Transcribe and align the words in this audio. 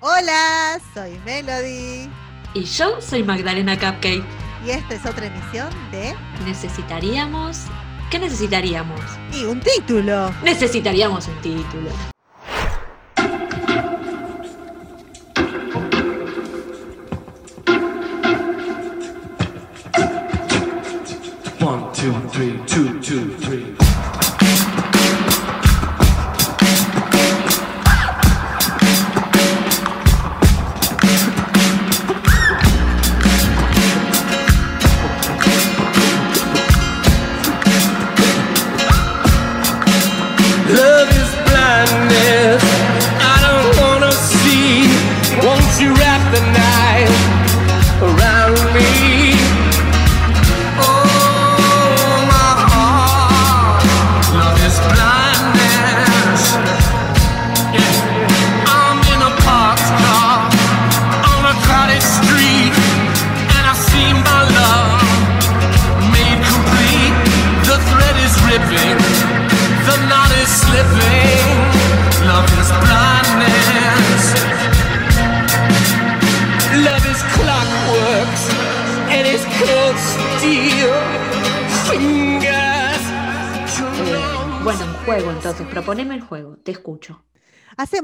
Hola, 0.00 0.78
soy 0.94 1.18
Melody. 1.24 2.08
Y 2.54 2.62
yo 2.62 3.00
soy 3.00 3.24
Magdalena 3.24 3.76
Cupcake. 3.76 4.22
Y 4.64 4.70
esta 4.70 4.94
es 4.94 5.04
otra 5.04 5.26
emisión 5.26 5.70
de 5.90 6.14
Necesitaríamos. 6.44 7.64
¿Qué 8.08 8.20
necesitaríamos? 8.20 9.00
Y 9.32 9.44
un 9.44 9.58
título. 9.58 10.32
Necesitaríamos 10.44 11.26
un 11.26 11.40
título. 11.40 11.90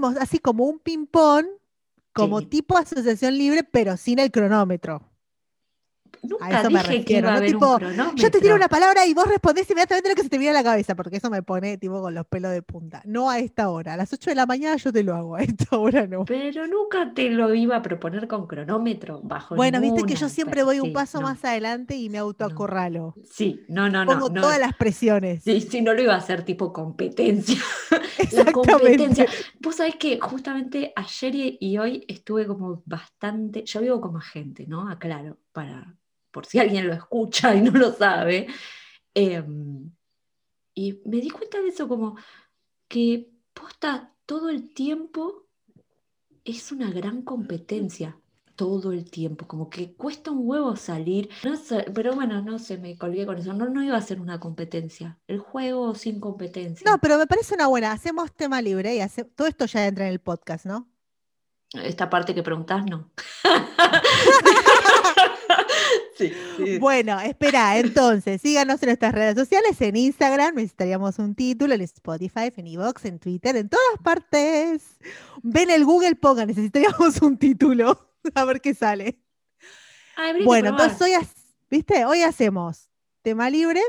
Así 0.08 0.38
como 0.38 0.64
un 0.64 0.78
ping-pong, 0.78 1.46
como 2.12 2.40
Sí. 2.40 2.46
tipo 2.46 2.76
asociación 2.76 3.36
libre, 3.38 3.64
pero 3.64 3.96
sin 3.96 4.18
el 4.18 4.30
cronómetro. 4.30 5.02
Nunca 6.28 6.60
eso 6.60 6.70
me 6.70 6.80
dije 6.80 7.04
que 7.04 7.20
refiero, 7.20 7.28
iba 7.28 7.34
a 7.34 7.40
¿no? 7.40 7.46
Tipo, 7.46 7.76
un. 7.76 8.16
Yo 8.16 8.30
te 8.30 8.40
tiro 8.40 8.54
una 8.54 8.68
palabra 8.68 9.06
y 9.06 9.14
vos 9.14 9.26
respondés 9.26 9.68
inmediatamente 9.70 10.08
lo 10.08 10.14
que 10.14 10.22
se 10.22 10.28
te 10.28 10.38
viene 10.38 10.50
a 10.50 10.60
la 10.60 10.64
cabeza, 10.64 10.94
porque 10.94 11.16
eso 11.16 11.30
me 11.30 11.42
pone 11.42 11.78
tipo 11.78 12.00
con 12.00 12.14
los 12.14 12.26
pelos 12.26 12.52
de 12.52 12.62
punta. 12.62 13.02
No 13.04 13.30
a 13.30 13.38
esta 13.38 13.68
hora. 13.70 13.94
A 13.94 13.96
las 13.96 14.12
8 14.12 14.30
de 14.30 14.36
la 14.36 14.46
mañana 14.46 14.76
yo 14.76 14.92
te 14.92 15.02
lo 15.02 15.14
hago, 15.14 15.36
a 15.36 15.42
esta 15.42 15.76
hora 15.76 16.06
no. 16.06 16.24
Pero 16.24 16.66
nunca 16.66 17.12
te 17.14 17.30
lo 17.30 17.54
iba 17.54 17.76
a 17.76 17.82
proponer 17.82 18.28
con 18.28 18.46
cronómetro 18.46 19.20
bajo 19.22 19.56
Bueno, 19.56 19.80
viste 19.80 20.04
que 20.04 20.14
yo 20.14 20.28
siempre 20.28 20.62
voy 20.62 20.80
un 20.80 20.88
sí, 20.88 20.92
paso 20.92 21.20
no. 21.20 21.28
más 21.28 21.44
adelante 21.44 21.96
y 21.96 22.08
me 22.08 22.18
autoacorralo. 22.18 23.14
Sí, 23.30 23.64
no, 23.68 23.88
no, 23.88 24.04
no. 24.04 24.12
Pongo 24.12 24.28
no. 24.30 24.40
todas 24.42 24.58
las 24.58 24.74
presiones. 24.74 25.42
Sí, 25.42 25.60
sí, 25.60 25.82
no 25.82 25.92
lo 25.92 26.02
iba 26.02 26.14
a 26.14 26.18
hacer 26.18 26.44
tipo 26.44 26.72
competencia. 26.72 27.58
La 28.32 28.50
competencia. 28.52 29.26
Vos 29.60 29.76
sabés 29.76 29.96
que 29.96 30.18
justamente 30.20 30.92
ayer 30.96 31.34
y 31.34 31.58
y 31.60 31.78
hoy 31.78 32.04
estuve 32.08 32.46
como 32.46 32.82
bastante, 32.84 33.64
yo 33.64 33.80
vivo 33.80 34.00
como 34.00 34.18
agente, 34.18 34.66
¿no? 34.66 34.88
Aclaro, 34.88 35.38
para, 35.52 35.96
por 36.34 36.44
si 36.46 36.58
alguien 36.58 36.86
lo 36.88 36.92
escucha 36.92 37.54
y 37.54 37.62
no 37.62 37.70
lo 37.70 37.92
sabe. 37.92 38.48
Em, 39.14 39.90
y 40.74 41.00
me 41.06 41.18
di 41.20 41.30
cuenta 41.30 41.60
de 41.62 41.68
eso, 41.68 41.86
como 41.88 42.16
que 42.88 43.30
posta 43.54 44.12
todo 44.26 44.48
el 44.50 44.74
tiempo 44.74 45.46
es 46.44 46.72
una 46.72 46.90
gran 46.90 47.22
competencia. 47.22 48.18
Todo 48.56 48.92
el 48.92 49.10
tiempo, 49.10 49.48
como 49.48 49.68
que 49.68 49.94
cuesta 49.94 50.30
un 50.30 50.42
huevo 50.48 50.76
salir. 50.76 51.28
No 51.44 51.56
sé, 51.56 51.86
pero 51.92 52.14
bueno, 52.14 52.40
no 52.40 52.60
sé, 52.60 52.78
me 52.78 52.96
colgué 52.96 53.26
con 53.26 53.36
eso. 53.36 53.52
No, 53.52 53.68
no 53.68 53.82
iba 53.82 53.96
a 53.96 54.00
ser 54.00 54.20
una 54.20 54.38
competencia. 54.38 55.18
El 55.26 55.40
juego 55.40 55.94
sin 55.96 56.20
competencia. 56.20 56.88
No, 56.88 56.98
pero 56.98 57.18
me 57.18 57.26
parece 57.26 57.54
una 57.56 57.66
buena. 57.66 57.90
Hacemos 57.90 58.32
tema 58.32 58.62
libre 58.62 58.94
y 58.94 59.00
hace- 59.00 59.24
todo 59.24 59.48
esto 59.48 59.66
ya 59.66 59.84
entra 59.86 60.06
en 60.06 60.12
el 60.12 60.20
podcast, 60.20 60.66
¿no? 60.66 60.88
Esta 61.72 62.08
parte 62.08 62.32
que 62.32 62.44
preguntás, 62.44 62.84
no. 62.86 63.10
sí, 66.18 66.32
sí. 66.56 66.78
Bueno, 66.78 67.20
espera, 67.20 67.78
entonces, 67.78 68.40
síganos 68.40 68.82
en 68.82 68.88
nuestras 68.88 69.12
redes 69.12 69.34
sociales, 69.34 69.80
en 69.80 69.96
Instagram, 69.96 70.54
necesitaríamos 70.54 71.18
un 71.18 71.34
título, 71.34 71.74
en 71.74 71.80
Spotify, 71.82 72.52
en 72.56 72.66
Evox, 72.66 73.04
en 73.04 73.18
Twitter, 73.18 73.56
en 73.56 73.68
todas 73.68 73.98
partes. 74.02 74.98
Ven 75.42 75.70
el 75.70 75.84
Google, 75.84 76.14
ponga, 76.16 76.46
necesitaríamos 76.46 77.20
un 77.22 77.36
título, 77.36 78.10
a 78.34 78.44
ver 78.44 78.60
qué 78.60 78.74
sale. 78.74 79.18
Ay, 80.16 80.44
Bueno, 80.44 80.70
entonces 80.70 81.00
hoy, 81.00 81.12
¿viste? 81.70 82.04
Hoy 82.04 82.22
hacemos 82.22 82.88
tema 83.22 83.50
libre 83.50 83.82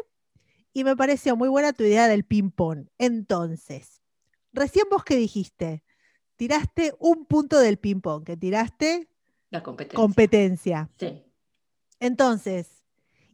y 0.74 0.84
me 0.84 0.96
pareció 0.96 1.36
muy 1.36 1.50
buena 1.50 1.74
tu 1.74 1.84
idea 1.84 2.08
del 2.08 2.24
ping-pong. 2.24 2.88
Entonces, 2.98 4.02
recién 4.52 4.86
vos 4.90 5.04
que 5.04 5.16
dijiste, 5.16 5.84
tiraste 6.36 6.94
un 7.00 7.26
punto 7.26 7.60
del 7.60 7.78
ping-pong, 7.78 8.24
que 8.24 8.38
tiraste 8.38 9.08
La 9.52 9.62
competencia. 9.62 9.96
competencia. 9.96 10.90
sí. 10.98 11.25
Entonces, 12.00 12.84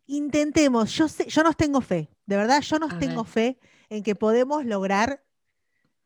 intentemos, 0.05 0.91
yo 0.95 1.07
sé, 1.07 1.27
yo 1.27 1.44
nos 1.44 1.55
tengo 1.57 1.81
fe, 1.81 2.09
de 2.25 2.38
verdad, 2.38 2.61
yo 2.61 2.79
nos 2.79 2.94
A 2.94 2.99
tengo 2.99 3.23
ver. 3.23 3.31
fe 3.31 3.59
en 3.89 4.03
que 4.03 4.16
podemos 4.16 4.66
lograr 4.66 5.23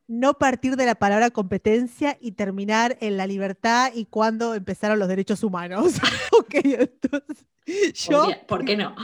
no 0.08 0.38
partir 0.38 0.76
de 0.76 0.86
la 0.86 0.96
palabra 0.96 1.32
competencia 1.32 2.18
y 2.22 2.34
terminar 2.34 2.98
en 3.02 3.18
la 3.18 3.26
libertad 3.26 3.92
y 3.94 4.06
cuando 4.06 4.54
empezaron 4.54 5.00
los 5.00 5.08
derechos 5.08 5.44
humanos. 5.44 5.96
ok, 6.40 6.56
entonces, 6.64 7.46
yo, 7.94 8.28
¿Por 8.48 8.66
qué 8.66 8.78
no? 8.78 8.96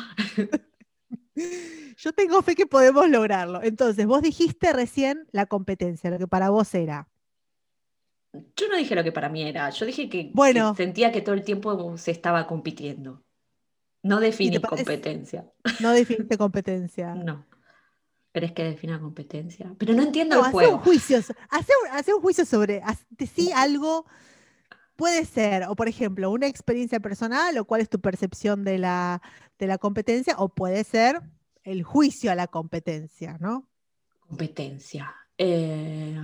yo 1.98 2.14
tengo 2.14 2.42
fe 2.42 2.56
que 2.56 2.68
podemos 2.68 3.10
lograrlo. 3.10 3.64
Entonces, 3.64 4.06
vos 4.06 4.22
dijiste 4.22 4.74
recién 4.74 5.28
la 5.32 5.46
competencia, 5.48 6.10
lo 6.12 6.20
que 6.20 6.28
para 6.28 6.50
vos 6.50 6.74
era. 6.76 7.08
Yo 8.56 8.68
no 8.70 8.78
dije 8.78 8.96
lo 8.96 9.04
que 9.04 9.12
para 9.12 9.28
mí 9.30 9.42
era. 9.44 9.70
Yo 9.72 9.86
dije 9.86 10.08
que, 10.08 10.28
que 10.28 10.32
Bueno. 10.34 10.76
sentía 10.76 11.12
que 11.12 11.22
todo 11.22 11.36
el 11.36 11.44
tiempo 11.44 11.98
se 11.98 12.12
estaba 12.12 12.48
compitiendo. 12.48 13.24
No 14.04 14.20
definí 14.20 14.60
parece- 14.60 14.84
competencia. 14.84 15.46
No 15.80 15.92
definiste 15.92 16.38
competencia. 16.38 17.14
No. 17.26 17.46
¿Querés 18.34 18.54
que 18.54 18.64
defina 18.64 18.98
competencia? 19.00 19.76
Pero 19.78 19.94
no 19.94 20.04
entiendo 20.04 20.36
No, 20.38 20.42
el 20.44 20.48
hace 20.48 20.56
un 20.56 20.64
juego. 20.64 20.80
juicio, 20.80 21.18
hace 21.18 21.34
un, 21.84 21.92
hace 21.92 22.14
un 22.14 22.22
juicio 22.22 22.46
sobre 22.46 22.82
decí 23.10 23.52
algo. 23.52 24.06
Puede 24.96 25.26
ser, 25.26 25.64
o 25.68 25.76
por 25.76 25.90
ejemplo, 25.90 26.32
una 26.32 26.48
experiencia 26.48 27.02
personal, 27.02 27.58
o 27.58 27.66
cuál 27.66 27.82
es 27.82 27.90
tu 27.90 28.00
percepción 28.00 28.64
de 28.64 28.78
la, 28.78 29.22
de 29.60 29.68
la 29.68 29.78
competencia, 29.78 30.36
o 30.38 30.48
puede 30.48 30.84
ser 30.86 31.22
el 31.64 31.84
juicio 31.84 32.32
a 32.32 32.36
la 32.36 32.48
competencia, 32.48 33.38
¿no? 33.42 33.68
Competencia. 34.22 35.14
Eh, 35.38 36.18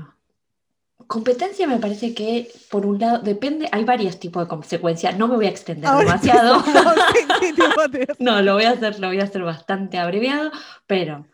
competencia 1.06 1.68
me 1.68 1.78
parece 1.78 2.14
que, 2.14 2.50
por 2.72 2.86
un 2.86 3.00
lado, 3.00 3.20
depende, 3.20 3.70
hay 3.72 3.84
varios 3.84 4.20
tipos 4.20 4.44
de 4.44 4.48
consecuencias. 4.50 5.18
No 5.18 5.28
me 5.28 5.36
voy 5.36 5.46
a 5.46 5.50
extender 5.50 5.88
Ahora 5.88 6.06
demasiado. 6.06 6.58
empezamos, 6.58 6.94
¿qué- 7.14 7.28
qué 7.40 7.54
tipo 7.54 7.88
de- 7.90 8.16
No, 8.20 8.42
lo 8.42 8.54
voy 8.56 8.64
a 8.64 8.72
hacer, 8.72 9.00
lo 9.00 9.08
voy 9.08 9.20
a 9.20 9.24
hacer 9.24 9.44
bastante 9.44 9.98
abreviado, 10.00 10.52
pero 10.88 11.28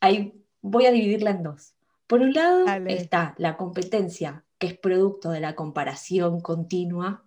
ahí 0.00 0.32
voy 0.62 0.86
a 0.86 0.90
dividirla 0.92 1.30
en 1.30 1.42
dos. 1.42 1.74
Por 2.06 2.20
un 2.20 2.32
lado 2.32 2.64
Dale. 2.64 2.94
está 2.94 3.34
la 3.38 3.56
competencia, 3.56 4.44
que 4.58 4.66
es 4.68 4.78
producto 4.78 5.30
de 5.30 5.40
la 5.40 5.54
comparación 5.54 6.40
continua, 6.40 7.24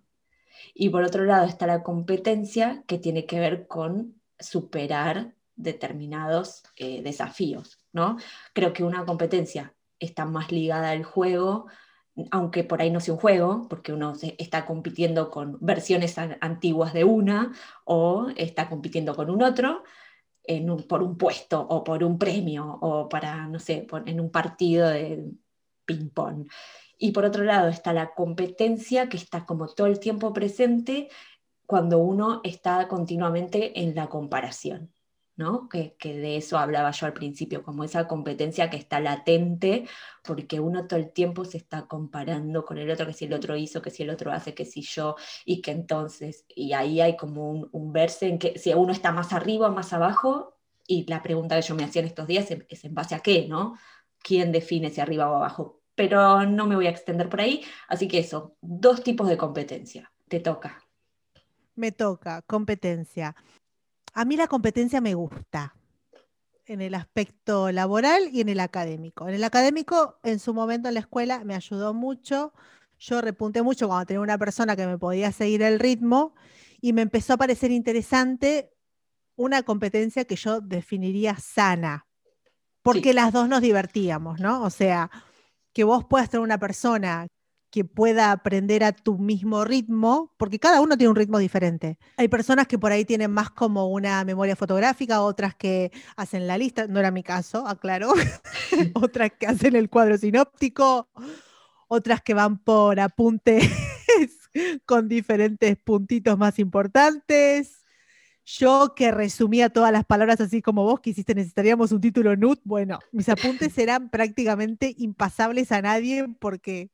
y 0.74 0.88
por 0.90 1.02
otro 1.02 1.24
lado 1.24 1.46
está 1.46 1.66
la 1.66 1.82
competencia 1.82 2.82
que 2.86 2.98
tiene 2.98 3.26
que 3.26 3.38
ver 3.40 3.66
con 3.66 4.14
superar 4.38 5.32
determinados 5.54 6.64
eh, 6.76 7.00
desafíos, 7.02 7.78
¿no? 7.92 8.18
Creo 8.52 8.72
que 8.74 8.84
una 8.84 9.04
competencia 9.06 9.72
está 9.98 10.24
más 10.24 10.52
ligada 10.52 10.90
al 10.90 11.04
juego, 11.04 11.66
aunque 12.30 12.64
por 12.64 12.80
ahí 12.80 12.90
no 12.90 13.00
sea 13.00 13.14
un 13.14 13.20
juego, 13.20 13.66
porque 13.68 13.92
uno 13.92 14.14
está 14.38 14.64
compitiendo 14.64 15.30
con 15.30 15.58
versiones 15.60 16.16
an- 16.18 16.38
antiguas 16.40 16.92
de 16.94 17.04
una 17.04 17.52
o 17.84 18.28
está 18.36 18.68
compitiendo 18.68 19.14
con 19.14 19.30
un 19.30 19.42
otro 19.42 19.82
por 20.88 21.02
un 21.02 21.18
puesto 21.18 21.60
o 21.60 21.82
por 21.82 22.04
un 22.04 22.18
premio 22.18 22.78
o 22.80 23.08
para, 23.08 23.48
no 23.48 23.58
sé, 23.58 23.86
en 24.06 24.20
un 24.20 24.30
partido 24.30 24.88
de 24.88 25.24
ping-pong. 25.84 26.48
Y 26.98 27.10
por 27.10 27.24
otro 27.24 27.44
lado 27.44 27.68
está 27.68 27.92
la 27.92 28.14
competencia 28.14 29.08
que 29.08 29.16
está 29.16 29.44
como 29.44 29.66
todo 29.66 29.86
el 29.88 29.98
tiempo 29.98 30.32
presente 30.32 31.08
cuando 31.66 31.98
uno 31.98 32.40
está 32.44 32.86
continuamente 32.88 33.80
en 33.80 33.94
la 33.94 34.08
comparación. 34.08 34.92
¿No? 35.36 35.68
Que, 35.68 35.96
de 36.02 36.36
eso 36.36 36.58
hablaba 36.58 36.90
yo 36.90 37.06
al 37.06 37.12
principio, 37.12 37.62
como 37.62 37.84
esa 37.84 38.08
competencia 38.08 38.70
que 38.70 38.76
está 38.76 39.00
latente, 39.00 39.86
porque 40.24 40.60
uno 40.60 40.86
todo 40.86 40.98
el 40.98 41.12
tiempo 41.12 41.44
se 41.44 41.58
está 41.58 41.86
comparando 41.86 42.64
con 42.64 42.78
el 42.78 42.90
otro, 42.90 43.06
que 43.06 43.12
si 43.12 43.26
el 43.26 43.34
otro 43.34 43.56
hizo, 43.56 43.82
que 43.82 43.90
si 43.90 44.02
el 44.02 44.10
otro 44.10 44.32
hace, 44.32 44.54
que 44.54 44.64
si 44.64 44.82
yo, 44.82 45.16
y 45.44 45.60
que 45.60 45.70
entonces, 45.72 46.44
y 46.48 46.72
ahí 46.72 47.00
hay 47.00 47.16
como 47.16 47.50
un, 47.50 47.68
un 47.72 47.92
verse 47.92 48.28
en 48.28 48.38
que 48.38 48.58
si 48.58 48.72
uno 48.74 48.92
está 48.92 49.12
más 49.12 49.32
arriba 49.32 49.68
o 49.68 49.72
más 49.72 49.92
abajo, 49.92 50.56
y 50.86 51.04
la 51.08 51.22
pregunta 51.22 51.56
que 51.56 51.62
yo 51.62 51.74
me 51.74 51.84
hacía 51.84 52.00
en 52.00 52.08
estos 52.08 52.26
días 52.26 52.50
es, 52.50 52.84
en 52.84 52.94
base 52.94 53.14
a 53.14 53.20
qué, 53.20 53.46
¿no? 53.48 53.76
¿Quién 54.22 54.52
define 54.52 54.90
si 54.90 55.00
arriba 55.00 55.30
o 55.30 55.36
abajo? 55.36 55.82
Pero 55.94 56.46
no 56.46 56.66
me 56.66 56.76
voy 56.76 56.86
a 56.86 56.90
extender 56.90 57.28
por 57.28 57.40
ahí, 57.40 57.64
así 57.88 58.08
que 58.08 58.18
eso, 58.18 58.56
dos 58.60 59.02
tipos 59.02 59.28
de 59.28 59.36
competencia, 59.36 60.12
te 60.28 60.40
toca. 60.40 60.82
Me 61.74 61.92
toca, 61.92 62.42
competencia. 62.42 63.34
A 64.16 64.24
mí 64.24 64.38
la 64.38 64.46
competencia 64.46 65.02
me 65.02 65.12
gusta 65.12 65.76
en 66.64 66.80
el 66.80 66.94
aspecto 66.94 67.70
laboral 67.70 68.30
y 68.32 68.40
en 68.40 68.48
el 68.48 68.60
académico. 68.60 69.28
En 69.28 69.34
el 69.34 69.44
académico, 69.44 70.18
en 70.22 70.38
su 70.38 70.54
momento 70.54 70.88
en 70.88 70.94
la 70.94 71.00
escuela, 71.00 71.44
me 71.44 71.54
ayudó 71.54 71.92
mucho. 71.92 72.54
Yo 72.98 73.20
repunté 73.20 73.60
mucho 73.60 73.88
cuando 73.88 74.06
tenía 74.06 74.22
una 74.22 74.38
persona 74.38 74.74
que 74.74 74.86
me 74.86 74.96
podía 74.96 75.32
seguir 75.32 75.60
el 75.60 75.78
ritmo 75.78 76.34
y 76.80 76.94
me 76.94 77.02
empezó 77.02 77.34
a 77.34 77.36
parecer 77.36 77.70
interesante 77.70 78.72
una 79.36 79.64
competencia 79.64 80.24
que 80.24 80.36
yo 80.36 80.62
definiría 80.62 81.36
sana, 81.36 82.06
porque 82.80 83.12
las 83.12 83.34
dos 83.34 83.50
nos 83.50 83.60
divertíamos, 83.60 84.40
¿no? 84.40 84.62
O 84.62 84.70
sea, 84.70 85.10
que 85.74 85.84
vos 85.84 86.06
puedas 86.08 86.30
tener 86.30 86.42
una 86.42 86.58
persona 86.58 87.26
que 87.76 87.84
pueda 87.84 88.32
aprender 88.32 88.82
a 88.84 88.92
tu 88.92 89.18
mismo 89.18 89.62
ritmo, 89.62 90.32
porque 90.38 90.58
cada 90.58 90.80
uno 90.80 90.96
tiene 90.96 91.10
un 91.10 91.16
ritmo 91.16 91.36
diferente. 91.36 91.98
Hay 92.16 92.26
personas 92.26 92.66
que 92.66 92.78
por 92.78 92.90
ahí 92.90 93.04
tienen 93.04 93.30
más 93.30 93.50
como 93.50 93.88
una 93.88 94.24
memoria 94.24 94.56
fotográfica, 94.56 95.20
otras 95.20 95.54
que 95.54 95.92
hacen 96.16 96.46
la 96.46 96.56
lista, 96.56 96.86
no 96.86 97.00
era 97.00 97.10
mi 97.10 97.22
caso, 97.22 97.68
aclaro, 97.68 98.14
otras 98.94 99.32
que 99.38 99.46
hacen 99.46 99.76
el 99.76 99.90
cuadro 99.90 100.16
sinóptico, 100.16 101.10
otras 101.86 102.22
que 102.22 102.32
van 102.32 102.56
por 102.56 102.98
apuntes 102.98 103.70
con 104.86 105.06
diferentes 105.06 105.76
puntitos 105.76 106.38
más 106.38 106.58
importantes. 106.58 107.84
Yo 108.46 108.94
que 108.96 109.10
resumía 109.10 109.68
todas 109.68 109.92
las 109.92 110.06
palabras 110.06 110.40
así 110.40 110.62
como 110.62 110.84
vos 110.84 111.00
que 111.00 111.10
hiciste, 111.10 111.34
necesitaríamos 111.34 111.92
un 111.92 112.00
título 112.00 112.36
NUT. 112.36 112.58
Bueno, 112.64 113.00
mis 113.12 113.28
apuntes 113.28 113.76
eran 113.76 114.08
prácticamente 114.08 114.94
impasables 114.96 115.72
a 115.72 115.82
nadie 115.82 116.26
porque 116.40 116.90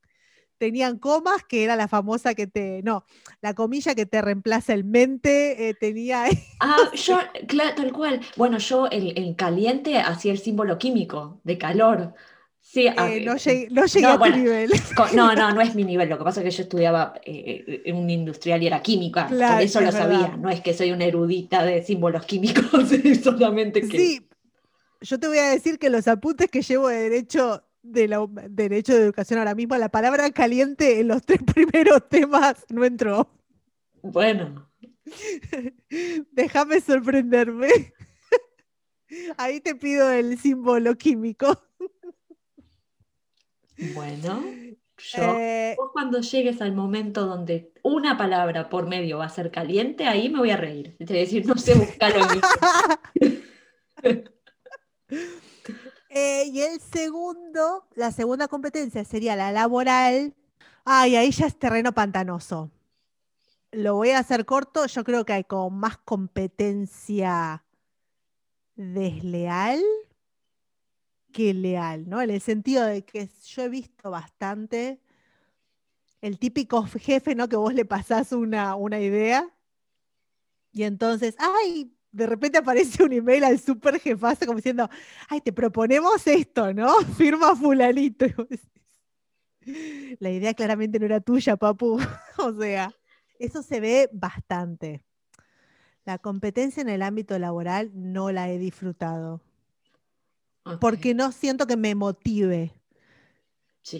tenían 0.63 0.97
comas, 0.97 1.43
que 1.43 1.65
era 1.65 1.75
la 1.75 1.89
famosa 1.89 2.35
que 2.35 2.47
te, 2.47 2.81
no, 2.83 3.03
la 3.41 3.53
comilla 3.53 3.95
que 3.95 4.05
te 4.05 4.21
reemplaza 4.21 4.73
el 4.73 4.85
mente, 4.85 5.67
eh, 5.67 5.73
tenía... 5.73 6.23
Ah, 6.61 6.89
yo, 6.93 7.19
claro, 7.49 7.75
tal 7.75 7.91
cual. 7.91 8.21
Bueno, 8.37 8.59
yo 8.59 8.87
el, 8.89 9.35
caliente 9.35 9.97
hacía 9.97 10.31
el 10.31 10.37
símbolo 10.37 10.77
químico 10.77 11.41
de 11.43 11.57
calor. 11.57 12.13
Sí, 12.61 12.87
ah, 12.87 13.11
eh, 13.11 13.25
no, 13.25 13.35
llegué, 13.35 13.67
a 14.07 14.17
tu 14.17 14.29
nivel. 14.29 14.71
No, 15.13 15.35
no, 15.35 15.51
no 15.51 15.59
es 15.59 15.75
mi 15.75 15.83
nivel. 15.83 16.07
Lo 16.07 16.17
que 16.17 16.23
pasa 16.23 16.39
es 16.39 16.45
que 16.45 16.51
yo 16.51 16.63
estudiaba 16.63 17.13
eh, 17.25 17.81
en 17.83 17.97
un 17.97 18.09
industrial 18.09 18.63
y 18.63 18.67
era 18.67 18.81
química. 18.81 19.27
por 19.27 19.61
eso 19.61 19.81
lo 19.81 19.91
sabía. 19.91 20.37
No 20.37 20.49
es 20.49 20.61
que 20.61 20.73
soy 20.73 20.93
una 20.93 21.03
erudita 21.03 21.65
de 21.65 21.83
símbolos 21.83 22.25
químicos, 22.25 22.89
solamente 23.21 23.81
que. 23.81 23.97
Sí, 23.97 24.29
yo 25.01 25.19
te 25.19 25.27
voy 25.27 25.39
a 25.39 25.49
decir 25.49 25.77
que 25.77 25.89
los 25.89 26.07
apuntes 26.07 26.49
que 26.49 26.61
llevo 26.61 26.87
de 26.87 27.09
derecho 27.09 27.65
de 27.83 28.07
la, 28.07 28.25
derecho 28.49 28.95
de 28.95 29.03
educación 29.03 29.39
ahora 29.39 29.53
mismo, 29.53 29.77
la 29.77 29.89
palabra 29.89 30.31
caliente 30.31 30.99
en 30.99 31.09
los 31.09 31.21
tres 31.23 31.41
primeros 31.53 32.09
temas 32.09 32.65
no 32.69 32.83
entró. 32.85 33.29
Bueno. 34.01 34.69
Déjame 36.31 36.81
sorprenderme. 36.81 37.69
Ahí 39.37 39.59
te 39.59 39.75
pido 39.75 40.09
el 40.09 40.39
símbolo 40.39 40.95
químico. 40.95 41.61
Bueno, 43.93 44.43
yo, 44.97 45.37
eh, 45.37 45.75
cuando 45.91 46.21
llegues 46.21 46.61
al 46.61 46.73
momento 46.73 47.25
donde 47.25 47.73
una 47.83 48.17
palabra 48.17 48.69
por 48.69 48.87
medio 48.87 49.17
va 49.17 49.25
a 49.25 49.29
ser 49.29 49.51
caliente, 49.51 50.05
ahí 50.05 50.29
me 50.29 50.39
voy 50.39 50.51
a 50.51 50.57
reír. 50.57 50.95
A 50.99 51.03
decir, 51.03 51.45
no 51.45 51.55
sé 51.57 51.73
buscarlo 51.73 52.25
en 54.01 54.23
eh, 56.13 56.45
y 56.51 56.61
el 56.61 56.79
segundo, 56.79 57.87
la 57.95 58.11
segunda 58.11 58.47
competencia 58.47 59.03
sería 59.03 59.35
la 59.35 59.51
laboral. 59.51 60.35
Ay, 60.85 61.15
ahí 61.15 61.31
ya 61.31 61.47
es 61.47 61.57
terreno 61.57 61.93
pantanoso. 61.93 62.71
Lo 63.71 63.95
voy 63.95 64.11
a 64.11 64.19
hacer 64.19 64.45
corto. 64.45 64.85
Yo 64.85 65.03
creo 65.03 65.25
que 65.25 65.33
hay 65.33 65.43
como 65.43 65.69
más 65.71 65.97
competencia 65.97 67.63
desleal 68.75 69.81
que 71.31 71.53
leal, 71.53 72.07
¿no? 72.07 72.21
En 72.21 72.29
el 72.29 72.41
sentido 72.41 72.85
de 72.85 73.03
que 73.03 73.29
yo 73.45 73.63
he 73.63 73.69
visto 73.69 74.11
bastante 74.11 75.01
el 76.21 76.37
típico 76.37 76.83
jefe, 76.83 77.33
¿no? 77.33 77.49
Que 77.49 77.55
vos 77.55 77.73
le 77.73 77.85
pasás 77.85 78.31
una, 78.33 78.75
una 78.75 78.99
idea 78.99 79.51
y 80.73 80.83
entonces, 80.83 81.35
ay, 81.37 81.95
de 82.13 82.27
repente 82.27 82.59
aparece 82.59 83.03
un 83.03 83.11
email 83.11 83.43
al 83.43 83.59
super 83.59 83.99
jefazo 83.99 84.45
como 84.45 84.57
diciendo, 84.57 84.87
ay, 85.27 85.41
te 85.41 85.51
proponemos 85.51 86.25
esto, 86.27 86.71
¿no? 86.73 86.93
Firma 87.17 87.55
fulanito. 87.55 88.27
La 90.19 90.29
idea 90.29 90.53
claramente 90.53 90.99
no 90.99 91.05
era 91.05 91.19
tuya, 91.19 91.57
papu. 91.57 91.99
o 92.37 92.53
sea, 92.53 92.93
eso 93.39 93.63
se 93.63 93.79
ve 93.79 94.09
bastante. 94.13 95.03
La 96.05 96.19
competencia 96.19 96.81
en 96.81 96.89
el 96.89 97.01
ámbito 97.01 97.37
laboral 97.39 97.91
no 97.95 98.31
la 98.31 98.49
he 98.49 98.59
disfrutado. 98.59 99.41
Porque 100.79 101.13
no 101.13 101.31
siento 101.31 101.65
que 101.65 101.75
me 101.75 101.95
motive. 101.95 102.73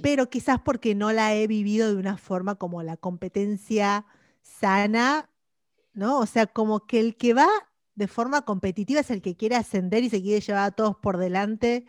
Pero 0.02 0.30
quizás 0.30 0.60
porque 0.62 0.96
no 0.96 1.12
la 1.12 1.34
he 1.34 1.48
vivido 1.48 1.90
de 1.90 2.00
una 2.00 2.18
forma 2.18 2.56
como 2.56 2.84
la 2.84 2.96
competencia 2.96 4.06
sana, 4.42 5.30
¿no? 5.94 6.20
O 6.20 6.26
sea, 6.26 6.46
como 6.46 6.86
que 6.86 7.00
el 7.00 7.18
que 7.18 7.34
va 7.34 7.50
de 7.96 8.08
forma 8.08 8.44
competitiva 8.44 9.02
es 9.02 9.12
el 9.12 9.22
que 9.22 9.36
quiere 9.36 9.56
ascender 9.56 10.04
y 10.04 10.10
se 10.10 10.22
quiere 10.22 10.42
llevar 10.42 10.64
a 10.64 10.72
todos 10.72 10.96
por 10.98 11.18
delante. 11.18 11.86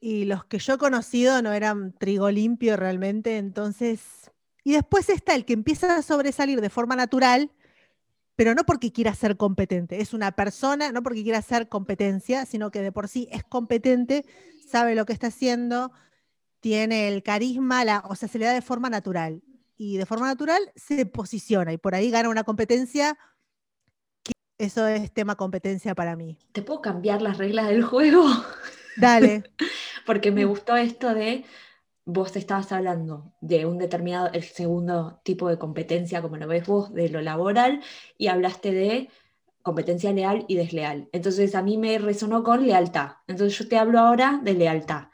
Y 0.00 0.24
los 0.24 0.44
que 0.44 0.58
yo 0.58 0.74
he 0.74 0.78
conocido 0.78 1.42
no 1.42 1.52
eran 1.52 1.92
trigo 1.92 2.30
limpio 2.30 2.76
realmente, 2.76 3.36
entonces... 3.38 4.30
Y 4.62 4.72
después 4.72 5.08
está 5.08 5.34
el 5.34 5.44
que 5.44 5.54
empieza 5.54 5.96
a 5.96 6.02
sobresalir 6.02 6.60
de 6.60 6.68
forma 6.68 6.94
natural, 6.94 7.50
pero 8.36 8.54
no 8.54 8.64
porque 8.64 8.92
quiera 8.92 9.14
ser 9.14 9.36
competente, 9.36 10.00
es 10.00 10.12
una 10.12 10.32
persona, 10.32 10.92
no 10.92 11.02
porque 11.02 11.22
quiera 11.22 11.38
hacer 11.38 11.68
competencia, 11.68 12.44
sino 12.46 12.70
que 12.70 12.82
de 12.82 12.92
por 12.92 13.08
sí 13.08 13.28
es 13.30 13.42
competente, 13.44 14.24
sabe 14.66 14.94
lo 14.94 15.06
que 15.06 15.12
está 15.12 15.28
haciendo, 15.28 15.92
tiene 16.60 17.08
el 17.08 17.22
carisma, 17.22 17.84
la, 17.84 18.02
o 18.08 18.14
sea, 18.14 18.28
se 18.28 18.38
le 18.38 18.44
da 18.46 18.52
de 18.52 18.62
forma 18.62 18.90
natural. 18.90 19.42
Y 19.76 19.96
de 19.96 20.04
forma 20.04 20.26
natural 20.26 20.72
se 20.76 21.06
posiciona 21.06 21.72
y 21.72 21.78
por 21.78 21.94
ahí 21.94 22.10
gana 22.10 22.28
una 22.28 22.44
competencia 22.44 23.18
eso 24.60 24.86
es 24.86 25.10
tema 25.12 25.34
competencia 25.36 25.94
para 25.94 26.16
mí. 26.16 26.38
¿Te 26.52 26.62
puedo 26.62 26.82
cambiar 26.82 27.22
las 27.22 27.38
reglas 27.38 27.68
del 27.68 27.82
juego? 27.82 28.26
Dale. 28.96 29.44
Porque 30.06 30.30
me 30.30 30.44
gustó 30.44 30.76
esto 30.76 31.14
de, 31.14 31.44
vos 32.04 32.36
estabas 32.36 32.70
hablando 32.72 33.32
de 33.40 33.64
un 33.64 33.78
determinado, 33.78 34.30
el 34.32 34.42
segundo 34.42 35.20
tipo 35.24 35.48
de 35.48 35.58
competencia, 35.58 36.20
como 36.20 36.36
lo 36.36 36.46
ves 36.46 36.66
vos, 36.66 36.92
de 36.92 37.08
lo 37.08 37.22
laboral, 37.22 37.80
y 38.18 38.28
hablaste 38.28 38.72
de 38.72 39.08
competencia 39.62 40.12
leal 40.12 40.44
y 40.46 40.56
desleal. 40.56 41.08
Entonces 41.12 41.54
a 41.54 41.62
mí 41.62 41.78
me 41.78 41.98
resonó 41.98 42.42
con 42.42 42.66
lealtad. 42.66 43.12
Entonces 43.26 43.58
yo 43.58 43.68
te 43.68 43.78
hablo 43.78 43.98
ahora 43.98 44.40
de 44.42 44.54
lealtad. 44.54 45.08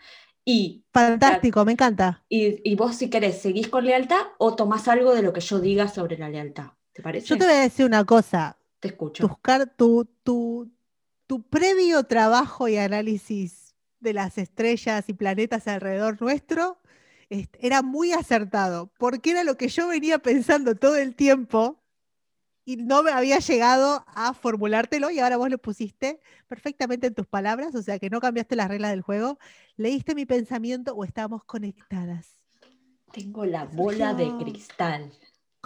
Y, 0.44 0.84
Fantástico, 0.92 1.64
me 1.64 1.72
encanta. 1.72 2.24
Y, 2.28 2.68
y, 2.68 2.76
vos 2.76 2.96
si 2.96 3.10
querés, 3.10 3.40
¿seguís 3.40 3.68
con 3.68 3.84
lealtad 3.84 4.22
o 4.38 4.54
tomás 4.54 4.86
algo 4.86 5.14
de 5.14 5.22
lo 5.22 5.32
que 5.32 5.40
yo 5.40 5.58
diga 5.60 5.88
sobre 5.88 6.18
la 6.18 6.28
lealtad? 6.28 6.70
¿Te 6.92 7.02
parece? 7.02 7.26
Yo 7.26 7.36
te 7.36 7.44
voy 7.44 7.54
a 7.54 7.60
decir 7.60 7.84
una 7.84 8.04
cosa. 8.04 8.56
Te 8.80 8.88
escucho. 8.88 9.28
Buscar 9.28 9.74
tu, 9.76 10.04
tu, 10.22 10.70
tu 11.26 11.42
previo 11.42 12.04
trabajo 12.04 12.68
y 12.68 12.76
análisis 12.76 13.74
de 14.00 14.12
las 14.12 14.38
estrellas 14.38 15.08
y 15.08 15.14
planetas 15.14 15.66
alrededor 15.66 16.20
nuestro 16.20 16.78
era 17.28 17.82
muy 17.82 18.12
acertado, 18.12 18.92
porque 18.98 19.30
era 19.30 19.44
lo 19.44 19.56
que 19.56 19.68
yo 19.68 19.88
venía 19.88 20.18
pensando 20.18 20.76
todo 20.76 20.96
el 20.96 21.14
tiempo 21.16 21.82
y 22.64 22.76
no 22.76 23.02
me 23.02 23.10
había 23.10 23.38
llegado 23.38 24.04
a 24.08 24.34
formulártelo 24.34 25.10
y 25.10 25.20
ahora 25.20 25.36
vos 25.36 25.50
lo 25.50 25.58
pusiste 25.58 26.20
perfectamente 26.48 27.06
en 27.06 27.14
tus 27.14 27.26
palabras, 27.26 27.74
o 27.74 27.82
sea 27.82 27.98
que 27.98 28.10
no 28.10 28.20
cambiaste 28.20 28.56
las 28.56 28.68
reglas 28.68 28.90
del 28.90 29.02
juego, 29.02 29.38
leíste 29.76 30.14
mi 30.14 30.26
pensamiento 30.26 30.94
o 30.94 31.04
estamos 31.04 31.44
conectadas. 31.44 32.36
Tengo 33.12 33.44
la 33.44 33.64
bola 33.64 34.14
de 34.14 34.30
cristal. 34.38 35.12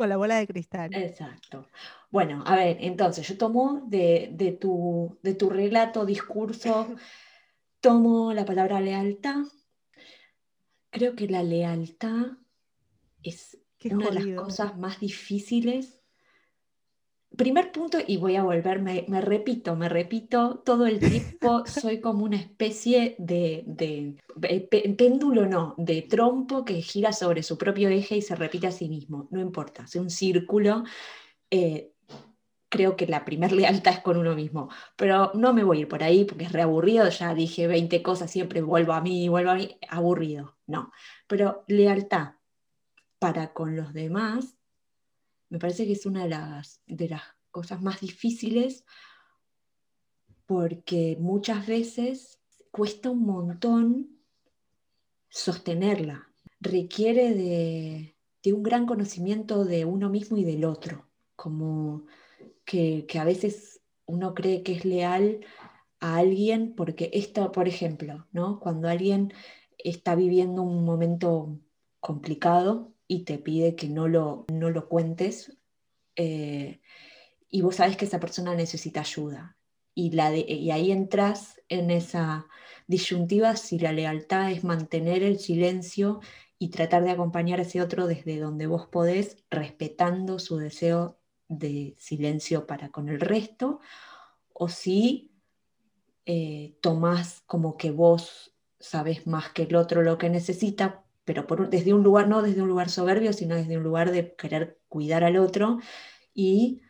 Con 0.00 0.09
la 0.09 0.16
bola 0.16 0.38
de 0.38 0.47
cristal. 0.47 0.95
Exacto. 0.95 1.69
Bueno, 2.11 2.42
a 2.47 2.57
ver, 2.57 2.78
entonces 2.80 3.28
yo 3.28 3.37
tomo 3.37 3.83
de, 3.87 4.57
tu, 4.59 5.19
de 5.23 5.35
tu 5.35 5.50
relato, 5.50 6.07
discurso, 6.07 6.88
tomo 7.80 8.33
la 8.33 8.47
palabra 8.47 8.80
lealtad. 8.80 9.45
Creo 10.88 11.14
que 11.14 11.28
la 11.28 11.42
lealtad 11.42 12.28
es 13.23 13.59
una 13.85 14.09
de 14.09 14.12
las 14.21 14.42
cosas 14.42 14.78
más 14.78 15.00
difíciles 15.00 16.00
primer 17.42 17.73
punto, 17.73 17.99
y 18.06 18.16
voy 18.18 18.37
a 18.37 18.42
volver, 18.44 18.80
me, 18.82 19.04
me 19.09 19.20
repito, 19.20 19.75
me 19.76 19.88
repito, 19.88 20.62
todo 20.64 20.87
el 20.87 21.04
tiempo 21.04 21.64
soy 21.66 22.00
como 22.00 22.25
una 22.25 22.37
especie 22.37 23.16
de, 23.18 23.64
de- 23.66 24.16
de 24.37 24.61
pe- 24.70 24.94
péndulo, 24.97 25.47
no, 25.47 25.75
de 25.78 26.02
trompo 26.02 26.64
que 26.64 26.82
gira 26.82 27.12
sobre 27.12 27.42
su 27.42 27.56
propio 27.59 27.88
eje 27.88 28.16
y 28.16 28.23
se 28.23 28.37
repite 28.37 28.66
a 28.68 28.73
sí 28.73 28.88
mismo. 28.88 29.28
No 29.30 29.40
importa, 29.40 29.85
es 29.85 29.97
un 29.97 30.11
círculo. 30.11 30.85
eh, 31.50 31.92
creo 32.68 32.97
que 32.97 33.06
la 33.06 33.25
primer 33.25 33.52
lealtad 33.52 33.94
es 33.94 34.00
con 34.00 34.16
uno 34.16 34.35
mismo, 34.37 34.68
pero 34.97 35.32
no 35.35 35.52
me 35.54 35.64
voy 35.64 35.78
a 35.78 35.80
ir 35.82 35.88
por 35.88 36.02
ahí 36.04 36.25
porque 36.25 36.44
es 36.44 36.52
reaburrido, 36.52 37.09
ya 37.09 37.35
dije 37.35 37.66
20 37.66 38.02
cosas, 38.02 38.30
siempre 38.30 38.62
vuelvo 38.62 38.92
a 38.92 39.00
mí, 39.00 39.28
vuelvo 39.28 39.50
a 39.50 39.54
mí, 39.56 39.76
aburrido, 39.88 40.56
no. 40.66 40.92
Pero 41.26 41.64
lealtad 41.68 42.35
para 43.18 43.52
con 43.52 43.76
los 43.76 43.92
demás 43.92 44.56
me 45.50 45.59
parece 45.59 45.87
que 45.87 45.92
es 45.92 46.07
una 46.07 46.23
de 46.23 46.30
las, 46.30 46.80
de 46.87 47.09
las 47.09 47.23
cosas 47.50 47.83
más 47.83 48.00
difíciles 48.00 48.85
porque 50.47 51.16
muchas 51.21 51.66
veces 51.66 52.40
cuesta 52.71 53.11
un 53.11 53.25
montón 53.25 54.09
sostenerla. 55.28 56.28
Requiere 56.61 57.35
de, 57.35 58.16
de 58.42 58.52
un 58.52 58.62
gran 58.62 58.87
conocimiento 58.87 59.64
de 59.64 59.85
uno 59.85 60.09
mismo 60.09 60.37
y 60.38 60.45
del 60.45 60.64
otro, 60.64 61.09
como 61.37 62.07
que, 62.64 63.07
que 63.07 63.19
a 63.19 63.25
veces 63.25 63.80
uno 64.07 64.35
cree 64.35 64.62
que 64.62 64.73
es 64.73 64.85
leal 64.85 65.45
a 66.00 66.16
alguien 66.16 66.75
porque 66.75 67.11
esto, 67.12 67.52
por 67.52 67.69
ejemplo, 67.69 68.26
¿no? 68.33 68.61
cuando 68.61 68.88
alguien 68.88 69.33
está 69.78 70.14
viviendo 70.14 70.62
un 70.62 70.85
momento 70.85 71.59
complicado 72.00 72.92
y 73.11 73.25
te 73.25 73.38
pide 73.38 73.75
que 73.75 73.88
no 73.88 74.07
lo, 74.07 74.45
no 74.52 74.71
lo 74.71 74.88
cuentes, 74.88 75.59
eh, 76.14 76.81
y 77.49 77.61
vos 77.61 77.75
sabés 77.75 77.97
que 77.97 78.05
esa 78.05 78.21
persona 78.21 78.55
necesita 78.55 79.00
ayuda. 79.00 79.57
Y, 79.97 80.12
la 80.12 80.31
de- 80.31 80.47
y 80.49 80.71
ahí 80.71 80.93
entras 80.93 81.61
en 81.69 81.90
esa 81.90 82.47
disyuntiva 82.87 83.57
si 83.57 83.81
la 83.81 83.90
lealtad 83.90 84.52
es 84.52 84.62
mantener 84.62 85.25
el 85.25 85.40
silencio 85.40 86.21
y 86.57 86.69
tratar 86.69 87.02
de 87.02 87.11
acompañar 87.11 87.59
a 87.59 87.62
ese 87.62 87.83
otro 87.83 88.07
desde 88.07 88.38
donde 88.38 88.69
vos 88.69 88.87
podés, 88.87 89.38
respetando 89.50 90.38
su 90.38 90.59
deseo 90.59 91.19
de 91.49 91.97
silencio 91.99 92.64
para 92.69 92.90
con 92.90 93.09
el 93.09 93.19
resto, 93.19 93.81
o 94.52 94.69
si 94.69 95.33
eh, 96.26 96.76
tomás 96.81 97.43
como 97.47 97.76
que 97.76 97.90
vos 97.90 98.55
sabés 98.79 99.26
más 99.26 99.50
que 99.50 99.64
el 99.64 99.75
otro 99.75 100.02
lo 100.02 100.17
que 100.17 100.31
necesita, 100.31 101.02
pero 101.46 101.66
desde 101.66 101.94
un 101.94 102.02
lugar, 102.02 102.28
no 102.28 102.42
desde 102.42 102.62
un 102.62 102.68
lugar 102.68 102.88
soberbio, 102.90 103.32
sino 103.32 103.54
desde 103.56 103.76
un 103.76 103.82
lugar 103.84 104.10
de 104.12 104.34
querer 104.37 104.80
cuidar 104.88 105.25
al 105.25 105.37
otro 105.37 105.78
y 106.34 106.80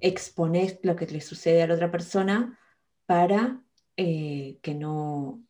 exponés 0.00 0.78
lo 0.82 0.96
que 0.96 1.06
le 1.06 1.20
sucede 1.20 1.62
a 1.62 1.66
la 1.66 1.74
otra 1.74 1.90
persona 1.90 2.58
para 3.06 3.62
eh, 3.96 4.58
que 4.62 4.74
no, 4.74 5.44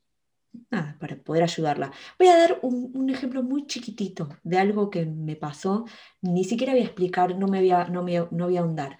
para 0.98 1.16
poder 1.22 1.42
ayudarla. 1.42 1.92
Voy 2.18 2.28
a 2.28 2.36
dar 2.38 2.58
un, 2.62 2.90
un 2.94 3.10
ejemplo 3.10 3.42
muy 3.42 3.66
chiquitito 3.66 4.28
de 4.42 4.58
algo 4.58 4.90
que 4.90 5.06
me 5.06 5.36
pasó, 5.36 5.84
ni 6.20 6.44
siquiera 6.44 6.72
voy 6.72 6.82
a 6.82 6.84
explicar, 6.86 7.36
no 7.38 7.46
me 7.48 7.60
voy 7.60 7.70
a, 7.70 7.84
no 7.88 8.02
me- 8.02 8.28
no 8.30 8.44
voy 8.46 8.56
a 8.56 8.60
ahondar. 8.60 8.98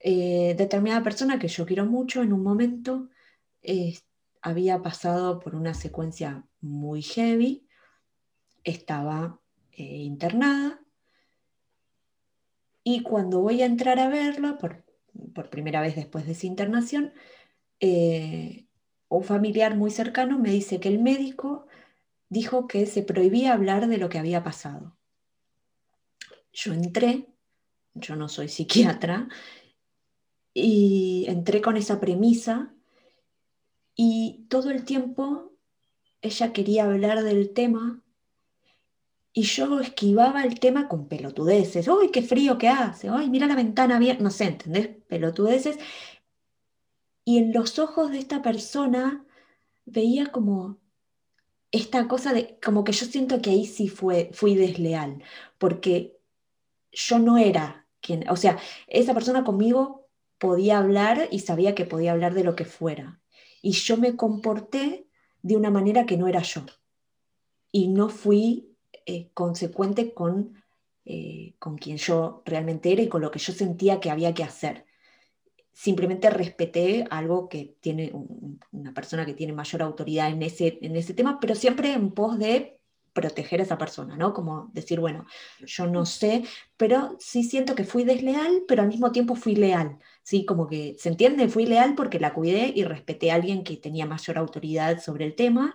Eh, 0.00 0.54
determinada 0.58 1.02
persona 1.02 1.38
que 1.38 1.48
yo 1.48 1.66
quiero 1.66 1.86
mucho 1.86 2.22
en 2.22 2.32
un 2.32 2.42
momento 2.42 3.08
eh, 3.62 3.94
había 4.42 4.82
pasado 4.82 5.38
por 5.40 5.54
una 5.54 5.74
secuencia 5.74 6.44
muy 6.60 7.02
heavy, 7.02 7.66
estaba 8.64 9.40
eh, 9.72 9.82
internada 9.82 10.80
y 12.84 13.02
cuando 13.02 13.40
voy 13.40 13.62
a 13.62 13.66
entrar 13.66 13.98
a 13.98 14.08
verla, 14.08 14.58
por, 14.58 14.84
por 15.34 15.50
primera 15.50 15.80
vez 15.80 15.94
después 15.96 16.26
de 16.26 16.32
esa 16.32 16.46
internación, 16.46 17.12
eh, 17.80 18.66
un 19.08 19.24
familiar 19.24 19.76
muy 19.76 19.90
cercano 19.90 20.38
me 20.38 20.50
dice 20.50 20.80
que 20.80 20.88
el 20.88 21.00
médico 21.00 21.66
dijo 22.28 22.66
que 22.66 22.86
se 22.86 23.02
prohibía 23.02 23.52
hablar 23.52 23.86
de 23.88 23.98
lo 23.98 24.08
que 24.08 24.18
había 24.18 24.42
pasado. 24.42 24.96
Yo 26.52 26.72
entré, 26.72 27.28
yo 27.94 28.16
no 28.16 28.28
soy 28.28 28.48
psiquiatra, 28.48 29.28
y 30.54 31.24
entré 31.28 31.62
con 31.62 31.76
esa 31.76 32.00
premisa 32.00 32.74
y 33.94 34.46
todo 34.48 34.70
el 34.70 34.84
tiempo 34.84 35.52
ella 36.20 36.52
quería 36.52 36.84
hablar 36.84 37.22
del 37.22 37.52
tema 37.52 38.02
y 39.32 39.42
yo 39.42 39.80
esquivaba 39.80 40.44
el 40.44 40.60
tema 40.60 40.88
con 40.88 41.08
pelotudeces. 41.08 41.88
¡Uy, 41.88 42.10
qué 42.10 42.22
frío 42.22 42.58
que 42.58 42.68
hace! 42.68 43.08
¡Ay, 43.08 43.30
mira 43.30 43.46
la 43.46 43.56
ventana 43.56 43.96
abierta! 43.96 44.22
No 44.22 44.30
sé, 44.30 44.44
¿entendés? 44.44 44.88
Pelotudeces. 45.08 45.78
Y 47.24 47.38
en 47.38 47.52
los 47.52 47.78
ojos 47.78 48.10
de 48.10 48.18
esta 48.18 48.42
persona 48.42 49.24
veía 49.84 50.32
como 50.32 50.78
esta 51.70 52.06
cosa 52.08 52.32
de, 52.34 52.58
como 52.62 52.84
que 52.84 52.92
yo 52.92 53.06
siento 53.06 53.40
que 53.40 53.50
ahí 53.50 53.66
sí 53.66 53.88
fue, 53.88 54.30
fui 54.34 54.54
desleal, 54.54 55.22
porque 55.58 56.18
yo 56.92 57.18
no 57.18 57.38
era 57.38 57.86
quien, 58.00 58.28
o 58.28 58.36
sea, 58.36 58.58
esa 58.88 59.14
persona 59.14 59.44
conmigo 59.44 60.10
podía 60.38 60.78
hablar 60.78 61.28
y 61.30 61.38
sabía 61.38 61.74
que 61.74 61.86
podía 61.86 62.12
hablar 62.12 62.34
de 62.34 62.44
lo 62.44 62.56
que 62.56 62.66
fuera. 62.66 63.22
Y 63.62 63.72
yo 63.72 63.96
me 63.96 64.16
comporté 64.16 65.06
de 65.40 65.56
una 65.56 65.70
manera 65.70 66.04
que 66.04 66.16
no 66.16 66.28
era 66.28 66.42
yo. 66.42 66.66
Y 67.70 67.88
no 67.88 68.08
fui 68.10 68.71
eh, 69.06 69.30
consecuente 69.34 70.12
con, 70.14 70.54
eh, 71.04 71.54
con 71.58 71.76
quien 71.78 71.96
yo 71.98 72.42
realmente 72.44 72.92
era 72.92 73.02
y 73.02 73.08
con 73.08 73.20
lo 73.22 73.30
que 73.30 73.38
yo 73.38 73.52
sentía 73.52 74.00
que 74.00 74.10
había 74.10 74.34
que 74.34 74.44
hacer. 74.44 74.86
Simplemente 75.72 76.28
respeté 76.30 77.04
algo 77.10 77.48
que 77.48 77.76
tiene 77.80 78.10
un- 78.12 78.60
una 78.72 78.92
persona 78.92 79.24
que 79.24 79.32
tiene 79.34 79.54
mayor 79.54 79.82
autoridad 79.82 80.28
en 80.30 80.42
ese, 80.42 80.78
en 80.82 80.96
ese 80.96 81.14
tema, 81.14 81.38
pero 81.40 81.54
siempre 81.54 81.92
en 81.94 82.10
pos 82.12 82.38
de 82.38 82.78
proteger 83.14 83.60
a 83.60 83.64
esa 83.64 83.78
persona, 83.78 84.16
¿no? 84.16 84.32
Como 84.32 84.70
decir, 84.72 85.00
bueno, 85.00 85.26
yo 85.66 85.86
no 85.86 86.06
sé, 86.06 86.44
pero 86.76 87.16
sí 87.18 87.44
siento 87.44 87.74
que 87.74 87.84
fui 87.84 88.04
desleal, 88.04 88.62
pero 88.68 88.82
al 88.82 88.88
mismo 88.88 89.12
tiempo 89.12 89.34
fui 89.34 89.54
leal, 89.54 89.98
¿sí? 90.22 90.44
Como 90.46 90.66
que, 90.66 90.96
¿se 90.98 91.08
entiende? 91.10 91.48
Fui 91.48 91.66
leal 91.66 91.94
porque 91.94 92.18
la 92.20 92.32
cuidé 92.34 92.72
y 92.74 92.84
respeté 92.84 93.30
a 93.30 93.34
alguien 93.36 93.64
que 93.64 93.76
tenía 93.76 94.06
mayor 94.06 94.38
autoridad 94.38 95.00
sobre 95.00 95.24
el 95.26 95.34
tema, 95.34 95.74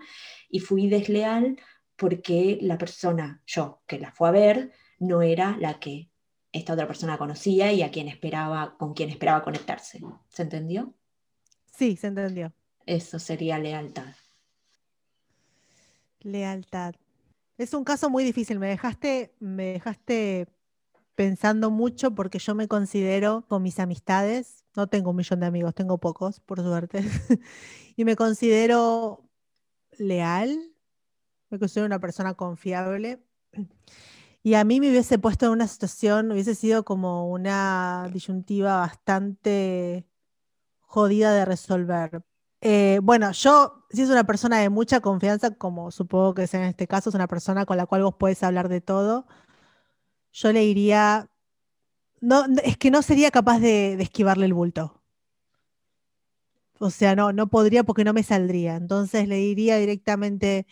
y 0.50 0.60
fui 0.60 0.88
desleal 0.88 1.58
porque 1.98 2.60
la 2.62 2.78
persona, 2.78 3.42
yo, 3.46 3.82
que 3.88 4.00
la 4.00 4.12
fue 4.12 4.30
a 4.30 4.32
ver, 4.32 4.72
no 5.00 5.22
era 5.22 5.58
la 5.60 5.80
que 5.80 6.10
esta 6.52 6.74
otra 6.74 6.88
persona 6.88 7.18
conocía 7.18 7.74
y 7.74 7.82
a 7.82 7.92
quien 7.92 8.08
esperaba, 8.08 8.78
con 8.78 8.94
quien 8.94 9.10
esperaba 9.10 9.44
conectarse. 9.44 10.00
¿Se 10.30 10.44
entendió? 10.44 10.94
Sí, 11.66 11.98
se 11.98 12.08
entendió. 12.08 12.54
Eso 12.86 13.20
sería 13.20 13.60
lealtad. 13.60 14.16
Lealtad. 16.22 16.96
Es 17.58 17.74
un 17.74 17.84
caso 17.84 18.10
muy 18.10 18.24
difícil. 18.24 18.60
Me 18.60 18.68
dejaste, 18.68 19.34
me 19.40 19.74
dejaste 19.74 20.48
pensando 21.16 21.72
mucho 21.72 22.14
porque 22.14 22.38
yo 22.38 22.54
me 22.54 22.68
considero 22.68 23.44
con 23.48 23.64
mis 23.64 23.80
amistades, 23.80 24.64
no 24.76 24.88
tengo 24.88 25.10
un 25.10 25.16
millón 25.16 25.40
de 25.40 25.48
amigos, 25.48 25.74
tengo 25.74 25.98
pocos, 25.98 26.40
por 26.40 26.62
suerte, 26.62 27.04
y 27.96 28.06
me 28.06 28.16
considero 28.16 29.28
leal, 29.98 30.76
me 31.50 31.60
considero 31.60 31.86
una 31.86 32.00
persona 32.00 32.34
confiable. 32.34 33.24
Y 34.44 34.54
a 34.54 34.64
mí 34.64 34.80
me 34.80 34.90
hubiese 34.90 35.20
puesto 35.20 35.48
en 35.48 35.52
una 35.52 35.68
situación, 35.68 36.32
hubiese 36.32 36.56
sido 36.56 36.86
como 36.86 37.30
una 37.30 38.10
disyuntiva 38.14 38.78
bastante 38.78 40.08
jodida 40.80 41.34
de 41.34 41.46
resolver. 41.46 42.24
Eh, 42.62 43.00
bueno, 43.04 43.32
yo, 43.34 43.86
si 43.90 44.02
es 44.02 44.10
una 44.10 44.24
persona 44.26 44.60
de 44.60 44.70
mucha 44.70 45.02
confianza, 45.02 45.52
como 45.52 45.92
supongo 45.92 46.34
que 46.34 46.48
sea 46.48 46.62
en 46.62 46.68
este 46.70 46.88
caso, 46.88 47.10
es 47.10 47.16
una 47.16 47.28
persona 47.28 47.66
con 47.66 47.78
la 47.78 47.86
cual 47.86 48.04
vos 48.04 48.16
podés 48.16 48.42
hablar 48.44 48.70
de 48.70 48.82
todo, 48.82 49.28
yo 50.32 50.52
le 50.54 50.62
diría, 50.62 51.30
no, 52.22 52.46
es 52.64 52.78
que 52.78 52.92
no 52.92 53.02
sería 53.02 53.32
capaz 53.32 53.60
de, 53.60 53.98
de 53.98 54.04
esquivarle 54.04 54.46
el 54.46 54.54
bulto. 54.54 55.02
O 56.80 56.90
sea, 56.90 57.16
no, 57.16 57.34
no 57.34 57.48
podría 57.48 57.84
porque 57.84 58.04
no 58.04 58.14
me 58.14 58.24
saldría. 58.24 58.76
Entonces 58.76 59.28
le 59.28 59.38
diría 59.38 59.78
directamente, 59.78 60.68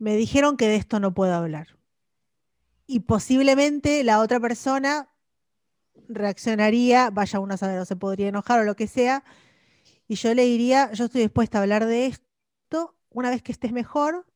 me 0.00 0.16
dijeron 0.16 0.56
que 0.56 0.66
de 0.66 0.76
esto 0.76 0.98
no 0.98 1.14
puedo 1.14 1.34
hablar. 1.34 1.78
Y 2.88 3.00
posiblemente 3.00 4.02
la 4.02 4.18
otra 4.18 4.40
persona 4.40 5.08
reaccionaría, 6.08 7.10
vaya 7.10 7.40
uno 7.40 7.54
a 7.54 7.56
saber, 7.56 7.78
o 7.78 7.84
se 7.84 7.96
podría 7.96 8.28
enojar 8.28 8.60
o 8.60 8.64
lo 8.64 8.74
que 8.76 8.88
sea, 8.88 9.24
y 10.08 10.16
yo 10.16 10.34
le 10.34 10.44
diría, 10.44 10.92
yo 10.92 11.06
estoy 11.06 11.22
dispuesta 11.22 11.58
a 11.58 11.62
hablar 11.62 11.86
de 11.86 12.06
esto 12.06 12.96
una 13.10 13.30
vez 13.30 13.42
que 13.42 13.52
estés 13.52 13.72
mejor 13.72 14.26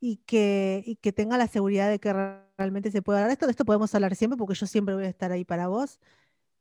y 0.00 0.18
que, 0.18 0.82
y 0.86 0.96
que 0.96 1.12
tenga 1.12 1.38
la 1.38 1.48
seguridad 1.48 1.88
de 1.90 1.98
que 1.98 2.12
re- 2.12 2.42
realmente 2.58 2.90
se 2.90 3.02
puede 3.02 3.18
hablar 3.18 3.28
de 3.28 3.32
esto. 3.34 3.46
De 3.46 3.52
esto 3.52 3.64
podemos 3.64 3.94
hablar 3.94 4.14
siempre 4.16 4.36
porque 4.36 4.54
yo 4.54 4.66
siempre 4.66 4.94
voy 4.94 5.04
a 5.04 5.08
estar 5.08 5.32
ahí 5.32 5.44
para 5.44 5.68
vos, 5.68 6.00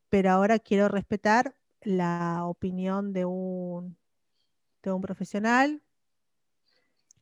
pero 0.09 0.31
ahora 0.31 0.59
quiero 0.59 0.89
respetar 0.89 1.55
la 1.81 2.45
opinión 2.45 3.13
de 3.13 3.25
un, 3.25 3.97
de 4.83 4.93
un 4.93 5.01
profesional. 5.01 5.83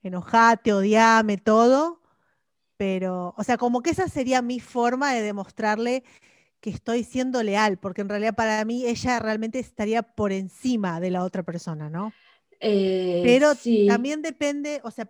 Enojate, 0.03 0.73
odiame, 0.73 1.37
todo, 1.37 2.01
pero, 2.77 3.33
o 3.37 3.43
sea, 3.43 3.57
como 3.57 3.81
que 3.81 3.91
esa 3.91 4.07
sería 4.09 4.41
mi 4.41 4.59
forma 4.59 5.13
de 5.13 5.21
demostrarle 5.21 6.03
que 6.61 6.69
estoy 6.69 7.03
siendo 7.03 7.43
leal, 7.43 7.77
porque 7.79 8.01
en 8.01 8.09
realidad 8.09 8.35
para 8.35 8.63
mí 8.65 8.85
ella 8.85 9.19
realmente 9.19 9.59
estaría 9.59 10.03
por 10.03 10.31
encima 10.31 10.99
de 10.99 11.11
la 11.11 11.23
otra 11.23 11.43
persona, 11.43 11.89
¿no? 11.89 12.13
Eh, 12.59 13.21
Pero 13.23 13.55
sí. 13.55 13.87
también 13.87 14.21
depende, 14.21 14.81
o 14.83 14.91
sea, 14.91 15.09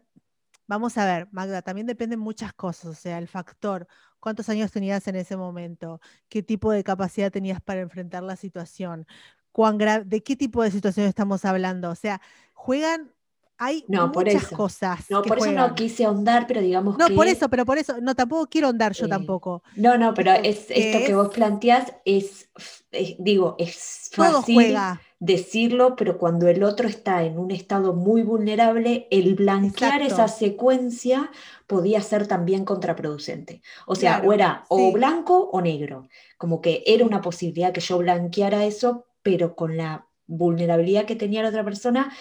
vamos 0.67 0.97
a 0.97 1.05
ver, 1.05 1.27
Magda, 1.31 1.61
también 1.61 1.87
dependen 1.87 2.19
muchas 2.19 2.53
cosas, 2.53 2.85
o 2.85 2.93
sea, 2.93 3.17
el 3.17 3.27
factor, 3.27 3.87
cuántos 4.19 4.49
años 4.49 4.71
tenías 4.71 5.07
en 5.07 5.15
ese 5.15 5.37
momento, 5.37 5.99
qué 6.29 6.43
tipo 6.43 6.71
de 6.71 6.83
capacidad 6.83 7.31
tenías 7.31 7.61
para 7.61 7.81
enfrentar 7.81 8.23
la 8.23 8.35
situación, 8.35 9.05
cuán 9.51 9.77
de 9.77 10.23
qué 10.23 10.35
tipo 10.35 10.63
de 10.63 10.71
situación 10.71 11.07
estamos 11.07 11.45
hablando, 11.45 11.89
o 11.91 11.95
sea, 11.95 12.21
juegan, 12.53 13.13
hay 13.57 13.85
No, 13.87 14.07
muchas 14.07 14.49
cosas. 14.51 15.05
No, 15.09 15.21
que 15.21 15.29
por 15.29 15.37
eso 15.39 15.51
no 15.51 15.75
quise 15.75 16.05
ahondar, 16.05 16.47
pero 16.47 16.61
digamos 16.61 16.95
No, 16.97 17.05
que... 17.05 17.13
por 17.13 17.27
eso, 17.27 17.49
pero 17.49 17.65
por 17.65 17.77
eso, 17.77 17.99
no, 18.01 18.15
tampoco 18.15 18.47
quiero 18.47 18.67
ahondar 18.67 18.93
yo 18.93 19.07
Eh, 19.07 19.09
tampoco. 19.09 19.63
No, 19.75 19.97
no, 19.97 20.13
pero 20.13 20.31
es, 20.33 20.67
esto 20.69 21.03
que 21.03 21.15
vos 21.15 21.29
planteás 21.33 21.93
es, 22.05 22.49
es- 22.91 23.15
digo, 23.19 23.55
es 23.57 24.09
fácil 24.13 24.91
decirlo, 25.19 25.95
pero 25.95 26.17
cuando 26.19 26.47
el 26.47 26.63
otro 26.63 26.87
está 26.87 27.23
en 27.23 27.39
un 27.39 27.49
estado 27.51 27.93
muy 27.95 28.21
vulnerable, 28.23 29.07
el 29.09 29.33
blanquear 29.35 30.01
esa 30.03 30.27
secuencia 30.27 31.31
podía 31.65 32.01
ser 32.01 32.27
también 32.27 32.65
contraproducente. 32.65 33.61
O 33.87 33.95
sea, 33.95 34.19
Claro, 34.19 34.25
o 34.25 34.33
era 34.33 34.65
o 34.69 34.91
sí. 34.91 34.91
blanco 34.91 35.49
o 35.51 35.61
negro. 35.61 36.07
Como 36.37 36.61
que 36.61 36.83
era 36.85 37.05
una 37.05 37.21
posibilidad 37.21 37.73
que 37.73 37.81
yo 37.81 37.97
blanqueara 37.97 38.65
eso, 38.65 39.07
pero 39.23 39.55
con 39.55 39.75
la 39.77 40.07
vulnerabilidad 40.27 41.05
que 41.05 41.15
tenía 41.15 41.41
la 41.43 41.49
otra 41.49 41.63
persona, 41.65 42.13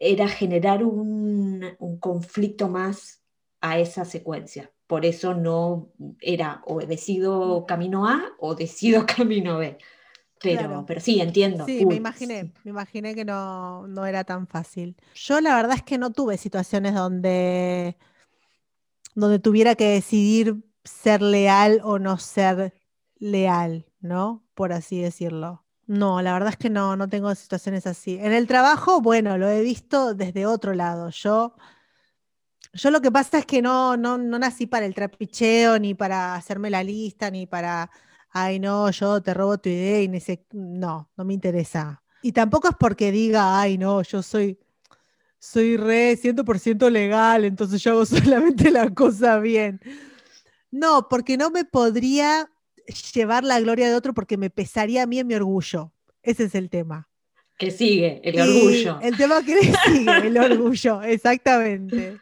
era 0.00 0.28
generar 0.28 0.82
un, 0.82 1.64
un 1.78 2.00
conflicto 2.00 2.68
más 2.68 3.22
a 3.60 3.78
esa 3.78 4.04
secuencia. 4.04 4.72
Por 4.86 5.04
eso 5.04 5.34
no 5.34 5.92
era 6.20 6.62
o 6.66 6.80
decido 6.80 7.64
camino 7.66 8.08
A 8.08 8.32
o 8.40 8.56
decido 8.56 9.06
camino 9.16 9.58
B. 9.58 9.78
Pero, 10.42 10.58
Claro. 10.58 10.84
pero 10.86 11.00
sí, 11.00 11.20
entiendo. 11.20 11.66
Sí, 11.66 11.84
me 11.84 11.96
imaginé, 11.96 12.50
me 12.64 12.70
imaginé 12.70 13.14
que 13.14 13.26
no, 13.26 13.86
no 13.86 14.06
era 14.06 14.24
tan 14.24 14.48
fácil. 14.48 14.96
Yo 15.14 15.40
la 15.42 15.54
verdad 15.54 15.76
es 15.76 15.82
que 15.82 15.98
no 15.98 16.12
tuve 16.12 16.38
situaciones 16.38 16.94
donde, 16.94 17.98
donde 19.14 19.38
tuviera 19.38 19.74
que 19.74 19.90
decidir 19.90 20.64
ser 20.82 21.20
leal 21.20 21.82
o 21.84 21.98
no 21.98 22.16
ser 22.16 22.72
leal, 23.16 23.86
¿no? 24.00 24.46
Por 24.54 24.72
así 24.72 25.02
decirlo. 25.02 25.66
No, 25.90 26.22
la 26.22 26.32
verdad 26.34 26.50
es 26.50 26.56
que 26.56 26.70
no, 26.70 26.94
no 26.94 27.08
tengo 27.08 27.34
situaciones 27.34 27.84
así. 27.86 28.16
En 28.16 28.32
el 28.32 28.46
trabajo, 28.46 29.00
bueno, 29.00 29.36
lo 29.38 29.48
he 29.48 29.60
visto 29.60 30.14
desde 30.14 30.46
otro 30.46 30.72
lado. 30.72 31.10
Yo, 31.10 31.56
yo 32.72 32.92
lo 32.92 33.00
que 33.00 33.10
pasa 33.10 33.38
es 33.38 33.46
que 33.46 33.60
no, 33.60 33.96
no, 33.96 34.16
no 34.16 34.38
nací 34.38 34.66
para 34.66 34.86
el 34.86 34.94
trapicheo, 34.94 35.80
ni 35.80 35.94
para 35.94 36.36
hacerme 36.36 36.70
la 36.70 36.84
lista, 36.84 37.28
ni 37.30 37.46
para 37.46 37.90
ay, 38.30 38.60
no, 38.60 38.88
yo 38.92 39.20
te 39.20 39.34
robo 39.34 39.58
tu 39.58 39.68
idea 39.68 40.02
y 40.02 40.08
ni 40.08 40.20
sé, 40.20 40.46
no, 40.52 41.10
no 41.16 41.24
me 41.24 41.34
interesa. 41.34 42.02
Y 42.22 42.30
tampoco 42.30 42.68
es 42.68 42.76
porque 42.78 43.10
diga, 43.10 43.60
ay, 43.60 43.76
no, 43.76 44.02
yo 44.02 44.22
soy, 44.22 44.58
soy 45.38 45.76
re 45.76 46.16
100% 46.16 46.88
legal, 46.88 47.44
entonces 47.44 47.82
yo 47.82 47.92
hago 47.92 48.06
solamente 48.06 48.70
la 48.70 48.90
cosa 48.94 49.38
bien. 49.38 49.80
No, 50.70 51.08
porque 51.08 51.36
no 51.36 51.50
me 51.50 51.64
podría 51.64 52.48
llevar 53.14 53.44
la 53.44 53.60
gloria 53.60 53.88
de 53.88 53.94
otro 53.94 54.14
porque 54.14 54.36
me 54.36 54.50
pesaría 54.50 55.02
a 55.02 55.06
mí 55.06 55.18
en 55.18 55.26
mi 55.26 55.34
orgullo. 55.34 55.92
Ese 56.22 56.44
es 56.44 56.54
el 56.54 56.70
tema. 56.70 57.08
Que 57.58 57.70
sigue, 57.70 58.20
el 58.24 58.34
Y 58.36 58.40
orgullo. 58.40 58.98
El 59.02 59.16
tema 59.16 59.42
que 59.44 59.54
le 59.54 59.74
sigue, 59.84 60.26
el 60.26 60.38
orgullo, 60.38 61.02
exactamente. 61.02 62.18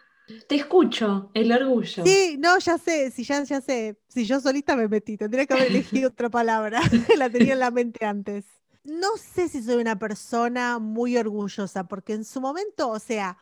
Te 0.47 0.57
escucho, 0.57 1.31
el 1.33 1.51
orgullo. 1.53 2.05
Sí, 2.05 2.37
no, 2.39 2.59
ya 2.59 2.77
sé, 2.77 3.11
si 3.11 3.25
ya, 3.25 3.43
ya 3.45 3.61
sé. 3.61 3.97
Si 4.09 4.27
yo 4.27 4.41
solita 4.41 4.77
me 4.77 4.89
metí, 4.89 5.17
tendría 5.17 5.47
que 5.47 5.55
haber 5.55 5.69
elegido 5.69 6.09
otra 6.13 6.29
palabra. 6.29 6.81
La 7.17 7.31
tenía 7.31 7.55
en 7.55 7.61
la 7.61 7.71
mente 7.71 8.05
antes. 8.05 8.45
No 8.85 9.17
sé 9.17 9.49
si 9.49 9.63
soy 9.63 9.77
una 9.77 9.99
persona 9.99 10.79
muy 10.79 11.17
orgullosa, 11.17 11.85
porque 11.85 12.15
en 12.15 12.25
su 12.25 12.41
momento, 12.41 12.89
o 12.89 12.99
sea, 12.99 13.39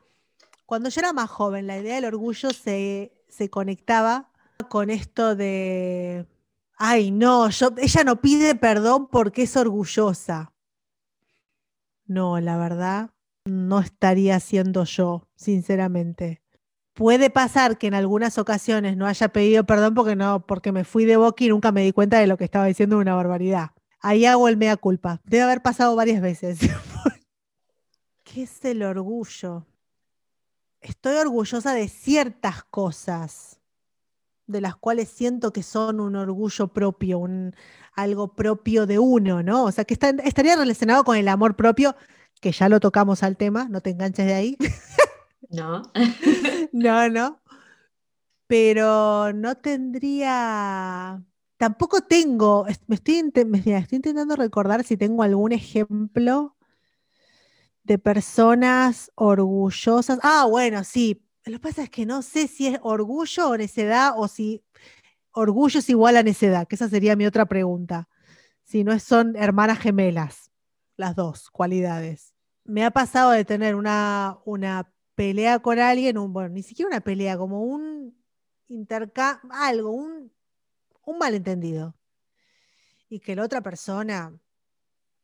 cuando 0.65 0.89
yo 0.89 1.01
era 1.01 1.13
más 1.13 1.31
joven, 1.31 1.67
la 1.67 1.79
idea 1.79 1.97
del 1.97 2.05
orgullo 2.05 2.51
se, 2.51 3.13
se 3.29 3.49
conectaba 3.49 4.31
con 4.69 4.91
esto 4.91 5.35
de, 5.37 6.27
ay, 6.77 7.11
no, 7.11 7.49
yo, 7.51 7.71
ella 7.79 8.05
no 8.05 8.21
pide 8.21 8.55
perdón 8.55 9.09
porque 9.09 9.43
es 9.43 9.57
orgullosa. 9.57 10.53
No, 12.07 12.41
la 12.41 12.57
verdad, 12.57 13.11
no 13.45 13.81
estaría 13.81 14.39
siendo 14.41 14.85
yo, 14.85 15.29
sinceramente 15.35 16.43
puede 16.97 17.29
pasar 17.29 17.77
que 17.77 17.87
en 17.87 17.95
algunas 17.95 18.39
ocasiones 18.39 18.97
no 18.97 19.07
haya 19.07 19.29
pedido 19.29 19.65
perdón 19.65 19.95
porque 19.95 20.17
no, 20.17 20.45
porque 20.47 20.73
me 20.73 20.83
fui 20.83 21.05
de 21.05 21.19
boca 21.19 21.45
y 21.45 21.49
nunca 21.49 21.71
me 21.71 21.83
di 21.83 21.93
cuenta 21.93 22.19
de 22.19 22.27
lo 22.27 22.39
que 22.39 22.45
estaba 22.45 22.65
diciendo 22.65 22.99
una 22.99 23.15
barbaridad. 23.15 23.73
Ahí 24.01 24.25
hago 24.25 24.49
el 24.49 24.57
mea 24.57 24.77
culpa. 24.77 25.21
Debe 25.25 25.43
haber 25.43 25.63
pasado 25.63 25.95
varias 25.95 26.23
veces. 26.23 26.59
¿Qué 28.25 28.45
es 28.45 28.65
el 28.65 28.83
orgullo? 28.83 29.67
Estoy 30.81 31.17
orgullosa 31.17 31.75
de 31.75 31.89
ciertas 31.89 32.65
cosas, 32.65 33.61
de 34.47 34.61
las 34.61 34.77
cuales 34.77 35.09
siento 35.09 35.53
que 35.53 35.63
son 35.63 36.01
un 36.01 36.17
orgullo 36.17 36.69
propio, 36.69 37.19
un, 37.19 37.55
algo 37.95 38.35
propio 38.35 38.87
de 38.87 38.99
uno, 38.99 39.43
¿no? 39.43 39.65
O 39.65 39.73
sea, 39.73 39.85
que 39.85 39.95
está- 39.95 40.11
estaría 40.25 40.57
relacionado 40.57 41.05
con 41.05 41.17
el 41.17 41.29
amor 41.29 41.57
propio, 41.57 41.97
que 42.41 42.53
ya 42.53 42.69
lo 42.69 42.81
tocamos 42.81 43.23
al 43.23 43.37
tema, 43.37 43.69
no 43.69 43.81
te 43.81 43.91
enganches 43.91 44.27
de 44.27 44.35
ahí. 44.35 44.57
¿No? 45.51 45.83
No, 46.73 47.09
no. 47.09 47.41
Pero 48.47 49.33
no 49.33 49.57
tendría. 49.57 51.23
Tampoco 51.57 52.03
tengo. 52.03 52.67
Me 52.87 52.95
estoy, 52.97 53.23
me- 53.47 53.59
estoy 53.59 53.97
intentando 53.97 54.37
recordar 54.37 54.85
si 54.85 54.97
tengo 54.97 55.23
algún 55.23 55.53
ejemplo 55.53 56.57
de 57.85 57.99
personas 57.99 59.11
orgullosas. 59.15 60.19
Ah, 60.23 60.47
bueno, 60.49 60.83
sí. 60.85 61.23
Lo 61.47 61.53
que 61.53 61.61
pasa 61.61 61.85
es 61.85 61.91
que 61.91 62.07
no 62.07 62.23
sé 62.23 62.49
si 62.49 62.67
es 62.67 62.81
orgullo 62.83 63.51
o 63.51 63.57
necedad 63.57 64.15
o 64.17 64.27
si 64.27 64.65
orgullo 65.31 65.79
es 65.79 65.89
igual 65.89 66.17
a 66.17 66.25
necedad, 66.25 66.67
que 66.67 66.75
esa 66.75 66.89
sería 66.89 67.15
mi 67.15 67.25
otra 67.25 67.47
pregunta. 67.47 68.09
Si 68.65 68.83
no 68.83 68.99
son 68.99 69.37
hermanas 69.37 69.79
gemelas, 69.79 70.51
las 70.97 71.15
dos 71.15 71.49
cualidades. 71.51 72.35
Me 72.65 72.85
ha 72.85 72.91
pasado 72.91 73.31
de 73.31 73.45
tener 73.45 73.77
una, 73.77 74.39
una 74.45 74.93
pelea 75.15 75.61
con 75.61 75.79
alguien, 75.79 76.17
bueno, 76.33 76.49
ni 76.49 76.65
siquiera 76.65 76.89
una 76.89 77.01
pelea, 77.01 77.39
como 77.39 77.63
un 77.63 78.21
intercambio, 78.67 79.49
algo, 79.53 79.91
un, 79.93 80.33
un 81.05 81.19
malentendido. 81.19 81.95
Y 83.09 83.21
que 83.21 83.37
la 83.37 83.45
otra 83.45 83.61
persona, 83.61 84.37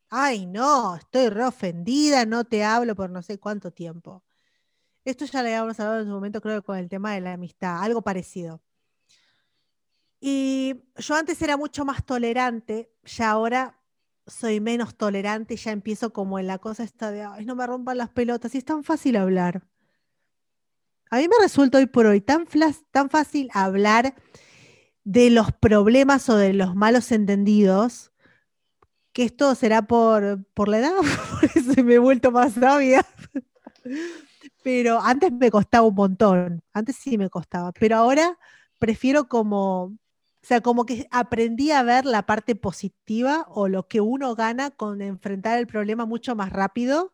ay, 0.08 0.46
no, 0.46 0.94
estoy 0.94 1.30
re 1.30 1.44
ofendida, 1.44 2.26
no 2.26 2.44
te 2.44 2.62
hablo 2.62 2.94
por 2.94 3.10
no 3.10 3.22
sé 3.22 3.40
cuánto 3.40 3.72
tiempo. 3.72 4.22
Esto 5.04 5.24
ya 5.24 5.42
le 5.42 5.54
habíamos 5.54 5.78
hablado 5.80 6.00
en 6.00 6.06
su 6.06 6.12
momento, 6.12 6.40
creo 6.40 6.62
con 6.62 6.78
el 6.78 6.88
tema 6.88 7.12
de 7.14 7.20
la 7.20 7.32
amistad, 7.32 7.82
algo 7.82 8.02
parecido. 8.02 8.62
Y 10.20 10.84
yo 10.96 11.16
antes 11.16 11.42
era 11.42 11.56
mucho 11.56 11.84
más 11.84 12.04
tolerante, 12.04 12.92
ya 13.02 13.30
ahora 13.30 13.80
soy 14.26 14.60
menos 14.60 14.96
tolerante, 14.96 15.56
ya 15.56 15.72
empiezo 15.72 16.12
como 16.12 16.38
en 16.38 16.46
la 16.46 16.58
cosa 16.58 16.84
esta 16.84 17.10
de, 17.10 17.24
ay, 17.24 17.44
no 17.44 17.56
me 17.56 17.66
rompan 17.66 17.98
las 17.98 18.10
pelotas, 18.10 18.54
y 18.54 18.58
es 18.58 18.64
tan 18.64 18.84
fácil 18.84 19.16
hablar. 19.16 19.66
A 21.10 21.16
mí 21.16 21.28
me 21.28 21.42
resulta 21.42 21.78
hoy 21.78 21.86
por 21.86 22.06
hoy 22.06 22.20
tan, 22.20 22.46
tan 22.92 23.10
fácil 23.10 23.50
hablar 23.52 24.14
de 25.02 25.30
los 25.30 25.52
problemas 25.52 26.28
o 26.28 26.36
de 26.36 26.52
los 26.52 26.76
malos 26.76 27.10
entendidos, 27.10 28.12
que 29.12 29.24
esto 29.24 29.54
será 29.56 29.82
por, 29.82 30.44
por 30.54 30.68
la 30.68 30.78
edad, 30.78 30.92
por 31.40 31.50
eso 31.52 31.82
me 31.82 31.94
he 31.94 31.98
vuelto 31.98 32.30
más 32.30 32.54
sabia. 32.54 33.04
Pero 34.62 35.00
antes 35.00 35.32
me 35.32 35.50
costaba 35.50 35.86
un 35.86 35.94
montón, 35.94 36.62
antes 36.72 36.96
sí 36.96 37.18
me 37.18 37.28
costaba, 37.30 37.72
pero 37.72 37.96
ahora 37.96 38.38
prefiero 38.78 39.28
como, 39.28 39.84
o 39.84 39.98
sea, 40.42 40.60
como 40.60 40.86
que 40.86 41.06
aprendí 41.10 41.70
a 41.70 41.82
ver 41.82 42.04
la 42.04 42.26
parte 42.26 42.54
positiva 42.56 43.46
o 43.48 43.68
lo 43.68 43.88
que 43.88 44.00
uno 44.00 44.34
gana 44.34 44.70
con 44.70 45.02
enfrentar 45.02 45.58
el 45.58 45.66
problema 45.66 46.06
mucho 46.06 46.34
más 46.36 46.52
rápido 46.52 47.12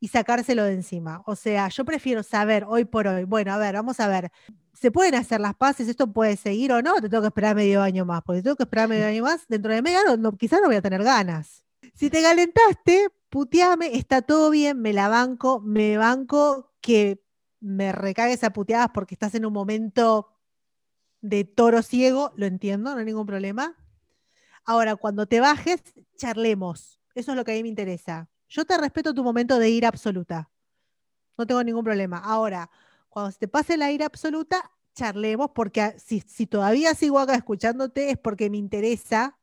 y 0.00 0.08
sacárselo 0.08 0.64
de 0.64 0.74
encima. 0.74 1.22
O 1.26 1.36
sea, 1.36 1.68
yo 1.68 1.84
prefiero 1.84 2.22
saber 2.22 2.64
hoy 2.66 2.84
por 2.84 3.06
hoy, 3.06 3.24
bueno, 3.24 3.52
a 3.52 3.58
ver, 3.58 3.74
vamos 3.74 4.00
a 4.00 4.08
ver, 4.08 4.32
¿se 4.72 4.90
pueden 4.90 5.14
hacer 5.14 5.40
las 5.40 5.54
paces? 5.54 5.88
¿Esto 5.88 6.12
puede 6.12 6.36
seguir 6.36 6.72
o 6.72 6.82
no? 6.82 6.94
Te 6.96 7.08
tengo 7.08 7.22
que 7.22 7.28
esperar 7.28 7.54
medio 7.54 7.82
año 7.82 8.04
más, 8.04 8.22
porque 8.22 8.42
tengo 8.42 8.56
que 8.56 8.64
esperar 8.64 8.88
medio 8.88 9.06
año 9.06 9.22
más, 9.24 9.46
dentro 9.48 9.72
de 9.72 9.82
medio 9.82 10.16
no, 10.16 10.32
quizás 10.32 10.60
no 10.60 10.68
voy 10.68 10.76
a 10.76 10.82
tener 10.82 11.02
ganas. 11.04 11.64
Si 11.94 12.08
te 12.08 12.22
calentaste, 12.22 13.08
puteame, 13.28 13.96
está 13.96 14.22
todo 14.22 14.50
bien, 14.50 14.80
me 14.80 14.92
la 14.92 15.08
banco, 15.08 15.60
me 15.60 15.98
banco 15.98 16.69
que 16.80 17.22
me 17.60 17.92
recagues 17.92 18.42
a 18.44 18.52
puteadas 18.52 18.88
porque 18.94 19.14
estás 19.14 19.34
en 19.34 19.44
un 19.46 19.52
momento 19.52 20.28
de 21.20 21.44
toro 21.44 21.82
ciego, 21.82 22.32
lo 22.36 22.46
entiendo, 22.46 22.92
no 22.92 22.98
hay 22.98 23.04
ningún 23.04 23.26
problema. 23.26 23.76
Ahora, 24.64 24.96
cuando 24.96 25.26
te 25.26 25.40
bajes, 25.40 25.82
charlemos. 26.16 27.00
Eso 27.14 27.32
es 27.32 27.36
lo 27.36 27.44
que 27.44 27.52
a 27.52 27.54
mí 27.54 27.62
me 27.62 27.68
interesa. 27.68 28.28
Yo 28.48 28.64
te 28.64 28.76
respeto 28.78 29.14
tu 29.14 29.22
momento 29.24 29.58
de 29.58 29.68
ira 29.70 29.88
absoluta. 29.88 30.50
No 31.36 31.46
tengo 31.46 31.62
ningún 31.62 31.84
problema. 31.84 32.18
Ahora, 32.18 32.70
cuando 33.08 33.30
se 33.32 33.38
te 33.38 33.48
pase 33.48 33.76
la 33.76 33.90
ira 33.90 34.06
absoluta, 34.06 34.70
charlemos, 34.94 35.50
porque 35.54 35.94
si, 35.98 36.20
si 36.20 36.46
todavía 36.46 36.94
sigo 36.94 37.18
acá 37.18 37.34
escuchándote 37.34 38.10
es 38.10 38.18
porque 38.18 38.50
me 38.50 38.58
interesa 38.58 39.38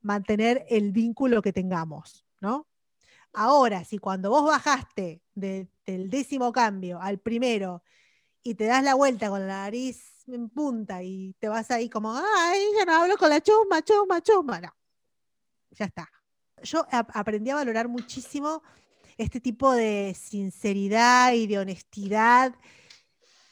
mantener 0.00 0.64
el 0.68 0.92
vínculo 0.92 1.42
que 1.42 1.52
tengamos, 1.52 2.24
¿no? 2.40 2.66
Ahora, 3.32 3.84
si 3.84 3.98
cuando 3.98 4.30
vos 4.30 4.46
bajaste 4.46 5.22
de- 5.34 5.68
del 5.92 6.10
décimo 6.10 6.52
cambio 6.52 7.00
al 7.00 7.18
primero 7.18 7.82
y 8.42 8.54
te 8.54 8.64
das 8.64 8.84
la 8.84 8.94
vuelta 8.94 9.28
con 9.30 9.40
la 9.40 9.64
nariz 9.64 10.26
en 10.26 10.50
punta 10.50 11.02
y 11.02 11.34
te 11.38 11.48
vas 11.48 11.70
ahí 11.70 11.88
como, 11.88 12.14
ay, 12.14 12.60
ya 12.78 12.84
no 12.84 12.92
hablo 12.94 13.16
con 13.16 13.30
la 13.30 13.40
chusma, 13.40 13.82
chusma, 13.82 14.22
chusma, 14.22 14.60
no, 14.60 14.76
ya 15.70 15.86
está. 15.86 16.10
Yo 16.62 16.86
ap- 16.90 17.10
aprendí 17.14 17.50
a 17.50 17.54
valorar 17.54 17.88
muchísimo 17.88 18.62
este 19.16 19.40
tipo 19.40 19.72
de 19.72 20.14
sinceridad 20.14 21.32
y 21.32 21.46
de 21.46 21.58
honestidad 21.58 22.54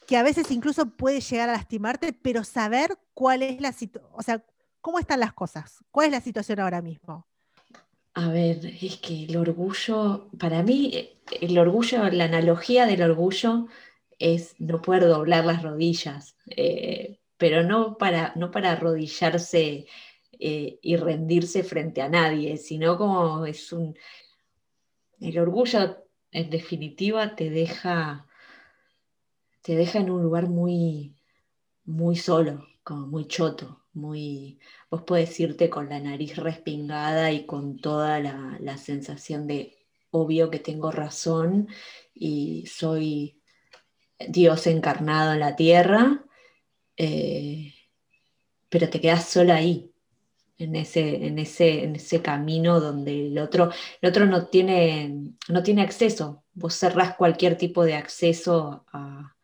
que 0.07 0.16
a 0.16 0.22
veces 0.22 0.51
incluso 0.51 0.87
puede 0.87 1.20
llegar 1.20 1.49
a 1.49 1.53
lastimarte, 1.53 2.12
pero 2.12 2.44
saber 2.44 2.99
cuál 3.14 3.42
es 3.42 3.61
la 3.61 3.72
situación, 3.72 4.11
o 4.14 4.22
sea, 4.22 4.44
cómo 4.81 4.99
están 4.99 5.20
las 5.20 5.33
cosas, 5.33 5.83
cuál 5.90 6.07
es 6.07 6.12
la 6.12 6.20
situación 6.20 6.61
ahora 6.61 6.83
mismo. 6.83 7.27
A 8.18 8.29
ver, 8.31 8.64
es 8.81 8.96
que 8.96 9.24
el 9.24 9.37
orgullo, 9.37 10.31
para 10.38 10.62
mí, 10.62 10.90
eh, 10.94 11.18
el 11.42 11.59
orgullo, 11.59 12.09
la 12.11 12.24
analogía 12.24 12.87
del 12.87 13.02
orgullo 13.02 13.66
es 14.18 14.55
no 14.59 14.81
poder 14.81 15.07
doblar 15.07 15.44
las 15.44 15.62
rodillas, 15.62 16.35
eh, 16.46 17.18
pero 17.37 17.62
no 17.62 17.98
para, 17.98 18.33
no 18.35 18.50
para 18.50 18.72
arrodillarse 18.72 19.87
eh, 20.33 20.79
y 20.81 20.96
rendirse 20.96 21.62
frente 21.62 22.00
a 22.00 22.09
nadie, 22.09 22.57
sino 22.57 22.96
como 22.96 23.44
es 23.44 23.70
un... 23.72 23.94
El 25.20 25.38
orgullo, 25.38 25.98
en 26.33 26.48
definitiva, 26.48 27.37
te 27.37 27.50
deja, 27.50 28.26
te 29.61 29.76
deja 29.76 29.98
en 29.98 30.11
un 30.11 30.22
lugar 30.22 30.48
muy, 30.48 31.14
muy 31.85 32.16
solo, 32.16 32.66
como 32.87 33.09
muy 33.09 33.27
choto, 33.27 33.83
muy... 33.94 34.61
Vos 34.88 35.03
podés 35.03 35.40
irte 35.40 35.68
con 35.68 35.88
la 35.88 35.99
nariz 35.99 36.37
respingada 36.37 37.33
y 37.33 37.44
con 37.44 37.79
toda 37.79 38.20
la, 38.20 38.77
sensación 38.79 39.49
de 39.49 39.77
obvio 40.12 40.51
que 40.51 40.61
tengo 40.61 40.92
razón 40.92 41.68
y 42.14 42.64
soy 42.66 43.42
Dios 44.29 44.68
encarnado 44.68 45.33
en 45.33 45.40
la 45.40 45.57
tierra, 45.57 46.25
eh, 46.96 47.75
pero 48.68 48.88
te 48.88 49.01
quedas 49.01 49.29
sola 49.29 49.57
ahí, 49.57 49.90
en 50.57 50.77
ese, 50.77 51.27
en 51.27 51.40
ese, 51.40 51.83
en 51.83 51.96
ese 51.96 52.22
camino 52.22 52.79
donde 52.79 53.27
el 53.27 53.38
otro, 53.38 53.72
el 54.01 54.09
otro 54.11 54.27
no, 54.27 54.46
tiene, 54.46 55.33
no 55.49 55.64
tiene 55.64 55.83
acceso. 55.83 56.44
Vos 56.55 56.77
cerrás 56.77 57.16
cualquier 57.16 57.59
tipo 57.59 57.85
de 57.85 57.94
acceso 57.94 58.87
a, 58.92 59.35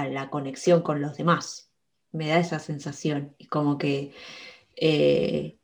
a 0.00 0.08
la 0.08 0.30
conexión 0.30 0.82
con 0.82 1.00
los 1.00 1.16
demás. 1.16 1.70
Me 2.12 2.28
da 2.28 2.38
esa 2.38 2.58
sensación. 2.58 3.34
Y 3.38 3.46
como 3.46 3.78
que 3.78 4.12
eh, 4.76 5.58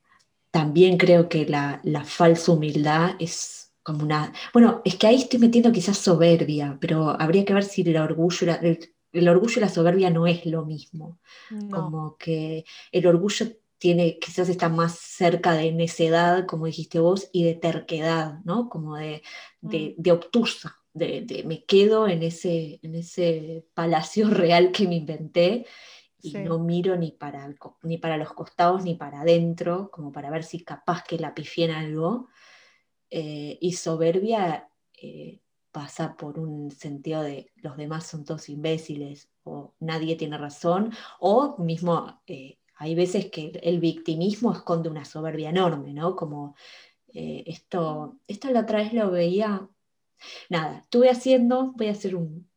también 0.51 0.99
creo 0.99 1.29
que 1.29 1.47
la, 1.47 1.81
la 1.85 2.05
falsa 2.05 2.53
humildad 2.53 3.17
es 3.19 3.73
como 3.83 4.05
una... 4.05 4.33
Bueno, 4.53 4.81
es 4.85 4.97
que 4.97 5.07
ahí 5.07 5.17
estoy 5.17 5.39
metiendo 5.41 5.73
quizás 5.73 5.99
soberbia, 5.99 6.79
pero 6.81 7.11
habría 7.21 7.45
que 7.45 7.55
ver 7.55 7.65
si 7.65 7.83
el 7.83 7.97
orgullo, 7.97 8.39
y 8.43 8.47
la- 8.47 8.55
el, 8.57 8.95
el 9.13 9.29
orgullo 9.29 9.55
y 9.59 9.61
la 9.61 9.69
soberbia 9.69 10.11
no 10.11 10.27
es 10.27 10.47
lo 10.47 10.65
mismo. 10.65 11.19
No. 11.51 11.69
Como 11.71 12.17
que 12.17 12.65
el 12.93 13.07
orgullo 13.07 13.47
tiene, 13.79 14.19
quizás 14.19 14.49
está 14.49 14.69
más 14.71 14.99
cerca 14.99 15.53
de 15.53 15.71
necedad, 15.73 16.47
como 16.47 16.67
dijiste 16.67 17.01
vos, 17.01 17.29
y 17.33 17.45
de 17.45 17.55
terquedad, 17.55 18.39
¿no? 18.45 18.69
Como 18.71 18.97
de, 18.97 19.23
de, 19.61 19.95
de 19.99 20.13
obtusa, 20.13 20.79
de, 20.95 21.23
de 21.23 21.45
me 21.45 21.65
quedo 21.65 22.09
en 22.09 22.23
ese, 22.23 22.81
en 22.83 22.95
ese 22.95 23.67
palacio 23.75 24.31
real 24.31 24.73
que 24.73 24.89
me 24.89 24.97
inventé 24.97 25.67
y 26.23 26.31
Sí. 26.33 26.39
no 26.39 26.59
miro 26.59 26.97
ni 26.97 27.13
para, 27.13 27.55
ni 27.83 27.99
para 27.99 28.17
los 28.17 28.33
costados 28.33 28.83
ni 28.83 28.95
para 28.95 29.21
adentro, 29.21 29.91
como 29.93 30.11
para 30.13 30.31
ver 30.31 30.43
si 30.45 30.65
capaz 30.65 31.05
que 31.05 31.19
la 31.19 31.35
pifié 31.35 31.67
en 31.67 31.71
algo. 31.73 32.29
Eh, 33.11 33.59
y 33.61 33.73
soberbia 33.73 34.71
eh, 35.01 35.41
pasa 35.71 36.17
por 36.17 36.39
un 36.39 36.71
sentido 36.71 37.23
de 37.23 37.53
los 37.57 37.77
demás 37.77 38.07
son 38.07 38.25
todos 38.25 38.49
imbéciles 38.49 39.31
o 39.45 39.75
nadie 39.81 40.17
tiene 40.17 40.39
razón, 40.39 40.93
o 41.21 41.57
mismo 41.59 42.23
eh, 42.27 42.59
hay 42.77 42.95
veces 42.95 43.31
que 43.31 43.53
el 43.63 43.79
victimismo 43.81 44.53
esconde 44.53 44.89
una 44.89 45.05
soberbia 45.05 45.51
enorme, 45.51 45.93
¿no? 45.93 46.17
Como 46.17 46.55
esto, 47.17 48.19
esto 48.27 48.51
la 48.51 48.61
otra 48.63 48.79
vez 48.79 48.93
lo 48.93 49.11
veía, 49.11 49.69
nada, 50.49 50.81
estuve 50.81 51.11
haciendo, 51.11 51.73
voy 51.77 51.89
a 51.89 51.93
hacer 51.93 52.17
un 52.17 52.49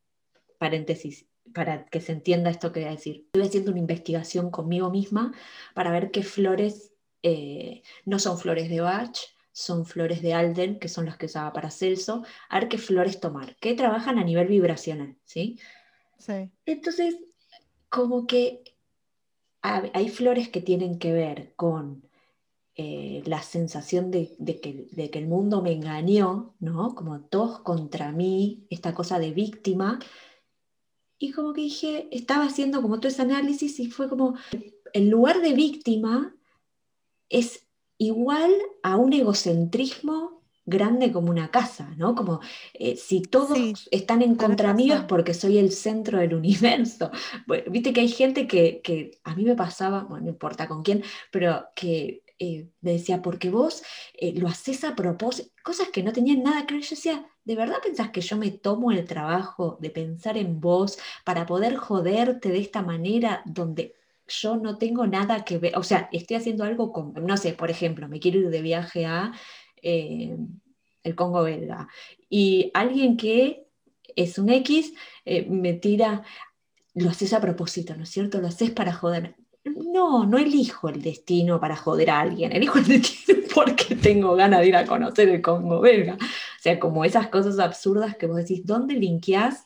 paréntesis 0.58 1.26
para 1.54 1.86
que 1.86 2.02
se 2.02 2.12
entienda 2.12 2.50
esto 2.50 2.72
que 2.72 2.82
voy 2.82 2.90
a 2.90 2.92
decir. 2.92 3.26
Estuve 3.28 3.44
haciendo 3.46 3.72
una 3.72 3.80
investigación 3.80 4.52
conmigo 4.52 4.90
misma 4.90 5.34
para 5.74 5.92
ver 5.92 6.12
qué 6.12 6.24
flores 6.24 6.94
eh, 7.24 7.82
no 8.06 8.20
son 8.20 8.38
flores 8.38 8.70
de 8.70 8.82
Bach, 8.82 9.18
son 9.52 9.86
flores 9.86 10.22
de 10.22 10.34
Alden, 10.34 10.80
que 10.80 10.88
son 10.88 11.06
las 11.06 11.18
que 11.18 11.26
usaba 11.26 11.52
para 11.52 11.72
Celso, 11.72 12.24
a 12.50 12.60
ver 12.60 12.70
qué 12.70 12.78
flores 12.78 13.20
tomar, 13.20 13.56
que 13.58 13.74
trabajan 13.74 14.20
a 14.20 14.24
nivel 14.24 14.48
vibracional, 14.48 15.18
¿sí? 15.24 15.60
Sí. 16.20 16.52
Entonces, 16.66 17.16
como 17.90 18.28
que 18.28 18.62
ha- 19.64 19.90
hay 19.94 20.10
flores 20.10 20.50
que 20.50 20.62
tienen 20.62 21.00
que 21.00 21.12
ver 21.12 21.54
con 21.56 22.07
eh, 22.80 23.24
la 23.26 23.42
sensación 23.42 24.12
de, 24.12 24.36
de 24.38 24.62
que, 24.62 24.88
de 24.92 25.10
que 25.10 25.18
el 25.18 25.28
mundo 25.28 25.64
me 25.64 25.72
engañó, 25.72 26.54
¿no? 26.60 26.94
Como 26.94 27.22
todos 27.22 27.62
contra 27.62 28.12
mí, 28.12 28.68
esta 28.70 28.94
cosa 28.94 29.18
de 29.18 29.32
víctima. 29.32 29.98
Y 31.18 31.32
como 31.32 31.54
que 31.54 31.62
dije, 31.62 32.08
estaba 32.12 32.46
haciendo 32.46 32.84
como 32.84 33.00
todo 33.00 33.08
ese 33.08 33.24
análisis 33.24 33.80
y 33.80 33.90
fue 33.90 34.08
como, 34.08 34.36
el 34.94 35.10
lugar 35.10 35.42
de 35.42 35.54
víctima 35.54 36.36
es 37.30 37.68
igual 37.98 38.54
a 38.84 38.96
un 38.98 39.12
egocentrismo 39.12 40.44
grande 40.64 41.12
como 41.12 41.32
una 41.32 41.50
casa, 41.50 41.96
¿no? 41.98 42.14
Como 42.14 42.42
eh, 42.76 42.96
si 42.96 43.24
todos 43.24 43.58
Sí, 43.58 43.74
están 43.90 44.22
en 44.22 44.36
contra 44.36 44.76
mío 44.76 44.94
es 44.94 45.04
porque 45.06 45.34
soy 45.34 45.58
el 45.58 45.72
centro 45.72 46.20
del 46.20 46.36
universo. 46.36 47.10
Bueno, 47.48 47.72
Viste 47.72 47.92
que 47.92 48.02
hay 48.02 48.10
gente 48.10 48.46
que, 48.46 48.82
que 48.84 49.20
a 49.24 49.34
mí 49.34 49.46
me 49.46 49.56
pasaba, 49.56 50.04
bueno, 50.04 50.26
no 50.26 50.30
importa 50.30 50.68
con 50.68 50.84
quién, 50.84 51.02
pero 51.32 51.66
que 51.76 52.22
eh, 52.40 52.70
me 52.82 52.94
decía, 52.94 53.22
porque 53.22 53.50
vos 53.50 53.84
eh, 54.14 54.34
lo 54.36 54.48
haces 54.48 54.84
a 54.84 54.96
propósito, 54.96 55.50
cosas 55.64 55.90
que 55.90 56.04
no 56.04 56.14
tenían 56.14 56.44
nada 56.44 56.66
que 56.66 56.76
ver. 56.76 56.84
Yo 56.84 56.96
decía, 56.96 57.26
¿de 57.44 57.56
verdad 57.56 57.78
pensás 57.84 58.12
que 58.12 58.22
yo 58.22 58.38
me 58.38 58.52
tomo 58.52 58.92
el 58.92 59.06
trabajo 59.06 59.78
de 59.82 59.90
pensar 59.90 60.38
en 60.38 60.60
vos 60.60 60.98
para 61.26 61.46
poder 61.46 61.76
joderte 61.76 62.50
de 62.50 62.60
esta 62.60 62.82
manera 62.82 63.42
donde 63.46 63.96
yo 64.28 64.58
no 64.58 64.78
tengo 64.78 65.08
nada 65.08 65.44
que 65.46 65.58
ver? 65.58 65.78
O 65.78 65.84
sea, 65.84 66.10
estoy 66.12 66.38
haciendo 66.38 66.64
algo 66.64 66.92
con, 66.92 67.14
no 67.14 67.38
sé, 67.38 67.54
por 67.54 67.72
ejemplo, 67.72 68.08
me 68.08 68.20
quiero 68.20 68.40
ir 68.40 68.50
de 68.50 68.62
viaje 68.62 69.06
a 69.06 69.34
eh, 69.82 70.38
el 71.04 71.16
Congo 71.16 71.44
belga 71.44 71.88
y 72.30 72.72
alguien 72.74 73.18
que 73.18 73.68
es 74.16 74.38
un 74.38 74.50
X 74.50 74.94
eh, 75.26 75.46
me 75.50 75.74
tira, 75.74 76.24
lo 76.94 77.10
haces 77.10 77.34
a 77.34 77.42
propósito, 77.42 77.96
¿no 77.96 78.04
es 78.04 78.10
cierto? 78.10 78.42
Lo 78.42 78.48
haces 78.48 78.72
para 78.72 78.94
joder. 78.94 79.36
No, 79.76 80.26
no 80.26 80.38
elijo 80.38 80.90
el 80.90 81.02
destino 81.02 81.60
para 81.60 81.76
joder 81.76 82.10
a 82.10 82.20
alguien, 82.22 82.52
elijo 82.52 82.80
el 82.80 82.88
destino 82.88 83.40
porque 83.54 83.96
tengo 83.96 84.36
ganas 84.36 84.62
de 84.62 84.68
ir 84.68 84.76
a 84.76 84.86
conocer 84.86 85.30
el 85.30 85.42
Congo 85.42 85.82
belga. 85.82 86.16
O 86.16 86.62
sea, 86.62 86.80
como 86.80 87.06
esas 87.06 87.28
cosas 87.28 87.60
absurdas 87.60 88.16
que 88.16 88.28
vos 88.28 88.38
decís, 88.38 88.66
¿dónde 88.66 88.96
linkeás 88.96 89.66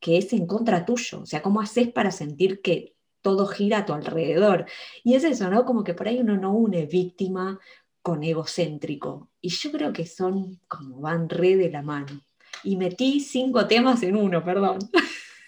que 0.00 0.18
es 0.18 0.32
en 0.32 0.46
contra 0.46 0.84
tuyo? 0.84 1.20
O 1.20 1.26
sea, 1.26 1.42
¿cómo 1.42 1.60
haces 1.60 1.88
para 1.88 2.10
sentir 2.10 2.62
que 2.62 2.94
todo 3.22 3.46
gira 3.46 3.78
a 3.78 3.86
tu 3.86 3.92
alrededor? 3.92 4.66
Y 5.04 5.14
es 5.14 5.24
eso, 5.24 5.50
¿no? 5.50 5.64
Como 5.64 5.84
que 5.84 5.94
por 5.94 6.08
ahí 6.08 6.20
uno 6.20 6.36
no 6.36 6.52
une 6.52 6.86
víctima 6.86 7.58
con 8.02 8.22
egocéntrico. 8.22 9.28
Y 9.40 9.50
yo 9.50 9.70
creo 9.72 9.92
que 9.92 10.06
son 10.06 10.60
como 10.68 11.00
van 11.00 11.28
re 11.28 11.56
de 11.56 11.70
la 11.70 11.82
mano. 11.82 12.22
Y 12.64 12.76
metí 12.76 13.20
cinco 13.20 13.66
temas 13.66 14.02
en 14.02 14.16
uno, 14.16 14.44
perdón. 14.44 14.78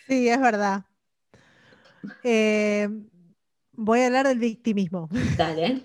Sí, 0.07 0.29
es 0.29 0.41
verdad. 0.41 0.85
Eh, 2.25 2.89
voy 3.81 4.01
a 4.01 4.07
hablar 4.07 4.29
del 4.29 4.39
victimismo. 4.39 5.09
Dale. 5.37 5.83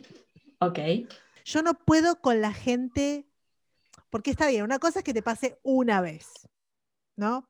Ok. 0.59 0.79
Yo 1.45 1.61
no 1.61 1.73
puedo 1.75 2.19
con 2.21 2.41
la 2.41 2.51
gente, 2.53 3.25
porque 4.09 4.31
está 4.31 4.47
bien, 4.47 4.63
una 4.63 4.79
cosa 4.79 4.99
es 4.99 5.05
que 5.05 5.13
te 5.13 5.21
pase 5.21 5.59
una 5.63 6.01
vez, 6.01 6.27
¿no? 7.15 7.49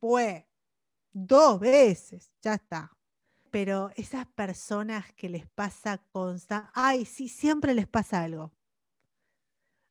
Pues, 0.00 0.44
dos 1.12 1.60
veces, 1.60 2.32
ya 2.42 2.54
está. 2.54 2.96
Pero 3.50 3.90
esas 3.96 4.26
personas 4.26 5.12
que 5.14 5.28
les 5.28 5.46
pasa 5.48 6.02
consta, 6.12 6.70
ay, 6.74 7.04
sí, 7.04 7.28
siempre 7.28 7.74
les 7.74 7.86
pasa 7.86 8.22
algo. 8.22 8.52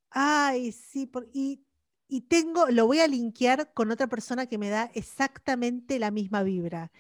Ay, 0.10 0.72
sí, 0.72 1.06
por- 1.06 1.28
y, 1.34 1.66
y 2.08 2.22
tengo, 2.22 2.68
lo 2.68 2.88
voy 2.88 3.00
a 3.00 3.08
linkear 3.08 3.74
con 3.74 3.92
otra 3.92 4.08
persona 4.08 4.48
que 4.48 4.58
me 4.58 4.70
da 4.70 4.90
exactamente 4.94 6.00
la 6.00 6.12
misma 6.12 6.44
vibra. 6.44 6.92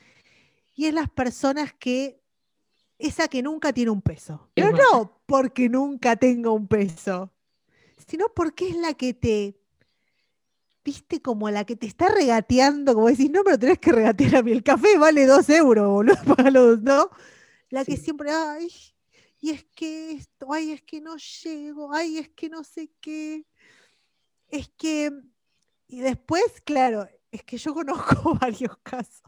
Y 0.75 0.85
es 0.85 0.93
las 0.93 1.09
personas 1.09 1.73
que, 1.73 2.21
esa 2.99 3.27
que 3.27 3.41
nunca 3.41 3.73
tiene 3.73 3.91
un 3.91 4.01
peso. 4.01 4.49
Pero 4.53 4.71
no 4.71 5.21
porque 5.25 5.69
nunca 5.69 6.15
tenga 6.15 6.51
un 6.51 6.67
peso, 6.67 7.31
sino 8.07 8.27
porque 8.33 8.69
es 8.69 8.75
la 8.77 8.93
que 8.93 9.13
te, 9.13 9.59
viste, 10.83 11.21
como 11.21 11.49
la 11.49 11.65
que 11.65 11.75
te 11.75 11.85
está 11.85 12.09
regateando, 12.09 12.93
como 12.93 13.07
decís, 13.07 13.29
no 13.29 13.43
me 13.43 13.51
lo 13.51 13.59
tenés 13.59 13.79
que 13.79 13.91
regatear 13.91 14.37
a 14.37 14.41
mí, 14.41 14.51
el 14.51 14.63
café 14.63 14.97
vale 14.97 15.25
dos 15.25 15.49
euros, 15.49 15.87
boludo, 15.87 16.15
págalo, 16.35 16.77
¿no? 16.77 17.09
La 17.69 17.83
que 17.83 17.97
siempre, 17.97 18.31
ay, 18.31 18.69
y 19.39 19.51
es 19.51 19.65
que 19.75 20.13
esto, 20.13 20.51
ay, 20.51 20.71
es 20.71 20.81
que 20.81 21.01
no 21.01 21.17
llego, 21.17 21.93
ay, 21.93 22.17
es 22.17 22.29
que 22.29 22.49
no 22.49 22.63
sé 22.63 22.89
qué. 23.01 23.45
Es 24.47 24.69
que, 24.77 25.11
y 25.87 25.99
después, 25.99 26.61
claro, 26.63 27.07
es 27.31 27.43
que 27.43 27.57
yo 27.57 27.73
conozco 27.73 28.35
varios 28.41 28.77
casos. 28.81 29.23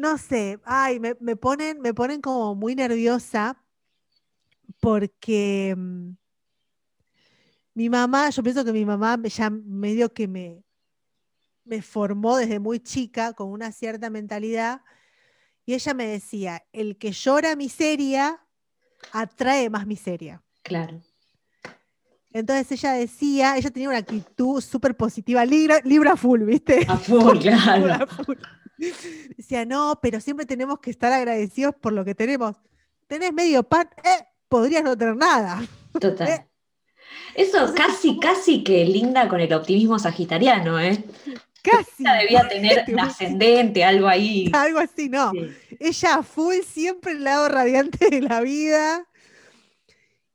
No 0.00 0.16
sé, 0.16 0.58
ay, 0.64 0.98
me, 0.98 1.14
me 1.20 1.36
ponen, 1.36 1.78
me 1.82 1.92
ponen 1.92 2.22
como 2.22 2.54
muy 2.54 2.74
nerviosa 2.74 3.62
porque 4.80 5.74
mm, 5.76 6.12
mi 7.74 7.90
mamá, 7.90 8.30
yo 8.30 8.42
pienso 8.42 8.64
que 8.64 8.72
mi 8.72 8.86
mamá 8.86 9.20
ya 9.24 9.50
medio 9.50 10.10
que 10.10 10.26
me, 10.26 10.64
me 11.64 11.82
formó 11.82 12.38
desde 12.38 12.58
muy 12.60 12.80
chica 12.80 13.34
con 13.34 13.50
una 13.50 13.72
cierta 13.72 14.08
mentalidad 14.08 14.80
y 15.66 15.74
ella 15.74 15.92
me 15.92 16.06
decía, 16.06 16.64
el 16.72 16.96
que 16.96 17.12
llora 17.12 17.54
miseria 17.54 18.42
atrae 19.12 19.68
más 19.68 19.86
miseria. 19.86 20.42
Claro. 20.62 20.98
Entonces 22.32 22.72
ella 22.72 22.92
decía, 22.92 23.58
ella 23.58 23.70
tenía 23.70 23.90
una 23.90 23.98
actitud 23.98 24.62
súper 24.62 24.96
positiva, 24.96 25.44
libra, 25.44 25.78
libra 25.84 26.16
full, 26.16 26.42
¿viste? 26.44 26.86
A 26.88 26.96
full, 26.96 27.38
claro. 27.42 27.80
Libra 27.86 28.06
full. 28.06 28.38
Decía, 29.36 29.64
no, 29.64 29.98
pero 30.02 30.20
siempre 30.20 30.46
tenemos 30.46 30.78
que 30.80 30.90
estar 30.90 31.12
agradecidos 31.12 31.74
por 31.80 31.92
lo 31.92 32.04
que 32.04 32.14
tenemos. 32.14 32.56
Tenés 33.06 33.32
medio 33.32 33.62
pan, 33.62 33.88
eh, 34.04 34.24
podrías 34.48 34.82
no 34.82 34.96
tener 34.96 35.16
nada. 35.16 35.62
Total. 35.98 36.28
Eh, 37.34 37.42
Eso 37.42 37.58
entonces, 37.58 37.76
casi, 37.86 38.08
como- 38.08 38.20
casi 38.20 38.62
que 38.64 38.84
linda 38.84 39.28
con 39.28 39.40
el 39.40 39.52
optimismo 39.52 39.98
sagitariano, 39.98 40.78
¿eh? 40.78 41.02
Casi. 41.62 42.02
Ella 42.04 42.14
debía 42.14 42.48
tener 42.48 42.84
Te 42.86 42.92
un 42.92 43.00
ascendente, 43.00 43.84
algo 43.84 44.06
ahí. 44.06 44.48
Algo 44.52 44.78
así, 44.78 45.08
no. 45.08 45.32
Sí. 45.32 45.50
Ella 45.80 46.22
fue 46.22 46.62
siempre 46.62 47.12
el 47.12 47.24
lado 47.24 47.48
radiante 47.48 48.10
de 48.10 48.20
la 48.20 48.40
vida. 48.42 49.06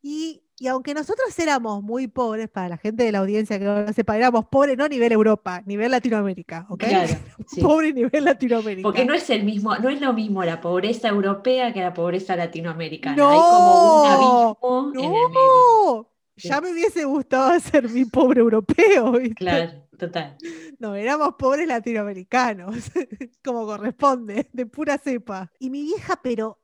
Y, 0.01 0.43
y 0.57 0.67
aunque 0.67 0.93
nosotros 0.93 1.37
éramos 1.37 1.83
muy 1.83 2.07
pobres, 2.07 2.49
para 2.49 2.69
la 2.69 2.77
gente 2.77 3.03
de 3.03 3.11
la 3.11 3.19
audiencia 3.19 3.59
que 3.59 3.65
no 3.65 3.91
sepa, 3.91 4.15
éramos 4.15 4.45
pobres 4.45 4.77
no 4.77 4.85
a 4.85 4.89
nivel 4.89 5.11
Europa, 5.11 5.61
nivel 5.65 5.91
Latinoamérica, 5.91 6.65
¿ok? 6.69 6.83
Claro, 6.83 7.13
sí. 7.47 7.61
Pobre 7.61 7.91
nivel 7.91 8.23
Latinoamérica. 8.23 8.87
Porque 8.87 9.03
no 9.03 9.13
es 9.13 9.29
el 9.29 9.43
mismo, 9.43 9.75
no 9.77 9.89
es 9.89 9.99
lo 9.99 10.13
mismo 10.13 10.43
la 10.45 10.61
pobreza 10.61 11.09
europea 11.09 11.73
que 11.73 11.81
la 11.81 11.93
pobreza 11.93 12.35
latinoamericana. 12.37 13.15
Hay 13.15 13.37
como 13.37 14.01
un 14.01 14.93
No, 14.93 15.01
abismo 15.01 15.03
en 15.03 15.03
el 15.05 15.29
medio. 15.29 15.33
¡No! 15.33 16.09
Sí. 16.37 16.49
Ya 16.49 16.61
me 16.61 16.71
hubiese 16.71 17.05
gustado 17.05 17.59
ser 17.59 17.89
mi 17.89 18.05
pobre 18.05 18.39
europeo, 18.41 19.11
¿viste? 19.13 19.35
Claro, 19.35 19.71
total. 19.97 20.37
No, 20.79 20.95
éramos 20.95 21.35
pobres 21.37 21.67
latinoamericanos, 21.67 22.91
como 23.43 23.65
corresponde, 23.65 24.49
de 24.53 24.65
pura 24.65 24.97
cepa. 24.97 25.51
Y 25.59 25.69
mi 25.69 25.83
vieja, 25.83 26.19
pero, 26.21 26.61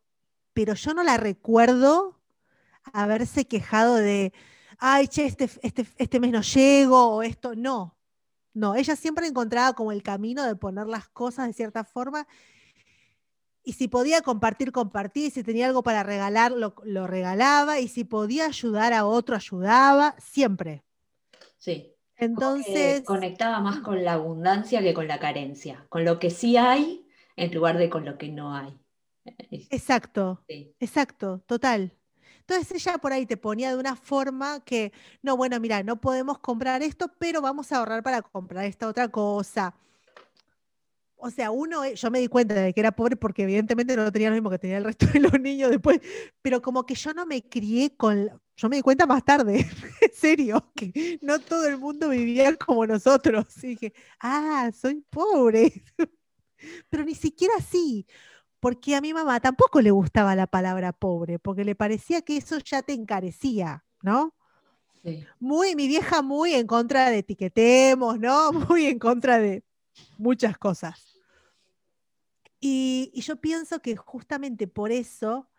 pero 0.54 0.76
yo 0.76 0.94
no 0.94 1.04
la 1.04 1.18
recuerdo 1.18 2.21
haberse 2.94 3.46
quejado 3.46 3.96
de, 3.96 4.34
ay, 4.80 5.08
che, 5.08 5.26
este, 5.26 5.50
este, 5.62 5.86
este 5.98 6.20
mes 6.20 6.32
no 6.32 6.42
llego, 6.42 7.16
o 7.16 7.24
esto, 7.24 7.56
no. 7.56 7.98
No, 8.54 8.76
ella 8.76 8.96
siempre 8.96 9.28
encontraba 9.28 9.74
como 9.74 9.92
el 9.92 10.04
camino 10.04 10.46
de 10.46 10.56
poner 10.56 10.88
las 10.88 11.08
cosas 11.08 11.48
de 11.48 11.54
cierta 11.54 11.84
forma. 11.84 12.28
Y 13.64 13.74
si 13.74 13.88
podía 13.88 14.22
compartir, 14.22 14.72
compartía. 14.72 15.28
Y 15.28 15.32
si 15.32 15.44
tenía 15.44 15.68
algo 15.68 15.84
para 15.84 16.04
regalar, 16.04 16.52
lo, 16.52 16.76
lo 16.84 17.08
regalaba. 17.08 17.80
Y 17.80 17.88
si 17.88 18.04
podía 18.04 18.48
ayudar 18.48 18.92
a 18.92 19.06
otro, 19.06 19.36
ayudaba. 19.36 20.16
Siempre. 20.20 20.84
Sí. 21.58 21.94
Entonces, 22.18 23.04
conectaba 23.04 23.60
más 23.62 23.80
con 23.80 24.04
la 24.04 24.14
abundancia 24.14 24.82
que 24.82 24.94
con 24.94 25.08
la 25.08 25.20
carencia. 25.20 25.86
Con 25.90 26.06
lo 26.06 26.20
que 26.20 26.30
sí 26.30 26.58
hay 26.58 27.08
en 27.36 27.54
lugar 27.54 27.78
de 27.78 27.90
con 27.90 28.04
lo 28.06 28.18
que 28.18 28.30
no 28.30 28.56
hay. 28.56 28.78
Exacto. 29.50 30.44
Sí. 30.48 30.76
Exacto, 30.80 31.40
total. 31.46 31.94
Entonces 32.52 32.86
ella 32.86 32.98
por 32.98 33.14
ahí 33.14 33.26
te 33.26 33.38
ponía 33.38 33.70
de 33.70 33.78
una 33.78 33.96
forma 33.96 34.60
que, 34.60 34.92
no, 35.22 35.38
bueno, 35.38 35.58
mira, 35.62 35.84
no 35.84 36.02
podemos 36.02 36.40
comprar 36.40 36.84
esto, 36.84 37.10
pero 37.18 37.42
vamos 37.42 37.72
a 37.72 37.78
ahorrar 37.78 38.04
para 38.04 38.22
comprar 38.22 38.66
esta 38.66 38.90
otra 38.90 39.08
cosa. 39.08 39.74
O 41.16 41.30
sea, 41.30 41.50
uno, 41.50 41.86
eh, 41.86 41.96
yo 41.96 42.12
me 42.12 42.20
di 42.20 42.28
cuenta 42.28 42.56
de 42.56 42.74
que 42.74 42.82
era 42.82 42.92
pobre 42.92 43.16
porque 43.16 43.44
evidentemente 43.44 43.96
no 43.96 44.12
tenía 44.12 44.28
lo 44.30 44.36
mismo 44.36 44.50
que 44.50 44.60
tenía 44.60 44.80
el 44.80 44.84
resto 44.84 45.06
de 45.06 45.22
los 45.22 45.32
niños 45.40 45.70
después, 45.70 46.02
pero 46.42 46.62
como 46.62 46.86
que 46.86 46.94
yo 46.94 47.14
no 47.14 47.26
me 47.26 47.42
crié 47.42 47.96
con, 47.96 48.30
yo 48.58 48.68
me 48.68 48.76
di 48.76 48.82
cuenta 48.82 49.06
más 49.06 49.24
tarde, 49.24 49.66
en 50.02 50.14
serio, 50.14 50.74
que 50.76 51.20
no 51.22 51.40
todo 51.40 51.68
el 51.68 51.78
mundo 51.78 52.10
vivía 52.10 52.54
como 52.58 52.86
nosotros. 52.86 53.46
Y 53.64 53.68
dije, 53.68 53.94
ah, 54.20 54.70
soy 54.76 55.06
pobre, 55.10 55.72
pero 56.90 57.06
ni 57.06 57.16
siquiera 57.16 57.54
así 57.58 58.06
porque 58.62 58.96
a 58.96 59.02
mi 59.02 59.12
mamá 59.12 59.40
tampoco 59.40 59.82
le 59.82 59.90
gustaba 59.90 60.36
la 60.36 60.46
palabra 60.46 60.94
pobre, 60.94 61.40
porque 61.40 61.66
le 61.66 61.76
parecía 61.76 62.22
que 62.22 62.38
eso 62.38 62.60
ya 62.60 62.84
te 62.84 62.94
encarecía, 62.94 63.84
¿no? 64.04 64.36
Sí. 65.04 65.26
Muy, 65.40 65.76
mi 65.76 65.88
vieja 65.88 66.22
muy 66.22 66.54
en 66.54 66.68
contra 66.68 67.10
de 67.10 67.18
etiquetemos, 67.18 68.20
¿no? 68.20 68.52
Muy 68.70 68.86
en 68.86 69.00
contra 69.00 69.40
de 69.40 69.64
muchas 70.20 70.60
cosas. 70.60 71.20
Y, 72.60 73.12
y 73.16 73.22
yo 73.22 73.38
pienso 73.38 73.82
que 73.82 73.96
justamente 73.96 74.68
por 74.68 74.92
eso 74.92 75.50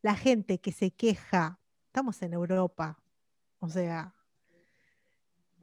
la 0.00 0.14
gente 0.14 0.60
que 0.60 0.70
se 0.70 0.92
queja, 0.92 1.58
estamos 1.86 2.22
en 2.22 2.32
Europa, 2.32 3.02
o 3.58 3.68
sea, 3.68 4.14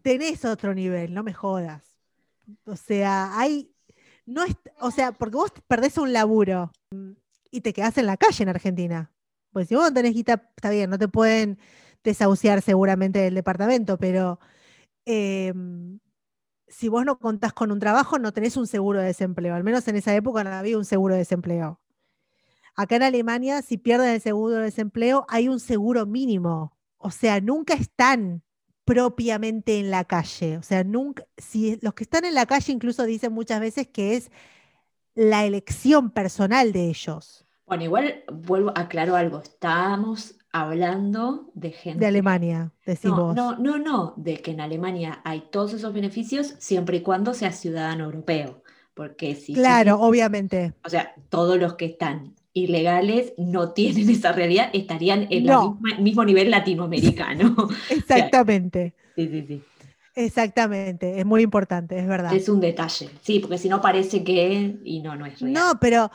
tenés 0.01 0.43
otro 0.43 0.73
nivel, 0.73 1.13
no 1.13 1.23
me 1.23 1.33
jodas. 1.33 1.97
O 2.65 2.75
sea, 2.75 3.39
hay, 3.39 3.73
no 4.25 4.43
es, 4.43 4.57
o 4.81 4.91
sea, 4.91 5.13
porque 5.13 5.37
vos 5.37 5.53
perdés 5.65 5.97
un 5.97 6.11
laburo 6.11 6.73
y 7.51 7.61
te 7.61 7.73
quedás 7.73 7.97
en 7.97 8.05
la 8.05 8.17
calle 8.17 8.43
en 8.43 8.49
Argentina. 8.49 9.11
Pues 9.51 9.67
si 9.67 9.75
vos 9.75 9.83
no 9.85 9.93
tenés 9.93 10.13
guita, 10.13 10.51
está 10.55 10.69
bien, 10.69 10.89
no 10.89 10.97
te 10.97 11.07
pueden 11.07 11.59
desahuciar 12.03 12.61
seguramente 12.61 13.19
del 13.19 13.35
departamento, 13.35 13.97
pero 13.97 14.39
em, 15.05 15.99
si 16.67 16.87
vos 16.89 17.05
no 17.05 17.19
contás 17.19 17.53
con 17.53 17.71
un 17.71 17.79
trabajo, 17.79 18.19
no 18.19 18.31
tenés 18.33 18.57
un 18.57 18.67
seguro 18.67 18.99
de 18.99 19.07
desempleo. 19.07 19.55
Al 19.55 19.63
menos 19.63 19.87
en 19.87 19.95
esa 19.95 20.15
época 20.15 20.43
no 20.43 20.51
había 20.51 20.77
un 20.77 20.85
seguro 20.85 21.15
de 21.15 21.19
desempleo. 21.19 21.79
Acá 22.75 22.97
en 22.97 23.03
Alemania, 23.03 23.61
si 23.61 23.77
pierden 23.77 24.09
el 24.09 24.21
seguro 24.21 24.55
de 24.55 24.63
desempleo, 24.63 25.25
hay 25.29 25.47
un 25.49 25.59
seguro 25.59 26.05
mínimo. 26.05 26.77
O 26.97 27.11
sea, 27.11 27.41
nunca 27.41 27.73
están 27.73 28.43
propiamente 28.85 29.79
en 29.79 29.91
la 29.91 30.05
calle. 30.05 30.57
O 30.57 30.63
sea, 30.63 30.83
nunca, 30.83 31.25
si 31.37 31.77
los 31.81 31.93
que 31.93 32.03
están 32.03 32.25
en 32.25 32.35
la 32.35 32.45
calle 32.45 32.71
incluso 32.71 33.03
dicen 33.03 33.33
muchas 33.33 33.59
veces 33.59 33.87
que 33.87 34.15
es 34.15 34.31
la 35.15 35.45
elección 35.45 36.11
personal 36.11 36.71
de 36.71 36.89
ellos, 36.89 37.45
Bueno, 37.65 37.83
igual 37.83 38.23
vuelvo, 38.31 38.71
aclaro 38.75 39.15
algo. 39.15 39.39
Estábamos 39.39 40.35
hablando 40.51 41.51
de 41.53 41.71
gente. 41.71 41.99
de 41.99 42.07
Alemania, 42.07 42.71
decís 42.85 43.05
No, 43.11 43.15
vos. 43.27 43.35
no, 43.35 43.55
no, 43.57 43.77
no, 43.77 44.13
de 44.17 44.37
que 44.41 44.51
en 44.51 44.61
Alemania 44.61 45.21
hay 45.23 45.43
todos 45.51 45.73
esos 45.73 45.93
beneficios 45.93 46.55
siempre 46.59 46.97
y 46.97 47.01
cuando 47.01 47.33
seas 47.33 47.59
ciudadano 47.59 48.05
europeo. 48.05 48.63
Porque 48.95 49.35
si, 49.35 49.53
Claro, 49.53 49.99
obviamente. 50.01 50.73
o 50.83 50.89
sea, 50.89 51.13
todos 51.29 51.57
los 51.59 51.75
que 51.75 51.85
están 51.85 52.33
ilegales 52.53 53.33
no 53.37 53.71
tienen 53.73 54.09
esa 54.09 54.31
realidad, 54.31 54.69
estarían 54.73 55.27
en 55.29 55.45
No. 55.45 55.79
el 55.95 56.01
mismo 56.01 56.25
nivel 56.25 56.49
latinoamericano. 56.51 57.55
Exactamente. 57.89 58.93
Sí, 59.15 59.27
sí, 59.29 59.45
sí. 59.47 59.63
Exactamente. 60.19 61.19
Es 61.19 61.25
muy 61.25 61.41
importante, 61.41 61.97
es 61.97 62.07
verdad. 62.07 62.35
Es 62.35 62.49
un 62.49 62.59
detalle. 62.59 63.09
Sí, 63.21 63.39
porque 63.39 63.57
si 63.57 63.69
no 63.69 63.81
parece 63.81 64.23
que. 64.23 64.77
Y 64.83 64.99
no, 65.01 65.15
no 65.15 65.25
es 65.25 65.39
real. 65.39 65.53
No, 65.53 65.79
pero. 65.79 66.11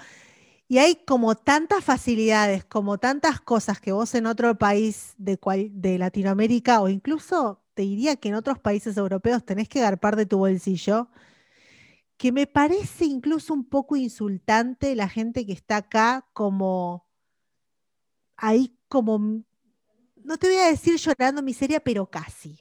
Y 0.68 0.78
hay 0.78 0.96
como 1.06 1.34
tantas 1.34 1.84
facilidades, 1.84 2.64
como 2.64 2.98
tantas 2.98 3.40
cosas 3.40 3.80
que 3.80 3.92
vos 3.92 4.14
en 4.14 4.26
otro 4.26 4.56
país 4.56 5.14
de, 5.18 5.38
cual- 5.38 5.70
de 5.72 5.98
Latinoamérica 5.98 6.80
o 6.80 6.88
incluso 6.88 7.62
te 7.74 7.82
diría 7.82 8.16
que 8.16 8.30
en 8.30 8.36
otros 8.36 8.58
países 8.58 8.96
europeos 8.96 9.44
tenés 9.44 9.68
que 9.68 9.80
garpar 9.80 10.16
de 10.16 10.26
tu 10.26 10.38
bolsillo, 10.38 11.08
que 12.16 12.32
me 12.32 12.46
parece 12.46 13.04
incluso 13.06 13.52
un 13.54 13.64
poco 13.64 13.96
insultante 13.96 14.94
la 14.94 15.08
gente 15.08 15.46
que 15.46 15.52
está 15.52 15.76
acá 15.78 16.26
como 16.32 17.06
ahí 18.36 18.76
como, 18.88 19.18
no 20.24 20.38
te 20.38 20.48
voy 20.48 20.56
a 20.58 20.66
decir 20.68 20.96
llorando 20.98 21.42
miseria, 21.42 21.80
pero 21.80 22.06
casi. 22.10 22.60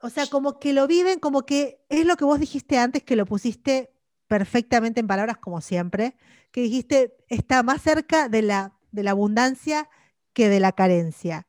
O 0.00 0.10
sea, 0.10 0.26
como 0.26 0.58
que 0.58 0.72
lo 0.72 0.86
viven, 0.86 1.18
como 1.18 1.44
que 1.44 1.84
es 1.88 2.06
lo 2.06 2.16
que 2.16 2.24
vos 2.24 2.38
dijiste 2.38 2.78
antes, 2.78 3.02
que 3.02 3.16
lo 3.16 3.26
pusiste 3.26 3.90
perfectamente 4.26 5.00
en 5.00 5.06
palabras 5.06 5.38
como 5.38 5.60
siempre, 5.60 6.16
que 6.52 6.60
dijiste 6.60 7.16
está 7.28 7.62
más 7.62 7.82
cerca 7.82 8.28
de 8.28 8.42
la, 8.42 8.78
de 8.92 9.02
la 9.02 9.10
abundancia 9.12 9.88
que 10.32 10.48
de 10.48 10.60
la 10.60 10.72
carencia. 10.72 11.46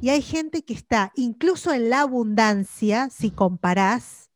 Y 0.00 0.10
hay 0.10 0.22
gente 0.22 0.62
que 0.62 0.72
está 0.72 1.12
incluso 1.16 1.72
en 1.72 1.90
la 1.90 2.02
abundancia, 2.02 3.10
si 3.10 3.30
comparás, 3.30 4.30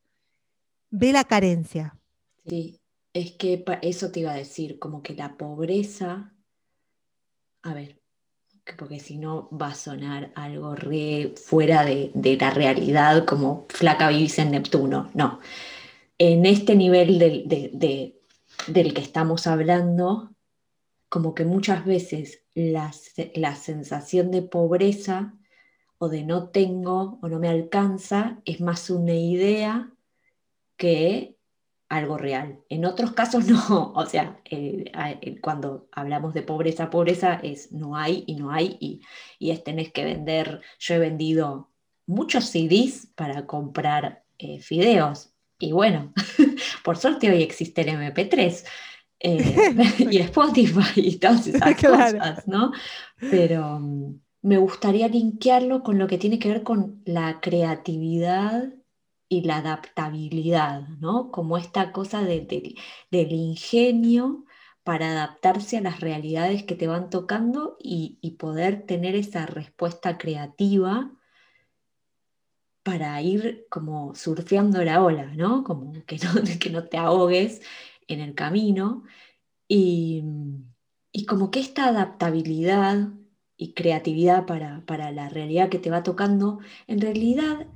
ve 0.90 1.12
la 1.12 1.24
carencia. 1.24 1.98
Sí, 2.46 2.80
es 3.12 3.32
que 3.32 3.64
eso 3.82 4.10
te 4.10 4.20
iba 4.20 4.32
a 4.32 4.36
decir, 4.36 4.78
como 4.78 5.02
que 5.02 5.14
la 5.14 5.36
pobreza, 5.36 6.34
a 7.62 7.74
ver, 7.74 8.03
porque 8.78 8.98
si 8.98 9.18
no 9.18 9.48
va 9.50 9.68
a 9.68 9.74
sonar 9.74 10.32
algo 10.34 10.74
re 10.74 11.34
fuera 11.36 11.84
de, 11.84 12.10
de 12.14 12.36
la 12.36 12.50
realidad, 12.50 13.24
como 13.24 13.66
flaca 13.68 14.08
vivís 14.08 14.38
en 14.38 14.52
Neptuno, 14.52 15.10
no. 15.14 15.40
En 16.18 16.46
este 16.46 16.74
nivel 16.76 17.18
del, 17.18 17.48
de- 17.48 17.70
de- 17.74 18.20
del 18.66 18.94
que 18.94 19.00
estamos 19.02 19.46
hablando, 19.46 20.32
como 21.08 21.34
que 21.34 21.44
muchas 21.44 21.84
veces 21.84 22.42
la 22.54 23.56
sensación 23.56 24.30
de 24.30 24.42
pobreza 24.42 25.34
o 25.98 26.08
de 26.08 26.24
no 26.24 26.48
tengo 26.48 27.18
o 27.22 27.28
no 27.28 27.38
me 27.38 27.48
alcanza 27.48 28.40
es 28.44 28.60
más 28.60 28.90
una 28.90 29.14
idea 29.14 29.90
que 30.76 31.33
algo 31.96 32.16
real. 32.18 32.60
En 32.68 32.84
otros 32.84 33.12
casos 33.12 33.46
no, 33.48 33.92
o 33.94 34.06
sea, 34.06 34.40
eh, 34.44 34.90
eh, 35.20 35.40
cuando 35.40 35.88
hablamos 35.92 36.34
de 36.34 36.42
pobreza, 36.42 36.90
pobreza 36.90 37.34
es 37.42 37.72
no 37.72 37.96
hay 37.96 38.24
y 38.26 38.36
no 38.36 38.50
hay 38.50 38.76
y, 38.80 39.00
y 39.38 39.50
es 39.50 39.64
tenés 39.64 39.92
que 39.92 40.04
vender, 40.04 40.60
yo 40.78 40.94
he 40.94 40.98
vendido 40.98 41.70
muchos 42.06 42.44
CDs 42.46 43.08
para 43.14 43.46
comprar 43.46 44.24
eh, 44.38 44.60
fideos 44.60 45.30
y 45.58 45.72
bueno, 45.72 46.12
por 46.84 46.96
suerte 46.96 47.30
hoy 47.30 47.42
existe 47.42 47.82
el 47.82 47.88
MP3 47.88 48.64
eh, 49.20 49.74
y 50.10 50.18
Spotify 50.18 51.00
y 51.00 51.16
todas 51.16 51.46
esas 51.46 51.74
Claro. 51.76 52.18
cosas, 52.18 52.46
¿no? 52.46 52.72
Pero 53.30 53.78
mm, 53.80 54.20
me 54.42 54.58
gustaría 54.58 55.08
linkearlo 55.08 55.82
con 55.82 55.98
lo 55.98 56.06
que 56.06 56.18
tiene 56.18 56.38
que 56.38 56.48
ver 56.48 56.62
con 56.62 57.00
la 57.06 57.40
creatividad 57.40 58.68
y 59.38 59.42
la 59.42 59.58
adaptabilidad, 59.58 60.88
¿no? 61.00 61.30
Como 61.30 61.56
esta 61.58 61.92
cosa 61.92 62.22
de- 62.22 62.40
de- 62.42 62.74
del 63.10 63.32
ingenio 63.32 64.44
para 64.84 65.10
adaptarse 65.12 65.78
a 65.78 65.80
las 65.80 66.00
realidades 66.00 66.62
que 66.64 66.74
te 66.76 66.86
van 66.86 67.10
tocando 67.10 67.76
y, 67.80 68.18
y 68.20 68.32
poder 68.32 68.86
tener 68.86 69.14
esa 69.16 69.46
respuesta 69.46 70.18
creativa 70.18 71.10
para 72.82 73.20
ir 73.22 73.66
como 73.70 74.14
surfeando 74.14 74.82
la 74.84 75.02
ola, 75.02 75.32
¿no? 75.34 75.64
Como 75.64 75.92
que 76.04 76.18
no, 76.18 76.32
que 76.60 76.70
no 76.70 76.84
te 76.88 76.98
ahogues 76.98 77.62
en 78.08 78.20
el 78.20 78.34
camino. 78.34 79.04
Y, 79.68 80.24
y 81.12 81.26
como 81.26 81.50
que 81.50 81.60
esta 81.60 81.88
adaptabilidad 81.88 83.10
y 83.56 83.74
creatividad 83.74 84.46
para, 84.46 84.84
para 84.86 85.12
la 85.12 85.28
realidad 85.28 85.68
que 85.70 85.78
te 85.78 85.90
va 85.90 86.02
tocando, 86.02 86.60
en 86.86 87.00
realidad 87.00 87.68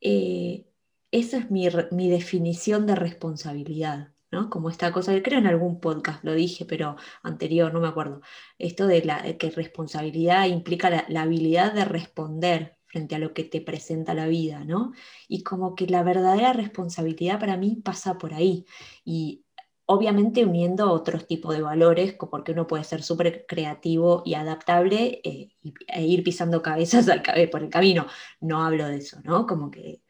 eh, 0.00 0.66
esa 1.14 1.38
es 1.38 1.48
mi, 1.48 1.68
mi 1.92 2.10
definición 2.10 2.86
de 2.86 2.96
responsabilidad, 2.96 4.12
¿no? 4.32 4.50
Como 4.50 4.68
esta 4.68 4.90
cosa 4.90 5.12
que 5.14 5.22
creo 5.22 5.38
en 5.38 5.46
algún 5.46 5.78
podcast 5.78 6.24
lo 6.24 6.34
dije, 6.34 6.64
pero 6.64 6.96
anterior, 7.22 7.72
no 7.72 7.80
me 7.80 7.86
acuerdo. 7.86 8.20
Esto 8.58 8.88
de 8.88 9.04
la, 9.04 9.22
que 9.38 9.50
responsabilidad 9.50 10.46
implica 10.46 10.90
la, 10.90 11.22
habilidad 11.22 11.72
de 11.72 11.84
responder 11.84 12.78
frente 12.86 13.14
a 13.14 13.20
lo 13.20 13.32
que 13.32 13.44
te 13.44 13.60
presenta 13.60 14.12
la 14.12 14.26
vida, 14.26 14.64
¿no? 14.64 14.92
Y 15.28 15.44
como 15.44 15.76
que 15.76 15.86
la 15.86 16.02
verdadera 16.02 16.52
responsabilidad 16.52 17.38
para 17.38 17.56
mí 17.56 17.76
pasa 17.76 18.18
por 18.18 18.34
ahí. 18.34 18.66
Y 19.04 19.44
obviamente 19.86 20.44
uniendo 20.44 20.90
otros 20.90 21.28
tipos 21.28 21.54
de 21.54 21.62
valores, 21.62 22.14
porque 22.14 22.52
uno 22.52 22.66
puede 22.66 22.82
ser 22.82 23.04
súper 23.04 23.46
creativo 23.46 24.22
y 24.24 24.34
adaptable 24.34 25.20
eh, 25.22 25.52
e 25.86 26.06
ir 26.06 26.24
pisando 26.24 26.60
cabezas 26.62 27.08
al 27.08 27.22
por 27.50 27.62
el 27.62 27.70
camino. 27.70 28.06
No 28.40 28.64
hablo 28.64 28.88
de 28.88 28.96
eso, 28.96 29.20
¿no? 29.22 29.46
Como 29.46 29.70
que, 29.70 30.02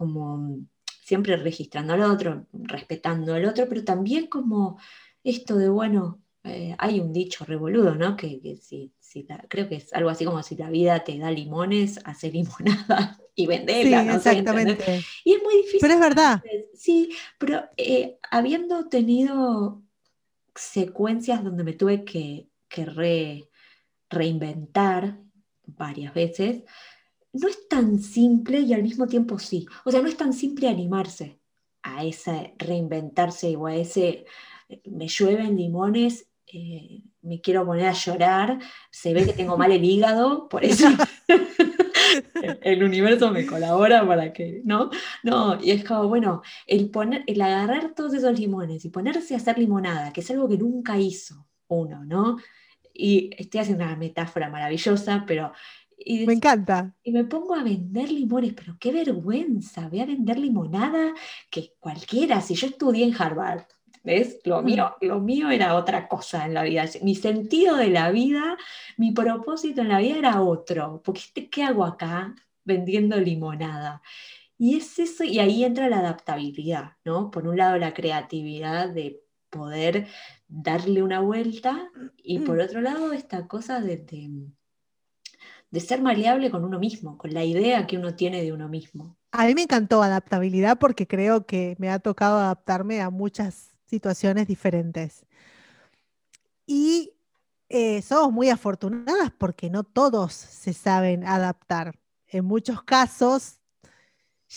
como 0.00 0.58
siempre 1.02 1.36
registrando 1.36 1.92
al 1.92 2.02
otro, 2.02 2.46
respetando 2.52 3.34
al 3.34 3.44
otro, 3.44 3.68
pero 3.68 3.84
también 3.84 4.28
como 4.28 4.78
esto 5.22 5.56
de, 5.56 5.68
bueno, 5.68 6.22
eh, 6.44 6.74
hay 6.78 7.00
un 7.00 7.12
dicho 7.12 7.44
revoludo, 7.44 7.94
¿no? 7.94 8.16
Que, 8.16 8.40
que 8.40 8.56
si, 8.56 8.92
si 8.98 9.24
la- 9.24 9.44
creo 9.48 9.68
que 9.68 9.76
es 9.76 9.92
algo 9.92 10.08
así 10.08 10.24
como 10.24 10.42
si 10.42 10.56
la 10.56 10.70
vida 10.70 11.04
te 11.04 11.18
da 11.18 11.30
limones, 11.30 12.00
hace 12.04 12.30
limonada 12.32 13.18
y 13.34 13.44
Sí, 13.46 13.50
no 13.50 14.18
sé, 14.20 14.30
¿entendés? 14.38 14.78
exactamente. 14.78 14.84
Y 15.24 15.34
es 15.34 15.42
muy 15.42 15.56
difícil. 15.58 15.80
Pero 15.82 15.94
es 15.94 16.00
verdad. 16.00 16.42
Sí, 16.74 17.10
pero 17.38 17.64
eh, 17.76 18.18
habiendo 18.30 18.88
tenido 18.88 19.82
secuencias 20.54 21.44
donde 21.44 21.64
me 21.64 21.74
tuve 21.74 22.04
que, 22.04 22.48
que 22.68 22.84
re- 22.86 23.48
reinventar 24.08 25.18
varias 25.66 26.14
veces, 26.14 26.64
no 27.32 27.48
es 27.48 27.68
tan 27.68 27.98
simple 28.00 28.60
y 28.60 28.72
al 28.74 28.82
mismo 28.82 29.06
tiempo 29.06 29.38
sí. 29.38 29.66
O 29.84 29.90
sea, 29.90 30.02
no 30.02 30.08
es 30.08 30.16
tan 30.16 30.32
simple 30.32 30.68
animarse 30.68 31.40
a 31.82 32.04
ese 32.04 32.54
reinventarse 32.58 33.56
o 33.56 33.66
a 33.66 33.76
ese 33.76 34.26
eh, 34.68 34.82
me 34.86 35.08
llueven 35.08 35.56
limones, 35.56 36.28
eh, 36.52 37.02
me 37.22 37.40
quiero 37.40 37.64
poner 37.64 37.86
a 37.88 37.92
llorar, 37.92 38.58
se 38.90 39.14
ve 39.14 39.24
que 39.24 39.32
tengo 39.32 39.56
mal 39.56 39.72
el 39.72 39.84
hígado, 39.84 40.48
por 40.48 40.64
eso 40.64 40.88
el- 40.88 40.96
el 42.62 42.82
universo 42.84 43.30
me 43.30 43.46
colabora 43.46 44.06
para 44.06 44.32
que, 44.32 44.62
¿no? 44.64 44.90
No, 45.22 45.58
y 45.62 45.70
es 45.70 45.84
como, 45.84 46.08
bueno, 46.08 46.42
el, 46.66 46.90
poner, 46.90 47.24
el 47.26 47.40
agarrar 47.40 47.94
todos 47.94 48.14
esos 48.14 48.38
limones 48.38 48.84
y 48.84 48.90
ponerse 48.90 49.34
a 49.34 49.38
hacer 49.38 49.58
limonada, 49.58 50.12
que 50.12 50.20
es 50.20 50.30
algo 50.30 50.48
que 50.48 50.58
nunca 50.58 50.98
hizo 50.98 51.46
uno, 51.68 52.04
¿no? 52.04 52.36
Y 52.92 53.30
estoy 53.38 53.60
haciendo 53.60 53.84
una 53.84 53.96
metáfora 53.96 54.50
maravillosa, 54.50 55.24
pero... 55.26 55.52
Y, 56.02 56.26
Me 56.26 56.32
encanta. 56.32 56.94
y 57.02 57.12
me 57.12 57.24
pongo 57.24 57.54
a 57.54 57.62
vender 57.62 58.10
limones, 58.10 58.54
pero 58.54 58.76
qué 58.80 58.90
vergüenza, 58.90 59.88
voy 59.88 60.00
a 60.00 60.06
vender 60.06 60.38
limonada 60.38 61.12
que 61.50 61.74
cualquiera, 61.78 62.40
si 62.40 62.54
yo 62.54 62.68
estudié 62.68 63.04
en 63.04 63.14
Harvard, 63.20 63.64
¿ves? 64.02 64.40
Lo 64.44 64.62
mío, 64.62 64.96
lo 65.02 65.20
mío 65.20 65.50
era 65.50 65.74
otra 65.74 66.08
cosa 66.08 66.46
en 66.46 66.54
la 66.54 66.62
vida, 66.62 66.86
mi 67.02 67.14
sentido 67.14 67.76
de 67.76 67.88
la 67.88 68.10
vida, 68.10 68.56
mi 68.96 69.12
propósito 69.12 69.82
en 69.82 69.88
la 69.88 69.98
vida 69.98 70.16
era 70.16 70.40
otro, 70.40 71.02
porque 71.04 71.20
este, 71.20 71.50
¿qué 71.50 71.64
hago 71.64 71.84
acá 71.84 72.34
vendiendo 72.64 73.18
limonada? 73.18 74.00
Y 74.56 74.76
es 74.76 74.98
eso, 74.98 75.24
y 75.24 75.38
ahí 75.38 75.64
entra 75.64 75.88
la 75.88 75.98
adaptabilidad, 75.98 76.92
¿no? 77.04 77.30
Por 77.30 77.46
un 77.46 77.56
lado 77.58 77.78
la 77.78 77.94
creatividad 77.94 78.88
de 78.88 79.22
poder 79.50 80.06
darle 80.48 81.02
una 81.02 81.20
vuelta 81.20 81.90
y 82.16 82.38
por 82.40 82.60
otro 82.60 82.80
lado 82.80 83.12
esta 83.12 83.46
cosa 83.46 83.80
de, 83.80 83.98
de, 83.98 84.30
de 85.70 85.80
ser 85.80 86.02
maleable 86.02 86.50
con 86.50 86.64
uno 86.64 86.78
mismo, 86.78 87.16
con 87.16 87.32
la 87.32 87.44
idea 87.44 87.86
que 87.86 87.96
uno 87.96 88.14
tiene 88.14 88.42
de 88.42 88.52
uno 88.52 88.68
mismo. 88.68 89.16
A 89.32 89.46
mí 89.46 89.54
me 89.54 89.62
encantó 89.62 90.02
adaptabilidad 90.02 90.78
porque 90.78 91.06
creo 91.06 91.46
que 91.46 91.76
me 91.78 91.90
ha 91.90 92.00
tocado 92.00 92.38
adaptarme 92.38 93.00
a 93.00 93.10
muchas 93.10 93.70
situaciones 93.86 94.48
diferentes. 94.48 95.24
Y 96.66 97.12
eh, 97.68 98.02
somos 98.02 98.32
muy 98.32 98.50
afortunadas 98.50 99.32
porque 99.38 99.70
no 99.70 99.84
todos 99.84 100.32
se 100.32 100.72
saben 100.72 101.24
adaptar. 101.24 101.98
En 102.26 102.44
muchos 102.44 102.82
casos 102.82 103.60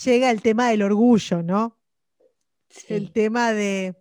llega 0.04 0.32
el 0.32 0.41
tema 0.41 0.69
del 0.69 0.82
orgullo, 0.82 1.43
¿no? 1.43 1.78
El 2.88 3.12
tema 3.12 3.54
de, 3.54 3.95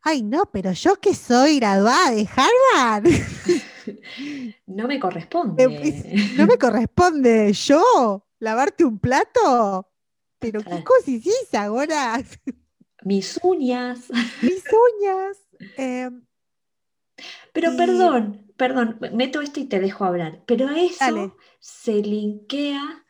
ay, 0.00 0.22
no, 0.22 0.46
pero 0.50 0.72
yo 0.72 0.96
que 0.96 1.14
soy 1.14 1.58
graduada 1.58 2.10
de 2.10 2.26
Harvard, 2.26 3.04
No 4.66 4.86
me 4.88 4.96
eh, 4.96 5.00
corresponde. 5.00 5.64
es- 5.82 6.36
no 6.36 6.46
me 6.46 6.58
corresponde 6.58 7.52
yo 7.52 8.26
lavarte 8.38 8.84
un 8.84 8.98
plato. 8.98 9.88
Pero 10.38 10.60
qué 10.62 10.82
cosas 10.82 11.54
ahora, 11.54 12.20
Mis 13.04 13.38
uñas. 13.42 14.08
mis 14.42 14.62
uñas. 15.00 15.36
Eh, 15.76 16.10
Pero 17.52 17.72
Y- 17.72 17.76
perdón, 17.76 18.52
perdón, 18.56 18.98
meto 19.12 19.40
esto 19.40 19.60
y 19.60 19.64
te 19.64 19.80
dejo 19.80 20.04
hablar. 20.04 20.42
Pero 20.46 20.68
a 20.68 20.80
eso 20.80 20.96
Dale. 21.00 21.32
se 21.60 21.94
linkea 21.96 23.04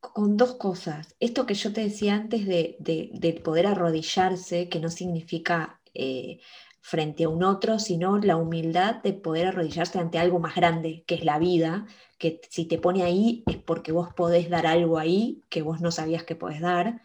con 0.00 0.36
dos 0.36 0.56
cosas. 0.56 1.14
Esto 1.20 1.46
que 1.46 1.54
yo 1.54 1.72
te 1.72 1.82
decía 1.82 2.14
antes 2.14 2.46
de, 2.46 2.76
de- 2.78 3.10
poder 3.34 3.66
arrodillarse, 3.66 4.68
que 4.68 4.80
no 4.80 4.88
significa 4.90 5.80
eh, 5.94 6.40
frente 6.88 7.24
a 7.24 7.28
un 7.28 7.42
otro, 7.42 7.80
sino 7.80 8.16
la 8.18 8.36
humildad 8.36 9.02
de 9.02 9.12
poder 9.12 9.48
arrodillarse 9.48 9.98
ante 9.98 10.20
algo 10.20 10.38
más 10.38 10.54
grande, 10.54 11.02
que 11.04 11.16
es 11.16 11.24
la 11.24 11.40
vida, 11.40 11.84
que 12.16 12.40
si 12.48 12.64
te 12.64 12.78
pone 12.78 13.02
ahí 13.02 13.42
es 13.48 13.56
porque 13.56 13.90
vos 13.90 14.14
podés 14.14 14.48
dar 14.48 14.68
algo 14.68 14.96
ahí 14.96 15.42
que 15.48 15.62
vos 15.62 15.80
no 15.80 15.90
sabías 15.90 16.22
que 16.22 16.36
podés 16.36 16.60
dar. 16.60 17.02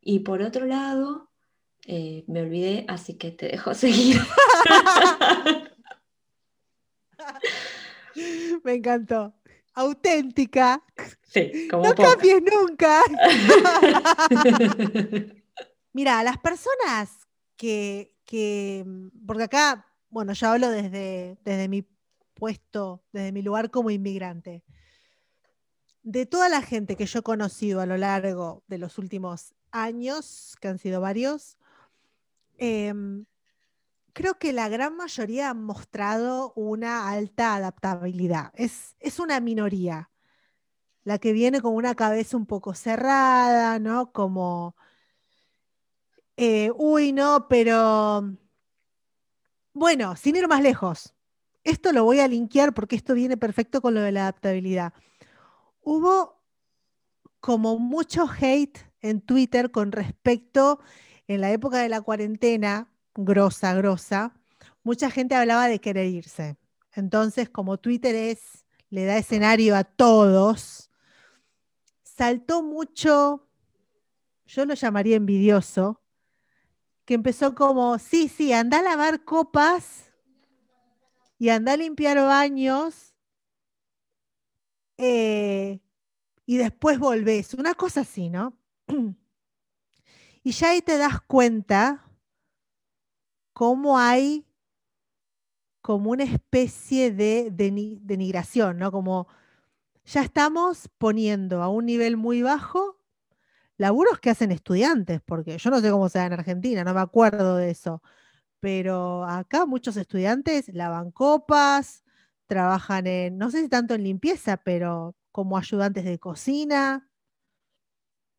Y 0.00 0.20
por 0.20 0.40
otro 0.40 0.64
lado, 0.64 1.28
eh, 1.84 2.24
me 2.28 2.40
olvidé, 2.40 2.86
así 2.88 3.18
que 3.18 3.30
te 3.30 3.48
dejo 3.48 3.74
seguir. 3.74 4.22
me 8.64 8.72
encantó. 8.72 9.34
Auténtica. 9.74 10.82
Sí, 11.24 11.68
como 11.70 11.82
No 11.84 11.94
poca. 11.94 12.12
cambies 12.12 12.40
nunca. 12.42 13.02
Mira, 15.92 16.22
las 16.22 16.38
personas 16.38 17.28
que, 17.58 18.14
mm, 18.32 19.26
porque 19.26 19.44
acá, 19.44 19.86
bueno, 20.10 20.32
yo 20.32 20.48
hablo 20.48 20.70
desde, 20.70 21.38
desde 21.44 21.68
mi 21.68 21.86
puesto, 22.34 23.02
desde 23.12 23.32
mi 23.32 23.42
lugar 23.42 23.70
como 23.70 23.90
inmigrante. 23.90 24.64
De 26.02 26.26
toda 26.26 26.48
la 26.48 26.62
gente 26.62 26.96
que 26.96 27.06
yo 27.06 27.20
he 27.20 27.22
conocido 27.22 27.80
a 27.80 27.86
lo 27.86 27.96
largo 27.96 28.62
de 28.66 28.78
los 28.78 28.98
últimos 28.98 29.54
años, 29.70 30.56
que 30.60 30.68
han 30.68 30.78
sido 30.78 31.00
varios, 31.00 31.58
em, 32.56 33.26
creo 34.12 34.38
que 34.38 34.52
la 34.52 34.68
gran 34.68 34.96
mayoría 34.96 35.50
han 35.50 35.62
mostrado 35.64 36.52
una 36.54 37.10
alta 37.10 37.54
adaptabilidad. 37.54 38.52
Es, 38.54 38.96
es 39.00 39.18
una 39.18 39.40
minoría 39.40 40.10
la 41.04 41.18
que 41.18 41.32
viene 41.32 41.60
con 41.62 41.74
una 41.74 41.94
cabeza 41.94 42.36
un 42.36 42.46
poco 42.46 42.74
cerrada, 42.74 43.78
¿no? 43.78 44.12
Como, 44.12 44.76
eh, 46.40 46.70
uy, 46.76 47.12
no, 47.12 47.48
pero 47.48 48.32
bueno, 49.72 50.14
sin 50.14 50.36
ir 50.36 50.46
más 50.46 50.62
lejos, 50.62 51.12
esto 51.64 51.92
lo 51.92 52.04
voy 52.04 52.20
a 52.20 52.28
linkear 52.28 52.74
porque 52.74 52.94
esto 52.94 53.14
viene 53.14 53.36
perfecto 53.36 53.82
con 53.82 53.94
lo 53.94 54.00
de 54.00 54.12
la 54.12 54.22
adaptabilidad. 54.22 54.92
Hubo 55.80 56.40
como 57.40 57.80
mucho 57.80 58.28
hate 58.28 58.78
en 59.00 59.20
Twitter 59.20 59.72
con 59.72 59.90
respecto, 59.90 60.78
en 61.26 61.40
la 61.40 61.50
época 61.50 61.78
de 61.78 61.88
la 61.88 62.02
cuarentena, 62.02 62.88
grosa, 63.16 63.74
grosa, 63.74 64.32
mucha 64.84 65.10
gente 65.10 65.34
hablaba 65.34 65.66
de 65.66 65.80
querer 65.80 66.06
irse. 66.06 66.56
Entonces, 66.94 67.50
como 67.50 67.78
Twitter 67.78 68.14
es, 68.14 68.64
le 68.90 69.04
da 69.06 69.18
escenario 69.18 69.74
a 69.74 69.82
todos, 69.82 70.92
saltó 72.04 72.62
mucho, 72.62 73.48
yo 74.46 74.64
lo 74.66 74.74
llamaría 74.74 75.16
envidioso, 75.16 76.00
que 77.08 77.14
empezó 77.14 77.54
como, 77.54 77.98
sí, 77.98 78.28
sí, 78.28 78.52
anda 78.52 78.80
a 78.80 78.82
lavar 78.82 79.24
copas 79.24 80.12
y 81.38 81.48
anda 81.48 81.72
a 81.72 81.76
limpiar 81.78 82.18
baños 82.18 83.14
eh, 84.98 85.80
y 86.44 86.58
después 86.58 86.98
volvés. 86.98 87.54
Una 87.54 87.72
cosa 87.72 88.02
así, 88.02 88.28
¿no? 88.28 88.58
y 90.44 90.52
ya 90.52 90.68
ahí 90.68 90.82
te 90.82 90.98
das 90.98 91.22
cuenta 91.22 92.04
cómo 93.54 93.98
hay 93.98 94.44
como 95.80 96.10
una 96.10 96.24
especie 96.24 97.10
de 97.10 97.48
denigración, 97.50 98.76
¿no? 98.76 98.92
Como 98.92 99.28
ya 100.04 100.20
estamos 100.20 100.90
poniendo 100.98 101.62
a 101.62 101.70
un 101.70 101.86
nivel 101.86 102.18
muy 102.18 102.42
bajo 102.42 102.97
laburos 103.78 104.20
que 104.20 104.30
hacen 104.30 104.52
estudiantes, 104.52 105.20
porque 105.26 105.58
yo 105.58 105.70
no 105.70 105.80
sé 105.80 105.90
cómo 105.90 106.08
sea 106.10 106.26
en 106.26 106.34
Argentina, 106.34 106.84
no 106.84 106.94
me 106.94 107.00
acuerdo 107.00 107.56
de 107.56 107.70
eso, 107.70 108.02
pero 108.60 109.24
acá 109.24 109.66
muchos 109.66 109.96
estudiantes 109.96 110.68
lavan 110.74 111.10
copas, 111.12 112.04
trabajan 112.46 113.06
en, 113.08 113.38
no 113.38 113.50
sé 113.50 113.62
si 113.62 113.68
tanto 113.68 113.94
en 113.94 114.04
limpieza, 114.04 114.58
pero 114.58 115.16
como 115.32 115.58
ayudantes 115.58 116.04
de 116.04 116.18
cocina, 116.18 117.08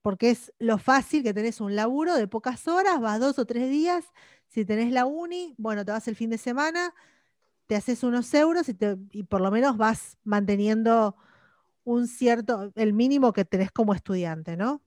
porque 0.02 0.30
es 0.32 0.54
lo 0.60 0.78
fácil 0.78 1.24
que 1.24 1.34
tenés 1.34 1.62
un 1.62 1.76
laburo 1.76 2.16
de 2.16 2.28
pocas 2.28 2.68
horas, 2.68 3.00
vas 3.02 3.20
dos 3.20 3.38
o 3.40 3.46
tres 3.46 3.70
días, 3.70 4.06
si 4.48 4.66
tenés 4.66 4.92
la 4.92 5.06
uni, 5.06 5.56
bueno, 5.58 5.86
te 5.86 5.92
vas 5.92 6.08
el 6.08 6.16
fin 6.16 6.30
de 6.30 6.38
semana, 6.38 6.94
te 7.68 7.76
haces 7.78 8.04
unos 8.04 8.34
euros 8.36 8.70
y, 8.70 8.78
y 9.12 9.24
por 9.24 9.42
lo 9.42 9.52
menos 9.52 9.78
vas 9.78 10.18
manteniendo 10.24 11.18
un 11.86 12.08
cierto, 12.08 12.72
el 12.76 12.94
mínimo 12.94 13.34
que 13.34 13.46
tenés 13.46 13.72
como 13.72 13.94
estudiante, 13.96 14.58
¿no? 14.58 14.84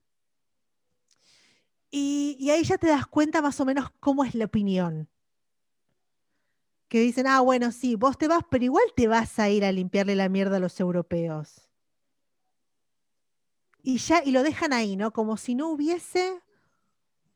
Y, 1.95 2.49
ahí 2.49 2.63
ya 2.63 2.79
te 2.79 2.87
das 2.87 3.05
cuenta 3.05 3.39
más 3.43 3.59
o 3.59 3.65
menos 3.65 3.91
cómo 3.99 4.23
es 4.23 4.33
la 4.33 4.45
opinión. 4.45 5.07
Que 6.87 6.99
dicen, 6.99 7.27
ah, 7.27 7.39
bueno, 7.41 7.71
sí, 7.71 7.95
vos 7.95 8.17
te 8.17 8.27
vas, 8.27 8.43
pero 8.49 8.63
igual 8.63 8.83
te 8.95 9.07
vas 9.07 9.37
a 9.37 9.51
ir 9.51 9.63
a 9.63 9.71
limpiarle 9.71 10.15
la 10.15 10.27
mierda 10.27 10.57
a 10.57 10.59
los 10.59 10.79
europeos. 10.79 11.69
Y 13.83 13.99
ya, 13.99 14.23
y 14.25 14.31
lo 14.31 14.41
dejan 14.41 14.73
ahí, 14.73 14.95
¿no? 14.95 15.13
Como 15.13 15.37
si 15.37 15.53
no 15.53 15.69
hubiese 15.69 16.41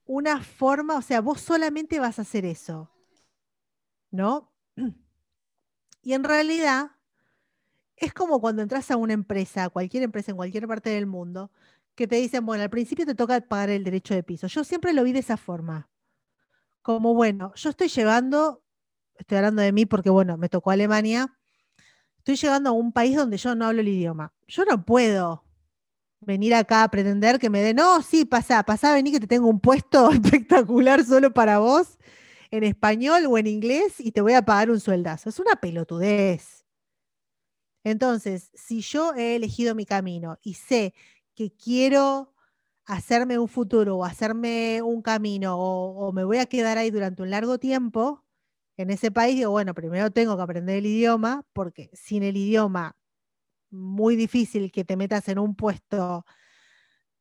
una 0.05 0.41
forma, 0.41 0.97
o 0.97 1.03
sea, 1.03 1.21
vos 1.21 1.39
solamente 1.39 1.99
vas 1.99 2.17
a 2.17 2.23
hacer 2.23 2.43
eso. 2.43 2.89
¿No? 4.09 4.51
Y 6.01 6.13
en 6.13 6.23
realidad, 6.23 6.93
es 7.95 8.11
como 8.11 8.41
cuando 8.41 8.63
entras 8.63 8.89
a 8.89 8.97
una 8.97 9.13
empresa, 9.13 9.69
cualquier 9.69 10.01
empresa 10.01 10.31
en 10.31 10.37
cualquier 10.37 10.67
parte 10.67 10.89
del 10.89 11.05
mundo, 11.05 11.51
que 11.97 12.07
te 12.07 12.15
dicen, 12.17 12.45
bueno, 12.45 12.63
al 12.63 12.69
principio 12.69 13.07
te 13.07 13.15
toca 13.15 13.41
pagar 13.41 13.71
el 13.71 13.83
derecho 13.83 14.13
de 14.13 14.21
piso. 14.21 14.45
Yo 14.45 14.63
siempre 14.63 14.93
lo 14.93 15.03
vi 15.03 15.13
de 15.13 15.19
esa 15.19 15.35
forma. 15.35 15.89
Como, 16.83 17.15
bueno, 17.15 17.51
yo 17.55 17.71
estoy 17.71 17.87
llegando, 17.89 18.63
estoy 19.15 19.39
hablando 19.39 19.63
de 19.63 19.71
mí 19.71 19.87
porque, 19.87 20.11
bueno, 20.11 20.37
me 20.37 20.47
tocó 20.47 20.69
Alemania, 20.69 21.35
estoy 22.19 22.35
llegando 22.35 22.69
a 22.69 22.73
un 22.73 22.91
país 22.93 23.15
donde 23.15 23.37
yo 23.37 23.55
no 23.55 23.65
hablo 23.65 23.81
el 23.81 23.87
idioma. 23.87 24.31
Yo 24.47 24.63
no 24.63 24.85
puedo 24.85 25.43
venir 26.19 26.53
acá 26.53 26.83
a 26.83 26.91
pretender 26.91 27.39
que 27.39 27.49
me 27.49 27.61
den, 27.61 27.77
no, 27.77 28.03
sí, 28.03 28.25
pasa, 28.25 28.61
pasa, 28.61 28.93
vení 28.93 29.11
que 29.11 29.19
te 29.19 29.27
tengo 29.27 29.47
un 29.47 29.59
puesto 29.59 30.11
espectacular 30.11 31.03
solo 31.03 31.33
para 31.33 31.57
vos 31.57 31.97
en 32.51 32.63
español 32.63 33.25
o 33.27 33.39
en 33.39 33.47
inglés 33.47 33.99
y 33.99 34.11
te 34.11 34.21
voy 34.21 34.33
a 34.33 34.43
pagar 34.43 34.69
un 34.69 34.79
sueldazo. 34.79 35.29
Es 35.29 35.39
una 35.39 35.55
pelotudez. 35.55 36.63
Entonces, 37.83 38.51
si 38.53 38.81
yo 38.81 39.15
he 39.15 39.35
elegido 39.35 39.73
mi 39.73 39.85
camino 39.85 40.37
y 40.43 40.53
sé 40.53 40.93
que 41.38 41.51
quiero 41.51 42.33
hacerme 42.85 43.38
un 43.38 43.47
futuro 43.47 43.97
o 43.97 44.03
hacerme 44.03 44.81
un 44.81 45.03
camino 45.03 45.55
o, 45.57 46.11
me 46.11 46.23
voy 46.23 46.39
a 46.39 46.47
quedar 46.47 46.79
ahí 46.79 46.89
durante 46.89 47.21
un 47.21 47.29
largo 47.29 47.59
tiempo 47.59 48.25
en 48.75 48.89
ese 48.89 49.11
país, 49.11 49.35
digo, 49.35 49.51
bueno, 49.51 49.73
primero 49.75 50.11
tengo 50.11 50.35
que 50.35 50.43
aprender 50.43 50.77
el 50.77 50.85
idioma, 50.88 51.45
porque 51.53 51.89
sin 51.93 52.23
el 52.23 52.38
idioma, 52.38 52.95
muy 53.69 54.15
difícil 54.15 54.71
que 54.71 54.83
te 54.83 54.97
metas 54.97 55.27
en 55.29 55.39
un 55.39 55.55
puesto 55.55 56.25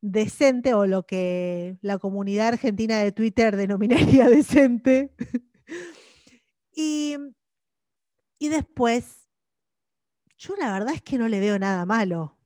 decente 0.01 0.73
o 0.73 0.85
lo 0.85 1.05
que 1.05 1.77
la 1.81 1.97
comunidad 1.99 2.49
argentina 2.49 2.99
de 2.99 3.11
Twitter 3.11 3.55
denominaría 3.55 4.29
decente. 4.29 5.13
y, 6.71 7.17
y 8.39 8.49
después, 8.49 9.27
yo 10.37 10.55
la 10.55 10.73
verdad 10.73 10.93
es 10.95 11.01
que 11.01 11.17
no 11.17 11.27
le 11.27 11.39
veo 11.39 11.59
nada 11.59 11.85
malo 11.85 12.36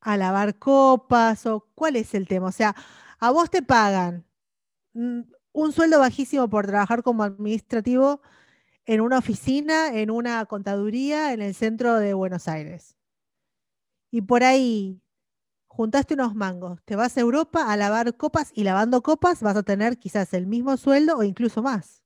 a 0.00 0.16
lavar 0.16 0.58
copas 0.58 1.46
o 1.46 1.68
cuál 1.74 1.96
es 1.96 2.14
el 2.14 2.26
tema? 2.28 2.48
O 2.48 2.52
sea, 2.52 2.74
a 3.18 3.30
vos 3.30 3.50
te 3.50 3.62
pagan 3.62 4.24
mm, 4.94 5.20
un 5.52 5.72
sueldo 5.72 6.00
bajísimo 6.00 6.48
por 6.50 6.66
trabajar 6.66 7.02
como 7.02 7.24
administrativo 7.24 8.22
en 8.86 9.00
una 9.02 9.18
oficina, 9.18 9.94
en 9.94 10.10
una 10.10 10.44
contaduría 10.46 11.32
en 11.34 11.42
el 11.42 11.54
centro 11.54 11.96
de 11.98 12.14
Buenos 12.14 12.48
Aires. 12.48 12.96
Y 14.12 14.22
por 14.22 14.42
ahí 14.44 15.02
juntaste 15.68 16.14
unos 16.14 16.34
mangos, 16.36 16.80
te 16.84 16.96
vas 16.96 17.16
a 17.16 17.20
Europa 17.22 17.72
a 17.72 17.76
lavar 17.78 18.16
copas 18.16 18.52
y 18.54 18.64
lavando 18.64 19.02
copas 19.02 19.42
vas 19.42 19.56
a 19.56 19.62
tener 19.64 19.98
quizás 19.98 20.34
el 20.34 20.46
mismo 20.46 20.76
sueldo 20.78 21.18
o 21.18 21.24
incluso 21.24 21.62
más. 21.62 22.02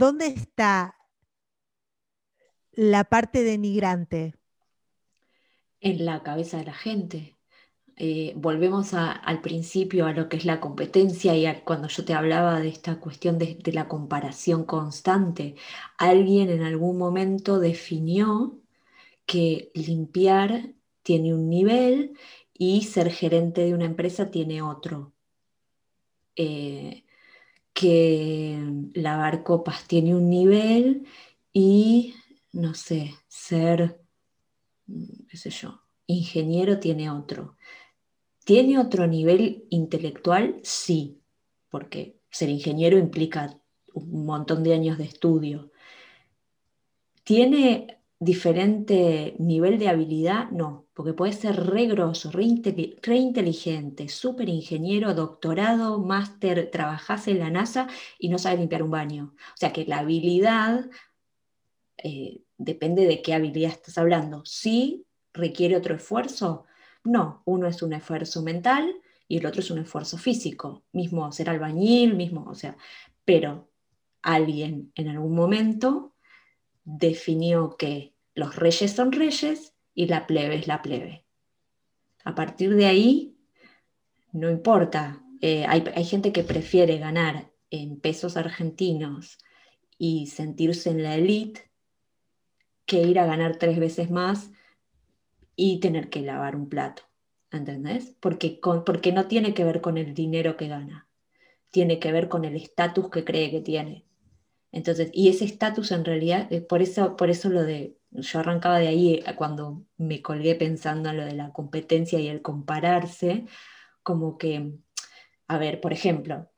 ¿Dónde 0.00 0.26
está 0.26 0.94
la 2.72 3.04
parte 3.04 3.42
denigrante? 3.42 4.34
En 5.84 6.04
la 6.04 6.22
cabeza 6.22 6.58
de 6.58 6.64
la 6.64 6.74
gente. 6.74 7.38
Eh, 7.96 8.32
volvemos 8.36 8.94
al 8.94 9.40
principio 9.42 10.06
a 10.06 10.12
lo 10.12 10.28
que 10.28 10.36
es 10.38 10.44
la 10.44 10.60
competencia 10.60 11.36
y 11.36 11.46
cuando 11.62 11.88
yo 11.88 12.04
te 12.04 12.14
hablaba 12.14 12.58
de 12.60 12.68
esta 12.68 12.98
cuestión 13.00 13.38
de, 13.38 13.58
la 13.72 13.88
comparación 13.88 14.64
constante. 14.64 15.56
Alguien 15.98 16.50
en 16.50 16.62
algún 16.62 16.98
momento 16.98 17.60
definió 17.60 18.60
que 19.26 19.70
limpiar 19.74 20.74
tiene 21.02 21.34
un 21.34 21.50
nivel 21.50 22.18
y 22.54 22.82
ser 22.84 23.10
gerente 23.12 23.62
de 23.62 23.74
una 23.74 23.86
empresa 23.86 24.30
tiene 24.30 24.62
otro. 24.62 25.14
Eh, 26.36 27.04
que 27.74 28.58
lavar 28.94 29.44
copas 29.44 29.86
tiene 29.88 30.14
un 30.14 30.30
nivel 30.30 31.06
y, 31.52 32.14
no 32.52 32.74
sé, 32.74 33.14
ser 33.28 34.03
qué 35.28 35.36
sé 35.36 35.50
yo, 35.50 35.82
ingeniero 36.06 36.78
tiene 36.78 37.10
otro. 37.10 37.56
¿Tiene 38.44 38.78
otro 38.78 39.06
nivel 39.06 39.66
intelectual? 39.70 40.60
Sí, 40.62 41.22
porque 41.70 42.20
ser 42.30 42.50
ingeniero 42.50 42.98
implica 42.98 43.58
un 43.94 44.26
montón 44.26 44.62
de 44.62 44.74
años 44.74 44.98
de 44.98 45.04
estudio. 45.04 45.70
¿Tiene 47.22 48.00
diferente 48.18 49.34
nivel 49.38 49.78
de 49.78 49.88
habilidad? 49.88 50.50
No, 50.50 50.86
porque 50.94 51.14
puede 51.14 51.32
ser 51.32 51.56
re 51.56 51.86
grosso, 51.86 52.30
re, 52.30 52.44
inteligente, 52.44 54.08
súper 54.08 54.48
ingeniero, 54.48 55.14
doctorado, 55.14 55.98
máster, 56.00 56.70
trabajase 56.70 57.30
en 57.30 57.38
la 57.38 57.50
NASA 57.50 57.88
y 58.18 58.28
no 58.28 58.38
sabe 58.38 58.58
limpiar 58.58 58.82
un 58.82 58.90
baño. 58.90 59.34
O 59.38 59.56
sea 59.56 59.72
que 59.72 59.86
la 59.86 60.00
habilidad 60.00 60.90
eh, 62.04 62.42
depende 62.58 63.06
de 63.06 63.22
qué 63.22 63.32
habilidad 63.32 63.72
estás 63.72 63.96
hablando. 63.96 64.44
¿Sí 64.44 65.06
requiere 65.32 65.74
otro 65.74 65.94
esfuerzo? 65.94 66.66
No, 67.02 67.42
uno 67.46 67.66
es 67.66 67.82
un 67.82 67.94
esfuerzo 67.94 68.42
mental 68.42 68.94
y 69.26 69.38
el 69.38 69.46
otro 69.46 69.60
es 69.60 69.70
un 69.70 69.78
esfuerzo 69.78 70.18
físico, 70.18 70.84
mismo 70.92 71.32
ser 71.32 71.48
albañil, 71.48 72.14
mismo, 72.14 72.44
o 72.46 72.54
sea, 72.54 72.76
pero 73.24 73.70
alguien 74.20 74.92
en 74.94 75.08
algún 75.08 75.34
momento 75.34 76.14
definió 76.84 77.76
que 77.78 78.14
los 78.34 78.54
reyes 78.54 78.92
son 78.92 79.10
reyes 79.10 79.74
y 79.94 80.06
la 80.06 80.26
plebe 80.26 80.56
es 80.56 80.66
la 80.66 80.82
plebe. 80.82 81.24
A 82.22 82.34
partir 82.34 82.74
de 82.74 82.84
ahí, 82.84 83.38
no 84.32 84.50
importa, 84.50 85.24
eh, 85.40 85.64
hay, 85.66 85.84
hay 85.94 86.04
gente 86.04 86.32
que 86.32 86.44
prefiere 86.44 86.98
ganar 86.98 87.50
en 87.70 87.98
pesos 87.98 88.36
argentinos 88.36 89.38
y 89.96 90.26
sentirse 90.26 90.90
en 90.90 91.02
la 91.02 91.14
elite 91.14 91.73
que 92.86 93.02
ir 93.02 93.18
a 93.18 93.26
ganar 93.26 93.56
tres 93.56 93.78
veces 93.78 94.10
más 94.10 94.50
y 95.56 95.80
tener 95.80 96.10
que 96.10 96.20
lavar 96.20 96.56
un 96.56 96.68
plato. 96.68 97.02
¿Entendés? 97.50 98.16
Porque, 98.20 98.58
porque 98.84 99.12
no 99.12 99.26
tiene 99.26 99.54
que 99.54 99.64
ver 99.64 99.80
con 99.80 99.96
el 99.96 100.12
dinero 100.12 100.56
que 100.56 100.66
gana, 100.66 101.08
tiene 101.70 102.00
que 102.00 102.10
ver 102.10 102.28
con 102.28 102.44
el 102.44 102.56
estatus 102.56 103.10
que 103.10 103.24
cree 103.24 103.50
que 103.50 103.60
tiene. 103.60 104.04
Entonces, 104.72 105.10
y 105.12 105.28
ese 105.28 105.44
estatus 105.44 105.92
en 105.92 106.04
realidad, 106.04 106.52
eh, 106.52 106.60
por 106.60 106.82
eso, 106.82 107.16
por 107.16 107.30
eso 107.30 107.48
lo 107.48 107.62
de, 107.62 107.96
yo 108.10 108.40
arrancaba 108.40 108.80
de 108.80 108.88
ahí 108.88 109.14
eh, 109.14 109.34
cuando 109.36 109.84
me 109.96 110.20
colgué 110.20 110.56
pensando 110.56 111.10
en 111.10 111.16
lo 111.18 111.24
de 111.24 111.34
la 111.34 111.52
competencia 111.52 112.18
y 112.18 112.26
el 112.26 112.42
compararse, 112.42 113.44
como 114.02 114.36
que, 114.36 114.72
a 115.46 115.58
ver, 115.58 115.80
por 115.80 115.92
ejemplo, 115.92 116.50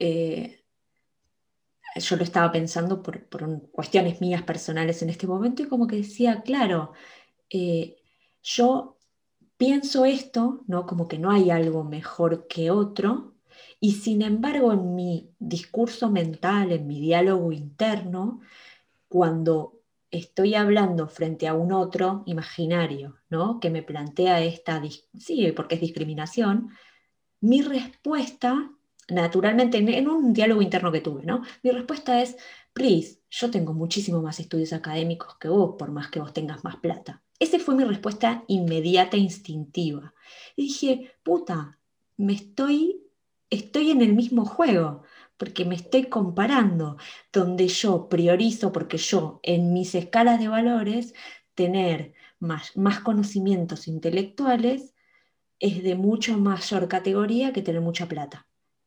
eh, 0.00 0.64
yo 1.98 2.16
lo 2.16 2.22
estaba 2.22 2.52
pensando 2.52 3.02
por, 3.02 3.28
cuestiones 3.72 4.20
mías 4.20 4.42
personales 4.42 5.02
en 5.02 5.10
este 5.10 5.26
momento 5.26 5.62
y 5.62 5.68
como 5.68 5.86
que 5.86 5.96
decía, 5.96 6.42
claro, 6.42 6.92
yo 8.42 8.98
pienso 9.56 10.04
esto, 10.04 10.62
¿no? 10.66 10.86
Como 10.86 11.08
que 11.08 11.18
no 11.18 11.30
hay 11.30 11.50
algo 11.50 11.84
mejor 11.84 12.46
que 12.46 12.70
otro, 12.70 13.34
y 13.80 13.92
sin 13.92 14.22
embargo 14.22 14.72
en 14.72 14.94
mi 14.94 15.30
discurso 15.38 16.10
mental, 16.10 16.72
en 16.72 16.86
mi 16.86 17.00
diálogo 17.00 17.52
interno, 17.52 18.40
cuando 19.08 19.80
estoy 20.10 20.54
hablando 20.54 21.08
frente 21.08 21.48
a 21.48 21.54
un 21.54 21.72
otro 21.72 22.22
imaginario, 22.26 23.16
¿no? 23.28 23.60
Que 23.60 23.70
me 23.70 23.82
plantea 23.82 24.42
esta, 24.42 24.82
sí, 25.18 25.52
porque 25.52 25.76
es 25.76 25.80
discriminación, 25.80 26.70
mi 27.40 27.62
respuesta, 27.62 28.72
naturalmente, 29.08 29.78
en, 29.78 30.08
un 30.08 30.32
diálogo 30.32 30.62
interno 30.62 30.92
que 30.92 31.00
tuve, 31.00 31.24
¿no? 31.24 31.42
Mi 31.62 31.70
respuesta 31.70 32.20
es, 32.22 32.36
please, 32.72 33.20
yo 33.30 33.50
tengo 33.50 33.72
muchísimo 33.72 34.22
más 34.22 34.40
estudios 34.40 34.72
académicos 34.72 35.36
que 35.38 35.48
vos, 35.48 35.76
por 35.78 35.90
más 35.90 36.08
que 36.08 36.20
vos 36.20 36.32
tengas 36.32 36.64
más 36.64 36.76
plata. 36.76 37.22
Esa 37.38 37.58
fue 37.58 37.74
mi 37.74 37.84
respuesta 37.84 38.44
inmediata, 38.48 39.16
instintiva. 39.16 40.14
Y 40.56 40.62
dije, 40.64 41.12
puta, 41.22 41.78
me 42.16 42.32
estoy, 42.32 43.02
estoy 43.50 43.90
en 43.90 44.02
el 44.02 44.14
mismo 44.14 44.44
juego, 44.44 45.02
porque 45.36 45.64
me 45.64 45.74
estoy 45.74 46.04
comparando, 46.04 46.96
donde 47.32 47.68
yo 47.68 48.08
priorizo, 48.08 48.72
porque 48.72 48.96
yo 48.96 49.40
en 49.42 49.72
mis 49.72 49.94
escalas 49.94 50.40
de 50.40 50.48
valores, 50.48 51.14
tener 51.54 52.14
más, 52.38 52.76
más 52.76 53.00
conocimientos 53.00 53.88
intelectuales 53.88 54.94
es 55.58 55.82
de 55.82 55.94
mucho 55.94 56.38
mayor 56.38 56.88
categoría 56.88 57.52
que 57.52 57.62
tener 57.62 57.80
mucha 57.80 58.06
plata. 58.06 58.46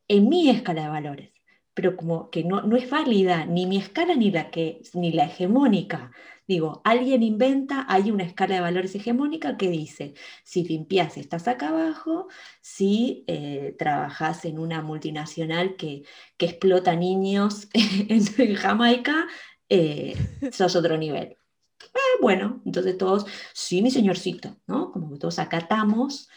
En 0.09 0.27
mi 0.27 0.49
escala 0.49 0.83
de 0.83 0.89
valores 0.89 1.29
pero 1.75 1.95
como 1.95 2.29
que 2.29 2.43
no, 2.43 2.61
no, 2.63 2.75
es 2.75 2.89
válida 2.89 3.45
ni 3.45 3.65
mi 3.65 3.77
escala 3.77 4.13
ni 4.13 4.31
la, 4.31 4.51
que, 4.51 4.81
ni 4.93 5.13
la 5.13 5.23
hegemónica 5.23 6.11
Digo, 6.49 6.81
alguien 6.83 7.21
inventa, 7.21 7.85
hay 7.87 8.09
una 8.09 8.23
escala 8.23 8.55
de 8.55 8.61
valores 8.61 8.95
hegemónica 8.95 9.55
que 9.55 9.69
dice, 9.69 10.15
si 10.43 10.63
limpias 10.63 11.15
estás 11.15 11.47
acá 11.47 11.67
abajo, 11.67 12.27
si 12.59 13.23
eh, 13.27 13.75
trabajas 13.77 14.45
en 14.45 14.57
una 14.57 14.81
multinacional 14.81 15.75
que, 15.75 16.05
explota 16.39 16.95
niños 16.95 17.67
en, 17.73 18.55
Jamaica, 18.55 19.27
eh, 19.69 20.17
sos 20.51 20.75
otro 20.75 20.97
nivel. 20.97 21.37
Eh, 21.83 22.17
bueno, 22.19 22.63
entonces 22.65 22.97
todos, 22.97 23.27
sí, 23.53 23.83
mi 23.83 23.91
señorcito, 23.91 24.57
¿no? 24.65 24.91
Como 24.91 25.11
que 25.11 25.19
todos 25.19 25.37
acatamos 25.37 26.29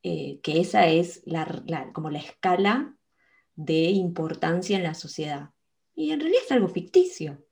que 0.00 0.40
esa 0.44 0.86
es 0.86 1.24
como 1.92 2.10
la 2.10 2.20
escala 2.20 2.96
de 3.58 3.90
importancia 3.90 4.76
en 4.76 4.84
la 4.84 4.94
sociedad. 4.94 5.50
Y 5.94 6.12
en 6.12 6.20
realidad 6.20 6.42
es 6.44 6.52
algo 6.52 6.68
ficticio 6.68 7.44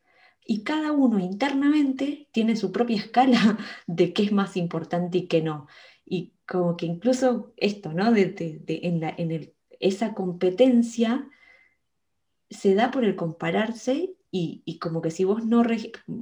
y 0.47 0.63
cada 0.63 0.93
uno 0.93 1.19
internamente 1.19 2.29
tiene 2.31 2.55
su 2.55 2.71
propia 2.71 2.97
escala 2.97 3.59
de 3.89 4.13
qué 4.13 4.23
es 4.23 4.33
más 4.33 4.57
importante 4.57 5.19
y 5.19 5.27
qué 5.27 5.43
no. 5.43 5.67
Y 6.05 6.35
como 6.47 6.77
que 6.77 6.87
incluso 6.87 7.53
esto, 7.57 7.93
¿no? 7.93 8.13
De, 8.13 8.63
en, 8.69 9.01
la, 9.01 9.13
en 9.19 9.53
esa 9.81 10.15
competencia 10.15 11.29
se 12.49 12.77
da 12.77 12.93
por 12.93 13.05
el 13.05 13.17
compararse 13.17 14.15
y, 14.31 14.63
y 14.65 14.79
como 14.79 15.03
que 15.03 15.11
si 15.11 15.25
vos 15.25 15.45
no, 15.45 15.65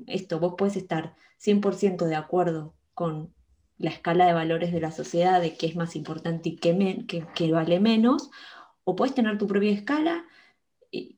esto, 0.07 0.41
vos 0.41 0.55
puedes 0.57 0.77
estar 0.77 1.15
100% 1.39 2.07
de 2.07 2.15
acuerdo 2.15 2.75
con 2.95 3.35
la 3.77 3.91
escala 3.91 4.27
de 4.27 4.33
valores 4.33 4.73
de 4.73 4.81
la 4.81 4.93
sociedad, 4.93 5.43
de 5.43 5.57
qué 5.59 5.67
es 5.67 5.77
más 5.77 5.95
importante 5.95 6.49
y 6.49 6.57
qué, 6.57 7.27
qué, 7.35 7.53
vale 7.53 7.81
menos, 7.81 8.31
o 8.85 8.97
puedes 8.97 9.15
tener 9.15 9.39
tu 9.39 9.47
propia 9.47 9.73
escala, 9.73 10.25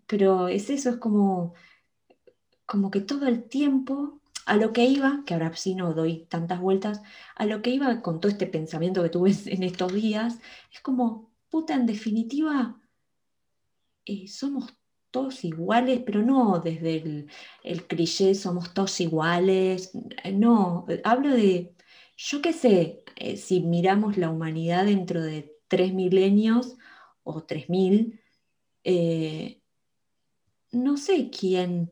pero 0.07 0.49
es 0.49 0.71
eso, 0.71 0.91
es 0.91 0.97
como 0.97 1.55
como 2.67 2.91
que 2.91 3.01
todo 3.01 3.27
el 3.29 3.45
tiempo 3.49 4.21
a 4.45 4.57
lo 4.57 4.73
que 4.73 4.85
iba, 4.85 5.23
que 5.27 5.35
ahora 5.35 5.55
sí 5.57 5.75
no 5.75 5.95
doy 5.95 6.27
tantas 6.29 6.61
vueltas, 6.61 7.03
a 7.37 7.47
lo 7.47 7.63
que 7.63 7.71
iba 7.71 8.03
con 8.03 8.21
todo 8.21 8.31
este 8.31 8.47
pensamiento 8.47 9.03
que 9.03 9.09
tuve 9.09 9.33
en 9.47 9.63
estos 9.63 9.93
días, 9.93 10.41
es 10.73 10.81
como, 10.81 11.31
puta, 11.51 11.75
en 11.75 11.87
definitiva, 11.87 12.81
eh, 14.05 14.29
somos 14.29 14.75
todos 15.11 15.45
iguales, 15.45 16.03
pero 16.05 16.23
no 16.23 16.61
desde 16.61 17.27
el, 17.63 17.87
cliché, 17.87 18.35
somos 18.35 18.75
todos 18.75 19.01
iguales, 19.01 19.93
eh, 20.25 20.33
no, 20.33 20.87
hablo 21.05 21.31
de, 21.31 21.75
yo 22.17 22.43
qué 22.43 22.53
sé, 22.53 23.05
eh, 23.17 23.37
si 23.37 23.61
miramos 23.61 24.17
la 24.17 24.31
humanidad 24.31 24.85
dentro 24.87 25.23
de 25.23 25.57
tres 25.69 25.95
milenios 25.95 26.77
o 27.27 27.43
tres 27.43 27.69
mil, 27.69 28.21
no 30.73 30.97
sé 30.97 31.31
quién 31.31 31.91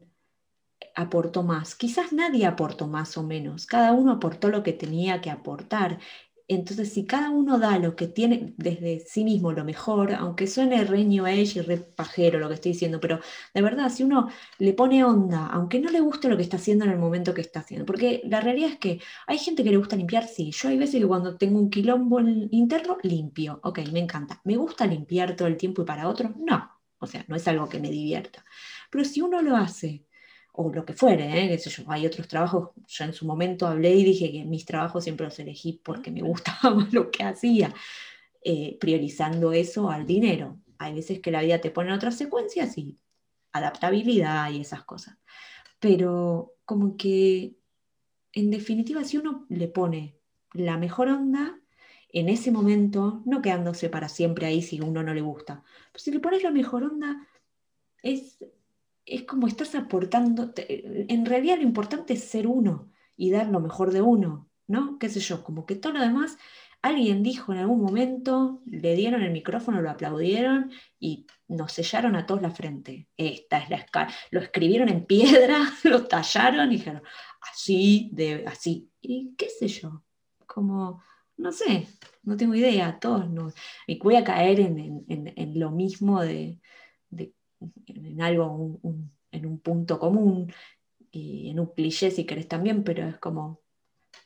aportó 0.94 1.42
más. 1.42 1.74
Quizás 1.74 2.12
nadie 2.12 2.46
aportó 2.46 2.86
más 2.86 3.18
o 3.18 3.22
menos, 3.22 3.66
cada 3.66 3.92
uno 3.92 4.12
aportó 4.12 4.48
lo 4.48 4.62
que 4.62 4.72
tenía 4.72 5.20
que 5.20 5.30
aportar. 5.30 5.98
Entonces, 6.46 6.92
si 6.92 7.06
cada 7.06 7.30
uno 7.30 7.58
da 7.58 7.78
lo 7.78 7.96
que 7.96 8.06
tiene 8.06 8.54
desde 8.58 9.00
sí 9.06 9.24
mismo 9.24 9.52
lo 9.52 9.64
mejor, 9.64 10.12
aunque 10.12 10.46
suene 10.46 10.84
re 10.84 11.04
New 11.04 11.24
Age 11.24 11.58
y 11.58 11.60
re 11.62 11.78
pajero 11.78 12.38
lo 12.38 12.48
que 12.48 12.54
estoy 12.54 12.72
diciendo, 12.72 13.00
pero 13.00 13.20
de 13.54 13.62
verdad, 13.62 13.88
si 13.90 14.02
uno 14.04 14.28
le 14.58 14.74
pone 14.74 15.04
onda, 15.04 15.46
aunque 15.46 15.80
no 15.80 15.90
le 15.90 16.00
guste 16.00 16.28
lo 16.28 16.36
que 16.36 16.42
está 16.42 16.56
haciendo 16.58 16.84
en 16.84 16.90
el 16.90 16.98
momento 16.98 17.32
que 17.32 17.40
está 17.40 17.60
haciendo, 17.60 17.86
porque 17.86 18.22
la 18.26 18.40
realidad 18.40 18.70
es 18.72 18.78
que 18.78 19.00
hay 19.26 19.38
gente 19.38 19.64
que 19.64 19.70
le 19.70 19.78
gusta 19.78 19.96
limpiar, 19.96 20.26
sí. 20.28 20.50
Yo 20.52 20.68
hay 20.68 20.76
veces 20.78 21.00
que 21.00 21.06
cuando 21.06 21.36
tengo 21.36 21.58
un 21.58 21.70
quilombo 21.70 22.20
interno, 22.50 22.98
limpio. 23.02 23.60
Ok, 23.62 23.80
me 23.92 24.00
encanta. 24.00 24.40
¿Me 24.44 24.56
gusta 24.56 24.86
limpiar 24.86 25.36
todo 25.36 25.48
el 25.48 25.56
tiempo 25.56 25.82
y 25.82 25.84
para 25.86 26.08
otros? 26.08 26.32
No. 26.36 26.70
O 26.98 27.06
sea, 27.06 27.24
no 27.28 27.36
es 27.36 27.46
algo 27.48 27.68
que 27.68 27.80
me 27.80 27.90
divierta. 27.90 28.44
Pero 28.90 29.04
si 29.04 29.20
uno 29.20 29.42
lo 29.42 29.56
hace 29.56 30.06
o 30.56 30.72
lo 30.72 30.84
que 30.84 30.92
fuere, 30.92 31.52
¿eh? 31.52 31.58
yo, 31.58 31.84
hay 31.88 32.06
otros 32.06 32.28
trabajos, 32.28 32.70
yo 32.86 33.04
en 33.04 33.12
su 33.12 33.26
momento 33.26 33.66
hablé 33.66 33.92
y 33.96 34.04
dije 34.04 34.30
que 34.30 34.44
mis 34.44 34.64
trabajos 34.64 35.02
siempre 35.02 35.26
los 35.26 35.36
elegí 35.40 35.80
porque 35.82 36.12
me 36.12 36.22
gustaba 36.22 36.74
más 36.76 36.92
lo 36.92 37.10
que 37.10 37.24
hacía, 37.24 37.74
eh, 38.40 38.76
priorizando 38.78 39.52
eso 39.52 39.90
al 39.90 40.06
dinero. 40.06 40.60
Hay 40.78 40.94
veces 40.94 41.18
que 41.20 41.32
la 41.32 41.42
vida 41.42 41.60
te 41.60 41.72
pone 41.72 41.88
en 41.88 41.96
otras 41.96 42.16
secuencias 42.16 42.78
y 42.78 42.96
adaptabilidad 43.50 44.50
y 44.52 44.60
esas 44.60 44.84
cosas. 44.84 45.18
Pero 45.80 46.54
como 46.64 46.96
que, 46.96 47.56
en 48.32 48.50
definitiva, 48.50 49.02
si 49.02 49.16
uno 49.16 49.46
le 49.48 49.66
pone 49.66 50.16
la 50.52 50.78
mejor 50.78 51.08
onda 51.08 51.58
en 52.10 52.28
ese 52.28 52.52
momento, 52.52 53.22
no 53.24 53.42
quedándose 53.42 53.88
para 53.88 54.08
siempre 54.08 54.46
ahí 54.46 54.62
si 54.62 54.78
a 54.78 54.84
uno 54.84 55.02
no 55.02 55.14
le 55.14 55.20
gusta, 55.20 55.64
pero 55.90 56.02
si 56.02 56.12
le 56.12 56.20
pones 56.20 56.44
la 56.44 56.52
mejor 56.52 56.84
onda, 56.84 57.26
es 58.02 58.38
es 59.06 59.24
como 59.24 59.46
estás 59.46 59.74
aportando, 59.74 60.52
en 60.56 61.26
realidad 61.26 61.56
lo 61.56 61.62
importante 61.62 62.14
es 62.14 62.24
ser 62.24 62.46
uno 62.46 62.90
y 63.16 63.30
dar 63.30 63.48
lo 63.48 63.60
mejor 63.60 63.92
de 63.92 64.02
uno, 64.02 64.48
¿no? 64.66 64.98
¿Qué 64.98 65.08
sé 65.08 65.20
yo? 65.20 65.44
Como 65.44 65.66
que 65.66 65.76
todo 65.76 65.92
lo 65.92 66.00
demás, 66.00 66.38
alguien 66.82 67.22
dijo 67.22 67.52
en 67.52 67.60
algún 67.60 67.80
momento, 67.80 68.62
le 68.66 68.94
dieron 68.94 69.22
el 69.22 69.30
micrófono, 69.30 69.80
lo 69.80 69.90
aplaudieron 69.90 70.70
y 70.98 71.26
nos 71.48 71.72
sellaron 71.72 72.16
a 72.16 72.26
todos 72.26 72.42
la 72.42 72.50
frente. 72.50 73.08
Esta 73.16 73.58
es 73.58 73.70
la 73.70 73.76
escala. 73.76 74.12
Lo 74.30 74.40
escribieron 74.40 74.88
en 74.88 75.04
piedra, 75.06 75.60
lo 75.84 76.06
tallaron 76.06 76.72
y 76.72 76.76
dijeron, 76.76 77.02
así, 77.40 78.10
de, 78.12 78.44
así. 78.46 78.90
Y 79.00 79.34
qué 79.36 79.48
sé 79.48 79.68
yo, 79.68 80.02
como, 80.46 81.02
no 81.36 81.52
sé, 81.52 81.88
no 82.22 82.36
tengo 82.36 82.54
idea, 82.54 82.98
todos 83.00 83.28
no. 83.30 83.52
Y 83.86 83.98
voy 83.98 84.16
a 84.16 84.24
caer 84.24 84.60
en, 84.60 85.58
lo 85.58 85.70
mismo 85.70 86.20
de 86.20 86.60
en 87.86 88.22
algo, 88.22 88.80
en 89.30 89.46
un 89.46 89.58
punto 89.60 89.98
común 89.98 90.52
y 91.10 91.50
en 91.50 91.60
un 91.60 91.66
cliché 91.66 92.10
si 92.10 92.24
querés 92.24 92.48
también, 92.48 92.84
pero 92.84 93.06
es 93.06 93.18
como, 93.18 93.60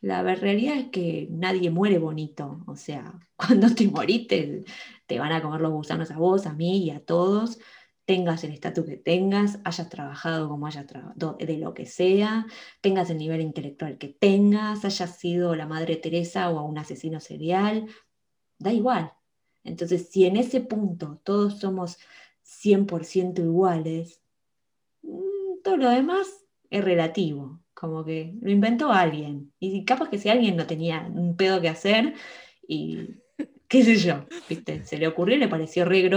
la 0.00 0.22
realidad 0.22 0.76
es 0.76 0.90
que 0.90 1.28
nadie 1.30 1.70
muere 1.70 1.98
bonito, 1.98 2.62
o 2.66 2.76
sea, 2.76 3.18
cuando 3.36 3.74
te 3.74 3.88
moriste 3.88 4.64
te, 5.06 5.18
van 5.18 5.32
a 5.32 5.42
comer 5.42 5.60
los 5.60 5.72
gusanos 5.72 6.10
a 6.10 6.18
vos, 6.18 6.46
a 6.46 6.52
mí 6.52 6.84
y 6.84 6.90
a 6.90 7.00
todos, 7.00 7.58
tengas 8.04 8.42
el 8.44 8.52
estatus 8.52 8.86
que 8.86 8.96
tengas, 8.96 9.58
hayas 9.64 9.88
trabajado 9.90 10.48
como 10.48 10.66
hayas 10.66 10.86
trabajado, 10.86 11.36
de 11.38 11.58
lo 11.58 11.74
que 11.74 11.84
sea, 11.86 12.46
tengas 12.80 13.10
el 13.10 13.18
nivel 13.18 13.40
intelectual 13.42 13.98
que 13.98 14.08
tengas, 14.08 14.84
hayas 14.84 15.18
sido 15.18 15.54
la 15.54 15.66
Madre 15.66 15.96
Teresa 15.96 16.48
o 16.50 16.64
un 16.64 16.78
asesino 16.78 17.20
serial, 17.20 17.86
da 18.58 18.72
igual. 18.72 19.12
Entonces, 19.64 20.08
si 20.10 20.24
en 20.24 20.36
ese 20.36 20.60
punto 20.60 21.20
todos 21.24 21.58
somos 21.58 21.98
100% 22.48 23.42
iguales, 23.42 24.22
mm, 25.02 25.60
todo 25.62 25.76
lo 25.76 25.90
demás 25.90 26.26
es 26.70 26.84
relativo, 26.84 27.60
como 27.74 28.04
que 28.04 28.34
lo 28.40 28.50
inventó 28.50 28.90
alguien. 28.90 29.52
Y 29.60 29.84
capaz 29.84 30.08
que 30.08 30.18
si 30.18 30.28
alguien 30.28 30.56
no 30.56 30.66
tenía 30.66 31.06
un 31.14 31.36
pedo 31.36 31.60
que 31.60 31.68
hacer 31.68 32.14
y 32.66 33.16
qué 33.68 33.84
sé 33.84 33.96
yo, 33.96 34.26
¿viste? 34.48 34.84
Se 34.84 34.96
le 34.96 35.06
ocurrió, 35.06 35.36
le 35.36 35.48
pareció 35.48 35.84
re 35.84 36.10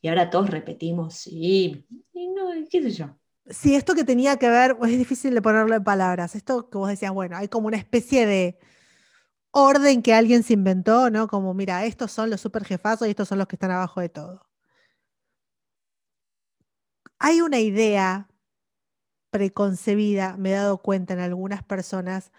y 0.00 0.08
ahora 0.08 0.30
todos 0.30 0.50
repetimos, 0.50 1.14
sí, 1.14 1.86
y 2.14 2.28
no, 2.28 2.50
qué 2.70 2.82
sé 2.82 2.90
yo. 2.90 3.16
Sí, 3.50 3.74
esto 3.74 3.94
que 3.94 4.04
tenía 4.04 4.36
que 4.38 4.48
ver, 4.48 4.76
es 4.82 4.98
difícil 4.98 5.34
de 5.34 5.42
ponerlo 5.42 5.74
en 5.74 5.84
palabras, 5.84 6.34
esto 6.34 6.70
que 6.70 6.78
vos 6.78 6.88
decías, 6.88 7.12
bueno, 7.12 7.36
hay 7.36 7.48
como 7.48 7.66
una 7.66 7.76
especie 7.76 8.24
de 8.26 8.58
orden 9.50 10.00
que 10.02 10.14
alguien 10.14 10.42
se 10.44 10.54
inventó, 10.54 11.10
¿no? 11.10 11.28
Como, 11.28 11.52
mira, 11.52 11.84
estos 11.84 12.10
son 12.10 12.30
los 12.30 12.40
super 12.40 12.64
jefazos 12.64 13.06
y 13.06 13.10
estos 13.10 13.28
son 13.28 13.38
los 13.38 13.46
que 13.46 13.56
están 13.56 13.70
abajo 13.70 14.00
de 14.00 14.08
todo. 14.08 14.51
Hay 17.24 17.40
una 17.40 17.60
idea 17.60 18.26
preconcebida, 19.30 20.36
me 20.38 20.50
he 20.50 20.54
dado 20.54 20.78
cuenta 20.78 21.14
en 21.14 21.20
algunas 21.20 21.62
personas, 21.62 22.32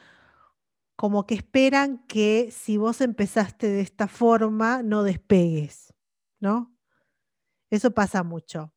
como 0.97 1.25
que 1.25 1.35
esperan 1.35 2.05
que 2.05 2.51
si 2.51 2.75
vos 2.75 2.99
empezaste 2.99 3.69
de 3.69 3.79
esta 3.79 4.09
forma, 4.09 4.83
no 4.83 5.03
despegues, 5.03 5.93
¿no? 6.41 6.75
Eso 7.69 7.91
pasa 7.91 8.23
mucho. 8.23 8.73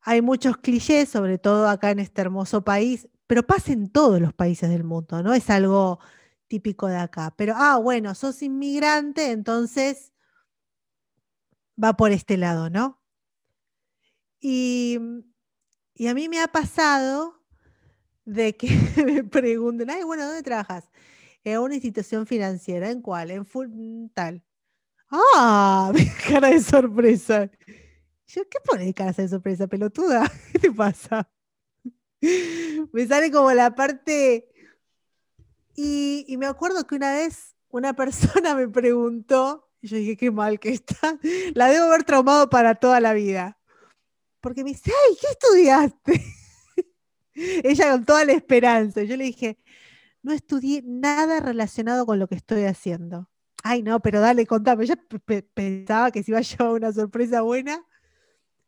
Hay 0.00 0.22
muchos 0.22 0.56
clichés, 0.56 1.08
sobre 1.08 1.38
todo 1.38 1.68
acá 1.68 1.92
en 1.92 2.00
este 2.00 2.22
hermoso 2.22 2.64
país, 2.64 3.08
pero 3.28 3.46
pasa 3.46 3.72
en 3.72 3.88
todos 3.88 4.20
los 4.20 4.34
países 4.34 4.68
del 4.70 4.82
mundo, 4.82 5.22
¿no? 5.22 5.34
Es 5.34 5.50
algo 5.50 6.00
típico 6.48 6.88
de 6.88 6.96
acá. 6.96 7.32
Pero, 7.36 7.54
ah, 7.56 7.76
bueno, 7.76 8.12
sos 8.16 8.42
inmigrante, 8.42 9.30
entonces 9.30 10.12
va 11.82 11.96
por 11.96 12.10
este 12.10 12.36
lado, 12.36 12.70
¿no? 12.70 13.00
Y, 14.48 14.96
y 15.96 16.06
a 16.06 16.14
mí 16.14 16.28
me 16.28 16.40
ha 16.40 16.46
pasado 16.46 17.42
de 18.24 18.56
que 18.56 18.68
me 19.04 19.24
pregunten, 19.24 19.90
ay, 19.90 20.04
bueno, 20.04 20.24
¿dónde 20.24 20.44
trabajas? 20.44 20.88
En 21.42 21.58
una 21.58 21.74
institución 21.74 22.28
financiera, 22.28 22.92
¿en 22.92 23.02
cuál? 23.02 23.32
En 23.32 23.44
full, 23.44 23.66
mm, 23.66 24.10
tal. 24.10 24.44
Ah, 25.10 25.92
cara 26.28 26.50
de 26.50 26.60
sorpresa. 26.60 27.50
Yo, 28.28 28.48
¿qué 28.48 28.58
pone 28.64 28.94
cara 28.94 29.10
de 29.10 29.26
sorpresa, 29.26 29.66
pelotuda? 29.66 30.30
¿Qué 30.52 30.60
te 30.60 30.70
pasa? 30.70 31.28
Me 32.20 33.04
sale 33.08 33.32
como 33.32 33.50
la 33.52 33.74
parte 33.74 34.48
y, 35.74 36.36
me 36.38 36.46
acuerdo 36.46 36.86
que 36.86 36.94
una 36.94 37.14
vez 37.14 37.56
una 37.68 37.94
persona 37.94 38.54
me 38.54 38.68
preguntó, 38.68 39.68
y 39.82 39.88
yo 39.88 39.96
dije, 39.96 40.16
qué 40.16 40.30
mal 40.30 40.60
que 40.60 40.68
está, 40.68 41.18
la 41.54 41.68
debo 41.68 41.86
haber 41.86 42.04
traumado 42.04 42.48
para 42.48 42.76
toda 42.76 43.00
la 43.00 43.12
vida. 43.12 43.55
Porque 44.46 44.62
me 44.62 44.70
dice, 44.70 44.92
ay, 44.92 45.16
¿qué 45.20 45.26
estudiaste? 45.26 46.24
Ella 47.34 47.90
con 47.90 48.04
toda 48.04 48.24
la 48.24 48.32
esperanza. 48.32 49.02
Yo 49.02 49.16
le 49.16 49.24
dije, 49.24 49.58
no 50.22 50.32
estudié 50.32 50.84
nada 50.86 51.40
relacionado 51.40 52.06
con 52.06 52.20
lo 52.20 52.28
que 52.28 52.36
estoy 52.36 52.62
haciendo. 52.62 53.28
Ay, 53.64 53.82
no, 53.82 53.98
pero 53.98 54.20
dale, 54.20 54.46
contame. 54.46 54.86
Yo 54.86 54.94
pensaba 55.52 56.12
que 56.12 56.22
se 56.22 56.30
iba 56.30 56.38
a 56.38 56.42
llevar 56.42 56.74
una 56.74 56.92
sorpresa 56.92 57.42
buena. 57.42 57.84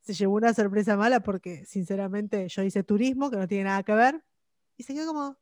Se 0.00 0.14
llevó 0.14 0.34
una 0.34 0.52
sorpresa 0.52 0.96
mala 0.96 1.20
porque, 1.20 1.64
sinceramente, 1.64 2.48
yo 2.48 2.64
hice 2.64 2.82
turismo, 2.82 3.30
que 3.30 3.36
no 3.36 3.46
tiene 3.46 3.62
nada 3.62 3.84
que 3.84 3.92
ver. 3.92 4.24
Y 4.76 4.82
se 4.82 4.94
quedó 4.94 5.06
como, 5.06 5.38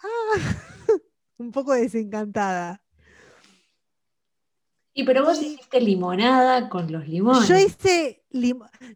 ah, 0.00 0.34
un 1.38 1.52
poco 1.52 1.74
desencantada. 1.74 2.82
Y 4.98 5.04
pero 5.04 5.24
vos 5.24 5.40
hiciste 5.40 5.80
limonada 5.80 6.68
con 6.68 6.90
los 6.90 7.06
limones. 7.06 7.46
Yo 7.46 7.56
hice 7.56 8.24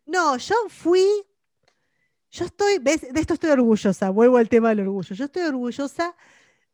No, 0.05 0.37
yo 0.37 0.57
fui. 0.69 1.07
Yo 2.29 2.45
estoy, 2.45 2.81
¿ves? 2.81 3.03
De 3.03 3.21
esto 3.21 3.35
estoy 3.35 3.51
orgullosa, 3.51 4.11
vuelvo 4.11 4.39
al 4.39 4.49
tema 4.49 4.71
del 4.71 4.81
orgullo. 4.81 5.15
Yo 5.15 5.27
estoy 5.27 5.43
orgullosa 5.43 6.17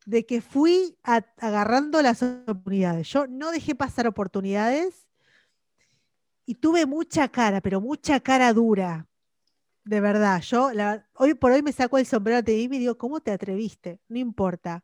de 0.07 0.25
que 0.25 0.41
fui 0.41 0.97
agarrando 1.03 2.01
las 2.01 2.23
oportunidades. 2.23 3.07
Yo 3.09 3.27
no 3.27 3.51
dejé 3.51 3.75
pasar 3.75 4.07
oportunidades 4.07 5.05
y 6.47 6.55
tuve 6.55 6.87
mucha 6.87 7.27
cara, 7.27 7.61
pero 7.61 7.79
mucha 7.81 8.19
cara 8.21 8.51
dura. 8.51 9.07
De 9.83 10.01
verdad, 10.01 10.41
yo 10.41 10.71
hoy 11.13 11.35
por 11.35 11.51
hoy 11.51 11.61
me 11.61 11.71
saco 11.71 11.99
el 11.99 12.07
sombrero 12.07 12.41
de 12.41 12.67
mí 12.67 12.77
y 12.77 12.79
digo, 12.79 12.97
¿cómo 12.97 13.19
te 13.19 13.29
atreviste? 13.29 13.99
No 14.07 14.17
importa. 14.17 14.83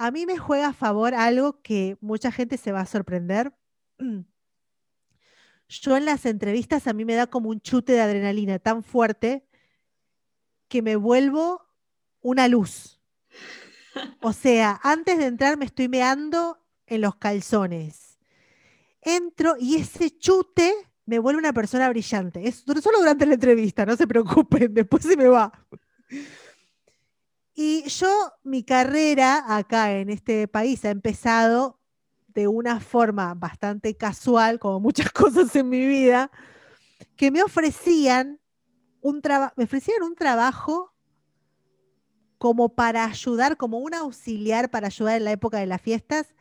A 0.00 0.10
mí 0.10 0.24
me 0.24 0.38
juega 0.38 0.68
a 0.68 0.72
favor 0.72 1.14
algo 1.14 1.60
que 1.60 1.98
mucha 2.00 2.32
gente 2.32 2.56
se 2.56 2.72
va 2.72 2.80
a 2.80 2.86
sorprender. 2.86 3.52
Yo 5.68 5.94
en 5.94 6.06
las 6.06 6.24
entrevistas 6.24 6.86
a 6.86 6.94
mí 6.94 7.04
me 7.04 7.14
da 7.14 7.26
como 7.26 7.50
un 7.50 7.60
chute 7.60 7.92
de 7.92 8.00
adrenalina 8.00 8.58
tan 8.58 8.82
fuerte 8.82 9.46
que 10.68 10.80
me 10.80 10.96
vuelvo 10.96 11.68
una 12.22 12.48
luz. 12.48 12.98
O 14.22 14.32
sea, 14.32 14.80
antes 14.84 15.18
de 15.18 15.26
entrar 15.26 15.58
me 15.58 15.64
estoy 15.64 15.88
meando 15.88 16.64
en 16.86 17.00
los 17.00 17.16
calzones. 17.16 18.18
Entro 19.02 19.56
y 19.58 19.76
ese 19.76 20.16
chute 20.16 20.72
me 21.04 21.18
vuelve 21.18 21.40
una 21.40 21.52
persona 21.52 21.88
brillante. 21.88 22.46
Es 22.48 22.64
solo 22.64 23.00
durante 23.00 23.26
la 23.26 23.34
entrevista, 23.34 23.84
no 23.84 23.96
se 23.96 24.06
preocupen, 24.06 24.72
después 24.74 25.02
se 25.02 25.16
me 25.16 25.26
va. 25.26 25.52
Y 27.62 27.86
yo, 27.90 28.32
mi 28.42 28.64
carrera 28.64 29.44
acá 29.54 29.92
en 29.92 30.08
este 30.08 30.48
país 30.48 30.82
ha 30.86 30.88
empezado 30.88 31.78
de 32.28 32.48
una 32.48 32.80
forma 32.80 33.34
bastante 33.34 33.94
casual, 33.98 34.58
como 34.58 34.80
muchas 34.80 35.12
cosas 35.12 35.54
en 35.54 35.68
mi 35.68 35.86
vida, 35.86 36.30
que 37.16 37.30
me 37.30 37.42
ofrecían 37.42 38.40
un 39.02 39.20
trabajo, 39.20 39.52
me 39.58 39.64
ofrecían 39.64 40.02
un 40.04 40.14
trabajo 40.14 40.94
como 42.38 42.74
para 42.74 43.04
ayudar, 43.04 43.58
como 43.58 43.80
un 43.80 43.92
auxiliar 43.92 44.70
para 44.70 44.86
ayudar 44.86 45.18
en 45.18 45.24
la 45.24 45.32
época 45.32 45.58
de 45.58 45.66
las 45.66 45.82
fiestas. 45.82 46.34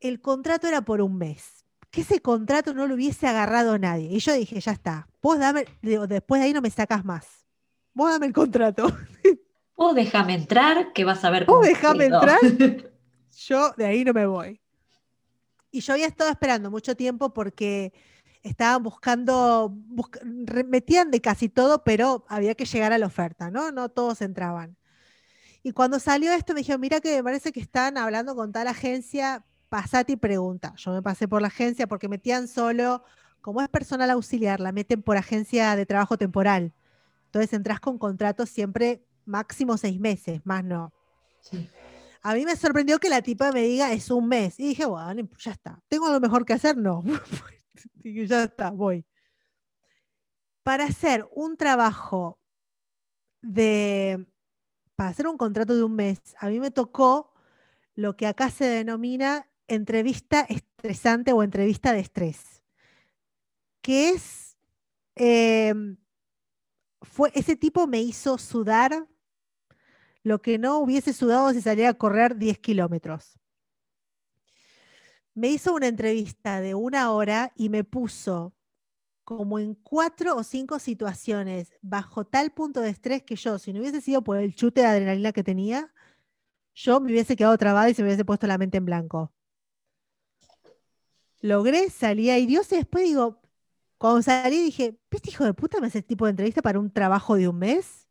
El 0.00 0.20
contrato 0.20 0.66
era 0.66 0.84
por 0.84 1.02
un 1.02 1.18
mes 1.18 1.64
que 1.92 2.00
ese 2.00 2.20
contrato 2.20 2.74
no 2.74 2.88
lo 2.88 2.96
hubiese 2.96 3.28
agarrado 3.28 3.78
nadie. 3.78 4.08
Y 4.10 4.18
yo 4.18 4.32
dije, 4.32 4.58
ya 4.58 4.72
está, 4.72 5.06
vos 5.22 5.38
dame, 5.38 5.66
después 5.82 6.40
de 6.40 6.46
ahí 6.46 6.52
no 6.52 6.62
me 6.62 6.70
sacas 6.70 7.04
más. 7.04 7.46
Vos 7.92 8.10
dame 8.10 8.26
el 8.26 8.32
contrato. 8.32 8.88
Vos 9.76 9.94
déjame 9.94 10.34
entrar, 10.34 10.92
que 10.92 11.04
vas 11.04 11.24
a 11.24 11.30
ver 11.30 11.46
cómo. 11.46 11.58
Vos 11.58 11.66
déjame 11.66 12.06
entrar, 12.06 12.38
yo 13.46 13.72
de 13.76 13.84
ahí 13.84 14.04
no 14.04 14.12
me 14.12 14.26
voy. 14.26 14.60
Y 15.70 15.80
yo 15.80 15.92
había 15.92 16.06
estado 16.06 16.30
esperando 16.30 16.70
mucho 16.70 16.96
tiempo 16.96 17.34
porque 17.34 17.92
estaban 18.44 18.82
buscando, 18.82 19.74
metían 20.68 21.10
de 21.10 21.20
casi 21.20 21.48
todo, 21.48 21.82
pero 21.82 22.24
había 22.28 22.54
que 22.54 22.66
llegar 22.66 22.92
a 22.92 22.98
la 22.98 23.06
oferta, 23.06 23.50
¿no? 23.50 23.72
No 23.72 23.88
todos 23.88 24.20
entraban. 24.20 24.76
Y 25.62 25.72
cuando 25.72 25.98
salió 25.98 26.30
esto 26.32 26.52
me 26.52 26.60
dijeron, 26.60 26.80
mira 26.80 27.00
que 27.00 27.16
me 27.16 27.24
parece 27.24 27.50
que 27.50 27.60
están 27.60 27.96
hablando 27.96 28.36
con 28.36 28.52
tal 28.52 28.68
agencia, 28.68 29.44
pasate 29.70 30.12
y 30.12 30.16
pregunta. 30.16 30.74
Yo 30.76 30.92
me 30.92 31.02
pasé 31.02 31.26
por 31.26 31.40
la 31.40 31.48
agencia 31.48 31.86
porque 31.86 32.06
metían 32.06 32.46
solo, 32.48 33.02
como 33.40 33.62
es 33.62 33.68
personal 33.70 34.10
auxiliar, 34.10 34.60
la 34.60 34.72
meten 34.72 35.02
por 35.02 35.16
agencia 35.16 35.74
de 35.74 35.86
trabajo 35.86 36.18
temporal. 36.18 36.74
Entonces 37.26 37.52
entras 37.54 37.80
con 37.80 37.98
contratos 37.98 38.50
siempre 38.50 39.06
máximo 39.26 39.76
seis 39.76 39.98
meses, 40.00 40.40
más 40.44 40.64
no. 40.64 40.92
A 42.22 42.34
mí 42.34 42.44
me 42.44 42.56
sorprendió 42.56 42.98
que 42.98 43.10
la 43.10 43.20
tipa 43.20 43.52
me 43.52 43.62
diga 43.62 43.92
es 43.92 44.10
un 44.10 44.26
mes. 44.28 44.58
Y 44.58 44.68
dije, 44.68 44.86
bueno, 44.86 45.28
ya 45.38 45.52
está. 45.52 45.78
¿Tengo 45.88 46.06
algo 46.06 46.20
mejor 46.20 46.44
que 46.46 46.54
hacer? 46.54 46.76
No. 46.76 47.02
dije, 47.94 48.26
ya 48.26 48.44
está, 48.44 48.70
voy. 48.70 49.04
Para 50.62 50.84
hacer 50.84 51.28
un 51.32 51.58
trabajo 51.58 52.38
de, 53.42 54.26
para 54.96 55.10
hacer 55.10 55.26
un 55.26 55.36
contrato 55.36 55.76
de 55.76 55.82
un 55.82 55.94
mes, 55.94 56.18
a 56.38 56.48
mí 56.48 56.60
me 56.60 56.70
tocó 56.70 57.34
lo 57.94 58.16
que 58.16 58.26
acá 58.26 58.50
se 58.50 58.64
denomina 58.64 59.46
entrevista 59.68 60.46
estresante 60.48 61.32
o 61.32 61.42
entrevista 61.42 61.92
de 61.92 62.00
estrés, 62.00 62.62
que 63.82 64.10
es, 64.10 64.56
em, 65.14 65.96
fue, 67.02 67.30
ese 67.34 67.56
tipo 67.56 67.86
me 67.86 68.00
hizo 68.00 68.38
sudar 68.38 69.06
lo 70.24 70.42
que 70.42 70.58
no 70.58 70.78
hubiese 70.78 71.12
sudado 71.12 71.52
si 71.52 71.62
salía 71.62 71.90
a 71.90 71.94
correr 71.94 72.36
10 72.36 72.58
kilómetros. 72.58 73.38
Me 75.34 75.48
hizo 75.48 75.72
una 75.72 75.86
entrevista 75.86 76.60
de 76.60 76.74
una 76.74 77.12
hora 77.12 77.52
y 77.54 77.68
me 77.68 77.84
puso 77.84 78.52
como 79.22 79.60
en 79.60 79.74
cuatro 79.74 80.36
o 80.36 80.42
cinco 80.42 80.80
situaciones 80.80 81.72
bajo 81.80 82.24
tal 82.26 82.50
punto 82.50 82.80
de 82.80 82.90
estrés 82.90 83.22
que 83.22 83.36
yo, 83.36 83.58
si 83.60 83.72
no 83.72 83.80
hubiese 83.80 84.00
sido 84.00 84.22
por 84.22 84.38
el 84.38 84.56
chute 84.56 84.80
de 84.80 84.88
adrenalina 84.88 85.32
que 85.32 85.44
tenía, 85.44 85.94
yo 86.74 87.00
me 87.00 87.12
hubiese 87.12 87.36
quedado 87.36 87.56
trabada 87.56 87.88
y 87.88 87.94
se 87.94 88.02
me 88.02 88.08
hubiese 88.08 88.24
puesto 88.24 88.48
la 88.48 88.58
mente 88.58 88.78
en 88.78 88.84
blanco 88.84 89.32
logré, 91.44 91.90
salí 91.90 92.30
ahí 92.30 92.46
Dios 92.46 92.72
y 92.72 92.76
después 92.76 93.04
digo, 93.04 93.38
cuando 93.98 94.22
salí 94.22 94.62
dije, 94.62 94.98
¿viste 95.10 95.28
hijo 95.28 95.44
de 95.44 95.52
puta 95.52 95.78
me 95.78 95.88
hace 95.88 95.98
este 95.98 96.08
tipo 96.08 96.24
de 96.24 96.30
entrevista 96.30 96.62
para 96.62 96.80
un 96.80 96.90
trabajo 96.90 97.36
de 97.36 97.48
un 97.48 97.58
mes? 97.58 98.03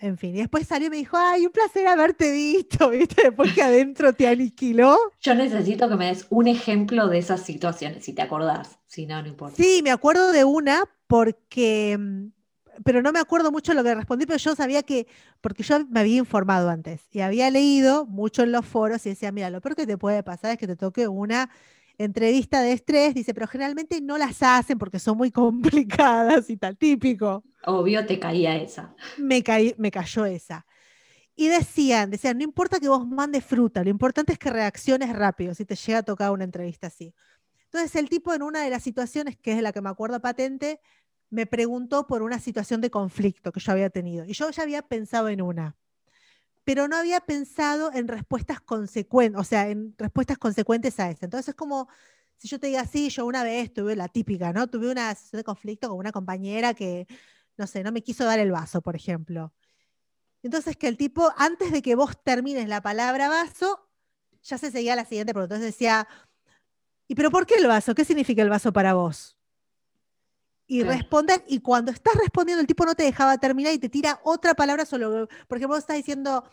En 0.00 0.16
fin, 0.16 0.34
y 0.34 0.38
después 0.38 0.66
salió 0.66 0.86
y 0.86 0.90
me 0.90 0.96
dijo, 0.96 1.16
ay, 1.16 1.44
un 1.46 1.52
placer 1.52 1.86
haberte 1.86 2.30
visto, 2.30 2.90
¿viste? 2.90 3.22
Después 3.24 3.52
que 3.52 3.62
adentro 3.62 4.12
te 4.12 4.28
aniquiló. 4.28 4.96
Yo 5.20 5.34
necesito 5.34 5.88
que 5.88 5.96
me 5.96 6.06
des 6.06 6.26
un 6.30 6.46
ejemplo 6.46 7.08
de 7.08 7.18
esas 7.18 7.42
situaciones, 7.42 8.04
si 8.04 8.12
te 8.12 8.22
acordás, 8.22 8.78
si 8.86 9.06
no, 9.06 9.20
no 9.20 9.28
importa. 9.28 9.56
Sí, 9.56 9.80
me 9.82 9.90
acuerdo 9.90 10.30
de 10.30 10.44
una 10.44 10.84
porque 11.08 11.96
mm, 11.98 12.28
pero 12.84 13.02
no 13.02 13.12
me 13.12 13.18
acuerdo 13.18 13.50
mucho 13.50 13.74
lo 13.74 13.82
que 13.82 13.94
respondí, 13.94 14.26
pero 14.26 14.38
yo 14.38 14.54
sabía 14.54 14.82
que, 14.82 15.06
porque 15.40 15.62
yo 15.62 15.84
me 15.86 16.00
había 16.00 16.16
informado 16.16 16.70
antes 16.70 17.02
y 17.12 17.20
había 17.20 17.50
leído 17.50 18.06
mucho 18.06 18.42
en 18.42 18.52
los 18.52 18.64
foros 18.64 19.04
y 19.06 19.10
decía, 19.10 19.32
mira, 19.32 19.50
lo 19.50 19.60
peor 19.60 19.76
que 19.76 19.86
te 19.86 19.98
puede 19.98 20.22
pasar 20.22 20.52
es 20.52 20.58
que 20.58 20.66
te 20.66 20.76
toque 20.76 21.08
una 21.08 21.50
entrevista 21.98 22.62
de 22.62 22.72
estrés, 22.72 23.14
dice, 23.14 23.34
pero 23.34 23.48
generalmente 23.48 24.00
no 24.00 24.16
las 24.16 24.42
hacen 24.42 24.78
porque 24.78 24.98
son 24.98 25.18
muy 25.18 25.30
complicadas 25.32 26.48
y 26.48 26.56
tal, 26.56 26.76
típico. 26.76 27.44
Obvio 27.64 28.06
te 28.06 28.18
caía 28.18 28.56
esa. 28.56 28.94
Me, 29.18 29.42
caí, 29.42 29.74
me 29.76 29.90
cayó 29.90 30.24
esa. 30.24 30.64
Y 31.34 31.48
decían, 31.48 32.10
decían, 32.10 32.38
no 32.38 32.44
importa 32.44 32.80
que 32.80 32.88
vos 32.88 33.06
mandes 33.06 33.44
fruta, 33.44 33.84
lo 33.84 33.90
importante 33.90 34.32
es 34.32 34.38
que 34.38 34.50
reacciones 34.50 35.14
rápido 35.14 35.54
si 35.54 35.64
te 35.64 35.76
llega 35.76 35.98
a 35.98 36.02
tocar 36.02 36.30
una 36.32 36.44
entrevista 36.44 36.88
así. 36.88 37.14
Entonces 37.64 37.94
el 37.96 38.08
tipo 38.08 38.32
en 38.34 38.42
una 38.42 38.62
de 38.62 38.70
las 38.70 38.82
situaciones, 38.82 39.36
que 39.36 39.52
es 39.52 39.62
la 39.62 39.72
que 39.72 39.80
me 39.80 39.90
acuerdo 39.90 40.20
patente, 40.20 40.80
me 41.30 41.46
preguntó 41.46 42.06
por 42.06 42.22
una 42.22 42.38
situación 42.40 42.80
de 42.80 42.90
conflicto 42.90 43.52
que 43.52 43.60
yo 43.60 43.72
había 43.72 43.90
tenido. 43.90 44.24
Y 44.24 44.32
yo 44.32 44.50
ya 44.50 44.62
había 44.62 44.82
pensado 44.82 45.28
en 45.28 45.42
una, 45.42 45.76
pero 46.68 46.86
no 46.86 46.96
había 46.98 47.20
pensado 47.20 47.90
en 47.94 48.08
respuestas 48.08 48.60
consecuentes, 48.60 49.40
o 49.40 49.42
sea, 49.42 49.70
en 49.70 49.94
respuestas 49.96 50.36
consecuentes 50.36 51.00
a 51.00 51.08
esa. 51.08 51.24
Entonces 51.24 51.48
es 51.48 51.54
como 51.54 51.88
si 52.36 52.46
yo 52.46 52.60
te 52.60 52.66
diga, 52.66 52.84
sí, 52.84 53.08
yo 53.08 53.24
una 53.24 53.42
vez 53.42 53.72
tuve 53.72 53.96
la 53.96 54.06
típica, 54.08 54.52
¿no? 54.52 54.66
Tuve 54.66 54.90
una 54.90 55.14
situación 55.14 55.38
de 55.38 55.44
conflicto 55.44 55.88
con 55.88 55.96
una 55.96 56.12
compañera 56.12 56.74
que, 56.74 57.06
no 57.56 57.66
sé, 57.66 57.82
no 57.82 57.90
me 57.90 58.02
quiso 58.02 58.26
dar 58.26 58.38
el 58.38 58.52
vaso, 58.52 58.82
por 58.82 58.96
ejemplo. 58.96 59.54
Entonces 60.42 60.76
que 60.76 60.88
el 60.88 60.98
tipo, 60.98 61.32
antes 61.38 61.72
de 61.72 61.80
que 61.80 61.94
vos 61.94 62.22
termines 62.22 62.68
la 62.68 62.82
palabra 62.82 63.30
vaso, 63.30 63.88
ya 64.42 64.58
se 64.58 64.70
seguía 64.70 64.94
la 64.94 65.06
siguiente 65.06 65.32
pregunta. 65.32 65.54
Entonces 65.54 65.74
decía, 65.74 66.06
¿y 67.06 67.14
pero 67.14 67.30
por 67.30 67.46
qué 67.46 67.54
el 67.54 67.66
vaso? 67.66 67.94
¿Qué 67.94 68.04
significa 68.04 68.42
el 68.42 68.50
vaso 68.50 68.74
para 68.74 68.92
vos? 68.92 69.37
Y 70.70 70.82
respondes, 70.82 71.40
y 71.48 71.60
cuando 71.60 71.90
estás 71.90 72.14
respondiendo, 72.14 72.60
el 72.60 72.66
tipo 72.66 72.84
no 72.84 72.94
te 72.94 73.02
dejaba 73.02 73.38
terminar 73.38 73.72
y 73.72 73.78
te 73.78 73.88
tira 73.88 74.20
otra 74.22 74.52
palabra 74.52 74.84
solo, 74.84 75.26
porque 75.48 75.64
vos 75.64 75.78
estás 75.78 75.96
diciendo, 75.96 76.44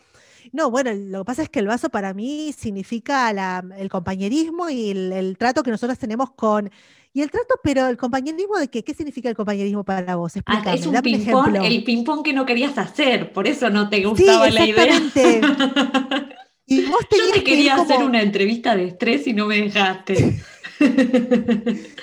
no, 0.52 0.70
bueno, 0.70 0.90
lo 0.94 1.18
que 1.18 1.24
pasa 1.26 1.42
es 1.42 1.50
que 1.50 1.58
el 1.58 1.66
vaso 1.66 1.90
para 1.90 2.14
mí 2.14 2.54
significa 2.56 3.30
el 3.78 3.90
compañerismo 3.90 4.70
y 4.70 4.90
el, 4.90 5.36
trato 5.38 5.62
que 5.62 5.70
nosotros 5.70 5.98
tenemos 5.98 6.30
con... 6.30 6.70
Y 7.12 7.22
el 7.22 7.30
trato, 7.30 7.54
pero 7.62 7.86
el 7.88 7.96
compañerismo 7.96 8.58
de 8.58 8.68
qué, 8.68 8.84
¿qué 8.84 8.92
significa 8.92 9.28
el 9.28 9.36
compañerismo 9.36 9.84
para 9.84 10.16
vos? 10.16 10.34
Ah, 10.46 10.74
es 10.74 10.86
un 10.86 11.00
ping-pong, 11.00 11.56
el 11.62 11.84
ping-pong 11.84 12.22
que 12.22 12.32
no 12.34 12.44
querías 12.44 12.76
hacer, 12.76 13.32
por 13.32 13.46
eso 13.46 13.70
no 13.70 13.88
te 13.88 14.04
gustaba 14.04 14.50
la 14.50 14.66
idea. 14.66 15.00
y 16.66 16.84
vos 16.84 17.00
Yo 17.10 17.32
te 17.32 17.44
quería 17.44 17.76
hacer 17.76 18.02
una 18.02 18.20
entrevista 18.20 18.76
de 18.76 18.88
estrés 18.88 19.26
y 19.26 19.32
no 19.32 19.46
me 19.46 19.62
dejaste. 19.62 20.42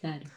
claro. 0.00 0.31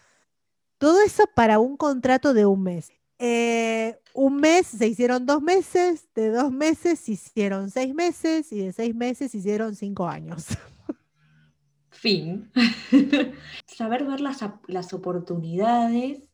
Todo 0.78 1.01
eso 1.01 1.23
para 1.36 1.59
un 1.59 1.78
contrato 1.78 2.34
de 2.34 2.45
un 2.45 2.63
mes. 2.63 2.91
Eh, 3.17 3.97
un 4.13 4.38
mes 4.38 4.67
se 4.67 4.88
hicieron 4.88 5.26
dos 5.26 5.41
meses, 5.41 6.07
de 6.13 6.30
dos 6.30 6.51
meses 6.51 6.99
se 6.99 7.13
hicieron 7.13 7.69
seis 7.69 7.93
meses 7.93 8.51
y 8.51 8.59
de 8.59 8.73
seis 8.73 8.93
meses 8.93 9.32
se 9.32 9.38
hicieron 9.38 9.76
cinco 9.76 10.07
años. 10.07 10.47
Fin. 11.91 12.51
Saber 13.67 14.05
ver 14.05 14.19
las, 14.19 14.43
las 14.67 14.93
oportunidades 14.93 16.30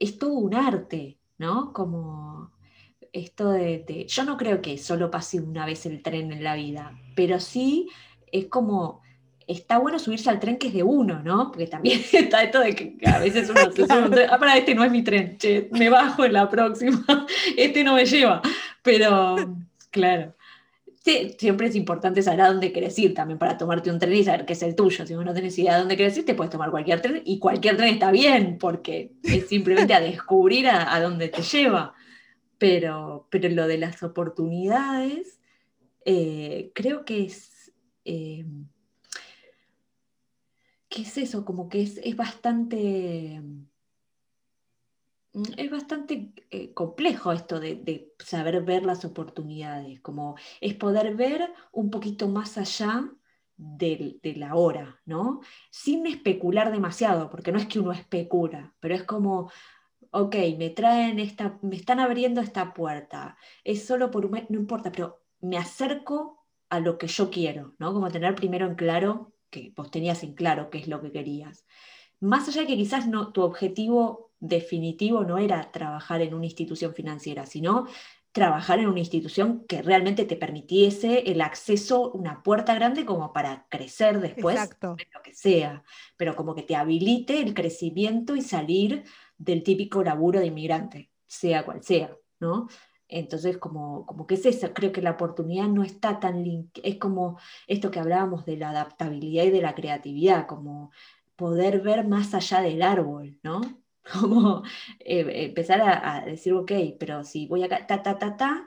es 0.00 0.18
todo 0.18 0.34
un 0.34 0.54
arte, 0.54 1.18
¿no? 1.38 1.72
Como 1.72 2.50
esto 3.12 3.50
de, 3.50 3.84
de, 3.86 4.06
Yo 4.06 4.24
no 4.24 4.36
creo 4.36 4.60
que 4.62 4.78
solo 4.78 5.10
pase 5.10 5.40
una 5.40 5.66
vez 5.66 5.86
el 5.86 6.02
tren 6.02 6.32
en 6.32 6.42
la 6.42 6.54
vida, 6.54 6.98
pero 7.14 7.40
sí 7.40 7.88
es 8.32 8.46
como 8.46 9.02
está 9.46 9.78
bueno 9.78 9.98
subirse 9.98 10.28
al 10.28 10.40
tren 10.40 10.58
que 10.58 10.68
es 10.68 10.74
de 10.74 10.82
uno, 10.82 11.22
¿no? 11.22 11.50
Porque 11.50 11.66
también 11.66 12.00
está 12.12 12.42
esto 12.42 12.60
de 12.60 12.74
que 12.74 12.96
a 13.06 13.18
veces 13.18 13.48
uno 13.48 13.70
se 13.72 13.86
sube 13.86 14.02
un 14.02 14.10
tren, 14.10 14.28
ah, 14.30 14.38
para 14.38 14.56
este 14.56 14.74
no 14.74 14.84
es 14.84 14.90
mi 14.90 15.02
tren, 15.02 15.36
che, 15.38 15.68
me 15.72 15.88
bajo 15.88 16.24
en 16.24 16.32
la 16.32 16.48
próxima, 16.48 17.04
este 17.56 17.84
no 17.84 17.94
me 17.94 18.04
lleva. 18.04 18.42
Pero, 18.82 19.36
claro. 19.90 20.34
Siempre 21.38 21.68
es 21.68 21.76
importante 21.76 22.20
saber 22.20 22.40
a 22.40 22.48
dónde 22.48 22.72
querés 22.72 22.98
ir 22.98 23.14
también 23.14 23.38
para 23.38 23.56
tomarte 23.56 23.92
un 23.92 23.98
tren 24.00 24.12
y 24.12 24.24
saber 24.24 24.44
qué 24.44 24.54
es 24.54 24.62
el 24.64 24.74
tuyo. 24.74 25.06
Si 25.06 25.14
vos 25.14 25.24
no 25.24 25.32
tenés 25.32 25.56
idea 25.56 25.74
de 25.74 25.78
dónde 25.78 25.96
querés 25.96 26.18
ir, 26.18 26.24
te 26.26 26.34
puedes 26.34 26.50
tomar 26.50 26.72
cualquier 26.72 27.00
tren 27.00 27.22
y 27.24 27.38
cualquier 27.38 27.76
tren 27.76 27.94
está 27.94 28.10
bien, 28.10 28.58
porque 28.58 29.12
es 29.22 29.46
simplemente 29.46 29.94
a 29.94 30.00
descubrir 30.00 30.66
a, 30.66 31.00
dónde 31.00 31.28
te 31.28 31.42
lleva. 31.42 31.94
Pero, 32.58 33.28
pero 33.30 33.48
lo 33.50 33.68
de 33.68 33.78
las 33.78 34.02
oportunidades, 34.02 35.38
eh, 36.04 36.72
creo 36.74 37.04
que 37.04 37.26
es... 37.26 37.72
Eh, 38.04 38.44
¿qué 40.96 41.02
es 41.02 41.18
eso? 41.18 41.44
Como 41.44 41.68
que 41.68 41.82
es, 41.82 42.16
bastante... 42.16 43.42
Mm, 45.34 45.42
es 45.58 45.70
bastante 45.70 46.32
eh, 46.50 46.72
complejo 46.72 47.32
esto 47.32 47.60
de, 47.60 48.14
saber 48.18 48.62
ver 48.62 48.84
las 48.84 49.04
oportunidades, 49.04 50.00
como 50.00 50.36
es 50.60 50.74
poder 50.74 51.14
ver 51.14 51.52
un 51.72 51.90
poquito 51.90 52.28
más 52.28 52.56
allá 52.56 53.10
de, 53.58 54.18
la 54.36 54.54
hora, 54.54 55.00
¿no? 55.04 55.40
Sin 55.70 56.06
especular 56.06 56.72
demasiado, 56.72 57.28
porque 57.30 57.52
no 57.52 57.58
es 57.58 57.66
que 57.66 57.80
uno 57.80 57.92
especula, 57.92 58.74
pero 58.80 58.94
es 58.94 59.04
como, 59.04 59.50
ok, 60.10 60.34
me 60.58 60.70
traen 60.70 61.18
esta, 61.18 61.58
me 61.62 61.76
están 61.76 62.00
abriendo 62.00 62.40
esta 62.40 62.72
puerta, 62.72 63.36
es 63.64 63.84
solo 63.84 64.10
por 64.10 64.24
un 64.24 64.32
no 64.48 64.58
importa, 64.58 64.90
pero 64.92 65.22
me 65.40 65.58
acerco 65.58 66.46
a 66.70 66.80
lo 66.80 66.96
que 66.98 67.06
yo 67.06 67.30
quiero, 67.30 67.74
¿no? 67.78 67.92
Como 67.92 68.10
tener 68.10 68.34
primero 68.34 68.66
en 68.66 68.76
claro 68.76 69.35
que 69.50 69.72
vos 69.76 69.90
tenías 69.90 70.22
en 70.22 70.34
claro 70.34 70.70
qué 70.70 70.78
es 70.78 70.88
lo 70.88 71.00
que 71.00 71.12
querías. 71.12 71.64
Más 72.20 72.48
allá 72.48 72.62
de 72.62 72.66
que 72.68 72.76
quizás 72.76 73.06
no, 73.06 73.32
tu 73.32 73.42
objetivo 73.42 74.32
definitivo 74.40 75.24
no 75.24 75.38
era 75.38 75.70
trabajar 75.72 76.20
en 76.20 76.34
una 76.34 76.46
institución 76.46 76.94
financiera, 76.94 77.46
sino 77.46 77.86
trabajar 78.32 78.78
en 78.80 78.88
una 78.88 78.98
institución 79.00 79.64
que 79.66 79.80
realmente 79.80 80.26
te 80.26 80.36
permitiese 80.36 81.20
el 81.20 81.40
acceso, 81.40 82.12
una 82.12 82.42
puerta 82.42 82.74
grande 82.74 83.06
como 83.06 83.32
para 83.32 83.66
crecer 83.70 84.20
después, 84.20 84.56
Exacto. 84.56 84.96
lo 85.14 85.22
que 85.22 85.32
sea, 85.32 85.82
pero 86.18 86.36
como 86.36 86.54
que 86.54 86.62
te 86.62 86.76
habilite 86.76 87.40
el 87.40 87.54
crecimiento 87.54 88.36
y 88.36 88.42
salir 88.42 89.04
del 89.38 89.62
típico 89.62 90.04
laburo 90.04 90.38
de 90.38 90.46
inmigrante, 90.46 91.10
sea 91.26 91.64
cual 91.64 91.82
sea, 91.82 92.14
¿no? 92.38 92.68
Entonces, 93.08 93.58
como, 93.58 94.04
como 94.06 94.26
que 94.26 94.34
es 94.34 94.46
eso, 94.46 94.72
creo 94.74 94.92
que 94.92 95.02
la 95.02 95.12
oportunidad 95.12 95.68
no 95.68 95.82
está 95.82 96.18
tan 96.18 96.44
es 96.82 96.96
como 96.96 97.38
esto 97.66 97.90
que 97.90 98.00
hablábamos 98.00 98.44
de 98.46 98.56
la 98.56 98.70
adaptabilidad 98.70 99.44
y 99.44 99.50
de 99.50 99.62
la 99.62 99.74
creatividad, 99.74 100.46
como 100.46 100.90
poder 101.36 101.80
ver 101.82 102.06
más 102.06 102.34
allá 102.34 102.60
del 102.60 102.82
árbol, 102.82 103.38
¿no? 103.42 103.60
Como 104.20 104.62
eh, 105.00 105.46
empezar 105.46 105.80
a, 105.82 106.24
decir, 106.24 106.52
ok, 106.52 106.70
pero 106.96 107.24
si 107.24 107.48
voy 107.48 107.64
acá, 107.64 107.88
ta, 107.88 108.04
ta, 108.04 108.18
ta, 108.18 108.36
ta, 108.36 108.64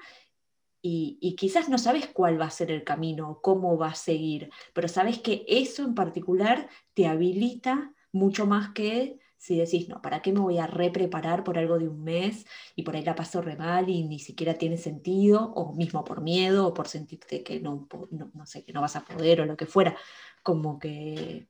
y, 0.82 1.18
y, 1.22 1.36
quizás 1.38 1.70
no 1.70 1.78
sabes 1.78 2.08
cuál 2.08 2.40
va 2.40 2.46
a 2.46 2.50
ser 2.50 2.72
el 2.72 2.84
camino, 2.84 3.40
cómo 3.42 3.78
va 3.78 3.90
a 3.90 3.96
seguir, 3.96 4.50
pero 4.74 4.90
sabes 4.90 5.20
que 5.20 5.46
eso 5.48 5.84
en 5.86 5.96
particular 5.96 6.68
te 6.94 7.08
habilita 7.08 7.94
mucho 8.12 8.48
más 8.48 8.72
que 8.74 9.20
si 9.40 9.58
decís, 9.58 9.88
no, 9.88 10.02
¿para 10.02 10.22
qué 10.22 10.34
me 10.34 10.42
voy 10.42 10.58
a 10.58 10.68
repreparar 10.68 11.46
por 11.46 11.58
algo 11.58 11.80
de 11.80 11.88
un 11.88 12.04
mes 12.04 12.46
y 12.76 12.84
por 12.84 12.96
ahí 12.96 13.04
la 13.04 13.16
paso 13.16 13.42
re 13.42 13.56
mal 13.56 13.90
y 13.90 14.04
ni 14.04 14.20
siquiera 14.20 14.56
tiene 14.56 14.78
sentido, 14.78 15.54
o 15.54 15.74
mismo 15.74 16.04
por 16.04 16.22
miedo, 16.22 16.68
o 16.68 16.74
por 16.74 16.90
sentirte 16.90 17.42
que 17.42 17.62
no, 17.62 17.88
no, 18.12 18.46
sé, 18.46 18.66
que 18.66 18.74
no 18.74 18.82
vas 18.82 18.98
a 18.98 19.06
poder 19.06 19.40
o 19.40 19.46
lo 19.46 19.56
que 19.56 19.66
fuera, 19.66 19.96
como 20.44 20.78
que 20.78 21.48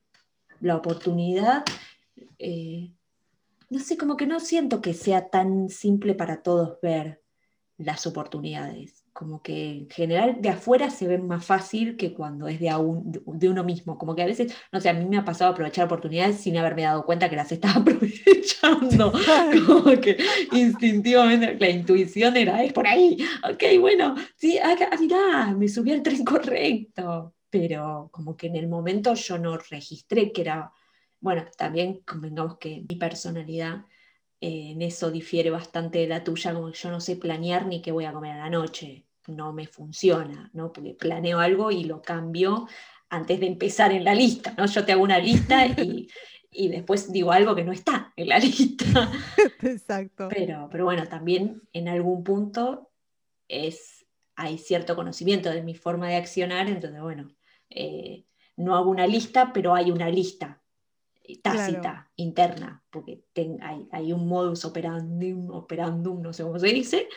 la 0.60 0.76
oportunidad, 0.76 1.64
eh, 2.38 2.92
no 3.68 3.80
sé, 3.80 3.96
como 3.96 4.16
que 4.16 4.26
no 4.28 4.38
siento 4.38 4.80
que 4.80 4.94
sea 4.94 5.28
tan 5.28 5.68
simple 5.68 6.14
para 6.14 6.42
todos 6.42 6.78
ver 6.80 7.24
las 7.76 8.06
oportunidades 8.06 8.99
como 9.20 9.42
que 9.42 9.70
en 9.70 9.90
general 9.90 10.40
de 10.40 10.48
afuera 10.48 10.88
se 10.88 11.06
ven 11.06 11.26
más 11.26 11.44
fácil 11.44 11.98
que 11.98 12.14
cuando 12.14 12.48
es 12.48 12.58
de, 12.58 12.68
de 12.70 13.48
uno 13.50 13.64
mismo. 13.64 13.98
Como 13.98 14.16
que 14.16 14.22
a 14.22 14.26
veces, 14.26 14.56
no 14.72 14.80
sé, 14.80 14.88
a 14.88 14.94
mí 14.94 15.04
me 15.04 15.18
ha 15.18 15.26
pasado 15.26 15.50
aprovechar 15.50 15.84
oportunidades 15.84 16.38
sin 16.38 16.56
haberme 16.56 16.84
dado 16.84 17.04
cuenta 17.04 17.28
que 17.28 17.36
las 17.36 17.52
estaba 17.52 17.74
aprovechando. 17.82 19.12
como 19.66 20.00
que 20.00 20.16
instintivamente 20.52 21.54
la 21.60 21.68
intuición 21.68 22.34
era, 22.34 22.64
es 22.64 22.72
por 22.72 22.86
ahí. 22.86 23.18
Ok, 23.46 23.62
bueno, 23.78 24.14
sí, 24.36 24.56
acá, 24.56 24.88
ah, 24.90 24.96
mirá, 24.98 25.54
me 25.54 25.68
subí 25.68 25.92
al 25.92 26.02
tren 26.02 26.24
correcto. 26.24 27.34
Pero 27.50 28.08
como 28.10 28.38
que 28.38 28.46
en 28.46 28.56
el 28.56 28.68
momento 28.68 29.12
yo 29.12 29.36
no 29.36 29.58
registré 29.58 30.32
que 30.32 30.40
era, 30.40 30.72
bueno, 31.20 31.44
también 31.58 32.00
convengamos 32.06 32.56
que 32.56 32.86
mi 32.88 32.96
personalidad 32.96 33.84
eh, 34.40 34.70
en 34.70 34.80
eso 34.80 35.10
difiere 35.10 35.50
bastante 35.50 35.98
de 35.98 36.06
la 36.06 36.24
tuya, 36.24 36.54
como 36.54 36.72
que 36.72 36.78
yo 36.78 36.90
no 36.90 37.00
sé 37.00 37.16
planear 37.16 37.66
ni 37.66 37.82
qué 37.82 37.92
voy 37.92 38.06
a 38.06 38.14
comer 38.14 38.32
a 38.32 38.44
la 38.44 38.50
noche 38.50 39.04
no 39.28 39.52
me 39.52 39.66
funciona, 39.66 40.50
¿no? 40.52 40.72
Porque 40.72 40.94
planeo 40.94 41.38
algo 41.40 41.70
y 41.70 41.84
lo 41.84 42.02
cambio 42.02 42.66
antes 43.08 43.40
de 43.40 43.46
empezar 43.46 43.92
en 43.92 44.04
la 44.04 44.14
lista, 44.14 44.54
¿no? 44.56 44.66
Yo 44.66 44.84
te 44.84 44.92
hago 44.92 45.02
una 45.02 45.18
lista 45.18 45.66
y, 45.66 46.08
después 46.68 47.12
digo 47.12 47.32
algo 47.32 47.54
que 47.54 47.64
no 47.64 47.72
está 47.72 48.12
en 48.16 48.28
la 48.28 48.38
lista. 48.40 49.10
Exacto. 49.62 50.28
Pero, 50.28 50.68
pero 50.70 50.84
bueno, 50.84 51.06
también 51.08 51.62
en 51.72 51.88
algún 51.88 52.22
punto 52.24 52.90
es, 53.48 54.06
hay 54.36 54.58
cierto 54.58 54.94
conocimiento 54.96 55.50
de 55.50 55.62
mi 55.62 55.74
forma 55.74 56.08
de 56.08 56.16
accionar, 56.16 56.68
entonces 56.68 57.00
bueno, 57.00 57.30
eh, 57.68 58.24
no 58.56 58.76
hago 58.76 58.90
una 58.90 59.06
lista, 59.06 59.52
pero 59.52 59.74
hay 59.74 59.90
una 59.90 60.08
lista. 60.08 60.56
tácita, 61.42 61.80
Claro. 61.80 62.10
interna, 62.16 62.82
porque 62.90 63.22
ten- 63.32 63.62
hay, 63.62 63.86
hay 63.92 64.12
un 64.12 64.26
modus 64.26 64.64
operandum, 64.64 65.50
operandum, 65.50 66.20
no 66.20 66.32
sé 66.32 66.42
cómo 66.42 66.58
se 66.58 66.68
dice, 66.68 67.08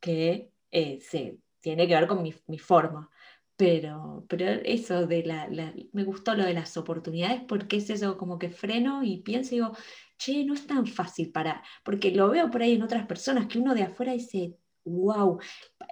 que 0.00 0.50
eh, 0.70 1.00
se, 1.00 1.38
tiene 1.64 1.88
que 1.88 1.94
ver 1.94 2.06
con 2.06 2.22
mi, 2.22 2.58
forma. 2.58 3.10
Pero, 3.56 4.26
pero 4.28 4.44
eso 4.64 5.06
de 5.06 5.24
la, 5.24 5.48
me 5.92 6.04
gustó 6.04 6.34
lo 6.34 6.44
de 6.44 6.52
las 6.52 6.76
oportunidades 6.76 7.42
porque 7.48 7.76
es 7.78 7.88
eso, 7.88 8.18
como 8.18 8.38
que 8.38 8.50
freno 8.50 9.02
y 9.02 9.22
pienso 9.22 9.54
y 9.54 9.58
digo, 9.58 9.72
che, 10.18 10.44
no 10.44 10.52
es 10.54 10.66
tan 10.66 10.86
fácil 10.86 11.32
para, 11.32 11.62
porque 11.82 12.10
lo 12.10 12.28
veo 12.28 12.50
por 12.50 12.62
ahí 12.62 12.74
en 12.74 12.82
otras 12.82 13.06
personas, 13.06 13.46
que 13.46 13.58
uno 13.58 13.74
de 13.74 13.84
afuera 13.84 14.12
dice, 14.12 14.58
wow, 14.84 15.38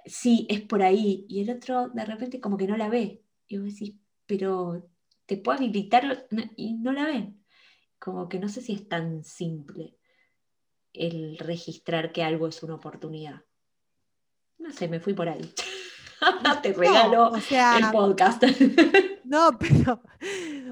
sí, 0.05 0.45
es 0.47 0.61
por 0.61 0.83
ahí, 0.83 1.25
y 1.27 1.41
el 1.41 1.49
otro 1.49 1.89
de 1.89 2.05
repente 2.05 2.39
como 2.39 2.57
que 2.57 2.67
no 2.67 2.77
la 2.77 2.89
ve. 2.89 3.23
Y 3.47 3.57
vos 3.57 3.73
decís, 3.73 3.95
pero 4.27 4.87
te 5.25 5.37
puedo 5.37 5.57
habilitar 5.57 6.27
y 6.55 6.75
no 6.75 6.91
la 6.91 7.05
ven. 7.05 7.43
Como 7.97 8.29
que 8.29 8.39
no 8.39 8.47
sé 8.47 8.61
si 8.61 8.73
es 8.73 8.87
tan 8.87 9.23
simple 9.23 9.97
el 10.93 11.39
registrar 11.39 12.11
que 12.11 12.23
algo 12.23 12.47
es 12.47 12.61
una 12.61 12.75
oportunidad. 12.75 13.43
No 14.63 14.71
sé, 14.71 14.87
me 14.87 14.99
fui 14.99 15.13
por 15.13 15.27
ahí. 15.27 15.53
Te 16.63 16.71
regalo 16.73 17.29
o 17.31 17.39
sea, 17.41 17.77
el 17.77 17.91
podcast. 17.91 18.43
no, 19.25 19.57
pero, 19.59 20.01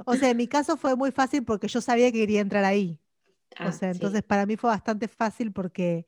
o 0.05 0.15
sea, 0.15 0.29
en 0.29 0.37
mi 0.37 0.47
caso 0.47 0.77
fue 0.77 0.95
muy 0.95 1.11
fácil 1.11 1.43
porque 1.43 1.67
yo 1.67 1.81
sabía 1.81 2.09
que 2.11 2.19
quería 2.19 2.39
entrar 2.39 2.63
ahí. 2.63 2.97
Ah, 3.57 3.67
O 3.67 3.71
sea, 3.73 3.91
sí. 3.93 3.97
entonces 3.97 4.23
para 4.23 4.45
mí 4.45 4.55
fue 4.55 4.69
bastante 4.69 5.09
fácil 5.09 5.51
porque, 5.51 6.05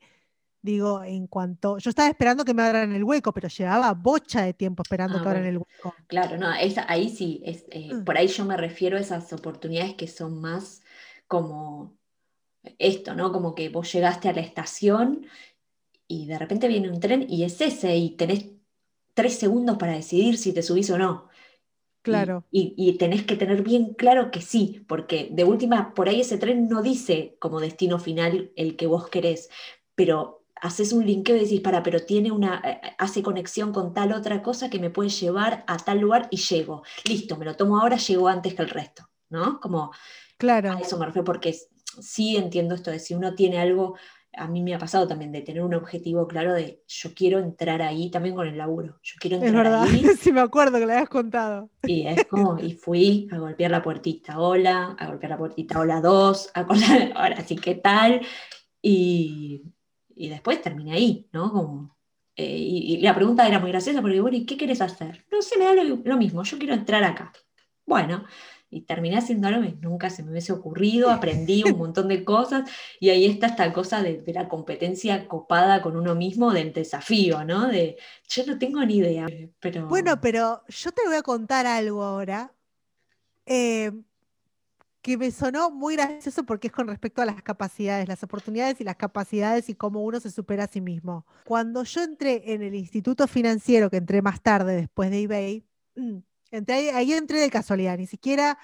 digo, 0.62 1.02
en 1.04 1.26
cuanto, 1.26 1.76
yo 1.76 1.90
estaba 1.90 2.08
esperando 2.08 2.42
que 2.42 2.54
me 2.54 2.62
abran 2.62 2.92
el 2.94 3.04
hueco, 3.04 3.34
pero 3.34 3.48
llevaba 3.48 3.92
bocha 3.92 4.40
de 4.42 4.54
tiempo 4.54 4.82
esperando 4.82 5.18
Ah, 5.18 5.22
que 5.22 5.28
abran 5.28 5.44
el 5.44 5.58
hueco. 5.58 5.94
Claro, 6.06 6.38
no, 6.38 6.50
esa- 6.54 6.86
ahí 6.88 7.10
sí, 7.10 7.42
es, 7.44 7.66
eh, 7.70 7.92
Mm. 7.92 8.04
por 8.04 8.16
ahí 8.16 8.28
yo 8.28 8.46
me 8.46 8.56
refiero 8.56 8.96
a 8.96 9.00
esas 9.00 9.30
oportunidades 9.34 9.92
que 9.94 10.08
son 10.08 10.40
más 10.40 10.80
como 11.26 11.98
esto, 12.78 13.14
¿no? 13.14 13.30
Como 13.30 13.54
que 13.54 13.68
vos 13.68 13.92
llegaste 13.92 14.30
a 14.30 14.32
la 14.32 14.40
estación 14.40 15.26
y 16.08 16.26
de 16.26 16.38
repente 16.38 16.68
viene 16.68 16.90
un 16.90 17.00
tren 17.00 17.26
y 17.28 17.44
es 17.44 17.60
ese 17.60 17.96
y 17.96 18.10
tenés 18.16 18.46
tres 19.14 19.38
segundos 19.38 19.78
para 19.78 19.94
decidir 19.94 20.38
si 20.38 20.52
te 20.52 20.62
subís 20.62 20.90
o 20.90 20.98
no. 20.98 21.28
Claro. 22.02 22.44
Y, 22.50 22.74
y 22.76 22.96
tenés 22.98 23.24
que 23.24 23.36
tener 23.36 23.62
bien 23.62 23.94
claro 23.94 24.30
que 24.30 24.40
sí, 24.40 24.84
porque 24.88 25.28
de 25.32 25.42
última, 25.44 25.92
por 25.94 26.08
ahí 26.08 26.20
ese 26.20 26.38
tren 26.38 26.68
no 26.68 26.82
dice 26.82 27.36
como 27.40 27.60
destino 27.60 27.98
final 27.98 28.52
el 28.54 28.76
que 28.76 28.86
vos 28.86 29.08
querés, 29.08 29.50
pero 29.96 30.44
haces 30.60 30.92
un 30.92 31.04
linkeo 31.04 31.36
y 31.36 31.40
decís, 31.40 31.60
para, 31.60 31.82
pero 31.82 32.00
tiene 32.06 32.30
una, 32.30 32.62
eh, 32.64 32.80
hace 32.98 33.22
conexión 33.22 33.72
con 33.72 33.92
tal 33.92 34.12
otra 34.12 34.40
cosa 34.42 34.70
que 34.70 34.78
me 34.78 34.90
puede 34.90 35.08
llevar 35.10 35.64
a 35.66 35.76
tal 35.78 35.98
lugar 35.98 36.28
y 36.30 36.36
llego. 36.36 36.84
Listo, 37.08 37.36
me 37.36 37.44
lo 37.44 37.56
tomo 37.56 37.80
ahora, 37.80 37.96
llego 37.96 38.28
antes 38.28 38.54
que 38.54 38.62
el 38.62 38.70
resto, 38.70 39.10
¿no? 39.30 39.58
Como 39.60 39.90
Claro. 40.38 40.70
a 40.70 40.80
eso 40.80 40.98
me 40.98 41.06
refiero 41.06 41.24
porque 41.24 41.54
sí 42.00 42.36
entiendo 42.36 42.74
esto 42.74 42.90
de 42.90 42.98
si 42.98 43.14
uno 43.14 43.34
tiene 43.34 43.58
algo, 43.60 43.96
a 44.36 44.48
mí 44.48 44.62
me 44.62 44.74
ha 44.74 44.78
pasado 44.78 45.06
también 45.08 45.32
de 45.32 45.42
tener 45.42 45.62
un 45.62 45.74
objetivo 45.74 46.26
claro 46.28 46.52
de 46.54 46.82
yo 46.86 47.14
quiero 47.14 47.38
entrar 47.38 47.82
ahí, 47.82 48.10
también 48.10 48.34
con 48.34 48.46
el 48.46 48.56
laburo, 48.58 48.98
yo 49.02 49.14
quiero 49.20 49.38
Es 49.40 49.42
entrar 49.42 49.64
verdad, 49.64 49.82
ahí 49.82 50.04
sí 50.20 50.32
me 50.32 50.40
acuerdo 50.40 50.78
que 50.78 50.86
le 50.86 50.92
habías 50.94 51.08
contado. 51.08 51.70
y 51.86 52.06
es 52.06 52.24
como, 52.26 52.58
y 52.58 52.72
fui 52.74 53.28
a 53.30 53.38
golpear 53.38 53.70
la 53.70 53.82
puertita, 53.82 54.38
hola, 54.40 54.96
a 54.98 55.06
golpear 55.08 55.30
la 55.30 55.38
puertita, 55.38 55.80
hola 55.80 56.00
dos, 56.00 56.50
a 56.54 56.66
colar, 56.66 57.12
ahora 57.16 57.44
sí, 57.44 57.56
¿qué 57.56 57.74
tal? 57.74 58.22
Y, 58.82 59.62
y 60.14 60.28
después 60.28 60.62
terminé 60.62 60.92
ahí, 60.94 61.28
¿no? 61.32 61.52
Como, 61.52 61.96
eh, 62.36 62.56
y, 62.58 62.94
y 62.96 63.00
la 63.02 63.14
pregunta 63.14 63.46
era 63.46 63.60
muy 63.60 63.70
graciosa 63.70 64.00
porque, 64.02 64.20
bueno, 64.20 64.36
¿y 64.36 64.46
qué 64.46 64.56
quieres 64.56 64.80
hacer? 64.80 65.26
No 65.30 65.42
sé, 65.42 65.58
me 65.58 65.64
da 65.66 65.74
lo, 65.74 65.96
lo 66.04 66.16
mismo, 66.16 66.42
yo 66.42 66.58
quiero 66.58 66.74
entrar 66.74 67.04
acá. 67.04 67.32
Bueno, 67.86 68.24
y 68.74 68.82
terminé 68.82 69.16
haciendo 69.16 69.48
algo 69.48 69.62
que 69.62 69.76
nunca 69.80 70.10
se 70.10 70.22
me 70.22 70.32
hubiese 70.32 70.52
ocurrido, 70.52 71.10
aprendí 71.10 71.62
un 71.64 71.78
montón 71.78 72.08
de 72.08 72.24
cosas 72.24 72.68
y 72.98 73.10
ahí 73.10 73.24
está 73.24 73.46
esta 73.46 73.72
cosa 73.72 74.02
de, 74.02 74.22
la 74.34 74.48
competencia 74.48 75.28
copada 75.28 75.80
con 75.80 75.96
uno 75.96 76.14
mismo, 76.16 76.52
del 76.52 76.72
desafío, 76.72 77.44
¿no? 77.44 77.68
De, 77.68 77.96
yo 78.28 78.44
no 78.46 78.58
tengo 78.58 78.84
ni 78.84 78.96
idea. 78.96 79.26
Bueno, 79.88 80.20
pero 80.20 80.62
yo 80.66 80.90
te 80.90 81.02
voy 81.06 81.16
a 81.16 81.22
contar 81.22 81.66
algo 81.66 82.02
ahora 82.02 82.52
eh, 83.46 83.92
que 85.02 85.16
me 85.16 85.30
sonó 85.30 85.70
muy 85.70 85.94
gracioso 85.94 86.44
porque 86.44 86.66
es 86.68 86.72
con 86.72 86.88
respecto 86.88 87.22
a 87.22 87.26
las 87.26 87.42
capacidades, 87.42 88.08
las 88.08 88.22
oportunidades 88.24 88.80
y 88.80 88.84
las 88.84 88.96
capacidades 88.96 89.68
y 89.68 89.74
cómo 89.74 90.02
uno 90.02 90.18
se 90.18 90.30
supera 90.30 90.64
a 90.64 90.68
sí 90.68 90.80
mismo. 90.80 91.26
Cuando 91.44 91.84
yo 91.84 92.02
entré 92.02 92.54
en 92.54 92.62
el 92.62 92.74
instituto 92.74 93.28
financiero, 93.28 93.90
que 93.90 93.98
entré 93.98 94.22
más 94.22 94.40
tarde 94.40 94.74
después 94.74 95.10
de 95.10 95.22
eBay, 95.22 95.64
entré, 96.56 96.90
ahí- 96.92 97.12
entré 97.12 97.38
de 97.38 97.50
casualidad, 97.50 97.96
ni 97.98 98.06
siquiera 98.06 98.58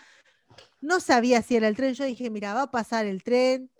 no 0.80 1.00
sabía 1.00 1.42
si 1.42 1.56
era 1.56 1.68
el 1.68 1.76
tren. 1.76 1.94
Yo 1.94 2.04
dije, 2.04 2.30
mira, 2.30 2.54
va 2.54 2.62
a 2.62 2.70
pasar 2.70 3.06
el 3.06 3.22
tren, 3.22 3.70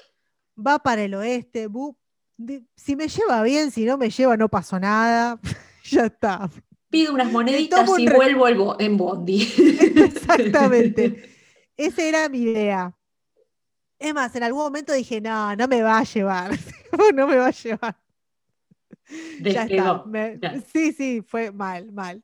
va 0.57 0.79
para 0.79 1.03
el 1.03 1.15
oeste, 1.15 1.69
bu- 1.69 1.97
de- 2.37 2.65
si 2.77 2.97
me 2.97 3.09
lleva 3.09 3.43
bien, 3.43 3.71
si 3.71 3.85
no 3.85 3.97
me 3.99 4.11
lleva, 4.11 4.37
no 4.37 4.49
pasó 4.49 4.79
nada, 4.79 5.39
ya 5.85 6.07
está. 6.07 6.51
Pido 6.91 7.15
unas 7.15 7.31
moneditas 7.31 7.89
un 7.89 8.01
y 8.01 8.09
vuelvo 8.09 8.77
el 8.77 8.85
en 8.87 8.97
Bondi. 8.97 9.43
Exactamente. 9.97 11.37
Esa 11.77 12.03
era 12.03 12.29
mi 12.29 12.43
idea. 12.43 12.95
Es 13.99 14.13
más, 14.15 14.35
en 14.35 14.43
algún 14.43 14.63
momento 14.63 14.93
dije, 14.93 15.21
no, 15.21 15.55
no 15.57 15.69
me 15.69 15.83
va 15.83 15.99
a 15.99 16.05
llevar. 16.05 16.51
no 17.15 17.27
me 17.27 17.37
va 17.37 17.47
a 17.47 17.51
llevar. 17.53 17.97
Ya 19.41 19.65
está. 19.65 19.65
Despegó. 19.67 20.05
me- 20.07 20.39
ya. 20.41 20.61
Sí, 20.73 20.93
sí, 20.93 21.23
fue 21.27 21.53
mal, 21.53 21.91
mal. 21.93 22.23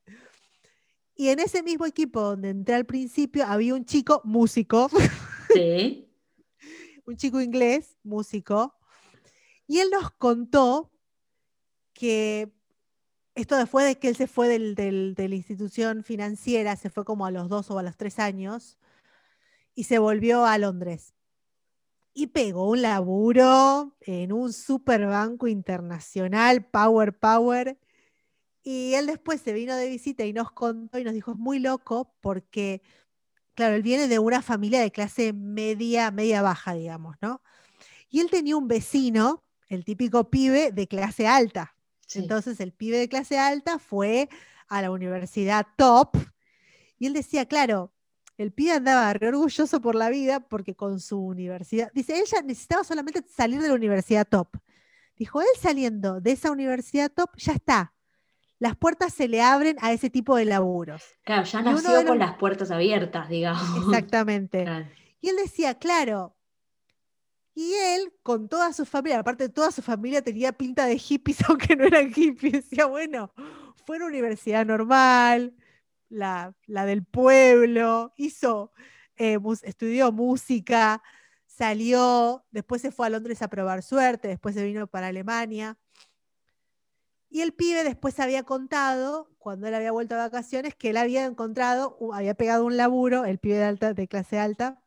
Y 1.17 1.29
en 1.31 1.41
ese 1.41 1.63
mismo 1.63 1.87
equipo 1.87 2.21
donde 2.21 2.51
entré 2.51 2.75
al 2.75 2.85
principio 2.85 3.45
había 3.47 3.75
un 3.75 3.85
chico 3.85 4.21
músico, 4.25 4.89
Sí. 5.55 6.09
un 7.07 7.17
chico 7.17 7.41
inglés, 7.41 7.97
músico, 8.03 8.75
y 9.67 9.79
él 9.79 9.89
nos 9.91 10.11
contó 10.13 10.93
que 11.95 12.53
esto 13.35 13.57
después 13.57 13.87
de 13.87 13.99
que 13.99 14.09
él 14.09 14.17
se 14.17 14.27
fue 14.27 14.49
del- 14.49 14.75
del- 14.75 15.15
de 15.15 15.29
la 15.29 15.35
institución 15.35 16.05
financiera, 16.05 16.77
se 16.77 16.91
fue 16.91 17.05
como 17.05 17.27
a 17.27 17.31
los 17.31 17.49
dos 17.49 17.71
o 17.71 17.79
a 17.79 17.83
los 17.83 17.97
tres 17.97 18.19
años, 18.19 18.79
y 19.75 19.85
se 19.85 19.99
volvió 19.99 20.45
a 20.47 20.57
Londres. 20.59 21.15
Y 22.15 22.29
pegó 22.29 22.71
un 22.71 22.81
laburo 22.83 23.95
en 24.01 24.33
un 24.33 24.53
super 24.53 25.07
banco 25.07 25.49
internacional, 25.49 26.65
Power 26.67 27.19
Power. 27.19 27.79
Y 28.69 28.95
él 28.95 29.07
después 29.07 29.41
se 29.41 29.53
vino 29.53 29.77
de 29.77 29.89
visita 29.89 30.25
y 30.25 30.33
nos 30.33 30.51
contó 30.51 30.99
y 30.99 31.05
nos 31.05 31.15
dijo, 31.15 31.31
es 31.31 31.39
muy 31.39 31.61
loco 31.61 32.13
porque, 32.21 32.83
claro, 33.55 33.77
él 33.77 33.83
viene 33.85 34.09
de 34.09 34.19
una 34.19 34.43
familia 34.43 34.81
de 34.81 34.91
clase 34.91 35.33
media, 35.33 36.11
media 36.11 36.43
baja, 36.43 36.75
digamos, 36.75 37.15
¿no? 37.23 37.41
Y 38.11 38.19
él 38.19 38.29
tenía 38.29 38.57
un 38.57 38.67
vecino, 38.67 39.45
el 39.69 39.85
típico 39.85 40.31
pibe 40.31 40.73
de 40.73 40.89
clase 40.89 41.29
alta. 41.29 41.77
sí. 42.09 42.19
Entonces 42.19 42.59
el 42.59 42.73
pibe 42.73 42.99
de 42.99 43.09
clase 43.09 43.39
alta 43.39 43.79
fue 43.79 44.29
a 44.67 44.83
la 44.83 44.91
universidad 44.91 45.65
top 45.77 46.17
y 46.99 47.07
él 47.07 47.13
decía, 47.13 47.47
claro, 47.47 47.93
el 48.37 48.53
pibe 48.53 48.73
andaba 48.73 49.13
re 49.13 49.29
orgulloso 49.29 49.81
por 49.81 49.95
la 49.95 50.11
vida 50.11 50.41
porque 50.41 50.75
con 50.75 50.99
su 50.99 51.21
universidad, 51.21 51.93
dice, 51.95 52.19
ella 52.19 52.43
necesitaba 52.43 52.83
solamente 52.83 53.23
salir 53.29 53.63
de 53.63 53.69
la 53.69 53.75
universidad 53.75 54.27
top. 54.29 54.57
Dijo, 55.15 55.41
él 55.41 55.47
saliendo 55.57 56.21
de 56.21 56.33
esa 56.33 56.51
universidad 56.51 57.13
top, 57.13 57.31
ya 57.37 57.53
está. 57.53 57.96
Las 58.59 58.77
puertas 58.77 59.13
se 59.13 59.29
le 59.29 59.43
abren 59.43 59.77
a 59.81 59.93
ese 59.93 60.09
tipo 60.11 60.37
de 60.37 60.47
laburos. 60.47 61.03
Claro, 61.25 61.45
ya 61.45 61.61
nació 61.63 62.05
con 62.07 62.19
las 62.19 62.37
puertas 62.37 62.71
abiertas, 62.71 63.29
digamos. 63.29 63.87
Exactamente. 63.87 64.63
Claro. 64.65 64.87
Y 65.21 65.29
él 65.29 65.37
decía, 65.37 65.75
claro. 65.79 66.35
Y 67.55 67.73
él, 67.73 68.13
con 68.23 68.49
toda 68.49 68.73
su 68.73 68.85
familia, 68.85 69.19
aparte 69.21 69.45
de 69.45 69.49
toda 69.49 69.71
su 69.71 69.81
familia, 69.83 70.23
tenía 70.23 70.53
pinta 70.53 70.87
de 70.87 70.99
hippies, 70.99 71.39
aunque 71.49 71.75
no 71.77 71.85
eran 71.85 72.13
hippies. 72.13 72.53
Decía, 72.71 72.87
bueno, 72.87 73.33
fue 73.87 73.97
a 73.97 73.99
una 73.99 74.07
universidad 74.07 74.67
normal, 74.67 75.55
la, 76.09 76.55
la 76.67 76.85
del 76.85 77.05
pueblo, 77.05 78.13
hizo, 78.17 78.73
eh, 79.17 79.39
mus- 79.39 79.65
estudió 79.65 80.13
música, 80.13 81.03
salió, 81.47 82.45
después 82.51 82.83
se 82.83 82.91
fue 82.91 83.07
a 83.07 83.11
Londres 83.11 83.41
a 83.43 83.49
probar 83.49 83.83
suerte, 83.83 84.29
después 84.29 84.55
se 84.55 84.65
vino 84.65 84.87
para 84.87 85.07
Alemania. 85.09 85.79
Y 87.29 87.41
el 87.41 87.53
pibe 87.53 87.85
después 87.85 88.21
había 88.21 88.45
contado, 88.45 89.29
cuando 89.39 89.67
él 89.67 89.75
había 89.75 89.93
vuelto 89.93 90.15
a 90.15 90.19
vacaciones, 90.19 90.75
que 90.75 90.91
él 90.91 90.97
había 90.97 91.25
encontrado, 91.25 91.99
había 92.13 92.35
pegado 92.35 92.65
un 92.65 92.77
laburo, 92.77 93.25
el 93.25 93.39
pibe 93.39 93.57
de, 93.57 93.65
alta, 93.65 93.95
de 93.95 94.09
clase 94.09 94.39
alta, 94.39 94.83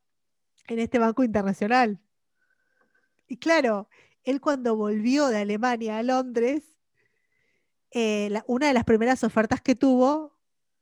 en 0.67 0.79
este 0.79 0.99
banco 0.99 1.23
internacional. 1.23 1.99
Y 3.27 3.37
claro, 3.37 3.89
él 4.23 4.41
cuando 4.41 4.75
volvió 4.75 5.27
de 5.27 5.39
Alemania 5.39 5.97
a 5.97 6.03
Londres, 6.03 6.63
eh, 7.91 8.31
una 8.47 8.67
de 8.67 8.73
las 8.73 8.83
primeras 8.83 9.23
ofertas 9.23 9.61
que 9.61 9.75
tuvo 9.75 10.37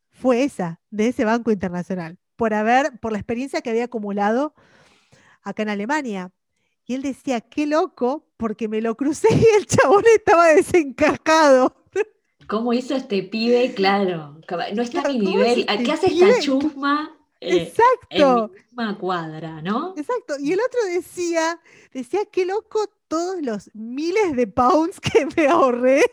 fue 0.10 0.44
esa, 0.44 0.82
de 0.90 1.08
ese 1.08 1.26
banco 1.26 1.52
internacional, 1.52 2.20
por 2.36 2.54
haber, 2.54 3.00
por 3.00 3.12
la 3.12 3.20
experiencia 3.20 3.62
que 3.62 3.70
había 3.70 3.86
acumulado 3.86 4.54
acá 5.44 5.64
en 5.64 5.70
Alemania. 5.70 6.32
Y 6.88 6.96
él 6.96 7.02
decía, 7.02 7.42
qué 7.42 7.68
loco, 7.68 8.26
porque 8.38 8.70
me 8.70 8.82
lo 8.82 8.96
crucé 8.96 9.28
y 9.32 9.46
el 9.58 9.66
chabón 9.68 10.06
estaba 10.16 10.48
desencajado. 10.48 11.76
¿Cómo 12.48 12.72
hizo 12.72 12.96
este 12.96 13.24
pibe? 13.24 13.74
Claro, 13.74 14.40
no 14.74 14.82
está 14.82 15.02
a 15.02 15.10
mi 15.10 15.20
¿cómo 15.20 15.30
nivel. 15.32 15.60
hizo 15.60 15.70
¿A 15.70 15.74
este 15.74 15.84
¿Qué 15.84 15.92
hace 15.92 16.08
esta 16.08 16.40
chusma 16.40 17.14
eh, 17.42 17.64
Exacto. 17.64 18.46
en 18.46 18.52
mi 18.54 18.62
misma 18.62 18.98
cuadra, 18.98 19.62
¿no? 19.62 19.94
Exacto. 19.98 20.36
Y 20.40 20.54
el 20.54 20.60
otro 20.62 20.80
decía, 20.86 21.60
decía, 21.92 22.22
qué 22.32 22.46
loco 22.46 22.90
todos 23.10 23.42
los 23.42 23.70
miles 23.74 24.34
de 24.38 24.48
pounds 24.48 25.02
que 25.02 25.28
me 25.36 25.48
ahorré. 25.48 26.04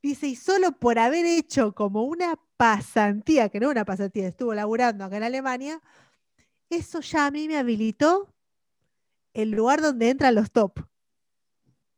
Dice, 0.00 0.28
y 0.28 0.36
solo 0.36 0.72
por 0.72 1.00
haber 1.00 1.26
hecho 1.26 1.74
como 1.74 2.04
una 2.04 2.38
pasantía, 2.56 3.48
que 3.48 3.58
no 3.58 3.68
una 3.68 3.84
pasantía, 3.84 4.28
estuvo 4.28 4.54
laburando 4.54 5.04
acá 5.04 5.16
en 5.16 5.22
Alemania, 5.24 5.80
eso 6.70 7.00
ya 7.00 7.26
a 7.26 7.30
mí 7.32 7.48
me 7.48 7.58
habilitó 7.58 8.31
el 9.34 9.50
lugar 9.52 9.80
donde 9.82 10.10
entran 10.10 10.34
los 10.34 10.50
top. 10.52 10.72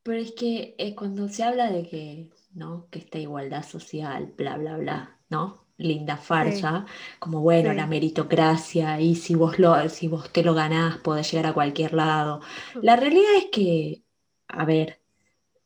Pero 0.03 0.19
es 0.21 0.33
que 0.33 0.75
eh, 0.79 0.95
cuando 0.95 1.29
se 1.29 1.43
habla 1.45 1.71
de 1.71 1.89
que, 1.89 2.31
¿no? 2.53 2.89
Que 2.91 2.99
esta 2.99 3.19
igualdad 3.19 3.63
social, 3.65 4.33
bla, 4.37 4.57
bla, 4.59 4.77
bla, 4.77 5.21
¿no? 5.31 5.65
Linda 5.77 6.17
farsa, 6.19 6.87
como 7.19 7.41
bueno, 7.41 7.73
Sí. 7.73 7.75
la 7.75 7.87
meritocracia, 7.87 9.01
y 9.01 9.17
si 9.17 9.35
vos, 9.35 9.59
lo, 9.59 9.89
si 9.89 10.07
vos 10.09 10.31
te 10.33 10.45
lo 10.45 10.55
ganás, 10.55 10.99
podés 10.99 11.31
llegar 11.33 11.47
a 11.49 11.55
cualquier 11.55 11.95
lado. 11.95 12.41
La 12.81 12.97
realidad 12.97 13.31
es 13.39 13.47
que, 13.51 14.05
a 14.49 14.65
ver, 14.65 15.01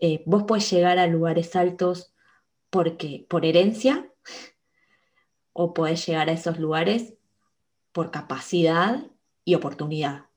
eh, 0.00 0.22
vos 0.26 0.44
podés 0.44 0.70
llegar 0.72 0.98
a 0.98 1.06
lugares 1.08 1.56
altos 1.56 2.14
porque, 2.70 3.26
por 3.30 3.44
herencia, 3.46 4.12
o 5.52 5.74
podés 5.74 6.06
llegar 6.06 6.28
a 6.30 6.32
esos 6.32 6.58
lugares 6.58 7.14
por 7.92 8.12
capacidad 8.12 9.06
y 9.44 9.56
oportunidad. 9.56 10.27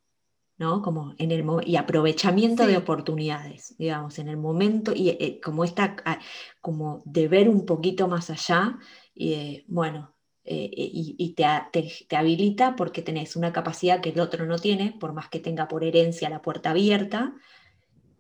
¿No? 0.62 0.84
Como 0.84 1.16
en 1.18 1.32
el 1.32 1.44
y 1.66 1.76
aprovechamiento 1.76 2.68
de 2.68 2.78
oportunidades, 2.78 3.76
digamos, 3.80 4.20
en 4.20 4.28
el 4.28 4.38
momento, 4.38 4.94
y 4.96 5.10
eh, 5.10 5.42
como 5.44 5.64
esta, 5.64 5.96
ah, 6.06 6.20
como 6.62 7.02
de 7.04 7.28
ver 7.28 7.50
un 7.50 7.66
poquito 7.66 8.08
más 8.08 8.30
allá, 8.30 8.78
y 9.16 9.66
bueno, 9.68 10.14
eh, 10.44 10.70
y, 10.72 11.16
y 11.18 11.34
te, 11.34 11.46
te- 11.72 11.92
te 12.08 12.16
habilita 12.16 12.76
porque 12.76 13.02
tenés 13.02 13.36
una 13.36 13.52
capacidad 13.52 14.02
que 14.02 14.10
el 14.12 14.20
otro 14.20 14.46
no 14.46 14.60
tiene, 14.60 14.96
por 15.00 15.14
más 15.14 15.30
que 15.30 15.40
tenga 15.40 15.68
por 15.68 15.84
herencia 15.84 16.30
la 16.30 16.44
puerta 16.44 16.70
abierta, 16.70 17.34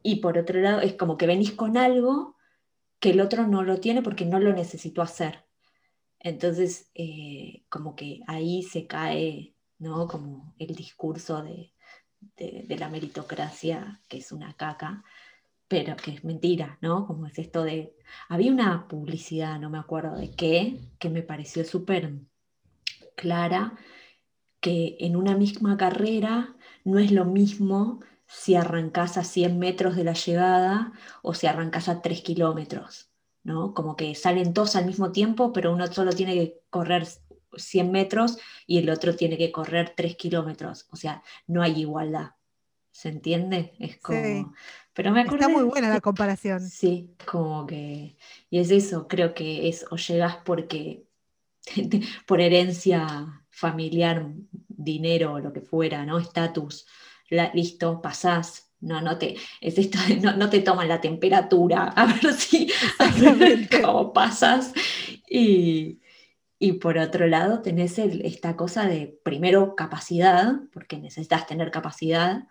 y 0.01 0.15
por 0.15 0.39
otro 0.39 0.59
lado 0.61 0.81
es 0.81 0.93
como 0.95 1.17
que 1.17 1.27
venís 1.27 1.51
con 1.51 1.77
algo 1.77 2.37
que 2.99 3.11
el 3.11 3.21
otro 3.21 3.45
no 3.45 3.61
lo 3.61 3.79
tiene 3.79 4.01
porque 4.01 4.25
no 4.25 4.39
lo 4.39 4.51
necesitó 4.51 5.03
hacer. 5.03 5.45
Entonces, 6.19 6.89
eh, 6.95 7.63
como 7.69 7.95
que 7.95 8.21
ahí 8.25 8.63
se 8.63 8.87
cae, 8.87 9.53
¿no? 9.77 10.07
Como 10.07 10.55
el 10.57 10.73
discurso 10.75 11.43
de, 11.43 11.71
de- 12.37 12.77
la 12.77 12.89
meritocracia, 12.89 13.99
que 14.07 14.17
es 14.17 14.31
una 14.31 14.53
caca, 14.53 15.03
pero 15.67 15.95
que 15.95 16.11
es 16.11 16.23
mentira, 16.23 16.77
¿no? 16.81 17.05
Como 17.07 17.27
es 17.27 17.37
esto 17.39 17.63
de... 17.63 17.95
Había 18.29 18.51
una 18.51 18.87
publicidad, 18.87 19.59
no 19.59 19.69
me 19.69 19.77
acuerdo 19.77 20.15
de 20.17 20.31
qué, 20.31 20.79
que 20.99 21.09
me 21.09 21.21
pareció 21.21 21.63
súper 21.63 22.13
clara, 23.15 23.75
que 24.59 24.97
en 24.99 25.15
una 25.15 25.35
misma 25.35 25.77
carrera 25.77 26.55
no 26.83 26.99
es 26.99 27.11
lo 27.11 27.25
mismo 27.25 27.99
si 28.27 28.55
arrancás 28.55 29.17
a 29.17 29.23
100 29.23 29.59
metros 29.59 29.95
de 29.95 30.03
la 30.03 30.13
llegada 30.13 30.93
o 31.21 31.33
si 31.33 31.47
arrancás 31.47 31.89
a 31.89 32.01
3 32.01 32.21
kilómetros, 32.21 33.09
¿no? 33.43 33.73
Como 33.73 33.95
que 33.95 34.15
salen 34.15 34.53
todos 34.53 34.75
al 34.75 34.85
mismo 34.85 35.11
tiempo, 35.11 35.51
pero 35.51 35.73
uno 35.73 35.87
solo 35.87 36.11
tiene 36.11 36.33
que 36.35 36.61
correr 36.69 37.07
100 37.55 37.91
metros 37.91 38.37
y 38.65 38.77
el 38.77 38.89
otro 38.89 39.15
tiene 39.15 39.37
que 39.37 39.51
correr 39.51 39.93
3 39.95 40.15
kilómetros. 40.15 40.87
O 40.91 40.95
sea, 40.95 41.23
no 41.47 41.61
hay 41.61 41.81
igualdad. 41.81 42.31
¿Se 42.91 43.09
entiende? 43.09 43.73
Es 43.79 43.97
como... 43.97 44.21
Sí. 44.21 44.45
Pero 44.93 45.11
me 45.11 45.21
acordé 45.21 45.45
Está 45.45 45.47
muy 45.47 45.63
buena 45.63 45.89
la 45.89 46.01
comparación. 46.01 46.59
Sí, 46.61 47.15
como 47.25 47.65
que... 47.65 48.17
Y 48.49 48.59
es 48.59 48.71
eso, 48.71 49.07
creo 49.07 49.33
que 49.33 49.69
es 49.69 49.85
o 49.89 49.95
llegas 49.95 50.37
porque 50.43 51.05
por 52.25 52.41
herencia 52.41 53.41
familiar, 53.49 54.27
dinero 54.67 55.33
o 55.33 55.39
lo 55.39 55.53
que 55.53 55.61
fuera, 55.61 56.05
¿no? 56.05 56.19
Estatus, 56.19 56.85
listo, 57.53 58.01
pasás. 58.01 58.67
No, 58.79 58.99
no 58.99 59.19
te, 59.19 59.35
es 59.61 59.77
esto 59.77 59.99
no, 60.21 60.35
no 60.35 60.49
te 60.49 60.59
toman 60.61 60.87
la 60.87 60.99
temperatura, 60.99 61.83
a 61.95 62.05
ver 62.07 62.33
si 62.33 62.63
Exactamente. 62.63 63.81
cómo 63.81 64.11
pasas. 64.11 64.73
Y, 65.29 66.01
y 66.63 66.73
por 66.73 66.99
otro 66.99 67.25
lado 67.25 67.63
tenés 67.63 67.97
el- 67.97 68.23
esta 68.23 68.55
cosa 68.55 68.85
de, 68.85 69.19
primero, 69.23 69.75
capacidad, 69.75 70.53
porque 70.71 70.99
necesitas 70.99 71.47
tener 71.47 71.71
capacidad, 71.71 72.43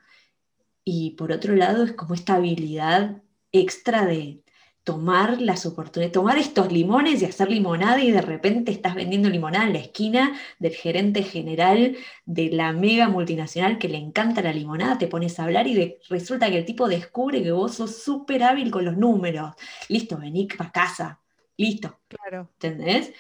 y 0.85 1.11
por 1.11 1.31
otro 1.31 1.55
lado 1.55 1.85
es 1.85 1.93
como 1.93 2.15
esta 2.15 2.35
habilidad 2.35 3.23
extra 3.53 4.05
de 4.07 4.41
tomar 4.83 5.41
las 5.41 5.65
oportunidades, 5.65 6.13
tomar 6.13 6.39
estos 6.39 6.73
limones 6.73 7.23
y 7.23 7.27
hacer 7.27 7.51
limonada 7.51 8.03
y 8.03 8.11
de 8.11 8.23
repente 8.23 8.73
estás 8.73 8.97
vendiendo 8.97 9.29
limonada 9.29 9.67
en 9.67 9.75
la 9.75 9.79
esquina 9.79 10.37
del 10.59 10.75
gerente 10.75 11.23
general 11.23 11.97
de 12.25 12.51
la 12.51 12.73
mega 12.73 13.09
multinacional 13.09 13.79
que 13.79 13.89
le 13.89 13.99
encanta 13.99 14.43
la 14.43 14.53
limonada, 14.53 14.99
te 14.99 15.07
pones 15.07 15.39
a 15.39 15.45
hablar 15.45 15.69
y 15.69 15.75
de- 15.75 16.01
resulta 16.09 16.51
que 16.51 16.59
el 16.59 16.65
tipo 16.65 16.89
descubre 16.89 17.45
que 17.45 17.53
vos 17.53 17.77
sos 17.77 18.03
súper 18.03 18.43
hábil 18.43 18.73
con 18.73 18.85
los 18.85 18.97
números. 18.97 19.55
Listo, 19.89 20.19
vení 20.19 20.47
para 20.47 20.73
casa. 20.73 21.21
Listo, 21.57 22.01
Claro. 22.09 22.49
¿entendés? 22.55 23.13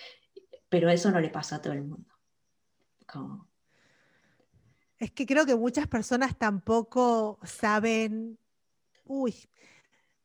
Pero 0.70 0.88
eso 0.88 1.10
no 1.10 1.20
le 1.20 1.28
pasa 1.28 1.56
a 1.56 1.60
todo 1.62 1.74
el 1.74 1.82
mundo. 1.84 2.08
Como- 3.06 3.46
Es 4.98 5.10
que 5.10 5.26
creo 5.26 5.44
que 5.44 5.56
muchas 5.56 5.86
personas 5.88 6.38
tampoco 6.38 7.38
saben. 7.42 8.38
Uy, 9.04 9.34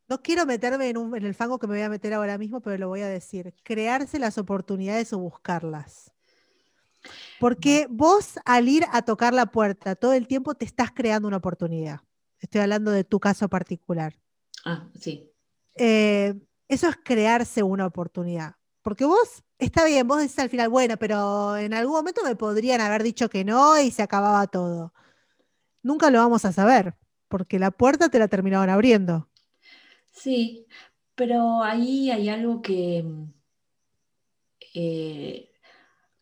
no 0.07 0.21
quiero 0.21 0.45
meterme 0.45 0.89
en, 0.89 0.97
un- 0.97 1.15
en 1.15 1.25
el 1.25 1.33
fango 1.33 1.57
que 1.59 1.65
me 1.67 1.75
voy 1.75 1.81
a 1.83 1.89
meter 1.89 2.13
ahora 2.13 2.37
mismo, 2.37 2.61
pero 2.61 2.77
lo 2.77 2.87
voy 2.89 3.01
a 3.01 3.07
decir. 3.07 3.53
Crearse 3.63 4.19
las 4.19 4.37
oportunidades 4.37 5.11
o 5.13 5.19
buscarlas. 5.19 6.11
Porque 7.39 7.87
vos 7.89 8.39
al 8.45 8.67
ir 8.69 8.85
a 8.91 9.01
tocar 9.03 9.33
la 9.33 9.45
puerta 9.47 9.95
todo 9.95 10.13
el 10.13 10.27
tiempo 10.27 10.55
te 10.55 10.65
estás 10.65 10.91
creando 10.91 11.27
una 11.27 11.37
oportunidad. 11.37 12.01
Estoy 12.39 12.61
hablando 12.61 12.91
de 12.91 13.03
tu 13.03 13.19
caso 13.19 13.47
particular. 13.49 14.13
Ah, 14.65 14.89
sí. 14.99 15.31
Eh, 15.75 16.33
eso 16.67 16.89
es 16.89 16.97
crearse 16.97 17.63
una 17.63 17.85
oportunidad. 17.85 18.55
Porque 18.81 19.05
vos, 19.05 19.43
está 19.59 19.85
bien, 19.85 20.07
vos 20.07 20.19
decís 20.19 20.39
al 20.39 20.49
final, 20.49 20.69
bueno, 20.69 20.97
pero 20.97 21.57
en 21.57 21.73
algún 21.73 21.95
momento 21.95 22.21
me 22.23 22.35
podrían 22.35 22.81
haber 22.81 23.03
dicho 23.03 23.29
que 23.29 23.43
no 23.43 23.79
y 23.79 23.91
se 23.91 24.03
acababa 24.03 24.47
todo. 24.47 24.93
Nunca 25.83 26.09
lo 26.09 26.19
vamos 26.19 26.45
a 26.45 26.51
saber, 26.51 26.95
porque 27.27 27.59
la 27.59 27.71
puerta 27.71 28.09
te 28.09 28.19
la 28.19 28.27
terminaron 28.27 28.69
abriendo. 28.69 29.29
Sí, 30.11 30.65
pero 31.15 31.63
ahí 31.63 32.11
hay 32.11 32.29
algo 32.29 32.61
que, 32.61 33.05
eh, 34.73 35.51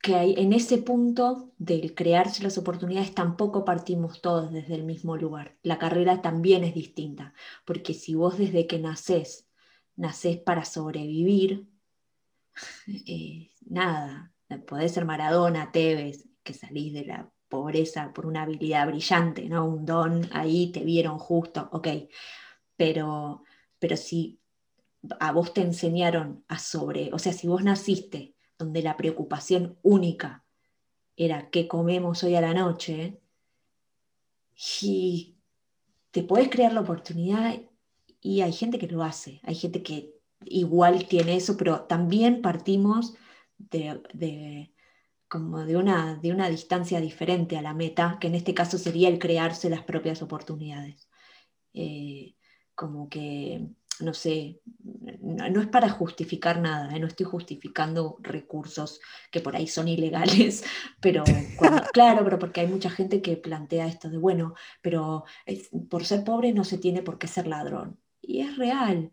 que 0.02 0.16
hay, 0.16 0.36
en 0.38 0.54
ese 0.54 0.80
punto 0.80 1.54
del 1.58 1.96
crearse 1.96 2.44
las 2.44 2.58
oportunidades 2.58 3.16
tampoco 3.16 3.64
partimos 3.64 4.22
todos 4.22 4.52
desde 4.52 4.76
el 4.76 4.84
mismo 4.84 5.16
lugar. 5.16 5.56
La 5.64 5.80
carrera 5.80 6.22
también 6.22 6.64
es 6.64 6.74
distinta, 6.74 7.34
porque 7.66 7.94
si 7.94 8.16
vos 8.16 8.38
desde 8.38 8.68
que 8.68 8.80
nacés, 8.80 9.48
nacés 9.96 10.38
para 10.38 10.66
sobrevivir, 10.66 11.68
eh, 12.88 13.52
nada, 13.66 14.34
podés 14.68 14.94
ser 14.94 15.06
Maradona, 15.06 15.72
Tevez, 15.72 16.28
que 16.44 16.54
salís 16.54 16.94
de 16.94 17.06
la 17.06 17.32
pobreza 17.50 18.14
por 18.14 18.26
una 18.26 18.44
habilidad 18.44 18.88
brillante, 18.88 19.48
¿no? 19.48 19.66
Un 19.66 19.86
don, 19.86 20.30
ahí 20.34 20.72
te 20.72 20.84
vieron 20.84 21.18
justo, 21.20 21.70
ok, 21.72 21.88
pero, 22.76 23.44
pero 23.80 23.98
si 23.98 24.40
a 25.20 25.32
vos 25.32 25.54
te 25.54 25.62
enseñaron 25.62 26.44
a 26.48 26.60
sobre, 26.60 27.12
o 27.14 27.20
sea, 27.20 27.34
si 27.34 27.48
vos 27.48 27.64
naciste 27.64 28.36
donde 28.58 28.82
la 28.82 28.98
preocupación 28.98 29.78
única 29.82 30.44
era 31.16 31.50
qué 31.50 31.68
comemos 31.68 32.24
hoy 32.24 32.36
a 32.36 32.42
la 32.42 32.54
noche, 32.54 33.20
y 34.82 35.36
te 36.12 36.24
podés 36.24 36.50
crear 36.50 36.74
la 36.74 36.82
oportunidad 36.82 37.60
y 38.22 38.42
hay 38.42 38.54
gente 38.54 38.78
que 38.78 38.88
lo 38.88 39.04
hace, 39.04 39.42
hay 39.44 39.56
gente 39.56 39.84
que 39.84 40.13
igual 40.46 41.08
tiene 41.08 41.36
eso, 41.36 41.58
pero 41.58 41.82
también 41.82 42.42
partimos 42.42 43.16
de, 43.58 44.02
de 44.14 44.74
como 45.28 45.66
de 45.66 45.78
una, 45.78 46.16
de 46.16 46.32
una 46.32 46.50
distancia 46.50 47.02
diferente 47.02 47.58
a 47.58 47.62
la 47.62 47.74
meta, 47.74 48.18
que 48.22 48.28
en 48.28 48.36
este 48.36 48.54
caso 48.54 48.78
sería 48.78 49.10
el 49.10 49.20
crearse 49.20 49.70
las 49.70 49.84
propias 49.84 50.22
oportunidades. 50.22 51.10
Eh, 51.74 52.36
como 52.76 53.10
que, 53.10 53.68
no 54.00 54.14
sé, 54.14 54.62
no, 55.22 55.50
no 55.50 55.62
es 55.62 55.68
para 55.68 55.90
justificar 55.90 56.60
nada, 56.60 56.96
¿eh? 56.96 57.00
no 57.00 57.08
estoy 57.08 57.26
justificando 57.26 58.18
recursos 58.22 59.00
que 59.32 59.42
por 59.42 59.56
ahí 59.56 59.68
son 59.68 59.88
ilegales, 59.88 60.64
pero 61.00 61.26
cuando- 61.56 61.84
claro, 61.94 62.24
pero 62.24 62.40
porque 62.40 62.62
hay 62.62 62.68
mucha 62.68 62.90
gente 62.90 63.22
que 63.22 63.38
plantea 63.38 63.88
esto 63.88 64.10
de, 64.10 64.18
bueno, 64.18 64.54
pero 64.82 65.26
es- 65.46 65.70
por 65.90 66.06
ser 66.06 66.24
pobre 66.24 66.54
no 66.54 66.64
se 66.64 66.78
tiene 66.78 67.02
por 67.04 67.18
qué 67.18 67.28
ser 67.28 67.48
ladrón. 67.48 68.00
Y 68.22 68.42
es 68.42 68.56
real, 68.58 69.12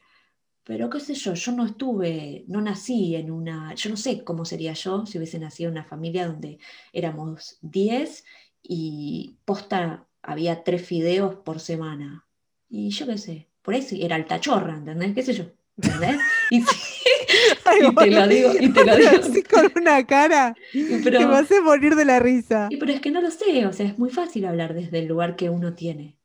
pero 0.65 0.91
qué 0.91 1.01
sé 1.01 1.15
yo, 1.15 1.35
yo 1.35 1.53
no 1.53 1.67
estuve, 1.67 2.45
no 2.49 2.61
nací 2.61 3.17
en 3.17 3.31
una, 3.31 3.75
yo 3.75 3.91
no 3.91 3.97
sé 3.97 4.25
cómo 4.25 4.45
sería 4.45 4.73
yo 4.75 5.07
si 5.07 5.19
hubiese 5.19 5.39
nacido 5.39 5.69
en 5.69 5.75
una 5.79 5.85
familia 5.85 6.27
donde 6.29 6.59
éramos 6.93 7.59
10 7.63 8.25
y 8.63 9.39
posta 9.45 10.07
había 10.23 10.63
tres 10.65 10.87
fideos 10.87 11.37
por 11.37 11.61
semana. 11.61 12.27
Y 12.69 12.91
yo 12.91 13.07
qué 13.07 13.19
sé, 13.19 13.49
por 13.63 13.75
ahí 13.75 13.83
sí 13.83 14.03
era 14.05 14.17
alta 14.17 14.41
chorra, 14.41 14.77
¿entendés? 14.77 15.15
¿Qué 15.15 15.23
sé 15.23 15.33
yo? 15.35 15.45
¿Entendés? 15.77 16.27
Y 16.51 16.63
Ay, 17.65 17.81
Y 17.89 17.97
te 17.97 18.11
lo 18.11 18.27
digo, 18.29 18.57
y 18.59 18.73
te 18.73 18.85
lo 18.85 18.97
digo. 18.97 19.17
Así 19.17 19.43
con 19.45 19.71
una 19.77 20.07
cara 20.07 20.59
Y 20.73 21.01
que 21.11 21.27
me 21.27 21.27
pero, 21.29 21.31
hace 21.37 21.61
morir 21.61 21.95
de 21.97 22.05
la 22.05 22.19
risa. 22.21 22.69
y 22.69 22.77
pero 22.79 22.93
es 22.93 23.01
que 23.01 23.11
no 23.11 23.21
lo 23.21 23.31
sé, 23.31 23.67
o 23.67 23.73
sea, 23.73 23.87
es 23.87 23.99
muy 23.99 24.11
fácil 24.11 24.45
hablar 24.47 24.75
desde 24.75 25.01
el 25.01 25.07
lugar 25.09 25.37
que 25.37 25.51
uno 25.51 25.75
tiene, 25.75 26.17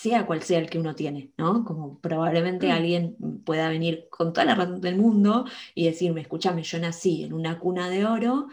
sea 0.00 0.26
cual 0.26 0.42
sea 0.42 0.58
el 0.58 0.68
que 0.70 0.78
uno 0.78 0.94
tiene, 0.94 1.32
¿no? 1.38 1.64
Como 1.64 2.00
probablemente 2.00 2.68
Mm. 2.68 2.70
alguien 2.72 3.16
pueda 3.44 3.68
venir 3.68 4.08
con 4.10 4.32
toda 4.32 4.44
la 4.46 4.54
razón 4.54 4.80
del 4.80 4.96
mundo 4.96 5.44
y 5.74 5.86
decirme, 5.86 6.20
escúchame, 6.22 6.62
yo 6.62 6.78
nací 6.78 7.24
en 7.24 7.32
una 7.32 7.58
cuna 7.58 7.88
de 7.88 8.04
oro 8.06 8.48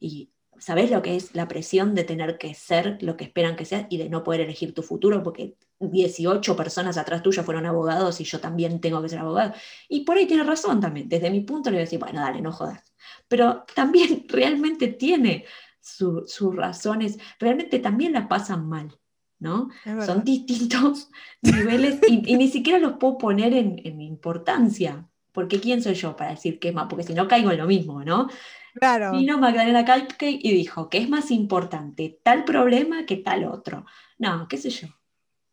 y 0.00 0.30
¿sabés 0.58 0.90
lo 0.90 1.02
que 1.02 1.16
es 1.16 1.34
la 1.34 1.48
presión 1.48 1.94
de 1.94 2.04
tener 2.04 2.38
que 2.38 2.54
ser 2.54 2.98
lo 3.02 3.16
que 3.16 3.24
esperan 3.24 3.56
que 3.56 3.64
seas 3.66 3.86
y 3.90 3.98
de 3.98 4.08
no 4.08 4.22
poder 4.24 4.40
elegir 4.42 4.74
tu 4.74 4.82
futuro 4.82 5.22
porque 5.22 5.56
18 5.80 6.56
personas 6.56 6.96
atrás 6.98 7.22
tuya 7.22 7.42
fueron 7.44 7.66
abogados 7.66 8.20
y 8.20 8.24
yo 8.24 8.40
también 8.40 8.80
tengo 8.80 9.02
que 9.02 9.08
ser 9.10 9.20
abogado? 9.20 9.54
Y 9.88 10.00
por 10.04 10.16
ahí 10.18 10.26
tiene 10.26 10.44
razón 10.44 10.80
también. 10.80 11.08
Desde 11.08 11.30
mi 11.30 11.40
punto 11.42 11.70
le 11.70 11.76
voy 11.76 11.82
a 11.82 11.84
decir, 11.84 11.98
bueno, 12.00 12.20
dale, 12.20 12.40
no 12.40 12.52
jodas. 12.52 12.82
Pero 13.28 13.64
también 13.74 14.26
realmente 14.28 14.88
tiene 14.88 15.44
su- 15.80 16.24
sus 16.26 16.54
razones, 16.56 17.18
realmente 17.38 17.78
también 17.80 18.12
la 18.12 18.28
pasan 18.28 18.68
mal, 18.68 18.96
¿no? 19.38 19.70
Son 20.04 20.24
distintos 20.24 21.10
niveles 21.42 22.00
y, 22.08 22.22
y 22.32 22.36
ni 22.36 22.48
siquiera 22.48 22.78
los 22.78 22.94
puedo 22.94 23.18
poner 23.18 23.52
en, 23.54 23.80
en 23.84 24.00
importancia. 24.00 25.06
Porque 25.32 25.60
¿quién 25.60 25.82
soy 25.82 25.94
yo 25.94 26.16
para 26.16 26.30
decir 26.30 26.58
qué 26.58 26.68
es 26.68 26.74
más? 26.74 26.86
Porque 26.88 27.04
si 27.04 27.12
no 27.12 27.28
caigo 27.28 27.50
en 27.50 27.58
lo 27.58 27.66
mismo, 27.66 28.02
¿no? 28.02 28.28
Claro. 28.74 29.12
Vino 29.12 29.38
Magdalena 29.38 29.84
Cupcake 29.84 30.40
y 30.42 30.52
dijo 30.52 30.88
que 30.88 30.98
es 30.98 31.08
más 31.08 31.30
importante 31.30 32.20
tal 32.22 32.44
problema 32.44 33.06
que 33.06 33.16
tal 33.16 33.44
otro. 33.44 33.86
No, 34.18 34.46
qué 34.48 34.58
sé 34.58 34.70
yo, 34.70 34.88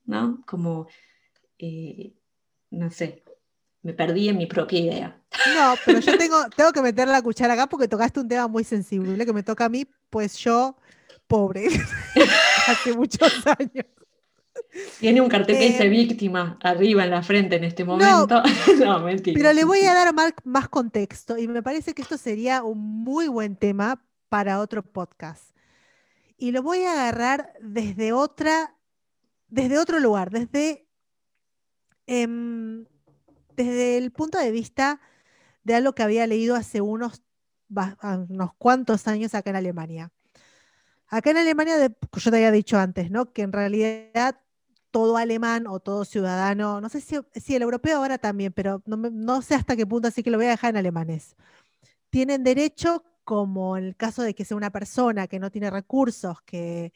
¿no? 0.06 0.42
Como, 0.46 0.88
eh, 1.58 2.14
no 2.70 2.92
sé, 2.92 3.24
me 3.82 3.94
perdí 3.94 4.30
en 4.30 4.38
mi 4.38 4.46
propia 4.46 4.80
idea. 4.80 5.22
No, 5.56 5.76
pero 5.86 6.00
yo 6.00 6.18
tengo, 6.18 6.50
tengo 6.56 6.72
que 6.72 6.82
meter 6.82 7.08
la 7.08 7.22
cuchara 7.22 7.54
acá 7.54 7.68
porque 7.68 7.88
tocaste 7.88 8.20
un 8.20 8.28
tema 8.28 8.48
muy 8.48 8.64
sensible 8.64 9.26
que 9.26 9.34
me 9.34 9.44
toca 9.44 9.66
a 9.66 9.70
mí, 9.70 9.86
pues 10.10 10.38
yo, 10.38 10.76
pobre, 11.28 11.68
hace 12.68 12.94
muchos 12.94 13.32
años. 13.48 13.86
Tiene 15.00 15.22
un 15.22 15.30
cartel 15.30 15.58
que 15.58 15.68
dice 15.68 15.86
Eh, 15.86 15.90
víctima 15.90 16.58
arriba 16.62 17.04
en 17.04 17.12
la 17.12 17.22
frente 17.22 17.56
en 17.56 17.64
este 17.64 17.84
momento. 17.84 18.42
No, 18.84 19.00
mentira. 19.00 19.38
Pero 19.38 19.54
le 19.54 19.66
voy 19.66 19.82
a 19.82 19.94
dar 19.94 20.14
más, 20.14 20.34
más 20.44 20.70
contexto 20.70 21.38
y 21.38 21.48
me 21.48 21.62
parece 21.62 21.94
que 21.94 22.02
esto 22.02 22.18
sería 22.18 22.64
un 22.64 22.80
muy 22.80 23.28
buen 23.28 23.56
tema 23.56 24.04
para 24.30 24.60
otro 24.60 24.84
podcast. 24.84 25.56
Y 26.38 26.52
lo 26.52 26.64
voy 26.64 26.84
a 26.84 26.94
agarrar 26.94 27.54
desde 27.62 28.14
otra, 28.14 28.76
desde 29.48 29.78
otro 29.78 30.00
lugar, 30.00 30.32
desde, 30.32 30.88
em, 32.08 32.86
desde 33.56 33.98
el 33.98 34.12
punto 34.12 34.40
de 34.40 34.52
vista 34.52 35.00
de 35.64 35.76
algo 35.76 35.94
que 35.94 36.04
había 36.04 36.28
leído 36.28 36.56
hace 36.56 36.82
unos, 36.82 37.22
unos 38.30 38.54
cuantos 38.58 39.08
años 39.08 39.36
acá 39.36 39.52
en 39.52 39.56
Alemania. 39.58 40.12
Acá 41.14 41.30
en 41.30 41.38
Alemania, 41.38 41.76
yo 41.78 42.32
te 42.32 42.38
había 42.38 42.50
dicho 42.50 42.76
antes, 42.80 43.12
¿no? 43.12 43.32
Que 43.32 43.44
en 43.44 43.52
realidad 43.52 44.42
todo 44.90 45.18
alemán 45.18 45.68
o 45.68 45.80
todo 45.80 46.06
ciudadano, 46.06 46.82
no 46.82 46.90
sé 46.90 47.02
si, 47.02 47.56
el 47.56 47.62
europeo 47.62 47.98
ahora 47.98 48.18
también, 48.18 48.52
pero 48.52 48.82
no, 48.88 48.98
no 48.98 49.44
sé 49.44 49.54
hasta 49.54 49.76
qué 49.76 49.86
punto, 49.86 50.08
así 50.08 50.24
que 50.24 50.32
lo 50.32 50.38
voy 50.38 50.48
a 50.48 50.52
dejar 50.52 50.72
en 50.72 50.78
alemanes. 50.78 51.36
Tienen 52.10 52.44
derecho, 52.44 53.04
como 53.24 53.78
en 53.78 53.84
el 53.84 53.96
caso 53.96 54.24
de 54.24 54.34
que 54.34 54.44
sea 54.44 54.58
una 54.58 54.72
persona 54.72 55.28
que 55.28 55.38
no 55.38 55.52
tiene 55.52 55.70
recursos, 55.70 56.42
que 56.42 56.94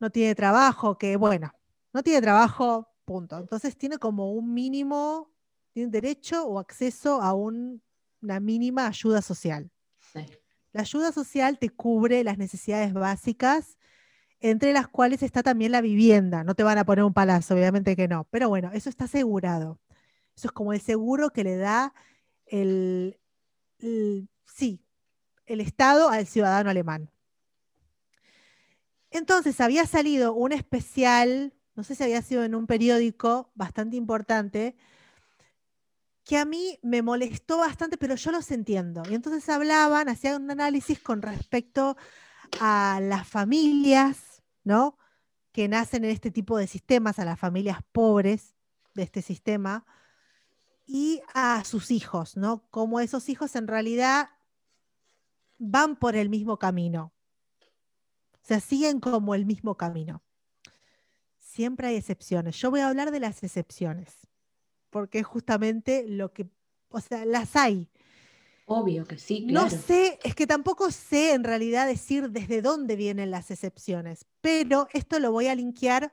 no 0.00 0.10
tiene 0.10 0.34
trabajo, 0.34 0.98
que 0.98 1.16
bueno, 1.16 1.52
no 1.92 2.02
tiene 2.02 2.20
trabajo, 2.22 2.88
punto. 3.04 3.38
Entonces 3.38 3.76
tiene 3.76 3.98
como 3.98 4.32
un 4.32 4.52
mínimo, 4.52 5.30
tiene 5.72 5.92
derecho 5.92 6.44
o 6.46 6.58
acceso 6.58 7.22
a 7.22 7.32
un- 7.32 7.80
una 8.22 8.40
mínima 8.40 8.88
ayuda 8.88 9.22
social. 9.22 9.70
Sí. 10.00 10.26
La 10.72 10.82
ayuda 10.82 11.12
social 11.12 11.58
te 11.58 11.70
cubre 11.70 12.24
las 12.24 12.38
necesidades 12.38 12.92
básicas, 12.92 13.78
entre 14.40 14.72
las 14.72 14.88
cuales 14.88 15.22
está 15.22 15.42
también 15.42 15.72
la 15.72 15.80
vivienda. 15.82 16.44
No 16.44 16.54
te 16.54 16.64
van 16.64 16.78
a 16.78 16.84
poner 16.86 17.04
un 17.04 17.14
palazo, 17.14 17.54
obviamente 17.54 17.96
que 17.96 18.08
no. 18.08 18.26
Pero 18.30 18.48
bueno, 18.50 18.70
eso 18.72 18.90
está 18.90 19.04
asegurado. 19.04 19.80
Eso 20.36 20.48
es 20.48 20.52
como 20.52 20.72
el 20.72 20.80
seguro 20.80 21.30
que 21.32 21.44
le 21.44 21.56
da 21.56 21.94
el, 22.46 23.18
el- 23.80 24.28
sí, 24.46 24.82
el 25.46 25.60
Estado 25.60 26.10
al 26.10 26.26
ciudadano 26.26 26.70
alemán. 26.70 27.10
Entonces 29.10 29.60
había 29.60 29.86
salido 29.86 30.32
un 30.34 30.52
especial, 30.52 31.52
no 31.74 31.82
sé 31.84 31.94
si 31.94 32.02
había 32.04 32.22
sido 32.22 32.44
en 32.44 32.54
un 32.54 32.66
periódico 32.66 33.50
bastante 33.54 33.96
importante, 33.96 34.76
que 36.24 36.36
a 36.36 36.44
mí 36.44 36.78
me 36.82 37.02
molestó 37.02 37.58
bastante, 37.58 37.96
pero 37.96 38.14
yo 38.14 38.30
los 38.30 38.50
entiendo. 38.50 39.02
Y 39.08 39.14
entonces 39.14 39.48
hablaban, 39.48 40.08
hacían 40.08 40.42
un 40.42 40.50
análisis 40.50 41.00
con 41.00 41.22
respecto 41.22 41.96
a 42.60 43.00
las 43.02 43.26
familias, 43.26 44.42
¿no? 44.64 44.98
Que 45.52 45.68
nacen 45.68 46.04
en 46.04 46.10
este 46.10 46.30
tipo 46.30 46.56
de 46.56 46.66
sistemas, 46.66 47.18
a 47.18 47.24
las 47.24 47.38
familias 47.38 47.78
pobres 47.92 48.54
de 48.94 49.02
este 49.02 49.22
sistema, 49.22 49.84
y 50.86 51.22
a 51.34 51.62
sus 51.64 51.92
hijos, 51.92 52.36
¿no? 52.36 52.66
Como 52.70 52.98
esos 52.98 53.28
hijos 53.28 53.54
en 53.54 53.68
realidad 53.68 54.30
van 55.58 55.94
por 55.94 56.16
el 56.16 56.28
mismo 56.28 56.58
camino. 56.58 57.12
O 58.32 58.46
sea, 58.46 58.58
siguen 58.58 58.98
como 58.98 59.36
el 59.36 59.46
mismo 59.46 59.76
camino. 59.76 60.24
Siempre 61.38 61.88
hay 61.88 61.96
excepciones. 61.96 62.56
Yo 62.56 62.70
voy 62.70 62.80
a 62.80 62.88
hablar 62.88 63.12
de 63.12 63.20
las 63.20 63.42
excepciones, 63.44 64.16
porque 64.90 65.20
es 65.20 65.26
justamente 65.26 66.04
lo 66.06 66.32
que, 66.32 66.46
o 66.90 67.00
sea, 67.00 67.24
las 67.24 67.56
hay. 67.56 67.88
Obvio 68.66 69.04
que 69.04 69.18
sí, 69.18 69.46
No 69.46 69.66
claro. 69.66 69.82
sé, 69.84 70.18
es 70.22 70.34
que 70.34 70.46
tampoco 70.46 70.90
sé 70.92 71.32
en 71.32 71.42
realidad 71.44 71.86
decir 71.86 72.30
desde 72.30 72.62
dónde 72.62 72.94
vienen 72.96 73.30
las 73.30 73.50
excepciones, 73.50 74.26
pero 74.40 74.86
esto 74.92 75.18
lo 75.18 75.32
voy 75.32 75.48
a 75.48 75.54
linkear 75.56 76.12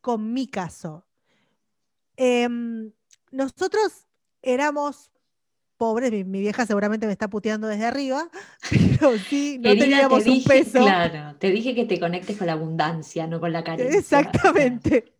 con 0.00 0.32
mi 0.32 0.46
caso. 0.46 1.06
Em, 2.16 2.92
nosotros 3.30 4.06
éramos 4.42 5.10
pobres, 5.76 6.10
mi, 6.10 6.24
mi 6.24 6.40
vieja 6.40 6.64
seguramente 6.64 7.06
me 7.06 7.12
está 7.12 7.28
puteando 7.28 7.66
desde 7.68 7.84
arriba, 7.86 8.30
pero 8.70 9.18
sí, 9.18 9.58
no 9.58 9.76
Querida, 9.76 9.84
teníamos 10.08 10.24
te 10.24 10.30
un 10.30 10.42
peso. 10.44 10.78
claro, 10.78 11.36
te 11.38 11.50
dije 11.50 11.74
que 11.74 11.84
te 11.84 12.00
conectes 12.00 12.38
con 12.38 12.46
la 12.46 12.54
abundancia, 12.54 13.26
no 13.26 13.40
con 13.40 13.52
la 13.52 13.62
carencia. 13.64 13.98
Exactamente. 13.98 15.15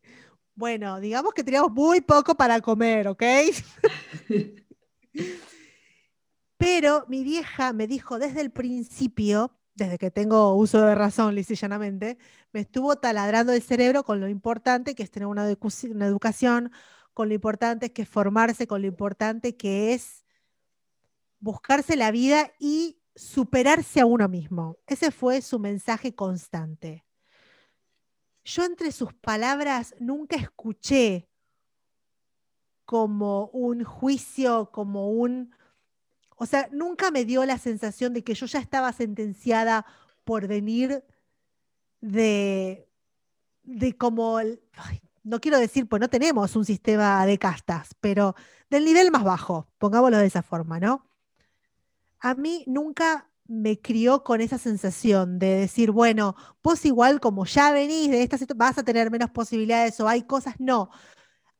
Bueno, 0.56 1.00
digamos 1.00 1.34
que 1.34 1.44
teníamos 1.44 1.70
muy 1.70 2.00
poco 2.00 2.34
para 2.34 2.62
comer, 2.62 3.08
¿ok? 3.08 3.22
Pero 6.56 7.04
mi 7.08 7.22
vieja 7.22 7.74
me 7.74 7.86
dijo 7.86 8.18
desde 8.18 8.40
el 8.40 8.50
principio, 8.50 9.54
desde 9.74 9.98
que 9.98 10.10
tengo 10.10 10.54
uso 10.54 10.80
de 10.80 10.94
razón, 10.94 11.34
lisa 11.34 11.52
y 11.52 11.56
llanamente, 11.56 12.16
me 12.52 12.60
estuvo 12.60 12.96
taladrando 12.96 13.52
el 13.52 13.60
cerebro 13.60 14.02
con 14.02 14.18
lo 14.18 14.28
importante 14.28 14.94
que 14.94 15.02
es 15.02 15.10
tener 15.10 15.26
una, 15.26 15.46
una 15.90 16.06
educación, 16.06 16.72
con 17.12 17.28
lo 17.28 17.34
importante 17.34 17.92
que 17.92 18.02
es 18.02 18.08
formarse, 18.08 18.66
con 18.66 18.80
lo 18.80 18.88
importante 18.88 19.58
que 19.58 19.92
es 19.92 20.24
buscarse 21.38 21.96
la 21.96 22.10
vida 22.10 22.50
y 22.58 22.98
superarse 23.14 24.00
a 24.00 24.06
uno 24.06 24.26
mismo. 24.26 24.78
Ese 24.86 25.10
fue 25.10 25.42
su 25.42 25.58
mensaje 25.58 26.14
constante. 26.14 27.05
Yo 28.46 28.62
entre 28.62 28.92
sus 28.92 29.12
palabras 29.12 29.96
nunca 29.98 30.36
escuché 30.36 31.28
como 32.84 33.48
un 33.48 33.82
juicio, 33.82 34.70
como 34.70 35.10
un... 35.10 35.52
O 36.36 36.46
sea, 36.46 36.68
nunca 36.70 37.10
me 37.10 37.24
dio 37.24 37.44
la 37.44 37.58
sensación 37.58 38.12
de 38.12 38.22
que 38.22 38.34
yo 38.34 38.46
ya 38.46 38.60
estaba 38.60 38.92
sentenciada 38.92 39.84
por 40.22 40.46
venir 40.46 41.02
de, 42.00 42.88
de 43.64 43.96
como, 43.96 44.38
no 45.24 45.40
quiero 45.40 45.58
decir, 45.58 45.88
pues 45.88 45.98
no 45.98 46.08
tenemos 46.08 46.54
un 46.54 46.64
sistema 46.64 47.26
de 47.26 47.38
castas, 47.38 47.96
pero 48.00 48.36
del 48.70 48.84
nivel 48.84 49.10
más 49.10 49.24
bajo, 49.24 49.66
pongámoslo 49.78 50.18
de 50.18 50.26
esa 50.26 50.42
forma, 50.42 50.78
¿no? 50.78 51.04
A 52.20 52.34
mí 52.34 52.62
nunca 52.68 53.28
me 53.48 53.80
crió 53.80 54.24
con 54.24 54.40
esa 54.40 54.58
sensación 54.58 55.38
de 55.38 55.48
decir, 55.56 55.90
bueno, 55.92 56.36
vos 56.62 56.84
igual 56.84 57.20
como 57.20 57.44
ya 57.46 57.72
venís 57.72 58.10
de 58.10 58.22
esta 58.22 58.38
situación, 58.38 58.58
vas 58.58 58.78
a 58.78 58.84
tener 58.84 59.10
menos 59.10 59.30
posibilidades 59.30 59.98
o 60.00 60.08
hay 60.08 60.22
cosas, 60.22 60.54
no. 60.58 60.90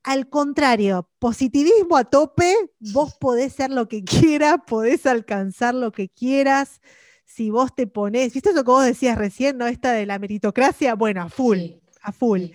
Al 0.03 0.29
contrario, 0.29 1.11
positivismo 1.19 1.97
a 1.97 2.05
tope, 2.05 2.55
vos 2.79 3.15
podés 3.17 3.53
ser 3.55 3.71
lo 3.71 3.89
que 3.89 4.05
quieras, 4.05 4.59
podés 4.67 5.07
alcanzar 5.07 5.75
lo 5.75 5.91
que 5.93 6.09
quieras. 6.09 6.81
Si 7.25 7.51
vos 7.51 7.75
te 7.75 7.87
ponés, 7.89 8.33
¿viste 8.35 8.51
eso 8.51 8.65
que 8.65 8.71
vos 8.71 8.85
decías 8.85 9.19
recién, 9.19 9.59
no? 9.59 9.67
Esta 9.67 9.93
de 9.93 10.07
la 10.07 10.19
meritocracia, 10.21 10.95
bueno, 10.95 11.23
a 11.23 11.29
full, 11.29 11.59
Sí, 11.59 11.83
a 12.03 12.13
full. 12.13 12.47
sí. 12.47 12.53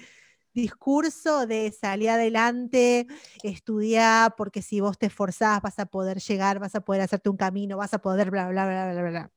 Discurso 0.53 1.47
de 1.47 1.71
salir 1.71 2.09
adelante, 2.09 3.07
estudiar, 3.43 4.35
porque 4.35 4.61
si 4.61 4.81
vos 4.81 4.97
te 4.97 5.05
esforzás 5.05 5.61
vas 5.61 5.79
a 5.79 5.85
poder 5.85 6.19
llegar, 6.19 6.59
vas 6.59 6.75
a 6.75 6.81
poder 6.81 7.01
hacerte 7.01 7.29
un 7.29 7.37
camino, 7.37 7.77
vas 7.77 7.93
a 7.93 7.99
poder 7.99 8.31
bla, 8.31 8.49
bla, 8.49 8.65
bla, 8.65 8.91
bla, 8.91 9.09
bla. 9.09 9.31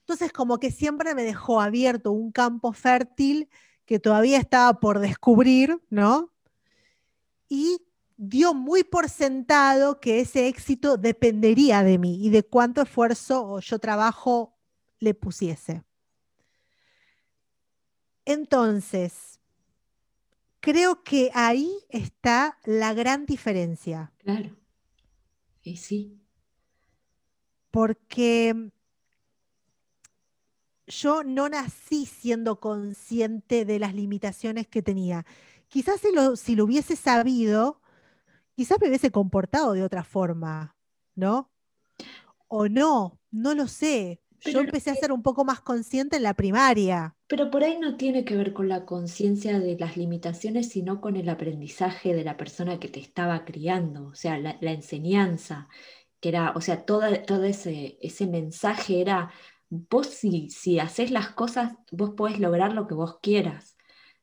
Entonces, 0.00 0.32
como 0.32 0.58
que 0.58 0.70
siempre 0.70 1.14
me 1.14 1.22
dejó 1.22 1.60
abierto 1.60 2.12
un 2.12 2.32
campo 2.32 2.72
fértil 2.72 3.48
que 3.84 3.98
todavía 3.98 4.38
estaba 4.38 4.78
por 4.80 5.00
descubrir, 5.00 5.80
¿no? 5.90 6.32
Y 7.48 7.78
dio 8.16 8.54
muy 8.54 8.84
por 8.84 9.08
sentado 9.08 9.98
que 9.98 10.20
ese 10.20 10.46
éxito 10.46 10.96
dependería 10.96 11.82
de 11.82 11.98
mí 11.98 12.24
y 12.24 12.30
de 12.30 12.42
cuánto 12.42 12.82
esfuerzo 12.82 13.44
o 13.44 13.60
yo 13.60 13.78
trabajo 13.78 14.56
le 14.98 15.14
pusiese. 15.14 15.82
Entonces, 18.24 19.39
creo 20.60 21.02
que 21.02 21.30
ahí 21.34 21.72
está 21.88 22.58
la 22.64 22.94
gran 22.94 23.26
diferencia. 23.26 24.12
Claro. 24.18 24.56
Y 25.62 25.76
sí. 25.76 26.20
Porque 27.70 28.70
yo 30.86 31.22
no 31.22 31.48
nací 31.48 32.06
siendo 32.06 32.60
consciente 32.60 33.64
de 33.64 33.78
las 33.78 33.94
limitaciones 33.94 34.66
que 34.66 34.82
tenía. 34.82 35.24
Quizás 35.68 36.00
si 36.00 36.12
lo, 36.12 36.36
si 36.36 36.56
lo 36.56 36.64
hubiese 36.64 36.96
sabido, 36.96 37.80
quizás 38.56 38.78
me 38.80 38.88
hubiese 38.88 39.10
comportado 39.10 39.72
de 39.72 39.84
otra 39.84 40.04
forma, 40.04 40.76
¿no? 41.14 41.50
O 42.48 42.68
no, 42.68 43.20
no 43.30 43.54
lo 43.54 43.68
sé. 43.68 44.20
Yo 44.40 44.52
Pero- 44.52 44.60
empecé 44.60 44.90
a 44.90 44.94
ser 44.94 45.12
un 45.12 45.22
poco 45.22 45.44
más 45.44 45.60
consciente 45.60 46.16
en 46.16 46.22
la 46.24 46.34
primaria. 46.34 47.14
Pero 47.26 47.50
por 47.50 47.62
ahí 47.62 47.78
no 47.78 47.96
tiene 47.96 48.24
que 48.24 48.34
ver 48.36 48.52
con 48.52 48.68
la 48.68 48.84
conciencia 48.84 49.60
de 49.60 49.76
las 49.78 49.96
limitaciones, 49.96 50.68
sino 50.70 51.00
con 51.00 51.16
el 51.16 51.28
aprendizaje 51.28 52.14
de 52.14 52.24
la 52.24 52.36
persona 52.36 52.80
que 52.80 52.88
te 52.88 53.00
estaba 53.00 53.44
criando, 53.44 54.08
o 54.08 54.14
sea, 54.14 54.38
la, 54.38 54.56
la 54.60 54.72
enseñanza, 54.72 55.68
que 56.20 56.30
era, 56.30 56.52
o 56.56 56.60
sea, 56.60 56.84
toda, 56.84 57.22
todo 57.24 57.44
ese, 57.44 57.98
ese 58.02 58.26
mensaje 58.26 59.00
era, 59.00 59.30
vos 59.68 60.08
si, 60.08 60.50
si 60.50 60.78
haces 60.80 61.10
las 61.12 61.30
cosas, 61.30 61.74
vos 61.92 62.10
podés 62.16 62.40
lograr 62.40 62.72
lo 62.72 62.86
que 62.88 62.94
vos 62.94 63.18
quieras. 63.22 63.76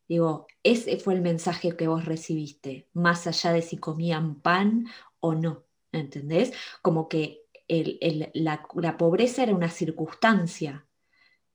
Digo, 0.10 0.48
ese 0.64 0.98
fue 0.99 1.14
el 1.15 1.22
mensaje 1.22 1.76
que 1.76 1.88
vos 1.88 2.06
recibiste, 2.06 2.89
más 2.94 3.27
allá 3.27 3.52
de 3.53 3.61
si 3.61 3.77
comían 3.77 4.41
pan 4.41 4.88
o 5.19 5.34
no, 5.35 5.65
¿entendés? 5.91 6.53
Como 6.81 7.07
que 7.10 7.41
el- 7.68 7.98
el- 8.02 8.31
la, 8.34 8.65
la 8.76 8.98
pobreza 8.98 9.44
era 9.44 9.56
una 9.56 9.69
circunstancia 9.69 10.85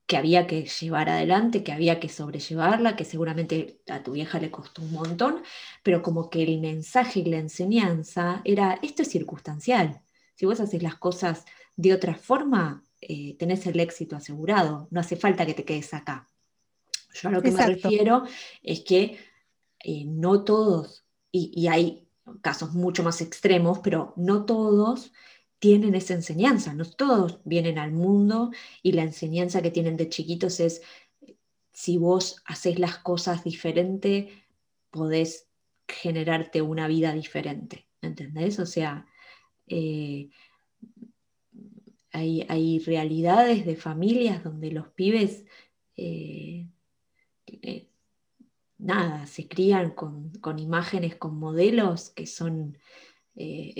que 0.05 0.17
había 0.17 0.47
que 0.47 0.65
llevar 0.65 1.09
adelante, 1.09 1.63
que 1.63 1.71
había 1.71 1.99
que 1.99 2.09
sobrellevarla, 2.09 2.95
que 2.95 3.05
seguramente 3.05 3.81
a 3.89 4.03
tu 4.03 4.11
vieja 4.13 4.39
le 4.39 4.51
costó 4.51 4.81
un 4.81 4.91
montón, 4.93 5.43
pero 5.83 6.01
como 6.03 6.29
que 6.29 6.43
el 6.43 6.59
mensaje 6.59 7.21
y 7.21 7.25
la 7.25 7.37
enseñanza 7.37 8.41
era, 8.43 8.79
esto 8.83 9.01
es 9.03 9.09
circunstancial. 9.09 10.01
Si 10.35 10.45
vos 10.45 10.59
haces 10.59 10.83
las 10.83 10.95
cosas 10.95 11.45
de 11.77 11.93
otra 11.93 12.15
forma, 12.15 12.83
eh, 13.01 13.35
tenés 13.37 13.65
el 13.67 13.79
éxito 13.79 14.15
asegurado, 14.17 14.87
no 14.91 14.99
hace 14.99 15.15
falta 15.15 15.45
que 15.45 15.53
te 15.53 15.65
quedes 15.65 15.93
acá. 15.93 16.27
Yo 17.13 17.29
a 17.29 17.31
lo 17.31 17.43
que 17.43 17.51
me 17.51 17.61
refiero 17.63 18.23
es 18.61 18.81
que 18.81 19.19
eh, 19.83 20.05
no 20.05 20.43
todos, 20.43 21.05
y, 21.31 21.51
y 21.55 21.67
hay 21.67 22.07
casos 22.41 22.73
mucho 22.73 23.03
más 23.03 23.21
extremos, 23.21 23.79
pero 23.79 24.13
no 24.17 24.45
todos 24.45 25.11
tienen 25.63 25.95
esa 25.95 26.13
enseñanza, 26.13 26.73
no 26.73 26.83
todos 26.83 27.39
vienen 27.45 27.79
al 27.79 27.93
mundo 27.93 28.51
y 28.81 28.91
la 28.91 29.03
enseñanza 29.03 29.61
que 29.61 29.71
tienen 29.71 29.95
de 29.95 30.09
chiquitos 30.09 30.59
es, 30.59 30.81
si 31.71 31.97
vos 31.97 32.43
haces 32.43 32.79
las 32.79 32.97
cosas 32.97 33.45
diferente, 33.45 34.43
podés 34.91 35.47
generarte 35.87 36.61
una 36.61 36.89
vida 36.89 37.13
diferente, 37.13 37.87
¿entendés? 38.01 38.59
O 38.59 38.65
sea, 38.65 39.07
eh, 39.67 40.31
hay, 42.11 42.45
hay 42.49 42.79
realidades 42.79 43.65
de 43.65 43.77
familias 43.77 44.43
donde 44.43 44.69
los 44.69 44.89
pibes, 44.89 45.45
eh, 45.95 46.67
eh, 47.47 47.87
nada, 48.79 49.27
se 49.27 49.47
crían 49.47 49.91
con, 49.91 50.31
con 50.41 50.59
imágenes, 50.59 51.15
con 51.15 51.39
modelos 51.39 52.09
que 52.09 52.27
son... 52.27 52.77
eh, 53.35 53.73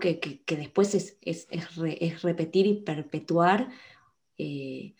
que, 0.00 0.20
que- 0.20 0.42
que 0.44 0.56
después 0.56 0.94
es, 0.94 1.18
es- 1.22 1.46
es 1.50 1.76
re- 1.76 1.98
es 2.04 2.22
repetir 2.22 2.66
y 2.66 2.74
perpetuar 2.82 3.70
eh, 4.38 4.94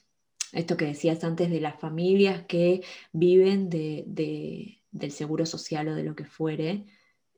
esto 0.53 0.77
que 0.77 0.87
decías 0.87 1.24
antes 1.24 1.51
de 1.51 1.61
las 1.61 1.81
familias 1.81 2.45
que 2.47 2.83
viven 3.12 3.70
de- 3.70 4.05
de- 4.07 4.83
del 4.91 5.11
seguro 5.12 5.47
social 5.47 5.89
o 5.89 5.95
de 5.95 6.05
lo 6.05 6.15
que 6.15 6.24
fuere, 6.27 6.87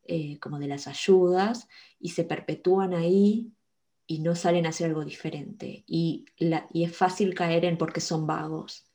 eh, 0.06 0.38
como 0.40 0.58
de 0.58 0.68
las 0.68 0.86
ayudas, 0.88 1.68
y 2.00 2.10
se 2.10 2.24
perpetúan 2.24 2.94
ahí 2.94 3.52
y 4.06 4.20
no 4.20 4.34
salen 4.34 4.66
a 4.66 4.70
hacer 4.70 4.88
algo 4.88 5.04
diferente. 5.04 5.84
Y, 5.86 6.26
la- 6.38 6.68
y 6.72 6.84
es 6.84 6.96
fácil 6.96 7.34
caer 7.34 7.64
en 7.64 7.78
porque 7.78 8.00
son 8.00 8.26
vagos. 8.26 8.86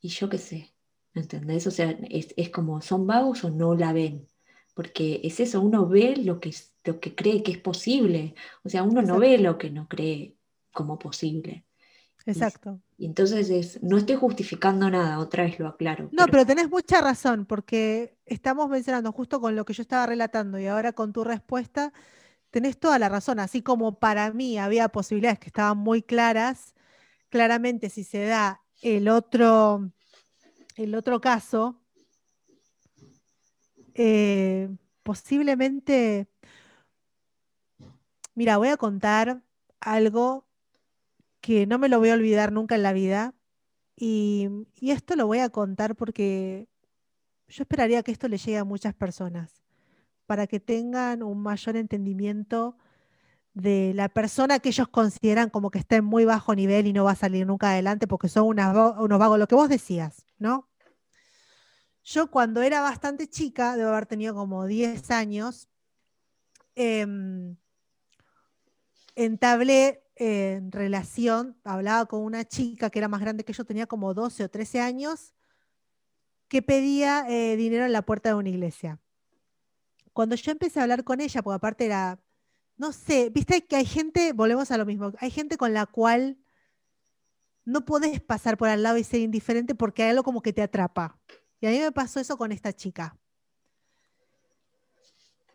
Y 0.00 0.08
yo 0.08 0.28
qué 0.28 0.38
sé, 0.38 0.74
¿entendés? 1.14 1.66
O 1.66 1.70
sea, 1.70 1.90
es 2.10 2.50
como, 2.50 2.80
¿son 2.82 3.06
vagos 3.06 3.44
o 3.44 3.50
no 3.50 3.74
la 3.74 3.92
ven? 3.92 4.28
Porque 4.74 5.20
es 5.22 5.40
eso, 5.40 5.60
uno 5.60 5.86
ve 5.86 6.16
lo 6.16 6.40
que, 6.40 6.54
lo 6.84 6.98
que 7.00 7.14
cree 7.14 7.42
que 7.42 7.52
es 7.52 7.58
posible. 7.58 8.34
O 8.64 8.68
sea, 8.68 8.82
uno 8.82 9.02
no 9.02 9.18
ve 9.18 9.38
lo 9.38 9.58
que 9.58 9.70
no 9.70 9.86
cree 9.88 10.36
como 10.72 10.98
posible. 10.98 11.64
Exacto. 12.26 12.80
Y 12.96 13.06
entonces 13.06 13.50
es, 13.50 13.82
no 13.82 13.98
estoy 13.98 14.16
justificando 14.16 14.88
nada, 14.88 15.18
otra 15.18 15.44
vez 15.44 15.58
lo 15.58 15.68
aclaro. 15.68 16.08
No, 16.12 16.26
pero 16.26 16.46
tenés 16.46 16.70
mucha 16.70 17.00
razón, 17.00 17.46
porque 17.46 18.16
estamos 18.26 18.68
mencionando 18.68 19.12
justo 19.12 19.40
con 19.40 19.56
lo 19.56 19.64
que 19.64 19.72
yo 19.72 19.82
estaba 19.82 20.06
relatando 20.06 20.58
y 20.58 20.66
ahora 20.66 20.92
con 20.92 21.12
tu 21.12 21.24
respuesta, 21.24 21.92
tenés 22.50 22.78
toda 22.78 22.98
la 22.98 23.08
razón. 23.08 23.40
Así 23.40 23.62
como 23.62 23.98
para 23.98 24.32
mí 24.32 24.58
había 24.58 24.88
posibilidades 24.88 25.40
que 25.40 25.48
estaban 25.48 25.78
muy 25.78 26.02
claras, 26.02 26.74
claramente 27.28 27.90
si 27.90 28.04
se 28.04 28.24
da 28.24 28.62
el 28.82 29.08
otro, 29.08 29.90
el 30.76 30.94
otro 30.94 31.20
caso, 31.20 31.81
eh, 33.94 34.68
posiblemente, 35.02 36.28
mira, 38.34 38.56
voy 38.56 38.68
a 38.68 38.76
contar 38.76 39.42
algo 39.80 40.46
que 41.40 41.66
no 41.66 41.78
me 41.78 41.88
lo 41.88 41.98
voy 41.98 42.10
a 42.10 42.14
olvidar 42.14 42.52
nunca 42.52 42.76
en 42.76 42.82
la 42.82 42.92
vida. 42.92 43.34
Y, 43.96 44.48
esto 44.80 45.16
lo 45.16 45.26
voy 45.26 45.40
a 45.40 45.50
contar 45.50 45.96
porque 45.96 46.68
yo 47.48 47.62
esperaría 47.62 48.02
que 48.02 48.12
esto 48.12 48.28
le 48.28 48.38
llegue 48.38 48.58
a 48.58 48.64
muchas 48.64 48.94
personas, 48.94 49.62
para 50.26 50.46
que 50.46 50.60
tengan 50.60 51.22
un 51.22 51.42
mayor 51.42 51.76
entendimiento 51.76 52.76
de 53.54 53.92
la 53.94 54.08
persona 54.08 54.60
que 54.60 54.70
ellos 54.70 54.88
consideran 54.88 55.50
como 55.50 55.70
que 55.70 55.78
está 55.78 55.96
en 55.96 56.04
muy 56.04 56.24
bajo 56.24 56.54
nivel 56.54 56.86
y 56.86 56.92
no 56.92 57.04
va 57.04 57.12
a 57.12 57.16
salir 57.16 57.46
nunca 57.46 57.72
adelante 57.72 58.06
porque 58.06 58.28
son 58.28 58.46
unos 58.46 59.18
vagos, 59.18 59.38
lo 59.38 59.46
que 59.46 59.54
vos 59.54 59.68
decías, 59.68 60.24
¿no? 60.38 60.68
Yo 62.04 62.30
cuando 62.30 62.62
era 62.62 62.80
bastante 62.80 63.28
chica, 63.28 63.76
debo 63.76 63.90
haber 63.90 64.06
tenido 64.06 64.34
como 64.34 64.66
10 64.66 65.10
años, 65.10 65.68
em, 66.74 67.56
entablé 69.14 70.04
en 70.16 70.72
relación, 70.72 71.56
hablaba 71.64 72.06
con 72.06 72.22
una 72.22 72.44
chica 72.44 72.90
que 72.90 72.98
era 72.98 73.08
más 73.08 73.20
grande 73.20 73.44
que 73.44 73.52
yo, 73.52 73.64
tenía 73.64 73.86
como 73.86 74.14
12 74.14 74.44
o 74.44 74.50
13 74.50 74.80
años, 74.80 75.34
que 76.48 76.60
pedía 76.60 77.24
eh, 77.28 77.56
dinero 77.56 77.86
en 77.86 77.92
la 77.92 78.02
puerta 78.02 78.30
de 78.30 78.34
una 78.34 78.48
iglesia. 78.48 79.00
Cuando 80.12 80.34
yo 80.36 80.52
empecé 80.52 80.80
a 80.80 80.82
hablar 80.82 81.04
con 81.04 81.20
ella, 81.20 81.42
porque 81.42 81.56
aparte 81.56 81.86
era, 81.86 82.20
no 82.76 82.92
sé, 82.92 83.30
viste 83.30 83.64
que 83.64 83.76
hay 83.76 83.86
gente, 83.86 84.32
volvemos 84.32 84.70
a 84.70 84.76
lo 84.76 84.84
mismo, 84.84 85.12
hay 85.18 85.30
gente 85.30 85.56
con 85.56 85.72
la 85.72 85.86
cual 85.86 86.38
no 87.64 87.84
podés 87.84 88.20
pasar 88.20 88.58
por 88.58 88.68
al 88.68 88.82
lado 88.82 88.98
y 88.98 89.04
ser 89.04 89.20
indiferente 89.20 89.74
porque 89.74 90.02
hay 90.02 90.10
algo 90.10 90.24
como 90.24 90.42
que 90.42 90.52
te 90.52 90.62
atrapa. 90.62 91.18
Y 91.62 91.66
a 91.66 91.70
mí 91.70 91.78
me 91.78 91.92
pasó 91.92 92.18
eso 92.18 92.36
con 92.36 92.50
esta 92.50 92.72
chica. 92.72 93.16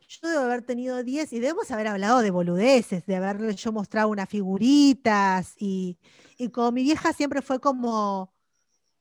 Yo 0.07 0.29
debo 0.29 0.43
haber 0.43 0.61
tenido 0.61 1.03
10 1.03 1.33
y 1.33 1.39
debemos 1.41 1.69
haber 1.69 1.87
hablado 1.87 2.19
de 2.19 2.31
boludeces, 2.31 3.05
de 3.05 3.17
haberle 3.17 3.53
yo 3.53 3.73
mostrado 3.73 4.07
unas 4.07 4.29
figuritas 4.29 5.53
y, 5.57 5.97
y 6.37 6.47
como 6.47 6.71
mi 6.71 6.83
vieja 6.83 7.11
siempre 7.11 7.41
fue 7.41 7.59
como 7.59 8.33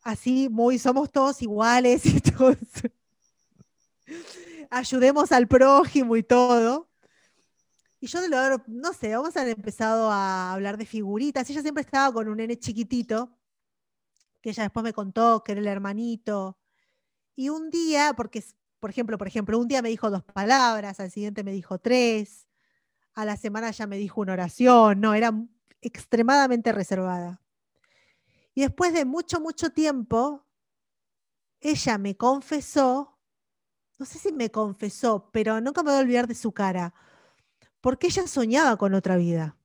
así, 0.03 0.49
muy, 0.49 0.81
somos 0.81 1.13
todos 1.13 1.41
iguales 1.43 2.05
y 2.07 2.21
todos, 2.33 2.59
ayudemos 4.69 5.31
al 5.31 5.47
prójimo 5.47 6.17
y 6.17 6.25
todo. 6.25 6.89
Y 8.01 8.09
yo 8.09 8.21
de 8.21 8.29
lo 8.29 8.63
no 8.67 8.93
sé, 8.93 9.15
vamos 9.15 9.37
a 9.37 9.43
haber 9.43 9.57
empezado 9.57 10.11
a 10.11 10.53
hablar 10.53 10.77
de 10.77 10.87
figuritas. 10.87 11.49
Ella 11.49 11.63
siempre 11.63 11.83
estaba 11.83 12.13
con 12.13 12.29
un 12.29 12.39
nene 12.39 12.59
chiquitito, 12.59 13.31
que 14.43 14.51
ella 14.51 14.65
después 14.65 14.83
me 14.83 14.93
contó 14.93 15.45
que 15.45 15.53
era 15.53 15.61
el 15.61 15.69
hermanito. 15.69 16.59
Y 17.37 17.51
un 17.51 17.71
día, 17.71 18.15
porque, 18.17 18.43
por 18.81 18.89
ejemplo, 18.89 19.19
por 19.19 19.29
ejemplo, 19.29 19.59
un 19.59 19.69
día 19.69 19.83
me 19.83 19.91
dijo 19.91 20.11
dos 20.11 20.25
palabras, 20.25 20.99
al 20.99 21.11
siguiente 21.11 21.45
me 21.45 21.53
dijo 21.53 21.79
tres, 21.79 22.49
a 23.13 23.27
la 23.27 23.37
semana 23.37 23.71
ya 23.71 23.87
me 23.87 23.99
dijo 23.99 24.23
una 24.23 24.33
oración, 24.33 25.01
no, 25.01 25.15
era 25.15 25.33
extremadamente 25.83 26.73
reservada. 26.73 27.43
Y 28.55 28.63
después 28.63 28.95
de 28.95 29.05
mucho, 29.05 29.39
mucho 29.39 29.71
tiempo, 29.71 30.47
ella 31.61 31.99
me 31.99 32.17
confesó, 32.17 33.19
no 33.99 34.07
sé 34.07 34.19
si 34.19 34.33
me 34.33 34.51
confesó, 34.51 35.31
pero 35.31 35.61
nunca 35.61 35.83
me 35.83 35.91
voy 35.91 35.99
a 35.99 36.03
olvidar 36.03 36.27
de 36.27 36.35
su 36.35 36.53
cara, 36.53 36.95
porque 37.83 38.07
ella 38.07 38.27
soñaba 38.27 38.77
con 38.79 38.95
otra 38.95 39.17
vida. 39.17 39.59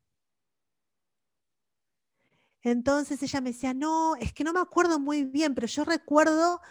Entonces 2.64 3.23
ella 3.23 3.39
me 3.41 3.52
decía, 3.52 3.73
no, 3.73 4.15
es 4.18 4.34
que 4.34 4.43
no 4.43 4.52
me 4.52 4.60
acuerdo 4.60 4.99
muy 4.99 5.23
bien, 5.23 5.56
pero 5.56 5.68
yo 5.68 5.85
recuerdo 5.85 6.61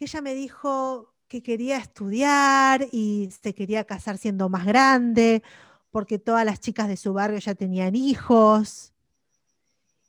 que 0.00 0.06
ella 0.06 0.22
me 0.22 0.32
dijo, 0.32 1.12
que 1.28 1.42
quería 1.42 1.76
estudiar 1.76 2.88
y 2.90 3.28
se 3.42 3.54
quería 3.54 3.84
casar 3.84 4.16
siendo 4.16 4.48
más 4.48 4.64
grande, 4.64 5.42
porque 5.90 6.18
todas 6.18 6.46
las 6.46 6.58
chicas 6.58 6.88
de 6.88 6.96
su 6.96 7.12
barrio 7.12 7.38
ya 7.38 7.54
tenían 7.54 7.94
hijos 7.94 8.94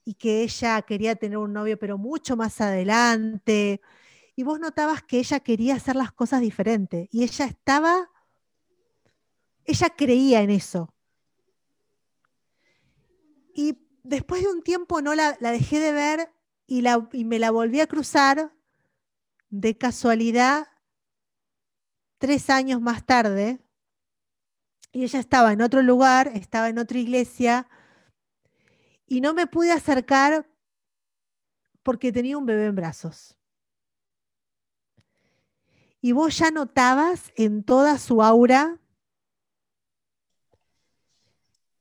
y 0.06 0.14
que 0.14 0.44
ella 0.44 0.82
quería 0.84 1.16
tener 1.16 1.38
un 1.38 1.52
novio 1.52 1.78
pero 1.78 1.98
mucho 1.98 2.38
más 2.38 2.62
adelante. 2.62 3.82
Y 4.38 4.44
vos 4.44 4.62
notabas 4.62 5.04
que 5.04 5.20
ella 5.20 5.42
quería 5.42 5.76
hacer 5.76 5.98
las 5.98 6.14
cosas 6.14 6.40
diferentes 6.40 7.10
y 7.12 7.24
ella 7.24 7.44
estaba, 7.44 8.10
ella 9.66 9.90
creía 9.90 10.42
en 10.42 10.52
eso. 10.52 10.94
Y 13.54 13.78
después 14.04 14.42
de 14.42 14.48
un 14.48 14.64
tiempo 14.64 15.02
no 15.02 15.16
la, 15.16 15.34
dejé 15.34 15.82
de 15.82 15.92
ver 15.92 16.32
y 16.66 17.26
me 17.26 17.40
la 17.40 17.52
volví 17.52 17.82
a 17.82 17.88
cruzar 17.88 18.54
de 19.52 19.78
casualidad 19.78 20.68
tres 22.18 22.50
años 22.50 22.82
más 22.82 23.06
tarde. 23.06 23.60
Y 24.92 25.04
ella 25.04 25.20
estaba 25.20 25.54
en 25.54 25.62
otro 25.62 25.82
lugar, 25.82 26.30
estaba 26.34 26.70
en 26.70 26.80
otra 26.80 26.98
iglesia 26.98 27.68
y 29.06 29.22
no 29.22 29.34
me 29.34 29.48
pude 29.48 29.72
acercar 29.72 30.50
porque 31.84 32.12
tenía 32.12 32.38
un 32.38 32.46
bebé 32.46 32.66
en 32.66 32.76
brazos. 32.76 33.38
Y 36.02 36.14
vos 36.14 36.38
ya 36.38 36.50
notabas 36.50 37.32
en 37.36 37.64
toda 37.64 37.98
su 38.00 38.24
aura 38.24 38.80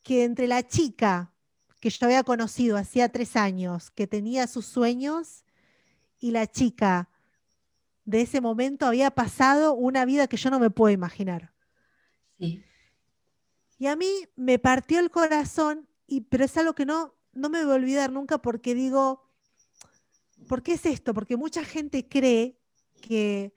que 0.02 0.24
entre 0.24 0.46
la 0.46 0.66
chica 0.66 1.32
que 1.80 1.90
yo 1.90 2.06
había 2.06 2.22
conocido 2.22 2.76
hacía 2.76 3.08
tres 3.08 3.36
años, 3.36 3.90
que 3.90 4.06
tenía 4.06 4.46
sus 4.46 4.66
sueños, 4.66 5.44
y 6.18 6.32
la 6.32 6.46
chica 6.46 7.09
de 8.10 8.22
ese 8.22 8.40
momento 8.40 8.86
había 8.86 9.10
pasado 9.12 9.74
una 9.74 10.04
vida 10.04 10.26
que 10.26 10.36
yo 10.36 10.50
no 10.50 10.58
me 10.58 10.70
puedo 10.70 10.92
imaginar. 10.92 11.54
Sí. 12.38 12.62
Y 13.78 13.86
a 13.86 13.96
mí 13.96 14.26
me 14.36 14.58
partió 14.58 14.98
el 14.98 15.10
corazón, 15.10 15.88
y, 16.06 16.22
pero 16.22 16.44
es 16.44 16.56
algo 16.56 16.74
que 16.74 16.84
no, 16.84 17.14
no 17.32 17.48
me 17.48 17.64
voy 17.64 17.72
a 17.72 17.76
olvidar 17.76 18.12
nunca 18.12 18.38
porque 18.38 18.74
digo, 18.74 19.22
¿por 20.48 20.62
qué 20.62 20.72
es 20.72 20.84
esto? 20.86 21.14
Porque 21.14 21.36
mucha 21.36 21.64
gente 21.64 22.08
cree 22.08 22.58
que 23.00 23.54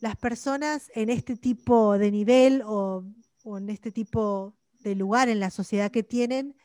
las 0.00 0.16
personas 0.16 0.90
en 0.94 1.08
este 1.08 1.36
tipo 1.36 1.96
de 1.98 2.10
nivel 2.10 2.62
o, 2.66 3.04
o 3.44 3.58
en 3.58 3.70
este 3.70 3.92
tipo 3.92 4.56
de 4.80 4.94
lugar 4.96 5.28
en 5.28 5.40
la 5.40 5.50
sociedad 5.50 5.90
que 5.90 6.02
tienen 6.02 6.56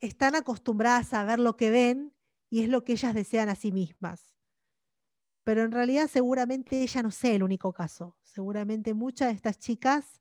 están 0.00 0.34
acostumbradas 0.34 1.12
a 1.14 1.24
ver 1.24 1.38
lo 1.38 1.56
que 1.56 1.70
ven 1.70 2.12
y 2.48 2.62
es 2.62 2.68
lo 2.68 2.84
que 2.84 2.92
ellas 2.92 3.14
desean 3.14 3.48
a 3.48 3.54
sí 3.54 3.70
mismas. 3.70 4.29
Pero 5.50 5.64
en 5.64 5.72
realidad 5.72 6.08
seguramente 6.08 6.80
ella 6.80 7.02
no 7.02 7.10
sé 7.10 7.34
el 7.34 7.42
único 7.42 7.72
caso. 7.72 8.16
Seguramente 8.22 8.94
muchas 8.94 9.30
de 9.30 9.34
estas 9.34 9.58
chicas 9.58 10.20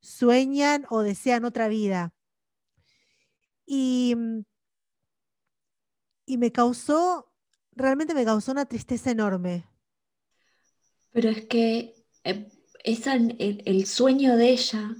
sueñan 0.00 0.86
o 0.90 1.02
desean 1.02 1.44
otra 1.44 1.68
vida. 1.68 2.12
Y 3.64 4.16
mm, 4.16 4.40
y 6.26 6.36
me 6.36 6.50
causó, 6.50 7.32
realmente 7.76 8.12
me 8.12 8.24
causó 8.24 8.50
una 8.50 8.66
tristeza 8.66 9.12
enorme. 9.12 9.66
Pero 11.12 11.28
es 11.28 11.44
que 11.46 11.94
eh, 12.24 12.50
el, 12.82 13.86
sueño 13.86 14.36
de 14.36 14.50
ella 14.50 14.96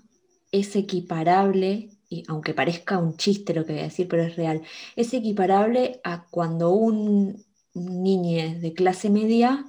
es 0.53 0.77
equiparable, 0.77 1.91
y 2.09 2.23
aunque 2.29 2.55
parezca 2.55 2.99
un 2.99 3.17
chiste 3.17 3.53
lo 3.53 3.67
que 3.67 3.73
voy 3.73 3.81
a 3.81 3.85
decir, 3.85 4.07
pero 4.07 4.23
es 4.23 4.37
real, 4.37 4.63
es 4.95 5.13
equiparable 5.13 6.01
a 6.05 6.25
cuando 6.31 6.71
un, 6.71 7.45
niño 7.75 8.61
de 8.61 8.73
clase 8.75 9.11
media 9.11 9.65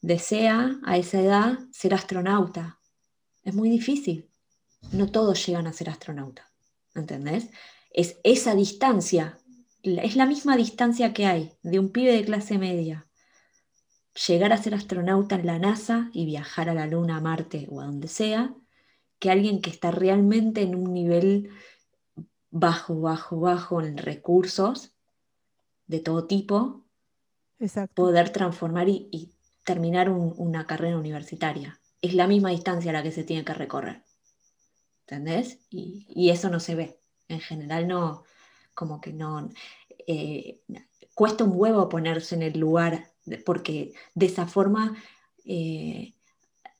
desea 0.00 0.78
a 0.84 0.96
esa 0.96 1.20
edad 1.20 1.58
ser 1.72 1.94
astronauta. 1.94 2.78
Es 3.42 3.54
muy 3.54 3.68
difícil. 3.68 4.30
No 4.92 5.10
todos 5.10 5.44
llegan 5.46 5.66
a 5.66 5.72
ser 5.72 5.90
astronauta. 5.90 6.50
¿Entendés? 6.94 7.50
Es 7.90 8.18
esa 8.22 8.54
distancia 8.54 9.38
es 9.82 10.16
la 10.16 10.26
misma 10.26 10.56
distancia 10.56 11.12
que 11.12 11.26
hay 11.26 11.52
de 11.62 11.78
un 11.78 11.90
pibe 11.90 12.12
de 12.12 12.24
clase 12.24 12.58
media 12.58 13.06
llegar 14.26 14.52
a 14.52 14.62
ser 14.62 14.74
astronauta 14.74 15.36
en 15.36 15.46
la 15.46 15.58
NASA 15.58 16.10
y 16.12 16.26
viajar 16.26 16.68
a 16.68 16.74
la 16.74 16.86
Luna, 16.86 17.18
a 17.18 17.20
Marte 17.20 17.68
o 17.70 17.80
a 17.80 17.84
donde 17.84 18.08
sea, 18.08 18.52
que 19.20 19.30
alguien 19.30 19.60
que 19.62 19.70
está 19.70 19.92
realmente 19.92 20.62
en 20.62 20.74
un 20.74 20.92
nivel 20.92 21.50
bajo, 22.50 23.00
bajo, 23.00 23.38
bajo 23.38 23.80
en 23.80 23.96
recursos 23.96 24.92
de 25.86 26.00
todo 26.00 26.26
tipo, 26.26 26.84
poder 27.94 28.30
transformar 28.30 28.88
y, 28.88 29.32
terminar 29.64 30.08
una 30.08 30.66
carrera 30.66 30.96
universitaria. 30.96 31.78
Es 32.00 32.14
la 32.14 32.26
misma 32.26 32.48
distancia 32.48 32.90
la 32.90 33.02
que 33.02 33.12
se 33.12 33.22
tiene 33.22 33.44
que 33.44 33.52
recorrer. 33.52 34.02
¿Entendés? 35.00 35.58
Y, 35.68 36.06
y 36.08 36.30
eso 36.30 36.48
no 36.48 36.58
se 36.58 36.74
ve. 36.74 37.00
En 37.28 37.40
general 37.40 37.86
no, 37.86 38.24
como 38.72 38.98
que 39.00 39.12
no, 39.12 39.50
eh, 40.06 40.60
cuesta 41.14 41.44
un 41.44 41.52
huevo 41.54 41.88
ponerse 41.88 42.34
en 42.34 42.42
el 42.42 42.58
lugar, 42.58 43.12
porque 43.44 43.92
de 44.14 44.26
esa 44.26 44.46
forma 44.46 44.96
eh, 45.44 46.14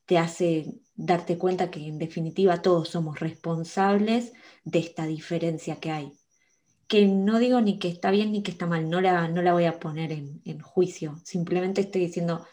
te 0.07 0.17
hace 0.17 0.81
darte 0.95 1.37
cuenta 1.37 1.71
que 1.71 1.87
en 1.87 1.99
definitiva 1.99 2.63
todos 2.63 2.89
somos 2.89 3.21
responsables 3.21 4.33
de 4.65 4.79
esta 4.79 5.07
diferencia 5.07 5.81
que 5.81 5.91
hay. 5.91 6.18
Que 6.89 7.07
no 7.07 7.39
digo 7.39 7.61
ni 7.61 7.79
que 7.79 7.89
está 7.89 8.11
bien 8.11 8.33
ni 8.33 8.43
que 8.43 8.51
está 8.51 8.67
mal, 8.67 8.91
no 8.91 9.01
la, 9.01 9.29
no 9.29 9.43
la 9.43 9.53
voy 9.53 9.67
a 9.67 9.79
poner 9.79 10.11
en, 10.11 10.61
juicio, 10.61 11.17
simplemente 11.23 11.83
estoy 11.83 12.01
diciendo, 12.07 12.47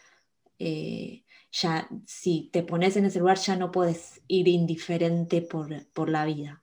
eh, 0.58 1.24
ya 1.50 1.88
si 2.06 2.50
te 2.52 2.62
pones 2.62 2.96
en 2.96 3.06
ese 3.06 3.18
lugar 3.18 3.38
ya 3.38 3.56
no 3.56 3.72
puedes 3.72 4.20
ir 4.28 4.46
indiferente 4.46 5.42
por, 5.42 5.86
por 5.88 6.10
la 6.10 6.24
vida. 6.24 6.62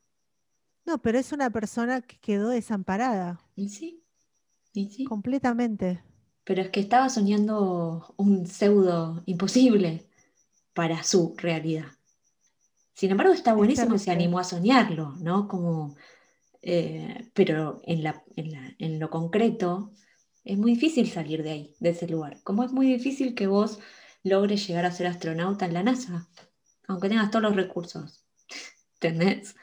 No, 0.86 1.02
pero 1.02 1.18
es 1.18 1.32
una 1.32 1.50
persona 1.50 2.02
que 2.02 2.18
quedó 2.20 2.50
desamparada. 2.50 3.42
Sí, 3.56 4.04
sí. 4.74 5.06
Completamente. 5.06 6.04
Pero 6.44 6.62
es 6.62 6.70
que 6.70 6.82
estaba 6.82 7.10
soñando 7.10 8.14
un 8.18 8.46
pseudo 8.46 9.24
imposible 9.26 10.10
para 10.74 11.04
su 11.04 11.36
realidad. 11.38 11.86
Sin 12.94 13.12
embargo, 13.12 13.34
está 13.34 13.54
buenísimo, 13.54 13.98
se 13.98 14.12
animó 14.12 14.40
a 14.40 14.44
soñarlo, 14.44 15.16
¿no? 15.20 15.48
Como, 15.48 15.96
eh, 16.64 17.30
pero 17.34 17.82
en, 17.84 18.04
la, 18.04 18.24
en, 18.36 19.00
lo 19.00 19.10
concreto 19.10 19.92
es 20.44 20.58
muy 20.58 20.74
difícil 20.74 21.10
salir 21.10 21.44
de 21.44 21.52
ahí, 21.52 21.76
de 21.80 21.90
ese 21.90 22.08
lugar. 22.08 22.42
Como 22.44 22.64
es 22.64 22.72
muy 22.72 22.88
difícil 22.88 23.36
que 23.36 23.48
vos 23.48 23.80
logres 24.24 24.68
llegar 24.68 24.86
a 24.86 24.92
ser 24.92 25.08
astronauta 25.08 25.66
en 25.66 25.74
la 25.74 25.84
NASA, 25.84 26.28
aunque 26.88 27.10
tengas 27.10 27.30
todos 27.30 27.44
los 27.44 27.56
recursos. 27.56 28.26
¿Entendés? 29.02 29.56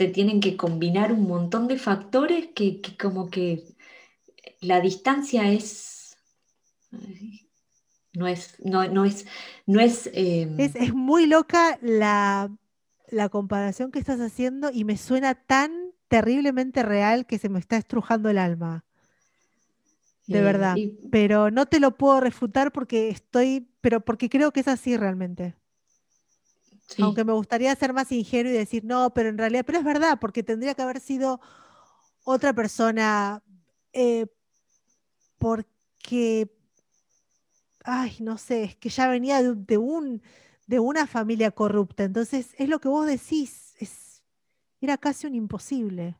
se 0.00 0.08
tienen 0.08 0.40
que 0.40 0.56
combinar 0.56 1.12
un 1.12 1.28
montón 1.28 1.68
de 1.68 1.78
factores 1.78 2.48
que, 2.54 2.80
como 2.98 3.28
que 3.28 3.64
la 4.62 4.80
distancia 4.80 5.52
es... 5.52 6.16
No 8.14 8.26
es, 8.26 8.56
no, 8.60 8.82
es, 8.82 9.26
no 9.66 9.78
em, 9.78 10.58
es, 10.58 10.74
es, 10.74 10.94
muy 10.94 11.26
loca 11.26 11.78
la, 11.82 12.50
comparación 13.28 13.90
que 13.90 13.98
estás 13.98 14.20
haciendo 14.20 14.70
y 14.72 14.84
me 14.84 14.96
suena 14.96 15.34
tan 15.34 15.72
terriblemente 16.08 16.82
real 16.82 17.26
que 17.26 17.38
se 17.38 17.48
me 17.48 17.58
está 17.58 17.76
estrujando 17.76 18.28
el 18.30 18.38
alma. 18.38 18.84
De 20.26 20.40
verdad. 20.40 20.76
Pero 21.10 21.50
no 21.50 21.66
te 21.66 21.80
lo 21.80 21.96
puedo 21.96 22.20
refutar 22.20 22.72
porque 22.72 23.08
estoy, 23.08 23.68
pero 23.80 24.00
porque 24.00 24.28
creo 24.28 24.52
que 24.52 24.60
es 24.60 24.68
así 24.68 24.96
realmente. 24.96 25.56
Aunque 26.98 27.24
me 27.24 27.32
gustaría 27.32 27.74
ser 27.76 27.92
más 27.92 28.10
ingenuo 28.10 28.52
y 28.52 28.56
decir, 28.56 28.84
no, 28.84 29.12
pero 29.14 29.28
en 29.28 29.38
realidad, 29.38 29.64
pero 29.64 29.78
es 29.78 29.84
verdad, 29.84 30.18
porque 30.20 30.42
tendría 30.42 30.74
que 30.74 30.82
haber 30.82 31.00
sido 31.00 31.40
otra 32.24 32.52
persona, 32.52 33.42
eh, 33.92 34.26
porque, 35.38 36.50
ay, 37.84 38.16
no 38.20 38.38
sé, 38.38 38.64
es 38.64 38.76
que 38.76 38.88
ya 38.88 39.08
venía 39.08 39.42
de, 39.42 39.78
un, 39.78 40.22
de 40.70 40.78
una 40.78 41.06
familia 41.06 41.50
corrupta, 41.50 42.04
entonces 42.04 42.54
es 42.56 42.68
lo 42.68 42.78
que 42.80 42.88
vos 42.88 43.06
decís, 43.06 43.74
es, 43.80 44.22
era 44.80 44.96
casi 44.96 45.26
un 45.26 45.34
imposible 45.34 46.16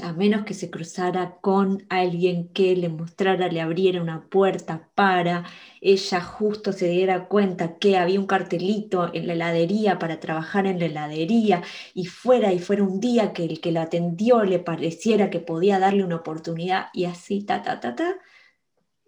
a 0.00 0.12
menos 0.14 0.44
que 0.44 0.54
se 0.54 0.70
cruzara 0.70 1.36
con 1.42 1.84
alguien 1.90 2.48
que 2.48 2.74
le 2.76 2.88
mostrara, 2.88 3.48
le 3.48 3.60
abriera 3.60 4.00
una 4.00 4.26
puerta 4.30 4.90
para 4.94 5.44
ella 5.82 6.20
justo 6.22 6.72
se 6.72 6.88
diera 6.88 7.28
cuenta 7.28 7.76
que 7.78 7.98
había 7.98 8.18
un 8.18 8.26
cartelito 8.26 9.12
en 9.12 9.26
la 9.26 9.34
heladería 9.34 9.98
para 9.98 10.18
trabajar 10.18 10.66
en 10.66 10.78
la 10.78 10.86
heladería 10.86 11.62
y 11.92 12.06
fuera 12.06 12.52
y 12.52 12.58
fuera 12.58 12.84
un 12.84 13.00
día 13.00 13.32
que 13.34 13.44
el 13.44 13.60
que 13.60 13.72
la 13.72 13.82
atendió 13.82 14.44
le 14.44 14.60
pareciera 14.60 15.28
que 15.28 15.40
podía 15.40 15.78
darle 15.78 16.04
una 16.04 16.16
oportunidad 16.16 16.86
y 16.94 17.04
así, 17.04 17.44
ta, 17.44 17.62
ta, 17.62 17.80
ta, 17.80 17.94
ta, 17.94 18.16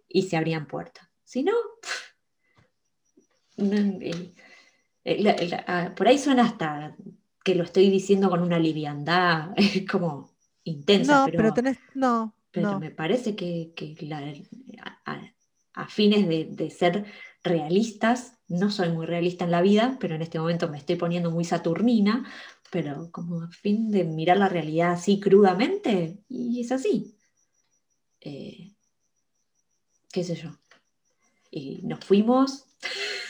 y 0.07 0.23
se 0.23 0.37
abrían 0.37 0.67
puertas. 0.67 1.09
Si 1.23 1.43
no, 1.43 1.53
ah, 5.67 5.93
por 5.95 6.07
ahí 6.07 6.17
suena 6.17 6.45
hasta 6.45 6.95
que 7.45 7.55
lo 7.55 7.63
estoy 7.63 7.91
diciendo 7.91 8.29
con 8.29 8.41
una 8.41 8.57
liviandad, 8.57 9.51
como 9.91 10.31
intensa. 10.63 11.27
No, 11.27 11.31
pero, 11.31 11.53
tenés, 11.53 11.77
no. 11.93 12.35
Pero 12.51 12.79
me 12.79 12.89
parece 12.89 13.35
que, 13.35 13.71
a, 15.75 15.87
fines 15.87 16.27
de, 16.27 16.69
ser 16.71 17.05
realistas. 17.43 18.39
No 18.47 18.71
soy 18.71 18.89
muy 18.89 19.05
realista 19.05 19.45
en 19.45 19.51
la 19.51 19.61
vida, 19.61 19.97
pero 19.99 20.15
en 20.15 20.21
este 20.21 20.39
momento 20.39 20.69
me 20.69 20.77
estoy 20.77 20.95
poniendo 20.95 21.31
muy 21.31 21.45
saturnina, 21.45 22.27
pero 22.71 23.11
como 23.11 23.43
a 23.43 23.49
fin 23.49 23.91
de 23.91 24.03
mirar 24.03 24.37
la 24.37 24.49
realidad 24.49 24.93
así 24.93 25.19
crudamente, 25.19 26.17
y 26.27 26.61
es 26.61 26.71
así. 26.71 27.15
Eh, 28.21 28.73
¿Qué 30.11 30.23
sé 30.23 30.35
yo? 30.35 30.49
Y 31.51 31.81
nos 31.83 32.03
fuimos 32.03 32.65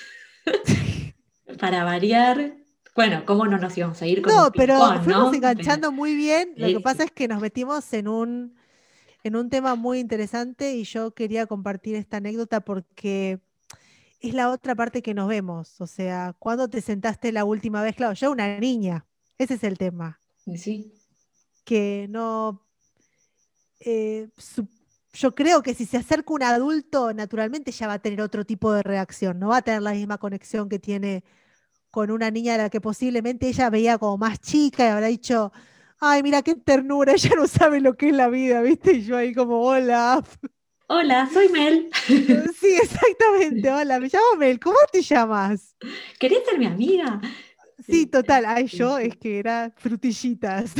para 1.59 1.83
variar. 1.83 2.57
Bueno, 2.95 3.23
¿cómo 3.25 3.45
no 3.45 3.57
nos 3.57 3.77
íbamos 3.77 4.01
a 4.01 4.07
ir 4.07 4.21
con 4.21 4.33
No, 4.33 4.51
pero 4.51 4.75
ping-pong, 4.75 5.03
fuimos 5.03 5.25
no? 5.31 5.33
enganchando 5.33 5.91
muy 5.91 6.15
bien. 6.15 6.53
Lo 6.55 6.67
que 6.67 6.79
pasa 6.79 7.03
es 7.03 7.11
que 7.11 7.27
nos 7.27 7.41
metimos 7.41 7.91
en 7.93 8.07
un, 8.07 8.55
en 9.23 9.35
un 9.35 9.49
tema 9.49 9.75
muy 9.75 9.99
interesante 9.99 10.73
y 10.75 10.83
yo 10.85 11.11
quería 11.13 11.45
compartir 11.45 11.95
esta 11.95 12.17
anécdota 12.17 12.61
porque 12.61 13.41
es 14.21 14.33
la 14.33 14.49
otra 14.49 14.75
parte 14.75 15.01
que 15.01 15.13
nos 15.13 15.27
vemos. 15.27 15.81
O 15.81 15.87
sea, 15.87 16.33
¿cuándo 16.39 16.69
te 16.69 16.81
sentaste 16.81 17.31
la 17.33 17.43
última 17.43 17.81
vez? 17.83 17.95
Claro, 17.95 18.13
yo 18.13 18.31
una 18.31 18.57
niña. 18.59 19.05
Ese 19.37 19.55
es 19.55 19.63
el 19.65 19.77
tema. 19.77 20.21
Sí, 20.57 20.93
Que 21.65 22.07
no. 22.09 22.61
eh, 23.81 24.29
su- 24.37 24.67
yo 25.15 25.33
creo 25.33 25.63
que 25.63 25.73
si 25.73 25.85
se 25.85 25.97
acerca 25.97 26.33
un 26.33 26.43
adulto, 26.43 27.13
naturalmente 27.13 27.71
ya 27.71 27.87
va 27.87 27.93
a 27.93 27.99
tener 27.99 28.21
otro 28.21 28.45
tipo 28.45 28.71
de 28.73 28.83
reacción. 28.83 29.39
No 29.39 29.49
va 29.49 29.57
a 29.57 29.61
tener 29.61 29.81
la 29.81 29.93
misma 29.93 30.17
conexión 30.17 30.69
que 30.69 30.79
tiene 30.79 31.23
con 31.91 32.11
una 32.11 32.29
niña 32.31 32.55
a 32.55 32.57
la 32.57 32.69
que 32.69 32.81
posiblemente 32.81 33.47
ella 33.47 33.69
veía 33.69 33.97
como 33.97 34.17
más 34.17 34.39
chica 34.39 34.85
y 34.85 34.89
habrá 34.89 35.07
dicho, 35.07 35.51
ay, 35.99 36.23
mira 36.23 36.41
qué 36.41 36.55
ternura, 36.55 37.13
ella 37.15 37.31
no 37.37 37.47
sabe 37.47 37.79
lo 37.79 37.95
que 37.95 38.09
es 38.09 38.15
la 38.15 38.27
vida, 38.27 38.61
¿viste? 38.61 38.93
Y 38.93 39.05
yo 39.05 39.17
ahí 39.17 39.33
como, 39.33 39.61
hola. 39.61 40.23
Hola, 40.87 41.29
soy 41.31 41.49
Mel. 41.49 41.89
Sí, 42.59 42.77
exactamente, 42.81 43.71
hola, 43.71 43.99
me 43.99 44.07
llamo 44.07 44.35
Mel, 44.37 44.59
¿cómo 44.59 44.77
te 44.91 45.01
llamas? 45.01 45.75
¿Querés 46.19 46.45
ser 46.45 46.59
mi 46.59 46.65
amiga? 46.65 47.21
Sí, 47.87 48.05
total, 48.05 48.45
ay, 48.45 48.67
yo 48.67 48.97
es 48.97 49.15
que 49.17 49.39
era 49.39 49.71
frutillitas. 49.77 50.73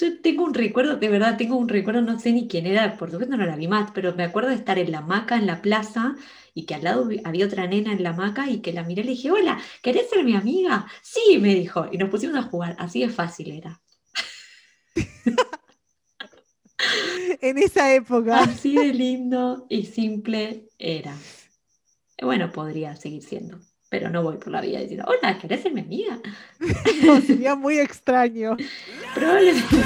Yo 0.00 0.18
tengo 0.20 0.44
un 0.44 0.54
recuerdo, 0.54 0.96
de 0.96 1.08
verdad, 1.08 1.36
tengo 1.36 1.56
un 1.56 1.68
recuerdo, 1.68 2.00
no 2.00 2.18
sé 2.18 2.32
ni 2.32 2.48
quién 2.48 2.66
era, 2.66 2.96
por 2.96 3.10
supuesto 3.10 3.36
no 3.36 3.44
la 3.44 3.56
vi 3.56 3.68
más, 3.68 3.90
pero 3.90 4.14
me 4.14 4.22
acuerdo 4.22 4.48
de 4.48 4.54
estar 4.54 4.78
en 4.78 4.90
la 4.92 4.98
hamaca 4.98 5.36
en 5.36 5.46
la 5.46 5.60
plaza 5.60 6.16
y 6.54 6.64
que 6.64 6.74
al 6.74 6.84
lado 6.84 7.10
había 7.24 7.44
otra 7.44 7.66
nena 7.66 7.92
en 7.92 8.02
la 8.02 8.10
hamaca 8.10 8.48
y 8.48 8.60
que 8.60 8.72
la 8.72 8.82
miré 8.82 9.02
y 9.02 9.04
le 9.04 9.10
dije, 9.10 9.30
hola, 9.30 9.60
¿querés 9.82 10.08
ser 10.08 10.24
mi 10.24 10.34
amiga? 10.34 10.86
Sí, 11.02 11.38
me 11.38 11.54
dijo, 11.54 11.86
y 11.92 11.98
nos 11.98 12.08
pusimos 12.08 12.36
a 12.38 12.42
jugar, 12.42 12.76
así 12.78 13.00
de 13.00 13.10
fácil 13.10 13.50
era. 13.50 13.82
en 17.42 17.58
esa 17.58 17.92
época. 17.92 18.38
Así 18.40 18.76
de 18.76 18.94
lindo 18.94 19.66
y 19.68 19.84
simple 19.84 20.70
era. 20.78 21.14
Bueno, 22.22 22.50
podría 22.52 22.96
seguir 22.96 23.22
siendo, 23.22 23.60
pero 23.90 24.08
no 24.08 24.22
voy 24.22 24.36
por 24.36 24.52
la 24.52 24.60
vida 24.60 24.78
diciendo, 24.78 25.04
hola, 25.06 25.36
¿querés 25.36 25.62
ser 25.62 25.74
mi 25.74 25.80
amiga? 25.80 26.18
No, 27.02 27.20
sería 27.26 27.56
muy 27.56 27.78
extraño. 27.78 28.56
Probablemente. 29.14 29.76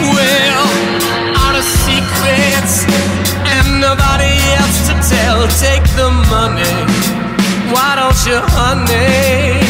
Well 0.00 0.84
secrets 1.64 2.84
and 3.54 3.80
nobody 3.80 4.34
else 4.58 4.78
to 4.88 4.94
tell. 5.08 5.46
Take 5.58 5.84
the 5.96 6.10
money, 6.28 6.76
why 7.72 7.96
don't 7.96 8.20
you, 8.26 8.38
honey? 8.40 9.63